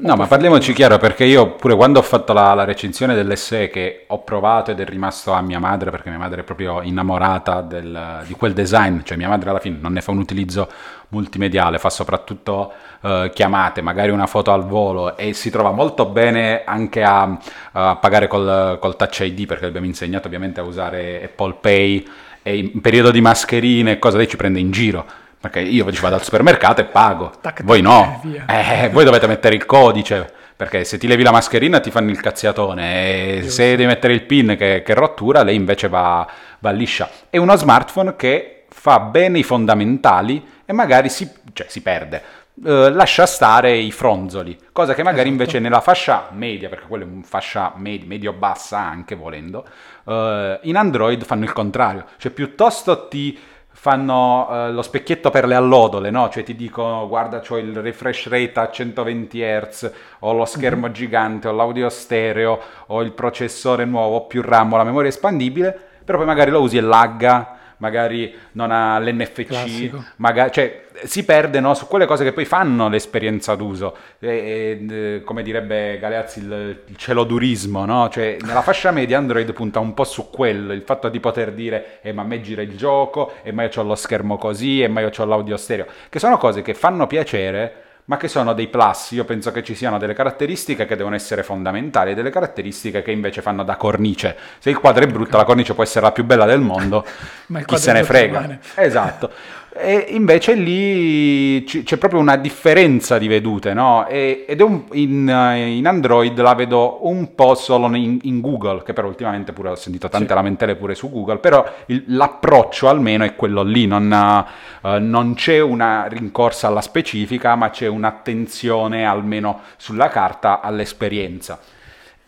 No 0.00 0.16
ma 0.16 0.26
parliamoci 0.26 0.72
chiaro 0.72 0.96
perché 0.96 1.24
io 1.24 1.54
pure 1.54 1.76
quando 1.76 1.98
ho 1.98 2.02
fatto 2.02 2.32
la, 2.32 2.54
la, 2.54 2.64
recensione 2.64 3.14
dell'SE 3.14 3.68
che 3.68 4.04
ho 4.08 4.22
provato 4.22 4.70
ed 4.70 4.80
è 4.80 4.84
rimasto 4.86 5.32
a 5.32 5.42
mia 5.42 5.58
madre 5.58 5.90
perché 5.90 6.08
mia 6.08 6.18
madre 6.18 6.40
è 6.40 6.44
proprio 6.44 6.80
innamorata 6.80 7.60
del, 7.60 8.22
di 8.26 8.32
quel 8.34 8.54
design, 8.54 9.00
cioè 9.02 9.18
mia 9.18 9.28
madre 9.28 9.50
alla 9.50 9.60
fine 9.60 9.78
non 9.80 9.92
ne 9.92 10.00
fa 10.00 10.12
un 10.12 10.18
utilizzo 10.18 10.68
multimediale, 11.08 11.78
fa 11.78 11.90
soprattutto 11.90 12.72
uh, 13.00 13.28
chiamate, 13.30 13.80
magari 13.80 14.10
una 14.10 14.26
foto 14.26 14.52
al 14.52 14.66
volo 14.66 15.16
e 15.16 15.34
si 15.34 15.50
trova 15.50 15.70
molto 15.70 16.06
bene 16.06 16.64
anche 16.64 17.02
a, 17.02 17.38
a 17.72 17.96
pagare 17.96 18.26
col, 18.26 18.78
col 18.80 18.96
touch 18.96 19.20
ID 19.20 19.46
perché 19.46 19.66
abbiamo 19.66 19.86
insegnato 19.86 20.26
ovviamente 20.26 20.60
a 20.60 20.64
usare 20.64 20.85
Apple 20.94 21.56
Pay 21.60 22.06
e 22.42 22.56
in 22.56 22.80
periodo 22.80 23.10
di 23.10 23.20
mascherine 23.20 23.92
e 23.92 23.98
cose 23.98 24.16
lei 24.16 24.28
ci 24.28 24.36
prende 24.36 24.58
in 24.58 24.70
giro. 24.70 25.04
Perché 25.38 25.60
io 25.60 25.92
ci 25.92 26.00
vado 26.00 26.14
al 26.16 26.24
supermercato 26.24 26.80
e 26.80 26.84
pago, 26.84 27.30
tac, 27.40 27.62
voi 27.62 27.80
no, 27.80 28.20
eh, 28.48 28.84
eh, 28.84 28.88
voi 28.88 29.04
dovete 29.04 29.28
mettere 29.28 29.54
il 29.54 29.64
codice, 29.64 30.32
perché 30.56 30.82
se 30.82 30.98
ti 30.98 31.06
levi 31.06 31.22
la 31.22 31.30
mascherina 31.30 31.78
ti 31.78 31.90
fanno 31.90 32.10
il 32.10 32.20
cazziatone, 32.20 33.38
e 33.38 33.42
se 33.48 33.70
devi 33.70 33.86
mettere 33.86 34.14
il 34.14 34.22
pin 34.22 34.56
che, 34.58 34.82
che 34.84 34.94
rottura, 34.94 35.44
lei 35.44 35.54
invece 35.54 35.88
va, 35.88 36.26
va 36.58 36.70
liscia. 36.70 37.08
È 37.30 37.36
uno 37.36 37.54
smartphone 37.54 38.16
che 38.16 38.64
fa 38.70 38.98
bene 38.98 39.38
i 39.38 39.42
fondamentali 39.44 40.44
e 40.64 40.72
magari 40.72 41.10
si, 41.10 41.30
cioè, 41.52 41.66
si 41.68 41.80
perde. 41.80 42.22
Uh, 42.54 42.88
lascia 42.88 43.26
stare 43.26 43.76
i 43.76 43.92
fronzoli, 43.92 44.58
cosa 44.72 44.94
che 44.94 45.02
magari 45.02 45.28
esatto. 45.28 45.42
invece 45.42 45.58
nella 45.58 45.82
fascia 45.82 46.28
media, 46.32 46.70
perché 46.70 46.86
quella 46.86 47.04
è 47.04 47.06
una 47.06 47.22
fascia 47.22 47.74
med- 47.76 48.04
medio-bassa 48.04 48.78
anche 48.78 49.14
volendo, 49.14 49.66
uh, 50.06 50.58
in 50.62 50.76
Android 50.76 51.22
fanno 51.24 51.44
il 51.44 51.52
contrario, 51.52 52.06
cioè 52.16 52.32
piuttosto 52.32 53.08
ti 53.08 53.38
fanno 53.70 54.48
uh, 54.48 54.72
lo 54.72 54.82
specchietto 54.82 55.30
per 55.30 55.46
le 55.46 55.54
allodole, 55.54 56.10
no? 56.10 56.28
Cioè 56.28 56.42
ti 56.42 56.56
dicono 56.56 57.06
guarda 57.06 57.40
c'ho 57.40 57.58
il 57.58 57.76
refresh 57.76 58.28
rate 58.28 58.58
a 58.58 58.70
120 58.70 59.40
Hz, 59.40 59.92
ho 60.20 60.32
lo 60.32 60.44
schermo 60.44 60.86
mm-hmm. 60.86 60.94
gigante, 60.94 61.48
ho 61.48 61.52
l'audio 61.52 61.88
stereo, 61.88 62.58
ho 62.86 63.02
il 63.02 63.12
processore 63.12 63.84
nuovo, 63.84 64.26
più 64.26 64.42
RAM, 64.42 64.72
ho 64.72 64.76
la 64.78 64.84
memoria 64.84 65.10
espandibile, 65.10 65.78
però 66.04 66.18
poi 66.18 66.26
magari 66.26 66.50
lo 66.50 66.62
usi 66.62 66.78
e 66.78 66.80
lagga, 66.80 67.55
magari 67.78 68.34
non 68.52 68.70
ha 68.70 68.98
l'NFC, 68.98 69.90
magari, 70.16 70.50
cioè 70.52 70.84
si 71.04 71.24
perde 71.24 71.60
no, 71.60 71.74
su 71.74 71.86
quelle 71.86 72.06
cose 72.06 72.24
che 72.24 72.32
poi 72.32 72.44
fanno 72.44 72.88
l'esperienza 72.88 73.54
d'uso, 73.54 73.96
e, 74.18 74.86
e, 74.88 75.22
come 75.24 75.42
direbbe 75.42 75.98
Galeazzi 75.98 76.38
il, 76.38 76.82
il 76.86 76.96
celodurismo, 76.96 77.84
no? 77.84 78.08
cioè 78.08 78.36
nella 78.40 78.62
fascia 78.62 78.90
media 78.90 79.18
Android 79.18 79.52
punta 79.52 79.80
un 79.80 79.94
po' 79.94 80.04
su 80.04 80.30
quello, 80.30 80.72
il 80.72 80.82
fatto 80.82 81.08
di 81.08 81.20
poter 81.20 81.52
dire 81.52 81.98
eh, 82.02 82.12
ma 82.12 82.22
a 82.22 82.24
me 82.24 82.40
gira 82.40 82.62
il 82.62 82.76
gioco, 82.76 83.32
e 83.42 83.52
ma 83.52 83.62
io 83.62 83.70
ho 83.74 83.82
lo 83.82 83.94
schermo 83.94 84.38
così, 84.38 84.82
e 84.82 84.88
ma 84.88 85.00
io 85.00 85.10
ho 85.14 85.24
l'audio 85.24 85.56
stereo, 85.56 85.86
che 86.08 86.18
sono 86.18 86.38
cose 86.38 86.62
che 86.62 86.74
fanno 86.74 87.06
piacere, 87.06 87.84
ma 88.06 88.16
che 88.16 88.28
sono 88.28 88.52
dei 88.52 88.68
plus. 88.68 89.12
Io 89.12 89.24
penso 89.24 89.52
che 89.52 89.62
ci 89.62 89.74
siano 89.74 89.98
delle 89.98 90.14
caratteristiche 90.14 90.86
che 90.86 90.96
devono 90.96 91.14
essere 91.14 91.42
fondamentali 91.42 92.12
e 92.12 92.14
delle 92.14 92.30
caratteristiche 92.30 93.02
che 93.02 93.12
invece 93.12 93.42
fanno 93.42 93.64
da 93.64 93.76
cornice. 93.76 94.36
Se 94.58 94.70
il 94.70 94.78
quadro 94.78 95.04
è 95.04 95.06
brutto, 95.06 95.36
la 95.36 95.44
cornice 95.44 95.74
può 95.74 95.82
essere 95.82 96.04
la 96.04 96.12
più 96.12 96.24
bella 96.24 96.44
del 96.44 96.60
mondo, 96.60 97.04
chi 97.64 97.76
se 97.76 97.92
ne 97.92 98.04
frega. 98.04 98.58
Esatto. 98.74 99.30
E 99.78 100.06
invece 100.08 100.54
lì 100.54 101.62
c'è 101.64 101.98
proprio 101.98 102.18
una 102.18 102.36
differenza 102.36 103.18
di 103.18 103.28
vedute, 103.28 103.74
no? 103.74 104.06
ed 104.06 104.58
è 104.58 104.62
un, 104.62 104.84
in, 104.92 105.28
in, 105.28 105.86
Android 105.86 106.38
la 106.40 106.54
vedo 106.54 107.06
un 107.06 107.34
po' 107.34 107.54
solo 107.54 107.94
in, 107.94 108.18
in, 108.22 108.40
Google, 108.40 108.82
che 108.82 108.94
però 108.94 109.06
ultimamente 109.06 109.52
pure 109.52 109.68
ho 109.68 109.74
sentito 109.74 110.08
tante 110.08 110.28
sì. 110.28 110.34
lamentele 110.34 110.76
pure 110.76 110.94
su 110.94 111.10
Google, 111.10 111.36
però 111.38 111.62
il, 111.86 112.04
l'approccio 112.06 112.88
almeno 112.88 113.24
è 113.24 113.34
quello 113.34 113.62
lì, 113.62 113.86
non, 113.86 114.46
uh, 114.86 114.98
non 115.00 115.34
c'è 115.34 115.60
una 115.60 116.06
rincorsa 116.06 116.68
alla 116.68 116.80
specifica, 116.80 117.54
ma 117.54 117.70
c'è 117.70 117.86
un'attenzione 117.86 119.04
almeno 119.04 119.60
sulla 119.76 120.08
carta 120.08 120.60
all'esperienza. 120.60 121.58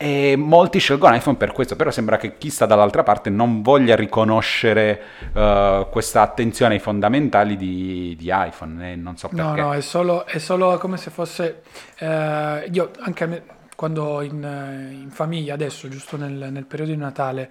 E 0.01 0.37
molti 0.37 0.79
scelgono 0.79 1.17
iPhone 1.17 1.37
per 1.37 1.51
questo, 1.51 1.75
però 1.75 1.91
sembra 1.91 2.19
che 2.19 2.39
chi 2.39 2.51
sta 2.51 2.67
dall'altra 2.67 3.03
parte 3.03 3.31
non 3.31 3.63
voglia 3.63 3.97
riconoscere 3.97 5.01
uh, 5.33 5.89
questa 5.91 6.23
attenzione 6.23 6.75
ai 6.75 6.81
fondamentali 6.81 7.57
di, 7.57 8.15
di 8.17 8.31
iPhone, 8.33 8.93
e 8.93 8.95
non 8.95 9.17
so 9.17 9.29
perché. 9.29 9.61
No, 9.61 9.67
no, 9.69 9.73
è 9.73 9.81
solo, 9.81 10.25
è 10.25 10.39
solo 10.39 10.79
come 10.79 10.97
se 10.99 11.11
fosse... 11.11 11.63
Uh, 11.99 12.71
io 12.71 12.91
anche 13.01 13.25
a 13.25 13.27
me 13.27 13.43
quando 13.79 14.23
in, 14.23 14.43
eh, 14.43 14.93
in, 14.93 15.11
famiglia, 15.11 15.55
adesso 15.55 15.89
giusto 15.89 16.17
nel, 16.17 16.51
nel 16.51 16.65
periodo 16.65 16.91
di 16.91 16.97
Natale, 16.97 17.49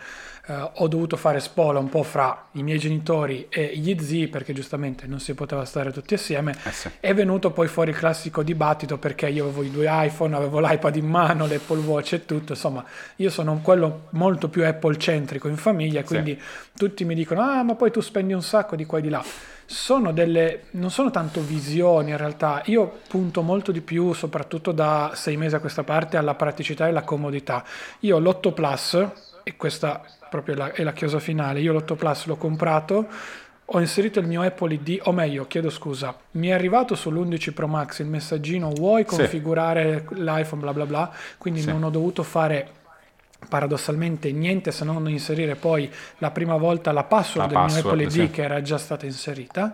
eh, 0.47 0.71
ho 0.73 0.89
dovuto 0.89 1.15
fare 1.15 1.39
spola 1.39 1.79
un 1.79 1.87
po' 1.87 2.03
fra 2.03 2.47
i 2.51 2.63
miei 2.63 2.79
genitori 2.79 3.47
e 3.47 3.77
gli 3.77 3.97
zii, 3.97 4.27
perché 4.27 4.51
giustamente 4.51 5.07
non 5.07 5.21
si 5.21 5.33
poteva 5.35 5.63
stare 5.63 5.93
tutti 5.93 6.15
assieme, 6.15 6.53
eh 6.65 6.71
sì. 6.71 6.89
è 6.99 7.13
venuto 7.13 7.51
poi 7.51 7.69
fuori 7.69 7.91
il 7.91 7.95
classico 7.95 8.43
dibattito 8.43 8.97
perché 8.97 9.29
io 9.29 9.45
avevo 9.45 9.63
i 9.63 9.71
due 9.71 9.87
iPhone, 9.89 10.35
avevo 10.35 10.59
l'iPad 10.59 10.97
in 10.97 11.07
mano, 11.07 11.47
l'Apple 11.47 11.79
Watch 11.79 12.11
e 12.11 12.25
tutto, 12.25 12.51
insomma, 12.51 12.83
io 13.15 13.29
sono 13.29 13.61
quello 13.63 14.07
molto 14.09 14.49
più 14.49 14.65
Apple 14.65 14.97
centrico 14.97 15.47
in 15.47 15.55
famiglia, 15.55 16.03
quindi 16.03 16.37
sì. 16.37 16.71
tutti 16.75 17.05
mi 17.05 17.15
dicono, 17.15 17.39
ah 17.39 17.63
ma 17.63 17.75
poi 17.75 17.89
tu 17.89 18.01
spendi 18.01 18.33
un 18.33 18.43
sacco 18.43 18.75
di 18.75 18.85
qua 18.85 18.97
e 18.97 19.01
di 19.01 19.09
là 19.09 19.23
sono 19.69 20.13
delle, 20.13 20.63
non 20.71 20.89
sono 20.89 21.11
tanto 21.11 21.41
visioni 21.41 22.11
in 22.11 22.17
realtà, 22.17 22.61
io 22.65 22.99
punto 23.09 23.41
molto 23.41 23.73
di 23.73 23.81
più, 23.81 24.13
soprattutto 24.13 24.71
da 24.71 25.11
sei 25.13 25.35
mesi 25.35 25.55
a 25.55 25.59
questa 25.59 25.83
parte, 25.83 26.15
alla 26.15 26.35
praticità 26.35 26.85
e 26.85 26.89
alla 26.89 27.03
comodità. 27.03 27.65
Io 27.99 28.15
ho 28.15 28.19
l'8 28.19 28.53
Plus, 28.53 29.07
e 29.43 29.57
questa 29.57 30.01
proprio 30.29 30.55
è 30.55 30.57
la, 30.57 30.71
è 30.71 30.83
la 30.83 30.93
chiosa 30.93 31.19
finale, 31.19 31.59
io 31.59 31.73
l'8 31.73 31.95
Plus 31.95 32.25
l'ho 32.27 32.37
comprato, 32.37 33.07
ho 33.65 33.79
inserito 33.81 34.19
il 34.19 34.27
mio 34.27 34.41
Apple 34.41 34.73
ID, 34.73 35.01
o 35.03 35.11
meglio, 35.11 35.45
chiedo 35.47 35.69
scusa, 35.69 36.15
mi 36.31 36.47
è 36.47 36.53
arrivato 36.53 36.95
sull'11 36.95 37.53
Pro 37.53 37.67
Max 37.67 37.99
il 37.99 38.07
messaggino 38.07 38.69
vuoi 38.69 39.03
configurare 39.03 40.05
sì. 40.07 40.15
l'iPhone 40.23 40.61
bla 40.61 40.71
bla 40.71 40.85
bla, 40.85 41.11
quindi 41.37 41.59
sì. 41.59 41.67
non 41.67 41.83
ho 41.83 41.89
dovuto 41.89 42.23
fare 42.23 42.69
paradossalmente 43.47 44.31
niente 44.31 44.71
se 44.71 44.83
non 44.83 45.07
inserire 45.09 45.55
poi 45.55 45.89
la 46.17 46.31
prima 46.31 46.57
volta 46.57 46.91
la 46.91 47.03
password 47.03 47.51
la 47.51 47.59
del 47.59 47.67
password, 47.67 47.83
mio 47.83 47.91
Apple 47.91 48.03
ID 48.03 48.27
sì. 48.27 48.31
che 48.31 48.43
era 48.43 48.61
già 48.61 48.77
stata 48.77 49.05
inserita 49.05 49.73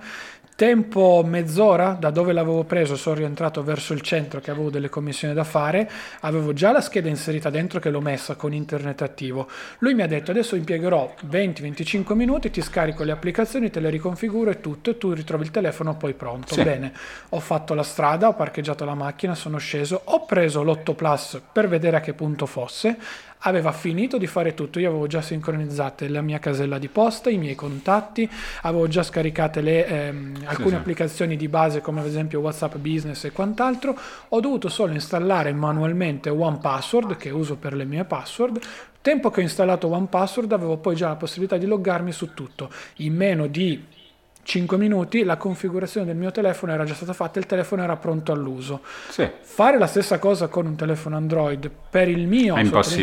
Tempo 0.56 1.24
mezz'ora 1.26 1.98
da 2.00 2.12
dove 2.12 2.32
l'avevo 2.32 2.64
preso, 2.64 2.96
sono 2.96 3.16
rientrato 3.16 3.64
verso 3.64 3.92
il 3.94 4.02
centro 4.02 4.40
che 4.40 4.52
avevo 4.52 4.70
delle 4.70 4.88
commissioni 4.88 5.34
da 5.34 5.44
fare, 5.44 5.90
avevo 6.20 6.54
già 6.54 6.72
la 6.72 6.80
scheda 6.80 7.10
inserita 7.10 7.50
dentro 7.50 7.80
che 7.80 7.90
l'ho 7.90 8.02
messa 8.02 8.36
con 8.36 8.54
internet 8.54 9.02
attivo. 9.02 9.50
Lui 9.80 9.96
mi 9.96 10.04
ha 10.04 10.08
detto 10.08 10.30
adesso 10.30 10.56
impiegherò 10.56 11.16
20-25 11.28 12.14
minuti, 12.14 12.52
ti 12.52 12.62
scarico 12.62 13.04
le 13.04 13.12
applicazioni, 13.12 13.72
te 13.72 13.80
le 13.80 13.90
riconfiguro 13.90 14.52
e 14.52 14.62
tutto 14.62 14.92
e 14.92 14.98
tu 15.00 15.12
ritrovi 15.14 15.46
il 15.46 15.52
telefono 15.52 15.98
poi 15.98 16.14
pronto. 16.14 16.54
Sì. 16.54 16.62
Bene, 16.62 16.94
ho 17.30 17.40
fatto 17.40 17.74
la 17.74 17.84
strada, 17.84 18.28
ho 18.28 18.34
parcheggiato 18.36 18.86
la 18.86 18.94
macchina, 18.94 19.34
sono 19.34 19.58
sceso, 19.58 20.02
ho 20.04 20.24
preso 20.26 20.62
l'8 20.62 20.94
Plus 20.94 21.42
per 21.52 21.68
vedere 21.68 21.98
a 21.98 22.00
che 22.00 22.14
punto 22.14 22.46
fosse, 22.46 22.96
aveva 23.44 23.72
finito 23.72 24.18
di 24.18 24.28
fare 24.28 24.54
tutto, 24.54 24.80
io 24.80 24.90
avevo 24.90 25.08
già 25.08 25.22
sincronizzate 25.22 26.08
la 26.08 26.22
mia 26.22 26.40
casella 26.40 26.78
di 26.78 26.88
posta, 26.88 27.30
i 27.30 27.38
miei 27.38 27.56
contatti, 27.56 28.30
avevo 28.62 28.88
già 28.88 29.04
scaricate 29.04 29.62
le, 29.62 29.86
ehm, 29.86 30.36
alcune 30.46 30.70
sì, 30.70 30.76
applicazioni 30.76 31.36
di 31.36 31.48
base 31.48 31.82
come 31.82 32.02
ad 32.02 32.06
esempio 32.06 32.40
WhatsApp 32.40 32.76
Business 32.76 33.24
e 33.26 33.32
quant'altro, 33.32 33.98
ho 34.30 34.40
dovuto 34.40 34.70
solo 34.70 34.94
installare 34.94 35.52
manualmente 35.54 36.30
One 36.30 36.60
Password 36.62 37.18
che 37.18 37.30
uso 37.30 37.56
per 37.56 37.74
le 37.74 37.86
mie 37.86 38.06
password, 38.06 38.60
tempo 39.02 39.30
che 39.30 39.42
ho 39.42 39.44
installato 39.44 39.88
One 39.88 40.08
Password 40.08 40.52
avevo 40.52 40.78
poi 40.78 40.96
già 40.96 41.10
la 41.10 41.16
possibilità 41.16 41.58
di 41.58 41.66
loggarmi 41.66 42.12
su 42.12 42.34
tutto, 42.34 42.70
in 42.98 43.16
meno 43.16 43.48
di 43.48 43.84
5 44.44 44.78
minuti 44.78 45.24
la 45.24 45.38
configurazione 45.38 46.06
del 46.06 46.18
mio 46.18 46.32
telefono 46.32 46.74
era 46.74 46.84
già 46.84 46.94
stata 46.94 47.14
fatta, 47.14 47.40
il 47.40 47.46
telefono 47.46 47.82
era 47.82 47.96
pronto 47.96 48.32
all'uso. 48.34 48.82
Sì. 49.10 49.28
Fare 49.42 49.78
la 49.78 49.88
stessa 49.88 50.20
cosa 50.20 50.48
con 50.48 50.66
un 50.66 50.76
telefono 50.76 51.16
Android 51.16 51.72
per 51.90 52.10
il, 52.10 52.28
mio, 52.28 52.56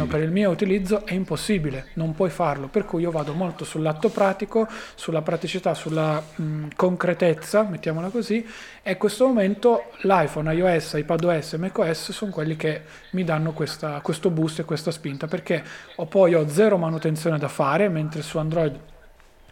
per 0.06 0.20
il 0.20 0.30
mio 0.30 0.50
utilizzo 0.50 1.06
è 1.06 1.14
impossibile, 1.14 1.86
non 1.94 2.14
puoi 2.14 2.28
farlo, 2.28 2.68
per 2.68 2.84
cui 2.84 3.02
io 3.02 3.10
vado 3.10 3.32
molto 3.32 3.64
sull'atto 3.64 4.10
pratico, 4.10 4.68
sulla 4.94 5.22
praticità, 5.22 5.72
sulla 5.72 6.22
mh, 6.34 6.68
concretezza, 6.76 7.62
mettiamola 7.62 8.08
così, 8.08 8.46
e 8.82 8.92
in 8.92 8.98
questo 8.98 9.26
momento 9.26 9.84
l'iPhone, 10.02 10.52
iOS, 10.52 10.94
iPadOS 10.94 11.54
e 11.54 11.56
macOS 11.56 12.12
sono 12.12 12.30
quelli 12.30 12.56
che 12.56 12.82
mi 13.10 13.24
danno 13.24 13.52
questa, 13.52 14.00
questo 14.02 14.28
boost 14.28 14.58
e 14.58 14.64
questa 14.64 14.90
spinta, 14.90 15.26
perché 15.26 15.64
ho 15.96 16.06
poi 16.06 16.34
ho 16.34 16.46
zero 16.48 16.76
manutenzione 16.76 17.38
da 17.38 17.48
fare, 17.48 17.88
mentre 17.88 18.20
su 18.20 18.36
Android 18.36 18.89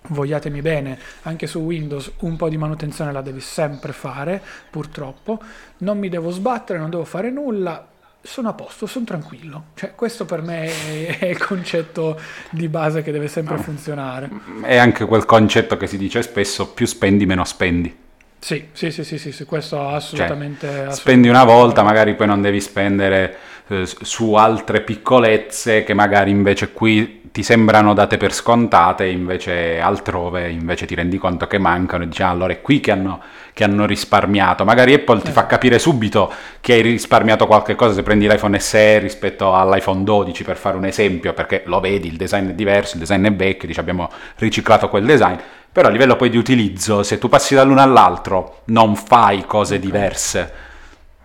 vogliatemi 0.08 0.60
bene, 0.60 0.98
anche 1.22 1.46
su 1.46 1.60
Windows 1.60 2.12
un 2.20 2.36
po' 2.36 2.48
di 2.48 2.56
manutenzione 2.56 3.12
la 3.12 3.22
devi 3.22 3.40
sempre 3.40 3.92
fare, 3.92 4.40
purtroppo. 4.70 5.40
Non 5.78 5.98
mi 5.98 6.08
devo 6.08 6.30
sbattere, 6.30 6.78
non 6.78 6.90
devo 6.90 7.04
fare 7.04 7.30
nulla, 7.30 7.86
sono 8.20 8.48
a 8.48 8.52
posto, 8.52 8.86
sono 8.86 9.04
tranquillo. 9.04 9.66
Cioè, 9.74 9.94
questo 9.94 10.24
per 10.24 10.42
me 10.42 11.18
è, 11.18 11.26
il 11.26 11.38
concetto 11.38 12.20
di 12.50 12.68
base 12.68 13.02
che 13.02 13.12
deve 13.12 13.28
sempre 13.28 13.56
funzionare. 13.58 14.28
È 14.62 14.76
anche 14.76 15.04
quel 15.04 15.24
concetto 15.24 15.76
che 15.76 15.86
si 15.86 15.96
dice 15.96 16.22
spesso, 16.22 16.68
più 16.68 16.86
spendi 16.86 17.26
meno 17.26 17.44
spendi. 17.44 18.06
Sì, 18.40 18.68
sì, 18.72 18.92
sì, 18.92 19.02
sì, 19.02 19.18
sì, 19.18 19.32
sì 19.32 19.44
questo 19.44 19.88
assolutamente, 19.88 20.60
cioè, 20.60 20.68
assolutamente. 20.68 21.00
Spendi 21.00 21.28
una 21.28 21.44
volta, 21.44 21.82
magari 21.82 22.14
poi 22.14 22.28
non 22.28 22.40
devi 22.40 22.60
spendere 22.60 23.36
eh, 23.68 23.84
su 23.86 24.34
altre 24.34 24.80
piccolezze 24.80 25.84
che 25.84 25.94
magari 25.94 26.30
invece 26.30 26.72
qui 26.72 27.18
ti 27.30 27.42
sembrano 27.42 27.94
date 27.94 28.16
per 28.16 28.32
scontate, 28.32 29.06
invece 29.06 29.78
altrove 29.78 30.50
invece 30.50 30.86
ti 30.86 30.94
rendi 30.94 31.18
conto 31.18 31.46
che 31.46 31.58
mancano 31.58 32.04
e 32.04 32.08
dici 32.08 32.22
ah, 32.22 32.30
allora 32.30 32.52
è 32.52 32.60
qui 32.60 32.80
che 32.80 32.90
hanno, 32.90 33.20
che 33.52 33.64
hanno 33.64 33.86
risparmiato. 33.86 34.64
Magari 34.64 34.94
Apple 34.94 35.20
ti 35.20 35.30
fa 35.30 35.46
capire 35.46 35.78
subito 35.78 36.32
che 36.60 36.72
hai 36.72 36.80
risparmiato 36.80 37.46
qualche 37.46 37.74
cosa 37.74 37.94
se 37.94 38.02
prendi 38.02 38.26
l'iPhone 38.26 38.58
SE 38.58 38.98
rispetto 38.98 39.54
all'iPhone 39.54 40.02
12 40.02 40.44
per 40.44 40.56
fare 40.56 40.76
un 40.76 40.86
esempio, 40.86 41.32
perché 41.32 41.62
lo 41.66 41.80
vedi, 41.80 42.08
il 42.08 42.16
design 42.16 42.48
è 42.48 42.54
diverso, 42.54 42.94
il 42.94 43.00
design 43.00 43.26
è 43.26 43.32
vecchio, 43.32 43.68
dici 43.68 43.80
abbiamo 43.80 44.10
riciclato 44.36 44.88
quel 44.88 45.04
design, 45.04 45.36
però 45.70 45.88
a 45.88 45.90
livello 45.90 46.16
poi 46.16 46.30
di 46.30 46.38
utilizzo, 46.38 47.02
se 47.02 47.18
tu 47.18 47.28
passi 47.28 47.54
dall'uno 47.54 47.82
all'altro 47.82 48.62
non 48.66 48.96
fai 48.96 49.44
cose 49.46 49.78
diverse 49.78 50.66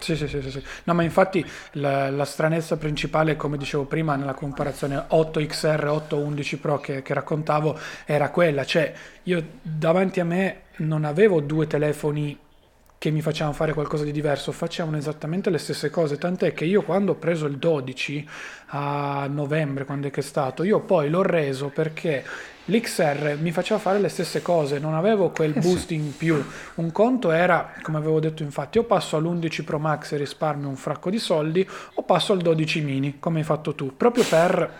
sì, 0.04 0.28
sì, 0.28 0.42
sì, 0.42 0.52
sì, 0.52 0.64
No, 0.84 0.94
ma 0.94 1.04
infatti 1.04 1.46
la, 1.74 2.10
la, 2.10 2.26
stranezza 2.26 2.78
principale, 2.78 3.36
come 3.36 3.58
dicevo 3.58 3.86
prima, 3.86 4.16
nella 4.16 4.34
comparazione 4.34 5.06
8XR 5.10 5.88
811 5.88 6.58
Pro 6.58 6.80
che, 6.80 7.02
che 7.02 7.14
raccontavo, 7.14 7.80
era 8.06 8.30
quella, 8.30 8.66
cioè 8.66 8.94
io 9.24 9.44
davanti 9.62 10.20
a 10.20 10.26
me 10.26 10.62
non 10.78 11.06
avevo 11.06 11.40
due 11.40 11.68
telefoni 11.68 12.38
che 13.04 13.12
mi 13.12 13.22
facevano 13.22 13.54
fare 13.54 13.74
qualcosa 13.74 14.06
di 14.06 14.14
diverso, 14.14 14.54
facevano 14.54 14.96
esattamente 14.96 15.50
le 15.50 15.58
stesse 15.58 15.90
cose, 15.90 16.18
tant'è 16.18 16.54
che 16.54 16.64
io 16.64 16.84
quando 16.84 17.12
ho 17.12 17.16
preso 17.16 17.48
il 17.48 17.58
12 17.58 18.26
a 18.68 19.28
novembre, 19.30 19.84
quando 19.84 20.08
è 20.08 20.10
che 20.10 20.22
è 20.22 20.24
stato, 20.24 20.64
io 20.64 20.80
poi 20.80 21.10
l'ho 21.10 21.22
reso 21.22 21.68
perché 21.68 22.24
l'XR 22.64 23.40
mi 23.42 23.52
faceva 23.52 23.78
fare 23.78 24.00
le 24.00 24.08
stesse 24.08 24.42
cose, 24.42 24.80
non 24.80 24.94
avevo 24.94 25.32
quel 25.32 25.52
eh 25.54 25.60
boost 25.60 25.92
in 25.92 26.16
più. 26.16 26.42
Un 26.76 26.94
conto 26.94 27.32
era, 27.32 27.74
come 27.82 27.98
avevo 27.98 28.22
detto 28.22 28.42
infatti, 28.42 28.78
o 28.78 28.84
passo 28.84 29.18
all'11 29.18 29.66
Pro 29.66 29.80
Max 29.80 30.14
e 30.14 30.16
risparmio 30.16 30.70
un 30.70 30.78
fracco 30.78 31.10
di 31.10 31.20
soldi, 31.20 31.68
o 31.96 32.04
passo 32.04 32.32
al 32.32 32.40
12 32.40 32.80
mini, 32.80 33.20
come 33.20 33.40
hai 33.40 33.46
fatto 33.46 33.76
tu, 33.76 33.98
proprio 33.98 34.24
per 34.24 34.72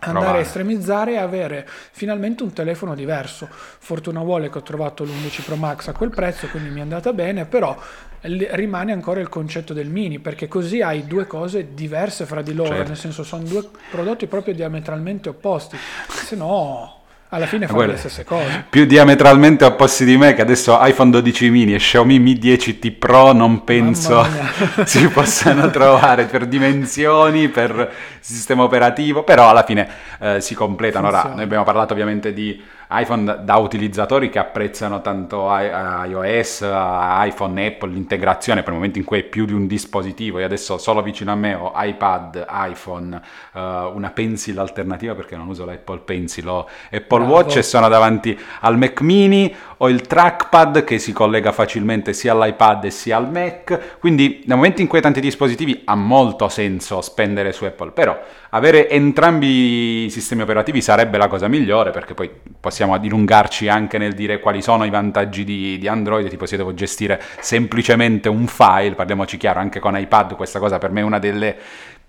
andare 0.00 0.24
Provare. 0.24 0.38
a 0.38 0.40
estremizzare 0.40 1.12
e 1.12 1.16
avere 1.16 1.68
finalmente 1.92 2.42
un 2.42 2.52
telefono 2.52 2.94
diverso. 2.94 3.48
Fortuna 3.50 4.20
vuole 4.20 4.50
che 4.50 4.58
ho 4.58 4.62
trovato 4.62 5.04
l'11 5.04 5.42
Pro 5.44 5.56
Max 5.56 5.88
a 5.88 5.92
quel 5.92 6.10
prezzo, 6.10 6.48
quindi 6.48 6.70
mi 6.70 6.78
è 6.78 6.82
andata 6.82 7.12
bene, 7.12 7.46
però 7.46 7.76
rimane 8.20 8.92
ancora 8.92 9.20
il 9.20 9.28
concetto 9.28 9.74
del 9.74 9.88
mini, 9.88 10.18
perché 10.18 10.48
così 10.48 10.80
hai 10.80 11.06
due 11.06 11.26
cose 11.26 11.74
diverse 11.74 12.24
fra 12.24 12.42
di 12.42 12.54
loro, 12.54 12.70
certo. 12.70 12.88
nel 12.88 12.96
senso 12.96 13.22
sono 13.22 13.44
due 13.44 13.68
prodotti 13.90 14.26
proprio 14.26 14.54
diametralmente 14.54 15.28
opposti, 15.28 15.76
se 16.08 16.34
no 16.36 17.02
alla 17.34 17.46
fine 17.46 17.66
fanno 17.66 17.86
le 17.86 17.96
stesse 17.96 18.24
cose. 18.24 18.64
Più 18.70 18.84
diametralmente 18.84 19.64
opposti 19.64 20.04
di 20.04 20.16
me 20.16 20.34
che 20.34 20.42
adesso 20.42 20.78
iPhone 20.80 21.10
12 21.10 21.50
mini 21.50 21.74
e 21.74 21.78
Xiaomi 21.78 22.20
Mi 22.20 22.34
10T 22.34 22.96
Pro 22.96 23.32
non 23.32 23.64
penso 23.64 24.24
si 24.86 25.08
possano 25.08 25.68
trovare 25.70 26.26
per 26.26 26.46
dimensioni, 26.46 27.48
per 27.48 27.92
sistema 28.20 28.62
operativo, 28.62 29.24
però 29.24 29.48
alla 29.48 29.64
fine 29.64 29.88
eh, 30.20 30.40
si 30.40 30.54
completano. 30.54 31.08
Ora, 31.08 31.32
noi 31.34 31.42
abbiamo 31.42 31.64
parlato 31.64 31.92
ovviamente 31.92 32.32
di 32.32 32.62
iPhone 33.00 33.40
da 33.42 33.56
utilizzatori 33.56 34.28
che 34.28 34.38
apprezzano 34.38 35.00
tanto 35.00 35.48
iOS, 35.48 36.60
iPhone, 36.62 37.66
Apple, 37.66 37.90
l'integrazione 37.90 38.62
per 38.62 38.70
il 38.70 38.74
momento 38.78 38.98
in 38.98 39.04
cui 39.04 39.20
è 39.20 39.22
più 39.22 39.44
di 39.44 39.52
un 39.52 39.66
dispositivo. 39.66 40.38
Io 40.38 40.44
adesso 40.44 40.78
solo 40.78 41.02
vicino 41.02 41.32
a 41.32 41.34
me 41.34 41.54
ho 41.54 41.72
iPad, 41.74 42.46
iPhone, 42.48 43.20
uh, 43.52 43.58
una 43.58 44.10
Pencil 44.10 44.58
alternativa 44.58 45.14
perché 45.14 45.36
non 45.36 45.48
uso 45.48 45.64
l'Apple 45.64 46.00
Pencil, 46.00 46.48
ho 46.48 46.68
Apple 46.90 47.18
Bravo. 47.18 47.32
Watch 47.32 47.56
e 47.56 47.62
sono 47.62 47.88
davanti 47.88 48.38
al 48.60 48.76
Mac 48.76 49.00
mini, 49.00 49.54
ho 49.78 49.88
il 49.88 50.02
trackpad 50.02 50.84
che 50.84 50.98
si 50.98 51.12
collega 51.12 51.52
facilmente 51.52 52.12
sia 52.12 52.32
all'iPad 52.32 52.86
sia 52.86 53.16
al 53.16 53.30
Mac, 53.30 53.98
quindi 53.98 54.42
nel 54.46 54.56
momento 54.56 54.80
in 54.80 54.86
cui 54.86 54.98
hai 54.98 55.04
tanti 55.04 55.20
dispositivi 55.20 55.82
ha 55.84 55.94
molto 55.94 56.48
senso 56.48 57.00
spendere 57.00 57.52
su 57.52 57.64
Apple, 57.64 57.90
però 57.90 58.18
avere 58.50 58.88
entrambi 58.88 60.04
i 60.04 60.10
sistemi 60.10 60.42
operativi 60.42 60.80
sarebbe 60.80 61.18
la 61.18 61.28
cosa 61.28 61.48
migliore 61.48 61.90
perché 61.90 62.14
poi 62.14 62.30
possiamo 62.60 62.83
dilungarci 62.98 63.68
anche 63.68 63.98
nel 63.98 64.14
dire 64.14 64.38
quali 64.40 64.62
sono 64.62 64.84
i 64.84 64.90
vantaggi 64.90 65.44
di, 65.44 65.78
di 65.78 65.88
Android, 65.88 66.28
tipo 66.28 66.46
se 66.46 66.56
devo 66.56 66.74
gestire 66.74 67.20
semplicemente 67.40 68.28
un 68.28 68.46
file, 68.46 68.94
parliamoci 68.94 69.36
chiaro, 69.36 69.60
anche 69.60 69.80
con 69.80 69.96
iPad 69.96 70.34
questa 70.36 70.58
cosa 70.58 70.78
per 70.78 70.90
me 70.90 71.00
è 71.00 71.04
una 71.04 71.18
delle 71.18 71.56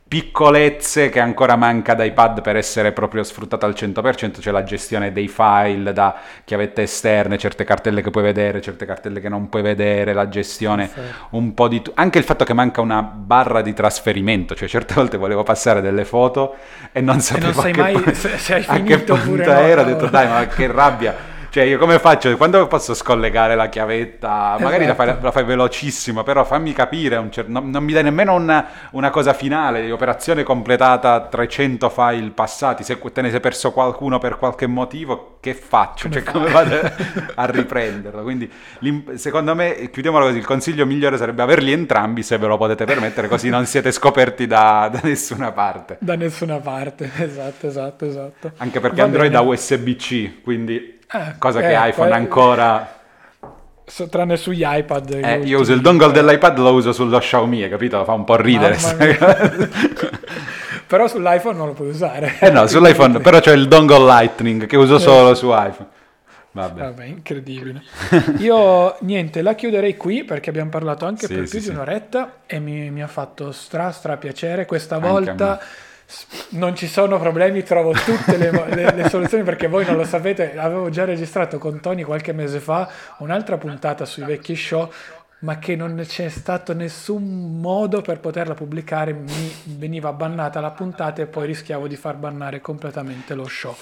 piccolezze 0.07 1.09
che 1.09 1.19
ancora 1.19 1.55
manca 1.55 1.95
da 1.95 2.03
iPad 2.03 2.41
per 2.41 2.55
essere 2.55 2.91
proprio 2.91 3.23
sfruttata 3.23 3.65
al 3.65 3.73
100%, 3.73 4.39
c'è 4.39 4.51
la 4.51 4.63
gestione 4.63 5.11
dei 5.11 5.27
file 5.27 5.93
da 5.93 6.15
chiavette 6.43 6.83
esterne, 6.83 7.39
certe 7.39 7.63
cartelle 7.63 8.03
che 8.03 8.11
puoi 8.11 8.23
vedere, 8.23 8.61
certe 8.61 8.85
cartelle 8.85 9.19
che 9.19 9.29
non 9.29 9.49
puoi 9.49 9.63
vedere, 9.63 10.13
la 10.13 10.29
gestione 10.29 10.89
sì. 10.93 10.99
un 11.31 11.55
po' 11.55 11.67
di... 11.67 11.81
Tu- 11.81 11.91
anche 11.95 12.19
il 12.19 12.23
fatto 12.23 12.45
che 12.45 12.53
manca 12.53 12.81
una 12.81 13.01
barra 13.01 13.63
di 13.63 13.73
trasferimento, 13.73 14.53
cioè 14.53 14.67
certe 14.67 14.93
volte 14.93 15.17
volevo 15.17 15.41
passare 15.41 15.81
delle 15.81 16.05
foto 16.05 16.55
e 16.91 17.01
non 17.01 17.19
sapevo 17.19 17.47
e 17.47 17.53
non 17.53 17.61
sai 17.63 17.73
mai 17.73 17.99
pa- 17.99 18.13
se, 18.13 18.37
se 18.37 18.53
hai 18.53 18.61
finito 18.61 19.13
a 19.13 19.17
che 19.17 19.23
punta 19.23 19.53
no, 19.53 19.59
era, 19.59 19.81
ho 19.81 19.85
detto 19.85 20.05
dai 20.05 20.27
ma 20.27 20.45
che 20.45 20.67
rabbia 20.67 21.33
cioè, 21.55 21.63
io 21.63 21.77
come 21.77 21.99
faccio? 21.99 22.35
Quando 22.35 22.67
posso 22.67 22.93
scollegare 22.93 23.55
la 23.55 23.69
chiavetta? 23.69 24.57
Magari 24.59 24.83
esatto. 24.83 25.05
la, 25.05 25.13
fai, 25.13 25.23
la, 25.23 25.31
fai, 25.31 25.43
velocissimo, 25.45 26.21
però 26.21 26.43
fammi 26.43 26.73
capire, 26.73 27.25
cer- 27.31 27.47
non, 27.47 27.69
non, 27.69 27.81
mi 27.81 27.93
dai 27.93 28.03
nemmeno 28.03 28.33
una, 28.33 28.67
una, 28.91 29.09
cosa 29.09 29.31
finale, 29.31 29.89
operazione 29.89 30.43
completata, 30.43 31.21
300 31.21 31.87
file 31.89 32.31
passati, 32.31 32.83
se 32.83 32.99
te 32.99 33.21
ne 33.21 33.29
sei 33.29 33.39
perso 33.39 33.71
qualcuno 33.71 34.17
per 34.17 34.35
qualche 34.35 34.67
motivo, 34.67 35.37
che 35.39 35.53
faccio? 35.53 36.09
Come 36.09 36.21
cioè, 36.21 36.29
come 36.29 36.49
vado 36.49 36.91
a 37.35 37.45
riprenderlo? 37.45 38.21
Quindi, 38.23 38.51
secondo 39.13 39.55
me, 39.55 39.89
chiudiamolo 39.93 40.25
così, 40.25 40.39
il 40.39 40.45
consiglio 40.45 40.85
migliore 40.85 41.15
sarebbe 41.15 41.41
averli 41.41 41.71
entrambi 41.71 42.21
se 42.21 42.37
ve 42.37 42.47
lo 42.47 42.57
potete 42.57 42.83
permettere, 42.83 43.29
così 43.29 43.47
non 43.47 43.65
siete 43.65 43.93
scoperti 43.93 44.45
da, 44.45 44.89
da 44.91 44.99
nessuna 45.03 45.53
parte. 45.53 45.99
Da 46.01 46.17
nessuna 46.17 46.57
parte, 46.57 47.09
esatto, 47.15 47.67
esatto, 47.67 48.05
esatto. 48.05 48.51
Anche 48.57 48.81
perché 48.81 48.97
Va 48.97 49.03
Android 49.03 49.31
bene. 49.31 49.41
ha 49.41 49.47
USB-C, 49.47 50.41
quindi 50.43 50.94
eh, 51.11 51.35
cosa 51.37 51.59
che 51.59 51.71
eh, 51.71 51.89
iPhone 51.89 52.11
ancora... 52.11 52.93
So, 53.87 54.09
tranne 54.09 54.37
sugli 54.37 54.63
iPad. 54.65 55.19
Eh, 55.23 55.41
io 55.43 55.59
uso 55.59 55.71
il 55.71 55.81
dongle 55.81 56.11
dell'iPad, 56.11 56.57
lo 56.57 56.73
uso 56.73 56.91
sullo 56.91 57.19
Xiaomi, 57.19 57.69
capito? 57.69 58.03
Fa 58.03 58.13
un 58.13 58.23
po' 58.23 58.35
ridere. 58.35 58.77
però 60.87 61.07
sull'iPhone 61.07 61.55
non 61.55 61.67
lo 61.67 61.73
puoi 61.73 61.89
usare. 61.89 62.37
Eh 62.39 62.49
no, 62.49 62.65
sull'iPhone, 62.65 63.19
però 63.19 63.39
c'è 63.39 63.53
il 63.53 63.67
dongle 63.67 64.03
Lightning 64.03 64.65
che 64.65 64.75
uso 64.75 64.97
solo 64.97 65.35
su 65.35 65.51
iPhone. 65.51 65.89
Vabbè. 66.55 66.83
Vabbè, 66.83 67.03
incredibile. 67.03 67.83
Io 68.39 68.95
niente, 69.01 69.41
la 69.41 69.55
chiuderei 69.55 69.97
qui 69.97 70.23
perché 70.23 70.49
abbiamo 70.49 70.69
parlato 70.69 71.05
anche 71.05 71.27
sì, 71.27 71.33
per 71.33 71.49
più 71.49 71.59
sì. 71.59 71.67
di 71.67 71.75
un'oretta 71.75 72.37
e 72.45 72.59
mi, 72.59 72.89
mi, 72.91 73.03
ha 73.03 73.07
fatto 73.07 73.51
stra 73.51 73.91
stra 73.91 74.15
piacere. 74.15 74.65
Questa 74.65 74.97
volta 74.97 75.59
non 76.49 76.75
ci 76.75 76.87
sono 76.87 77.19
problemi, 77.19 77.63
trovo 77.63 77.91
tutte 77.91 78.37
le, 78.37 78.51
le, 78.51 78.93
le, 78.93 79.09
soluzioni 79.09 79.43
perché 79.43 79.67
voi 79.67 79.85
non 79.85 79.95
lo 79.95 80.05
sapete, 80.05 80.57
avevo 80.57 80.89
già 80.89 81.03
registrato 81.03 81.57
con 81.57 81.79
Tony 81.79 82.03
qualche 82.03 82.31
mese 82.31 82.59
fa 82.59 82.89
un'altra 83.19 83.57
puntata 83.57 84.05
sui 84.05 84.23
vecchi 84.23 84.55
show, 84.55 84.91
ma 85.39 85.59
che 85.59 85.75
non 85.75 86.01
c'è 86.05 86.29
stato 86.29 86.73
nessun 86.73 87.59
modo 87.59 88.01
per 88.01 88.19
poterla 88.19 88.53
pubblicare, 88.53 89.13
mi 89.13 89.53
veniva 89.77 90.13
bannata 90.13 90.59
la 90.59 90.71
puntata 90.71 91.21
e 91.21 91.25
poi 91.25 91.47
rischiavo 91.47 91.87
di 91.87 91.95
far 91.95 92.15
bannare 92.15 92.61
completamente 92.61 93.33
lo 93.33 93.47
show. 93.47 93.75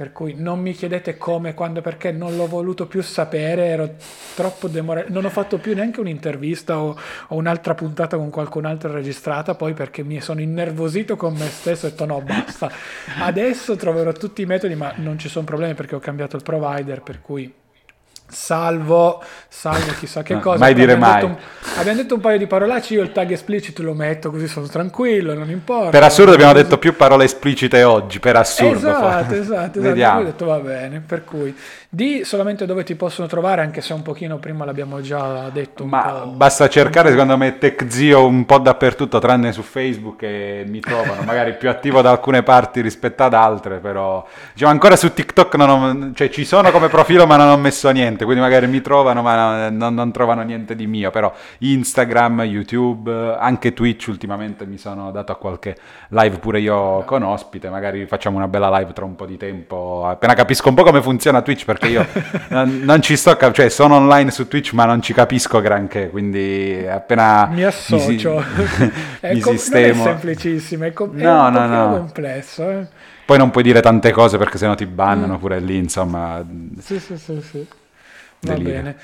Per 0.00 0.12
cui 0.12 0.32
non 0.34 0.60
mi 0.60 0.72
chiedete 0.72 1.18
come, 1.18 1.52
quando, 1.52 1.82
perché 1.82 2.10
non 2.10 2.34
l'ho 2.34 2.46
voluto 2.46 2.86
più 2.86 3.02
sapere, 3.02 3.66
ero 3.66 3.96
troppo 4.34 4.66
demoralizzato. 4.66 5.12
Non 5.12 5.26
ho 5.26 5.28
fatto 5.28 5.58
più 5.58 5.74
neanche 5.74 6.00
un'intervista 6.00 6.80
o, 6.80 6.98
o, 7.28 7.36
un'altra 7.36 7.74
puntata 7.74 8.16
con 8.16 8.30
qualcun 8.30 8.64
altro 8.64 8.90
registrata, 8.92 9.54
poi 9.54 9.74
perché 9.74 10.02
mi 10.02 10.18
sono 10.22 10.40
innervosito 10.40 11.16
con 11.16 11.34
me 11.34 11.50
stesso 11.50 11.84
e 11.84 11.88
ho 11.88 11.90
detto 11.90 12.06
no, 12.06 12.22
basta. 12.22 12.70
Adesso 13.20 13.76
troverò 13.76 14.10
tutti 14.12 14.40
i 14.40 14.46
metodi, 14.46 14.74
ma 14.74 14.90
non 14.96 15.18
ci 15.18 15.28
sono 15.28 15.44
problemi 15.44 15.74
perché 15.74 15.96
ho 15.96 16.00
cambiato 16.00 16.34
il 16.34 16.44
provider, 16.44 17.02
per 17.02 17.20
cui 17.20 17.52
salvo, 18.30 19.22
salvo 19.48 19.92
chissà 19.98 20.22
che 20.22 20.38
cosa. 20.38 20.58
Mai 20.58 20.74
dire 20.74 20.96
mai. 20.96 21.20
Detto 21.20 21.26
un, 21.26 21.36
abbiamo 21.76 21.98
detto 21.98 22.14
un 22.14 22.20
paio 22.20 22.38
di 22.38 22.46
parolacce, 22.46 22.94
io 22.94 23.02
il 23.02 23.12
tag 23.12 23.30
esplicito 23.30 23.82
lo 23.82 23.94
metto 23.94 24.30
così 24.30 24.46
sono 24.46 24.66
tranquillo, 24.66 25.34
non 25.34 25.50
importa. 25.50 25.90
Per 25.90 26.02
assurdo 26.02 26.32
abbiamo 26.32 26.52
detto 26.52 26.78
più 26.78 26.96
parole 26.96 27.24
esplicite 27.24 27.82
oggi, 27.82 28.20
per 28.20 28.36
assurdo. 28.36 28.88
Esatto, 28.88 29.34
esatto, 29.34 29.80
esatto. 29.80 30.18
Ho 30.20 30.24
detto 30.24 30.44
va 30.46 30.58
bene, 30.58 31.02
per 31.04 31.24
cui 31.24 31.54
di 31.92 32.22
solamente 32.22 32.66
dove 32.66 32.84
ti 32.84 32.94
possono 32.94 33.26
trovare, 33.26 33.62
anche 33.62 33.80
se 33.80 33.92
un 33.92 34.02
pochino 34.02 34.38
prima 34.38 34.64
l'abbiamo 34.64 35.00
già 35.00 35.50
detto. 35.50 35.84
Ma 35.84 36.24
basta 36.24 36.68
cercare 36.68 37.10
secondo 37.10 37.36
me 37.36 37.58
TechZio 37.58 38.24
un 38.24 38.46
po' 38.46 38.58
dappertutto, 38.58 39.18
tranne 39.18 39.50
su 39.50 39.62
Facebook 39.62 40.22
e 40.22 40.64
mi 40.68 40.78
trovano, 40.78 41.22
magari 41.22 41.56
più 41.56 41.68
attivo 41.68 42.00
da 42.00 42.10
alcune 42.10 42.44
parti 42.44 42.80
rispetto 42.80 43.24
ad 43.24 43.34
altre, 43.34 43.78
però 43.78 44.24
diciamo, 44.52 44.70
ancora 44.70 44.94
su 44.94 45.12
TikTok 45.12 45.54
non 45.56 45.68
ho, 45.68 46.12
cioè, 46.14 46.30
ci 46.30 46.44
sono 46.44 46.70
come 46.70 46.86
profilo 46.86 47.26
ma 47.26 47.34
non 47.34 47.48
ho 47.48 47.56
messo 47.56 47.90
niente, 47.90 48.19
quindi 48.24 48.42
magari 48.42 48.66
mi 48.66 48.80
trovano 48.80 49.22
ma 49.22 49.68
non, 49.68 49.94
non 49.94 50.12
trovano 50.12 50.42
niente 50.42 50.74
di 50.74 50.86
mio, 50.86 51.10
però 51.10 51.32
Instagram, 51.58 52.42
YouTube, 52.42 53.36
anche 53.38 53.72
Twitch 53.72 54.06
ultimamente 54.08 54.66
mi 54.66 54.78
sono 54.78 55.10
dato 55.10 55.32
a 55.32 55.36
qualche 55.36 55.76
live 56.08 56.38
pure 56.38 56.60
io 56.60 57.02
con 57.04 57.22
ospite, 57.22 57.68
magari 57.68 58.06
facciamo 58.06 58.36
una 58.36 58.48
bella 58.48 58.70
live 58.78 58.92
tra 58.92 59.04
un 59.04 59.16
po' 59.16 59.26
di 59.26 59.36
tempo, 59.36 60.06
appena 60.06 60.34
capisco 60.34 60.68
un 60.68 60.74
po' 60.74 60.82
come 60.82 61.02
funziona 61.02 61.42
Twitch 61.42 61.64
perché 61.64 61.88
io 61.88 62.06
non, 62.48 62.80
non, 62.82 63.02
ci 63.02 63.16
sto, 63.16 63.36
cioè 63.52 63.68
sono 63.68 63.96
online 63.96 64.30
su 64.30 64.48
Twitch 64.48 64.72
ma 64.72 64.84
non 64.84 65.02
ci 65.02 65.12
capisco 65.12 65.60
granché, 65.60 66.10
quindi 66.10 66.86
appena 66.88 67.46
mi 67.46 67.64
associo, 67.64 68.08
mi, 68.08 68.18
si, 68.18 68.90
è 69.20 69.34
mi 69.34 69.40
com- 69.40 69.56
sistemo... 69.56 70.02
È 70.02 70.06
semplicissimo, 70.06 70.84
è, 70.84 70.92
com- 70.92 71.12
no, 71.14 71.48
è 71.48 71.50
no, 71.50 71.66
no. 71.66 71.96
complesso. 71.96 72.68
Eh. 72.70 72.86
Poi 73.24 73.38
non 73.38 73.50
puoi 73.50 73.62
dire 73.62 73.80
tante 73.80 74.10
cose 74.10 74.38
perché 74.38 74.58
sennò 74.58 74.74
ti 74.74 74.86
bannano 74.86 75.36
mm. 75.36 75.38
pure 75.38 75.60
lì, 75.60 75.76
insomma. 75.76 76.44
Sì, 76.80 76.98
sì, 76.98 77.16
sì, 77.16 77.40
sì. 77.40 77.66
Va 78.40 78.52
Delirio. 78.52 78.72
bene. 78.72 78.96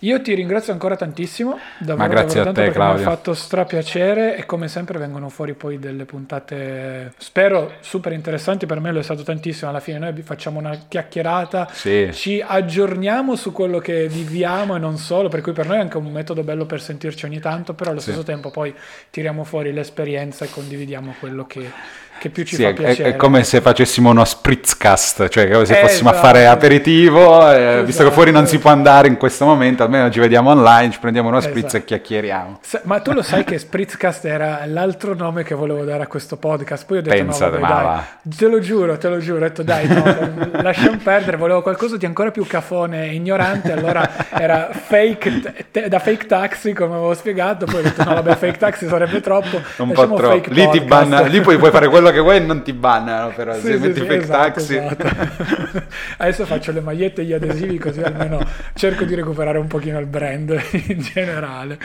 Io 0.00 0.20
ti 0.20 0.34
ringrazio 0.34 0.74
ancora 0.74 0.94
tantissimo, 0.94 1.58
davvero, 1.78 1.96
Ma 1.96 2.06
grazie 2.06 2.44
davvero 2.44 2.66
a 2.66 2.68
te, 2.68 2.72
Claudio. 2.72 3.02
Mi 3.02 3.10
ha 3.10 3.14
fatto 3.14 3.32
strapiacere 3.32 4.36
e 4.36 4.44
come 4.44 4.68
sempre 4.68 4.98
vengono 4.98 5.30
fuori 5.30 5.54
poi 5.54 5.78
delle 5.78 6.04
puntate, 6.04 7.14
spero, 7.16 7.72
super 7.80 8.12
interessanti, 8.12 8.66
per 8.66 8.78
me 8.78 8.92
lo 8.92 8.98
è 8.98 9.02
stato 9.02 9.22
tantissimo, 9.22 9.70
alla 9.70 9.80
fine 9.80 9.98
noi 9.98 10.20
facciamo 10.20 10.58
una 10.58 10.78
chiacchierata, 10.86 11.68
sì. 11.72 12.10
ci 12.12 12.44
aggiorniamo 12.46 13.36
su 13.36 13.52
quello 13.52 13.78
che 13.78 14.06
viviamo 14.06 14.76
e 14.76 14.78
non 14.78 14.98
solo, 14.98 15.30
per 15.30 15.40
cui 15.40 15.52
per 15.52 15.66
noi 15.66 15.78
è 15.78 15.80
anche 15.80 15.96
un 15.96 16.12
metodo 16.12 16.42
bello 16.42 16.66
per 16.66 16.82
sentirci 16.82 17.24
ogni 17.24 17.40
tanto, 17.40 17.72
però 17.72 17.92
allo 17.92 18.00
sì. 18.00 18.10
stesso 18.10 18.22
tempo 18.22 18.50
poi 18.50 18.74
tiriamo 19.08 19.44
fuori 19.44 19.72
l'esperienza 19.72 20.44
e 20.44 20.50
condividiamo 20.50 21.14
quello 21.18 21.46
che 21.46 21.70
che 22.18 22.30
più 22.30 22.44
ci 22.44 22.56
sì, 22.56 22.62
fa 22.62 22.68
è, 22.68 22.74
piacere. 22.74 23.08
È 23.10 23.16
come 23.16 23.44
se 23.44 23.60
facessimo 23.60 24.10
uno 24.10 24.24
spritzcast, 24.24 25.28
cioè 25.28 25.50
come 25.50 25.64
se 25.64 25.78
eh, 25.78 25.86
fossimo 25.86 26.10
esatto. 26.10 26.26
a 26.26 26.28
fare 26.28 26.46
aperitivo, 26.46 27.50
eh, 27.50 27.60
esatto. 27.60 27.84
visto 27.84 28.04
che 28.04 28.10
fuori 28.10 28.30
non 28.30 28.46
si 28.46 28.58
può 28.58 28.70
andare 28.70 29.08
in 29.08 29.16
questo 29.16 29.44
momento, 29.44 29.82
almeno 29.82 30.10
ci 30.10 30.20
vediamo 30.20 30.50
online, 30.50 30.92
ci 30.92 30.98
prendiamo 30.98 31.28
uno 31.28 31.40
spritz 31.40 31.66
esatto. 31.66 31.76
e 31.76 31.84
chiacchieriamo. 31.84 32.60
Ma 32.82 33.00
tu 33.00 33.12
lo 33.12 33.22
sai 33.22 33.42
che 33.44 33.58
spritzcast 33.58 34.24
era 34.24 34.62
l'altro 34.66 35.14
nome 35.14 35.42
che 35.42 35.54
volevo 35.54 35.84
dare 35.84 36.02
a 36.02 36.06
questo 36.06 36.36
podcast, 36.36 36.86
poi 36.86 36.98
ho 36.98 37.02
detto 37.02 37.16
Pensate, 37.16 37.58
no, 37.58 37.66
vabbè, 37.66 38.02
dai, 38.22 38.36
te 38.36 38.48
lo 38.48 38.60
giuro, 38.60 38.96
te 38.98 39.08
lo 39.08 39.18
giuro, 39.18 39.36
ho 39.38 39.40
detto 39.40 39.62
dai, 39.62 39.86
no, 39.86 40.60
lasciamo 40.62 40.98
perdere, 41.02 41.36
volevo 41.36 41.62
qualcosa 41.62 41.96
di 41.96 42.06
ancora 42.06 42.30
più 42.30 42.46
cafone 42.46 43.08
e 43.10 43.14
ignorante, 43.14 43.72
allora 43.72 44.28
era 44.30 44.70
fake, 44.72 45.66
te, 45.70 45.88
da 45.88 45.98
fake 45.98 46.26
taxi 46.26 46.72
come 46.72 46.94
avevo 46.94 47.14
spiegato, 47.14 47.66
poi 47.66 47.80
ho 47.80 47.82
detto 47.82 48.04
no 48.04 48.14
vabbè 48.14 48.36
fake 48.36 48.58
taxi 48.58 48.86
sarebbe 48.86 49.20
troppo, 49.20 49.60
un 49.78 49.92
po' 49.92 50.14
troppo, 50.14 50.42
lì, 50.48 50.68
ti 50.70 50.80
banna, 50.80 51.22
lì 51.22 51.40
poi 51.40 51.56
puoi 51.56 51.70
fare 51.70 51.88
quello 51.96 52.05
quello 52.06 52.10
che 52.10 52.20
vuoi 52.20 52.44
non 52.44 52.62
ti 52.62 52.72
bannano, 52.72 53.32
però 53.34 53.54
sì, 53.54 53.60
se 53.60 53.72
sì, 53.74 53.78
metti 53.78 54.00
sì, 54.00 54.06
fake 54.06 54.16
esatto, 54.16 54.38
taxi. 54.38 54.76
Esatto. 54.76 55.84
Adesso 56.18 56.46
faccio 56.46 56.72
le 56.72 56.80
magliette 56.80 57.22
e 57.22 57.24
gli 57.24 57.32
adesivi 57.32 57.78
così 57.78 58.00
almeno 58.02 58.40
cerco 58.74 59.04
di 59.04 59.14
recuperare 59.14 59.58
un 59.58 59.66
pochino 59.66 59.98
il 59.98 60.06
brand 60.06 60.50
in 60.88 61.00
generale. 61.00 61.78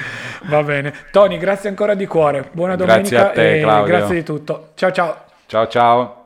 Va 0.43 0.64
bene. 0.64 0.93
Tony, 1.11 1.38
grazie 1.38 1.69
ancora 1.69 1.93
di 1.93 2.06
cuore. 2.06 2.49
Buona 2.52 2.76
domenica 2.76 3.10
grazie 3.10 3.18
a 3.18 3.30
te, 3.30 3.57
e 3.57 3.61
Claudio. 3.61 3.85
grazie 3.85 4.15
di 4.15 4.23
tutto. 4.23 4.72
Ciao 4.76 4.91
ciao. 4.91 5.18
Ciao 5.48 5.68
ciao. 5.68 6.20